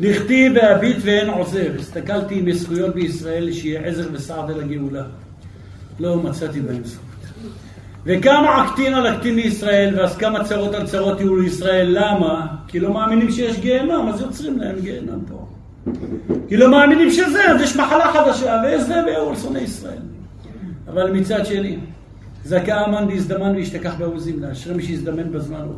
נכתיב 0.00 0.52
והביט 0.56 0.96
ואין 1.00 1.30
עוזר. 1.30 1.72
הסתכלתי 1.78 2.38
עם 2.38 2.52
זכויות 2.52 2.94
בישראל 2.94 3.52
שיהיה 3.52 3.80
עזר 3.80 4.08
וסעד 4.12 4.50
אל 4.50 4.60
הגאולה. 4.60 5.04
לא 6.00 6.16
מצאתי 6.16 6.60
בהם 6.60 6.84
זכות. 6.84 7.06
וכמה 8.04 8.62
עקטין 8.62 8.94
על 8.94 9.06
עקטין 9.06 9.34
לישראל, 9.34 9.94
ואז 9.98 10.16
כמה 10.16 10.44
צרות 10.44 10.74
על 10.74 10.86
צרות 10.86 11.20
יהיו 11.20 11.36
לישראל. 11.36 11.86
למה? 11.90 12.46
כי 12.68 12.80
לא 12.80 12.92
מאמינים 12.92 13.30
שיש 13.30 13.58
גיהנם, 13.58 14.08
אז 14.08 14.20
יוצרים 14.20 14.58
להם 14.58 14.76
גיהנם 14.80 15.18
פה. 15.28 15.46
כי 16.48 16.56
לא 16.56 16.70
מאמינים 16.70 17.10
שזה, 17.10 17.50
אז 17.50 17.60
יש 17.60 17.76
מחלה 17.76 18.12
חדשה, 18.12 18.62
ויש 18.64 18.82
זה 18.82 19.04
ויהיו 19.06 19.36
שונאי 19.36 19.62
ישראל. 19.62 20.02
אבל 20.88 21.10
מצד 21.10 21.46
שני, 21.46 21.78
זכה 22.44 22.84
אמן 22.84 23.08
להזדמן 23.08 23.56
וישתכח 23.56 23.94
בעוזים 23.98 24.40
לה, 24.40 24.52
אשרי 24.52 24.74
מי 24.74 24.82
שיזדמן 24.82 25.32
בזמן 25.32 25.56
ההוא. 25.56 25.74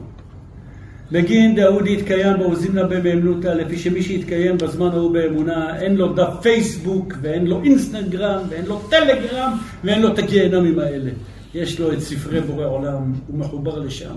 בגין 1.12 1.55
דאוד 1.55 1.86
יתקיים 1.86 2.39
בעוזים 2.39 2.77
לה 2.77 2.86
במאמנותא, 2.86 3.49
לפי 3.49 3.78
שמי 3.78 4.03
שיתקיים 4.03 4.59
בזמן 4.59 4.91
ההוא 4.91 5.12
באמונה, 5.12 5.81
אין 5.81 5.97
לו 5.97 6.12
דף 6.12 6.35
פייסבוק, 6.43 7.15
ואין 7.20 7.47
לו 7.47 7.62
אינסטגרם, 7.62 8.41
ואין 8.49 8.65
לו 8.66 8.81
טלגרם, 8.91 9.53
ואין 9.85 10.03
לו 10.03 10.12
את 10.12 10.19
הגיהנמים 10.19 10.78
האלה. 10.78 11.11
יש 11.55 11.81
לו 11.81 11.93
את 11.93 12.01
ספרי 12.01 12.41
בורא 12.41 12.66
עולם, 12.66 13.12
הוא 13.27 13.39
מחובר 13.39 13.78
לשם, 13.78 14.15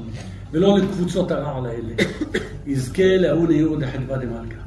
ולא 0.52 0.78
לקבוצות 0.78 1.32
הרעל 1.32 1.66
האלה. 1.66 1.94
יזכה 2.68 3.18
להוא 3.18 3.48
נעיר 3.48 3.76
דחדווה 3.80 4.18
דמלכה. 4.18 4.67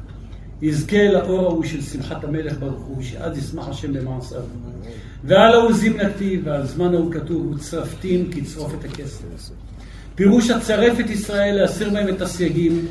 יזכה 0.61 1.07
לאור 1.07 1.39
ההוא 1.39 1.63
של 1.63 1.81
שמחת 1.81 2.23
המלך 2.23 2.59
ברוך 2.59 2.81
הוא, 2.81 3.03
שאז 3.03 3.37
ישמח 3.37 3.69
השם 3.69 3.93
במעשיו. 3.93 4.41
ועל 5.23 5.53
ההוא 5.53 5.73
זימנתי, 5.73 6.39
ועל 6.43 6.67
זמן 6.67 6.93
ההוא 6.93 7.11
כתוב, 7.11 7.51
וצרפתים 7.51 8.31
כצרוף 8.31 8.73
את 8.79 8.85
הכסף. 8.85 9.21
פירוש 10.15 10.49
הצרף 10.49 10.99
את 10.99 11.09
ישראל, 11.09 11.55
להסיר 11.55 11.89
מהם 11.89 12.09
את 12.09 12.21
הסייגים, 12.21 12.87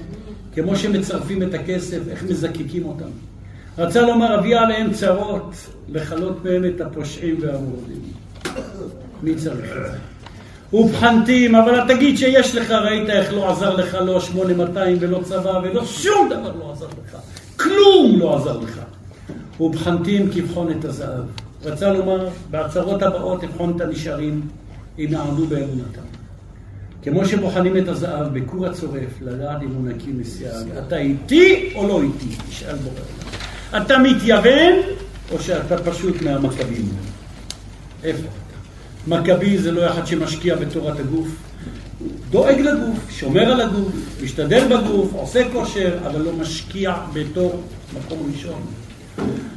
כמו 0.54 0.76
שמצרפים 0.76 1.42
את 1.42 1.54
הכסף, 1.54 1.98
איך 2.10 2.22
מזקקים 2.22 2.84
אותם. 2.84 3.10
רצה 3.78 4.02
לומר, 4.02 4.38
אביא 4.38 4.56
עליהם 4.56 4.92
צרות, 4.92 5.54
לכלות 5.88 6.44
מהם 6.44 6.64
את 6.64 6.80
הפושעים 6.80 7.36
והמורדים. 7.40 8.02
מי 9.22 9.34
צריך 9.34 9.76
את 9.76 9.92
זה? 9.92 9.98
ובחנתים, 10.72 11.54
אבל 11.54 11.94
תגיד 11.94 12.18
שיש 12.18 12.54
לך, 12.54 12.70
ראית 12.70 13.10
איך 13.10 13.32
לא 13.32 13.50
עזר 13.50 13.76
לך 13.76 13.94
לא 13.94 14.20
8200 14.20 14.96
ולא 15.00 15.20
צבא 15.24 15.60
ולא 15.62 15.84
שום 15.86 16.28
דבר 16.28 16.52
לא 16.58 16.72
עזר 16.72 16.86
לך. 16.86 17.16
כלום 17.62 18.18
לא 18.18 18.36
עזר 18.36 18.58
לך. 18.58 18.80
ובחנתים 19.60 20.30
כבחון 20.32 20.70
את 20.70 20.84
הזהב. 20.84 21.24
רצה 21.64 21.92
לומר, 21.92 22.28
בהצהרות 22.50 23.02
הבאות 23.02 23.44
אבחון 23.44 23.72
את 23.76 23.80
הנשארים, 23.80 24.40
אם 24.98 25.06
יעמדו 25.10 25.46
באמונתם. 25.46 26.00
כמו 27.02 27.26
שבוחנים 27.26 27.76
את 27.76 27.88
הזהב 27.88 28.38
בכור 28.38 28.66
הצורף, 28.66 29.20
לדעת 29.20 29.62
אם 29.62 29.68
הוא 29.68 29.88
נקי 29.88 30.12
מסייג, 30.12 30.66
אתה 30.86 30.96
איתי 30.96 31.72
או 31.74 31.88
לא 31.88 32.02
איתי? 32.02 32.36
תשאל 32.48 32.76
בורא. 32.76 33.82
אתה 33.82 33.98
מתייוון 33.98 34.72
או 35.32 35.38
שאתה 35.38 35.78
פשוט 35.78 36.22
מהמכבים? 36.22 36.88
איפה 38.04 38.22
אתה? 38.22 39.16
מכבי 39.16 39.58
זה 39.58 39.72
לא 39.72 39.86
אחד 39.86 40.06
שמשקיע 40.06 40.56
בתורת 40.56 41.00
הגוף, 41.00 41.28
דואג 42.30 42.60
לגוף, 42.60 43.10
שומר 43.10 43.52
על 43.52 43.60
הגוף, 43.60 43.92
משתדל 44.22 44.76
בגוף, 44.76 45.12
עושה 45.12 45.42
כושר, 45.52 45.98
אבל 46.06 46.22
לא 46.22 46.32
משקיע 46.32 46.94
בתור 47.12 47.62
מקום 47.98 48.32
ראשון. 48.34 48.62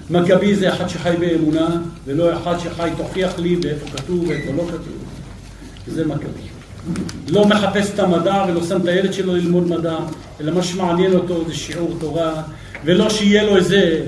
מכבי 0.10 0.56
זה 0.56 0.74
אחד 0.74 0.88
שחי 0.88 1.14
באמונה, 1.20 1.82
ולא 2.06 2.34
אחד 2.34 2.60
שחי 2.60 2.90
תוכיח 2.98 3.40
לי 3.40 3.58
ואיפה 3.64 3.98
כתוב 3.98 4.28
ואיפה 4.28 4.52
לא 4.52 4.64
כתוב. 4.68 4.98
זה 5.88 6.06
מכבי. 6.06 6.54
לא 7.30 7.46
מחפש 7.46 7.92
את 7.94 8.00
המדע 8.00 8.46
ולא 8.48 8.64
שם 8.64 8.82
את 8.82 8.88
הילד 8.88 9.14
שלו 9.14 9.36
ללמוד 9.36 9.68
מדע, 9.68 9.98
אלא 10.42 10.52
מה 10.52 10.64
שמעניין 10.64 11.14
אותו 11.14 11.46
זה 11.48 11.54
שיעור 11.54 11.96
תורה, 12.00 12.44
ולא 12.86 13.10
שיהיה 13.10 13.44
לו 13.44 13.58
איזה... 13.58 14.06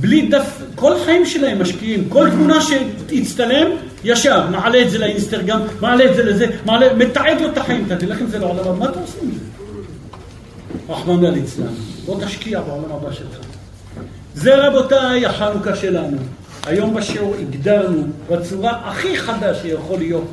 בלי 0.00 0.28
דף, 0.28 0.62
כל 0.74 0.96
החיים 0.96 1.26
שלהם 1.26 1.62
משקיעים, 1.62 2.08
כל 2.08 2.30
תמונה 2.30 2.58
שהצטלם, 2.60 3.70
ישר, 4.04 4.46
מעלה 4.50 4.82
את 4.82 4.90
זה 4.90 4.98
לאינסטגרם, 4.98 5.60
מעלה 5.80 6.04
את 6.04 6.16
זה 6.16 6.24
לזה, 6.24 6.46
מעלה, 6.66 6.94
מתעד 6.94 7.40
לו 7.40 7.48
את 7.48 7.58
החיים, 7.58 7.84
אתה 7.86 7.96
תלך 7.96 8.20
עם 8.20 8.26
זה 8.26 8.38
לעולם 8.38 8.78
מה 8.78 8.88
אתה 8.88 9.00
עושה 9.00 9.18
עם 9.22 9.30
זה? 9.30 10.92
רחמנא 10.92 11.26
ליצלן, 11.26 11.74
בוא 12.06 12.24
תשקיע 12.24 12.60
בעולם 12.60 12.92
הבא 12.92 13.12
שלך. 13.12 13.38
זה 14.34 14.66
רבותיי 14.66 15.26
החנוכה 15.26 15.76
שלנו. 15.76 16.16
היום 16.66 16.94
בשיעור 16.94 17.34
הגדרנו 17.34 18.06
בצורה 18.30 18.80
הכי 18.84 19.18
חדה 19.18 19.54
שיכול 19.54 19.98
להיות 19.98 20.28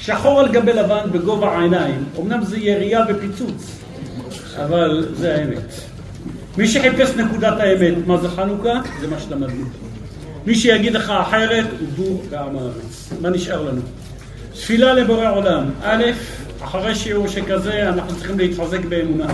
שחור 0.00 0.40
על 0.40 0.48
גבי 0.48 0.72
לבן 0.72 1.10
בגובה 1.12 1.48
העיניים, 1.48 2.04
אמנם 2.20 2.44
זה 2.44 2.58
ירייה 2.58 3.04
ופיצוץ, 3.08 3.78
אבל 4.56 5.08
זה 5.14 5.34
האמת. 5.34 5.74
מי 6.56 6.68
שחיפש 6.68 7.10
נקודת 7.16 7.60
האמת, 7.60 7.94
מה 8.06 8.16
זה 8.16 8.28
חנוכה? 8.28 8.80
זה 9.00 9.06
מה 9.06 9.20
שלמדנו. 9.20 9.89
מי 10.46 10.54
שיגיד 10.54 10.92
לך 10.92 11.10
אחרת, 11.10 11.66
הוא 11.80 11.88
בור 11.96 12.22
בעם 12.30 12.58
הארץ. 12.58 13.12
מה 13.20 13.30
נשאר 13.30 13.62
לנו? 13.62 13.80
תפילה 14.54 14.92
לבורא 14.92 15.30
עולם. 15.30 15.70
א', 15.82 16.04
אחרי 16.64 16.94
שיעור 16.94 17.28
שכזה, 17.28 17.88
אנחנו 17.88 18.16
צריכים 18.16 18.38
להתחזק 18.38 18.84
באמונה. 18.84 19.26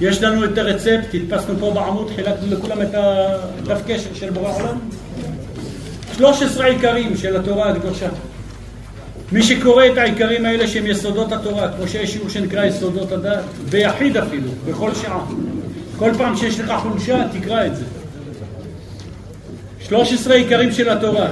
יש 0.00 0.22
לנו 0.22 0.44
את 0.44 0.58
הרצפט, 0.58 1.14
הדפסנו 1.14 1.54
פה 1.60 1.70
בעמוד, 1.70 2.10
חילקנו 2.16 2.46
לכולם 2.50 2.82
את 2.82 2.94
הדף 2.94 3.80
קשר 3.86 4.14
של 4.14 4.30
בורא 4.30 4.52
עולם. 4.52 4.78
13 6.16 6.66
עיקרים 6.66 7.16
של 7.16 7.36
התורה 7.36 7.70
הקדושה. 7.70 8.08
מי 9.32 9.42
שקורא 9.42 9.86
את 9.86 9.98
העיקרים 9.98 10.46
האלה 10.46 10.68
שהם 10.68 10.86
יסודות 10.86 11.32
התורה, 11.32 11.72
כמו 11.72 11.88
שיש 11.88 12.12
שיעור 12.12 12.28
שנקרא 12.28 12.64
יסודות 12.64 13.12
הדת, 13.12 13.44
ביחיד 13.70 14.16
אפילו, 14.16 14.50
בכל 14.66 14.94
שעה. 14.94 15.24
כל 15.98 16.10
פעם 16.18 16.36
שיש 16.36 16.60
לך 16.60 16.72
חולשה, 16.82 17.22
תקרא 17.32 17.66
את 17.66 17.76
זה. 17.76 17.84
13 19.88 20.34
עיקרים 20.34 20.72
של 20.72 20.88
התורה. 20.88 21.28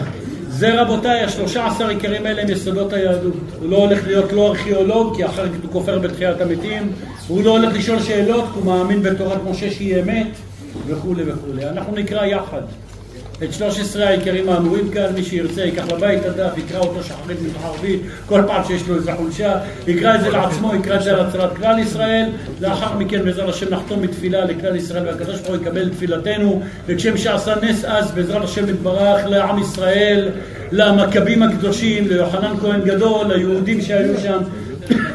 זה 0.49 0.83
רבותיי, 0.83 1.21
השלושה 1.21 1.67
עשר 1.67 1.89
עיקרים 1.89 2.27
האלה 2.27 2.43
הם 2.43 2.51
יסודות 2.51 2.93
היהדות. 2.93 3.35
הוא 3.61 3.71
לא 3.71 3.77
הולך 3.77 4.07
להיות 4.07 4.33
לא 4.33 4.49
ארכיאולוג, 4.49 5.17
כי 5.17 5.27
אחרת 5.27 5.51
הוא 5.63 5.73
כופר 5.73 5.99
בתחיית 5.99 6.41
המתים. 6.41 6.93
הוא 7.29 7.45
לא 7.45 7.51
הולך 7.51 7.75
לשאול 7.75 8.03
שאלות, 8.03 8.45
הוא 8.55 8.65
מאמין 8.65 9.03
בתורת 9.03 9.39
משה 9.51 9.71
שהיא 9.71 10.03
אמת, 10.03 10.27
וכולי 10.87 11.23
וכולי. 11.27 11.69
אנחנו 11.69 11.95
נקרא 11.95 12.25
יחד. 12.25 12.63
את 13.43 13.53
13 13.53 14.07
העיקרים 14.07 14.49
האמורים 14.49 14.91
כאן, 14.91 15.07
מי 15.15 15.23
שירצה 15.23 15.61
ייקח 15.61 15.93
לבית 15.93 16.25
הדף, 16.25 16.59
יקרא 16.59 16.79
אותו 16.79 17.03
שחרית 17.03 17.39
מזרח 17.43 17.65
ערבית, 17.65 18.01
כל 18.27 18.43
פעם 18.47 18.65
שיש 18.65 18.89
לו 18.89 18.97
איזו 18.97 19.13
חולשה, 19.17 19.55
יקרא 19.87 20.15
את 20.15 20.21
זה 20.21 20.31
לעצמו, 20.31 20.75
יקרא 20.75 20.97
את 20.97 21.03
זה 21.03 21.13
להצלת 21.13 21.57
כלל 21.57 21.79
ישראל, 21.79 22.29
לאחר 22.61 22.99
מכן 22.99 23.25
בעזרת 23.25 23.49
השם 23.49 23.67
נחתום 23.71 24.03
בתפילה 24.03 24.45
לכלל 24.45 24.77
ישראל 24.77 25.07
והקדוש 25.07 25.41
ברוך 25.41 25.49
הוא 25.49 25.57
יקבל 25.57 25.89
תפילתנו, 25.89 26.63
וכשם 26.87 27.17
שעשה 27.17 27.55
נס 27.63 27.85
אז 27.85 28.11
בעזרת 28.11 28.45
השם 28.45 28.69
יתברך 28.69 29.27
לעם 29.27 29.59
ישראל, 29.59 30.29
למכבים 30.73 31.43
הקדושים, 31.43 32.09
ליוחנן 32.09 32.57
כהן 32.61 32.81
גדול, 32.81 33.33
ליהודים 33.33 33.81
שהיו 33.81 34.21
שם, 34.23 34.39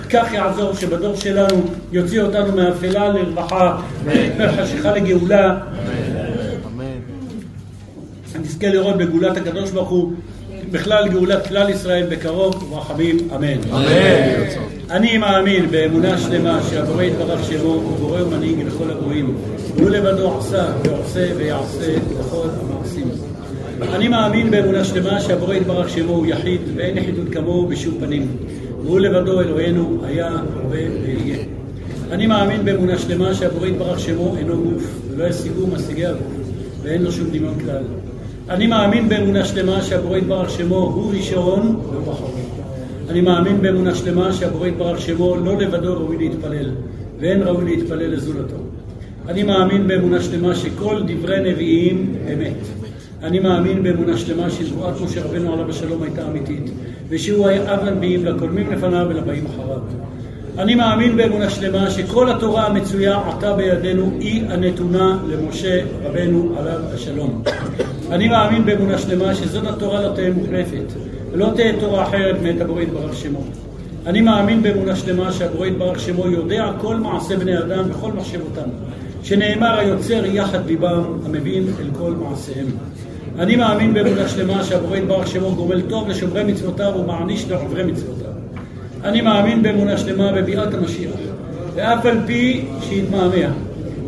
כך 0.09 0.33
יעזור 0.33 0.73
שבדור 0.75 1.15
שלנו 1.15 1.63
יוציא 1.91 2.21
אותנו 2.21 2.55
מאפלה 2.55 3.09
לרווחה, 3.09 3.77
מחשיכה 4.39 4.91
לגאולה. 4.91 5.57
נזכה 8.49 8.69
לראות 8.69 8.97
בגאולת 8.97 9.37
הקדוש 9.37 9.71
ברוך 9.71 9.89
הוא, 9.89 10.11
בכלל 10.71 11.07
גאולת 11.09 11.47
כלל 11.47 11.69
ישראל 11.69 12.05
בקרוב, 12.09 12.73
ורחמים, 12.73 13.17
אמן. 13.35 13.63
אמן. 13.71 13.85
אני 14.89 15.17
מאמין 15.17 15.71
באמונה 15.71 16.17
שלמה 16.17 16.59
שהבורא 16.69 17.03
יתברך 17.03 17.43
שמו 17.43 17.73
הוא 17.73 17.97
בורא 17.97 18.21
ומנהיג 18.21 18.59
לכל 18.67 18.91
הגויים. 18.91 19.37
הוא 19.79 19.89
לבדו 19.89 20.37
עשה 20.37 20.65
ועושה 20.83 21.27
ויעשה 21.37 21.93
לכל 22.19 22.47
המעשים. 22.61 23.07
אני 23.93 24.07
מאמין 24.07 24.51
באמונה 24.51 24.83
שלמה 24.83 25.21
שהבורא 25.21 25.55
יתברך 25.55 25.89
שמו 25.89 26.13
הוא 26.13 26.25
יחיד 26.25 26.61
ואין 26.75 26.97
יחידות 26.97 27.27
כמוהו 27.31 27.67
בשום 27.67 27.93
פנים. 27.99 28.27
והוא 28.83 28.99
לבדו 28.99 29.41
אלוהינו 29.41 30.01
היה, 30.05 30.29
הווה 30.63 30.79
ויהיה. 31.03 31.37
אני 32.11 32.27
מאמין 32.27 32.65
באמונה 32.65 32.97
שלמה 32.97 33.33
שהבורא 33.33 33.67
יתברך 33.67 33.99
שמו 33.99 34.35
אינו 34.37 34.63
גוף 34.63 34.83
ולא 35.09 35.23
ישיגו 35.23 35.67
משיגי 35.67 36.05
הגוף 36.05 36.39
ואין 36.83 37.01
לו 37.01 37.11
שום 37.11 37.29
דמיון 37.29 37.59
כלל. 37.59 37.83
אני 38.49 38.67
מאמין 38.67 39.09
באמונה 39.09 39.45
שלמה 39.45 39.81
שהבורא 39.81 40.17
יתברך 40.17 40.49
שמו 40.49 40.75
הוא 40.75 41.13
ראשון. 41.13 41.79
אני 43.09 43.21
מאמין 43.21 43.61
באמונה 43.61 43.95
שלמה 43.95 44.33
שהבורא 44.33 44.67
יתברך 44.67 45.01
שמו 45.01 45.35
לא 45.35 45.57
לבדו 45.57 45.93
ראוי 45.93 46.17
להתפלל, 46.17 46.71
ואין 47.19 47.43
ראוי 47.43 47.65
להתפלל 47.65 48.13
לזולתו. 48.13 48.55
אני 49.27 49.43
מאמין 49.43 49.87
באמונה 49.87 50.21
שלמה 50.21 50.55
שכל 50.55 51.01
דברי 51.07 51.51
נביאים 51.51 52.15
אמת. 52.33 52.53
אני 53.23 53.39
מאמין 53.39 53.83
באמונה 53.83 54.17
שלמה 54.17 54.49
שנבואת 54.49 55.01
משה 55.01 55.23
רבנו 55.25 55.53
עליו 55.53 55.69
השלום 55.69 56.03
הייתה 56.03 56.27
אמיתית, 56.27 56.71
ושהוא 57.09 57.47
היה 57.47 57.73
אב 57.73 57.85
לנביאים 57.85 58.25
לקודמים 58.25 58.71
לפניו 58.71 59.05
ולבאים 59.09 59.45
אחריו. 59.45 59.79
אני 60.59 60.75
מאמין 60.75 61.17
באמונה 61.17 61.49
שלמה 61.49 61.89
שכל 61.91 62.29
התורה 62.29 62.65
המצויה 62.65 63.19
עתה 63.29 63.53
בידינו 63.53 64.11
היא 64.19 64.43
הנתונה 64.49 65.17
למשה 65.27 65.81
רבנו 66.03 66.53
עליו 66.57 66.79
השלום. 66.93 67.43
אני 68.11 68.27
מאמין 68.27 68.65
באמונה 68.65 68.97
שלמה 68.97 69.35
שזאת 69.35 69.67
התורה 69.67 70.01
לא 70.01 70.15
תהיה 70.15 70.31
מוחלפת, 70.31 70.93
ולא 71.31 71.51
תהיה 71.55 71.79
תורה 71.79 72.03
אחרת 72.03 72.35
מאת 72.43 72.61
הבורא 72.61 72.81
יתברך 72.81 73.15
שמו. 73.15 73.43
אני 74.05 74.21
מאמין 74.21 74.63
באמונה 74.63 74.95
שלמה 74.95 75.31
שהבורא 75.31 75.67
יתברך 75.67 75.99
שמו 75.99 76.27
יודע 76.27 76.71
כל 76.81 76.95
מעשה 76.95 77.37
בני 77.37 77.57
אדם 77.57 77.83
וכל 77.91 78.11
מחשבותם, 78.11 78.69
שנאמר 79.23 79.79
היוצר 79.79 80.25
יחד 80.25 80.65
ליבם, 80.65 81.03
המבין 81.25 81.63
אל 81.79 81.89
כל 81.97 82.11
מעשיהם. 82.11 82.67
אני 83.39 83.55
מאמין 83.55 83.93
באמונה 83.93 84.27
שלמה 84.27 84.63
שהבורא 84.63 84.97
יתברך 84.97 85.27
שמו 85.27 85.55
גומל 85.55 85.81
טוב 85.81 86.09
לשומרי 86.09 86.43
מצוותיו 86.43 86.93
ומעניש 86.99 87.49
לעוברי 87.49 87.83
מצוותיו. 87.83 88.18
אני 89.03 89.21
מאמין 89.21 89.63
באמונה 89.63 89.97
שלמה 89.97 90.31
בביאת 90.31 90.73
המשיח, 90.73 91.11
ואף 91.75 92.05
על 92.05 92.17
פי 92.25 92.65
שיתמהמה. 92.81 93.53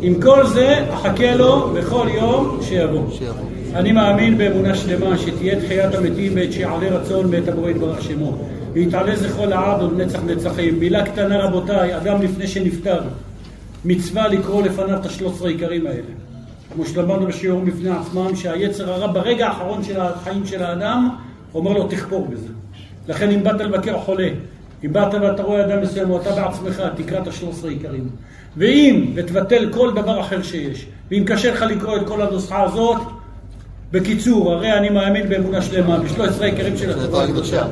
עם 0.02 0.20
כל 0.20 0.46
זה, 0.46 0.84
אחכה 0.94 1.34
לו 1.34 1.70
בכל 1.74 2.06
יום 2.14 2.58
שיבוא. 2.62 3.02
אני 3.74 3.92
מאמין 3.92 4.38
באמונה 4.38 4.74
שלמה 4.74 5.18
שתהיה 5.18 5.60
תחיית 5.60 5.94
המתים 5.94 6.34
בעת 6.34 6.52
שיעלה 6.52 6.88
רצון 6.88 7.30
בעת 7.30 7.48
הבורא 7.48 7.70
יתברך 7.70 8.02
שמו. 8.02 8.38
ויתעלה 8.72 9.16
זכרו 9.16 9.46
לעד 9.46 9.80
עוד 9.80 10.00
נצח 10.00 10.20
נצחים. 10.26 10.80
מילה 10.80 11.06
קטנה 11.06 11.38
רבותיי, 11.44 11.96
אדם 11.96 12.22
לפני 12.22 12.46
שנפטר, 12.46 13.00
מצווה 13.84 14.28
לקרוא 14.28 14.62
לפניו 14.62 14.96
את 14.96 15.06
השלוש 15.06 15.32
עשרה 15.32 15.48
עיקרים 15.48 15.86
האלה. 15.86 16.02
כמו 16.74 16.86
שלמדנו 16.86 17.26
בשיעורים 17.26 17.64
בפני 17.64 17.90
עצמם, 17.90 18.36
שהיצר 18.36 18.92
הרע 18.92 19.12
ברגע 19.12 19.46
האחרון 19.46 19.84
של 19.84 20.00
החיים 20.00 20.46
של 20.46 20.62
האדם, 20.62 21.08
אומר 21.54 21.72
לו 21.72 21.88
תכפור 21.88 22.28
בזה. 22.30 22.48
לכן 23.08 23.30
אם 23.30 23.42
באת 23.42 23.60
לבקר 23.60 23.98
חולה, 23.98 24.28
אם 24.84 24.92
באת 24.92 25.14
ואתה 25.14 25.42
רואה 25.42 25.64
אדם 25.64 25.82
מסוים 25.82 26.10
או 26.10 26.20
אתה 26.20 26.30
בעצמך, 26.30 26.82
תקרא 26.96 27.22
את 27.22 27.26
השלוש 27.26 27.54
עשרה 27.54 27.70
עיקרים. 27.70 28.08
ואם, 28.56 29.12
ותבטל 29.14 29.68
כל 29.72 29.90
דבר 29.94 30.20
אחר 30.20 30.42
שיש, 30.42 30.86
ואם 31.10 31.22
קשה 31.26 31.52
לך 31.52 31.62
לקרוא 31.62 31.96
את 31.96 32.06
כל 32.06 32.22
הנוסחה 32.22 32.62
הזאת, 32.62 32.98
בקיצור, 33.92 34.52
הרי 34.52 34.72
אני 34.72 34.90
מאמין 34.90 35.28
באמונה 35.28 35.62
שלמה, 35.62 35.98
בשלוש 35.98 36.28
עשרה 36.28 36.46
עיקרים 36.46 36.76
של 36.76 36.90
התורה 36.90 37.24
הקדושה. 37.24 37.62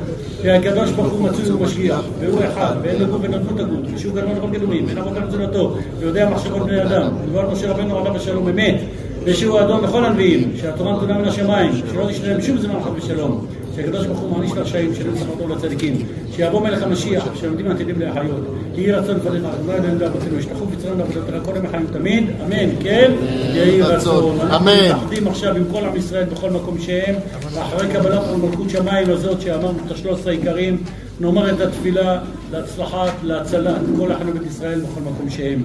שהקדוש 0.43 0.91
ברוך 0.91 1.13
הוא 1.13 1.29
מצוי 1.29 1.51
ומשגיח, 1.51 2.01
והוא 2.19 2.39
אחד, 2.45 2.75
ואין 2.81 3.01
לו 3.01 3.07
גוף 3.07 3.21
ונתנו 3.23 3.59
הגות, 3.59 3.85
ושהוא 3.95 4.13
גדול 4.13 4.31
לכל 4.37 4.49
גדולים, 4.57 4.85
ואין 4.85 4.97
אבות 4.97 5.17
על 5.17 5.27
תזונתו, 5.27 5.77
ויודע 5.99 6.29
מחשבות 6.29 6.67
בני 6.67 6.83
אדם, 6.83 7.11
ודבר 7.23 7.51
משה 7.51 7.71
רבנו 7.71 7.97
עליו 7.97 8.15
השלום 8.15 8.47
אמת, 8.47 8.75
ושהוא 9.23 9.59
אדון 9.59 9.83
לכל 9.83 10.05
הנביאים, 10.05 10.51
שהתורה 10.61 10.95
נתונה 10.95 11.17
מן 11.17 11.27
השמיים, 11.27 11.71
שלא 11.91 12.05
תשנה 12.09 12.27
להם 12.29 12.41
שום 12.41 12.57
זמן 12.57 12.83
חד 12.83 12.89
ושלום, 12.95 13.45
שהקדוש 13.81 14.05
ברוך 14.05 14.19
הוא 14.19 14.37
מעניש 14.37 14.51
לרשעים, 14.51 14.95
שלא 14.95 15.11
יצטרכו 15.11 15.47
לצדיקים, 15.47 15.95
שיבוא 16.35 16.61
מלך 16.61 16.83
המשיח, 16.83 17.27
שלומדים 17.35 17.71
עתידים 17.71 17.99
להחיות, 17.99 18.55
יהי 18.75 18.91
רצון 18.91 19.15
לפניך, 19.15 19.43
אדוני 19.45 19.73
אלוהינו 19.73 19.99
ואבותינו, 19.99 20.39
ישתחו 20.39 20.65
בצרם 20.65 20.97
לעבודתך 20.99 21.45
כל 21.45 21.57
ימי 21.57 21.67
חיים 21.67 21.87
תמיד, 21.87 22.23
אמן, 22.45 22.69
כן, 22.79 23.11
יהי 23.53 23.81
רצון. 23.81 24.39
אנחנו 24.41 24.65
מתאחדים 24.65 25.27
עכשיו 25.27 25.55
עם 25.55 25.63
כל 25.71 25.83
עם 25.83 25.95
ישראל 25.95 26.23
בכל 26.23 26.49
מקום 26.49 26.79
שהם, 26.79 27.15
ואחרי 27.53 27.87
קבלת 27.93 28.21
מלכות 28.43 28.69
שמיים 28.69 29.09
הזאת 29.09 29.41
שאמרנו 29.41 29.79
את 29.85 29.91
השלוש 29.91 30.19
עשרה 30.19 30.31
עיקרים, 30.31 30.77
נאמר 31.21 31.49
את 31.49 31.61
התפילה 31.61 32.19
להצלחת, 32.51 33.13
להצלת 33.23 33.81
כל 33.97 34.11
בית 34.33 34.47
ישראל 34.47 34.79
בכל 34.79 35.01
מקום 35.01 35.29
שהם. 35.29 35.63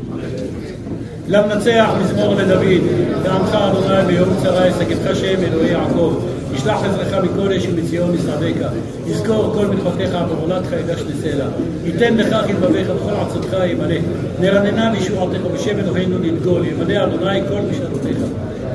למנצח 1.29 1.91
מזמור 2.01 2.35
לדוד, 2.35 2.83
ועמך 3.23 3.55
אדוני 3.55 4.07
ביום 4.07 4.29
צרה 4.43 4.67
ישגבך 4.67 5.17
שם 5.17 5.43
אלוהי 5.43 5.71
יעקב. 5.71 6.15
ישלח 6.55 6.83
עזרך 6.85 7.15
מקודש 7.25 7.67
ומציון 7.67 8.15
משרדך. 8.15 8.69
יזכור 9.07 9.53
כל 9.55 9.67
מלכותיך 9.67 10.11
ובעולתך 10.31 10.73
יגש 10.73 11.01
לסלע. 11.01 11.47
ייתן 11.85 12.17
לך 12.17 12.37
כלבביך 12.47 12.89
וכל 12.97 13.15
עצתך 13.15 13.57
ימלא. 13.67 13.97
נרננה 14.41 14.93
לישועתך 14.93 15.45
ובשם 15.45 15.79
אלוהינו 15.79 16.19
נדגול. 16.19 16.67
ימלא 16.67 17.05
אדוני 17.05 17.41
כל 17.49 17.61
משנתותיך. 17.71 18.17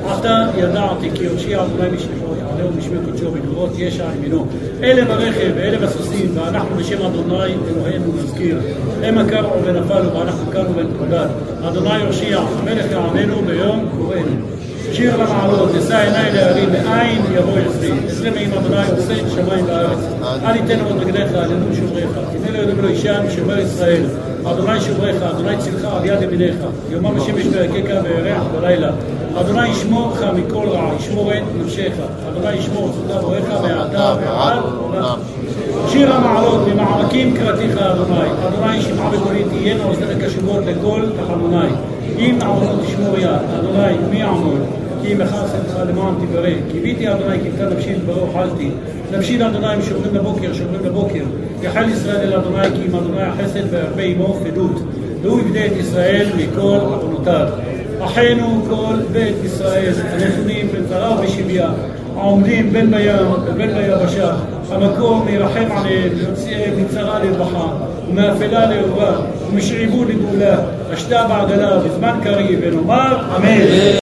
עתה 0.08 0.44
ידעתי 0.58 1.10
כי 1.14 1.26
הושיע 1.26 1.64
אדוני 1.64 1.88
משלחו 1.96 2.34
יעלהו 2.38 2.70
משמי 2.78 2.96
קודשו 3.04 3.30
בגבורות 3.30 3.70
ישע 3.78 4.04
ימינו. 4.16 4.46
אלה 4.82 5.04
ברכב 5.04 5.50
ואלה 5.56 5.78
בסוסים 5.78 6.30
ואנחנו 6.34 6.76
בשם 6.76 7.02
אדוני 7.02 7.54
אלוהינו 7.68 8.12
נזכיר. 8.16 8.60
המה 9.02 9.24
קרעו 9.24 9.64
ונפלו 9.64 10.14
ואנחנו 10.14 10.52
קרנו 10.52 10.76
ונתמודד. 10.76 11.26
אדוני 11.62 11.98
יושיע 11.98 12.38
המלך 12.38 12.90
יעננו 12.90 13.42
ביום 13.46 13.88
קוראנו. 13.96 14.61
שיר 14.92 15.16
למעלות, 15.16 15.70
אשא 15.74 15.96
עיניי 15.96 16.32
להרים, 16.32 16.68
מאין 16.72 17.22
יבוא 17.34 17.58
עזרי. 17.58 17.90
עזרי 18.08 18.30
מעם 18.30 18.58
אדוני 18.58 18.90
עושה 18.96 19.12
את 19.12 19.30
שמיים 19.34 19.64
וארץ. 19.68 19.98
אל 20.44 20.56
יתן 20.56 20.80
עוד 20.84 20.96
רגליך, 20.96 21.34
עלינו 21.34 21.74
שומריך. 21.76 22.10
הנה 22.34 22.50
לא 22.52 22.58
יודעים 22.58 22.82
לו 22.82 22.88
אישם, 22.88 23.22
שומר 23.36 23.58
ישראל. 23.58 24.02
אדוני 24.44 24.80
שומריך, 24.80 25.22
אדוני 25.22 25.56
צילך 25.58 25.84
על 25.84 26.04
יד 26.04 26.22
ימיניך. 26.22 26.56
יומם 26.90 27.16
השמש 27.16 27.46
בירכך 27.46 28.00
וירח 28.04 28.42
בלילה. 28.56 28.90
אדוני 29.40 29.68
ישמור 29.68 30.10
אותך 30.10 30.26
מכל 30.34 30.66
רע, 30.68 30.90
ישמור 30.98 31.32
את 31.32 31.42
נפשך. 31.60 31.92
אדוני 32.28 32.52
ישמור 32.52 32.88
אותך 32.88 33.20
בוריך 33.20 33.44
מעתה 33.62 34.16
ועד 34.20 34.58
עולם. 34.78 35.18
שיר 35.88 36.12
המעלות, 36.12 36.68
ממעמקים 36.68 37.36
קראתיך 37.36 37.78
אדוני. 37.78 38.28
אדוני 38.48 38.82
שמעה 38.82 39.10
בקולי 39.10 39.44
תהיינה 39.44 39.84
אוזניך 39.84 40.24
קשובות 40.24 40.64
לכל 40.66 41.02
תחנוני. 41.20 41.91
אם 42.18 42.36
נעמוד 42.38 42.80
תשמור 42.86 43.18
יד, 43.18 43.28
אדוני 43.58 43.96
מי 44.10 44.20
יעמוד? 44.20 44.60
כי 45.02 45.14
אכעס 45.14 45.54
לך 45.54 45.78
למען 45.88 46.14
תברא. 46.14 46.50
קיוויתי 46.72 47.08
אדוני 47.08 47.36
נתן 47.36 47.76
נפשי 47.76 47.94
לדברו 47.94 48.26
אכלתי. 48.30 48.70
נפשי 49.12 49.38
לאדוני 49.38 49.76
משומרים 49.78 50.14
לבוקר, 50.14 50.52
שומרים 50.52 50.84
לבוקר. 50.84 51.24
יחל 51.62 51.88
ישראל 51.88 52.32
אל 52.32 52.38
אדוני 52.38 52.62
כי 52.62 52.88
אם 52.88 52.96
אדוני 52.96 53.22
החסד 53.22 53.62
והרבה 53.70 54.02
עמו 54.02 54.36
פדות. 54.44 54.82
והוא 55.22 55.40
יפדה 55.40 55.66
את 55.66 55.72
ישראל 55.80 56.26
מכל 56.36 56.78
עוונותיו. 56.80 57.48
אחינו 58.04 58.62
כל 58.68 58.94
בית 59.12 59.34
ישראל, 59.44 59.92
הנתונים 60.10 60.68
בצרה 60.72 61.18
ובשביה, 61.18 61.70
העומדים 62.16 62.72
בין 62.72 62.90
בים 62.90 63.26
ובין 63.46 63.70
ביבשה, 63.74 64.34
המקום 64.74 65.28
ירחם 65.28 65.68
עליהם, 65.76 66.12
יוציאם 66.16 66.84
מצרה 66.84 67.18
לרווחה, 67.24 67.66
ומאפלה 68.08 68.66
לאהובה, 68.66 69.12
ומשעבוד 69.50 70.08
לגאולה, 70.08 70.56
השתה 70.92 71.26
בעגלה 71.28 71.78
בזמן 71.78 72.20
קריב, 72.24 72.60
ונאמר 72.62 73.36
אמן. 73.36 73.82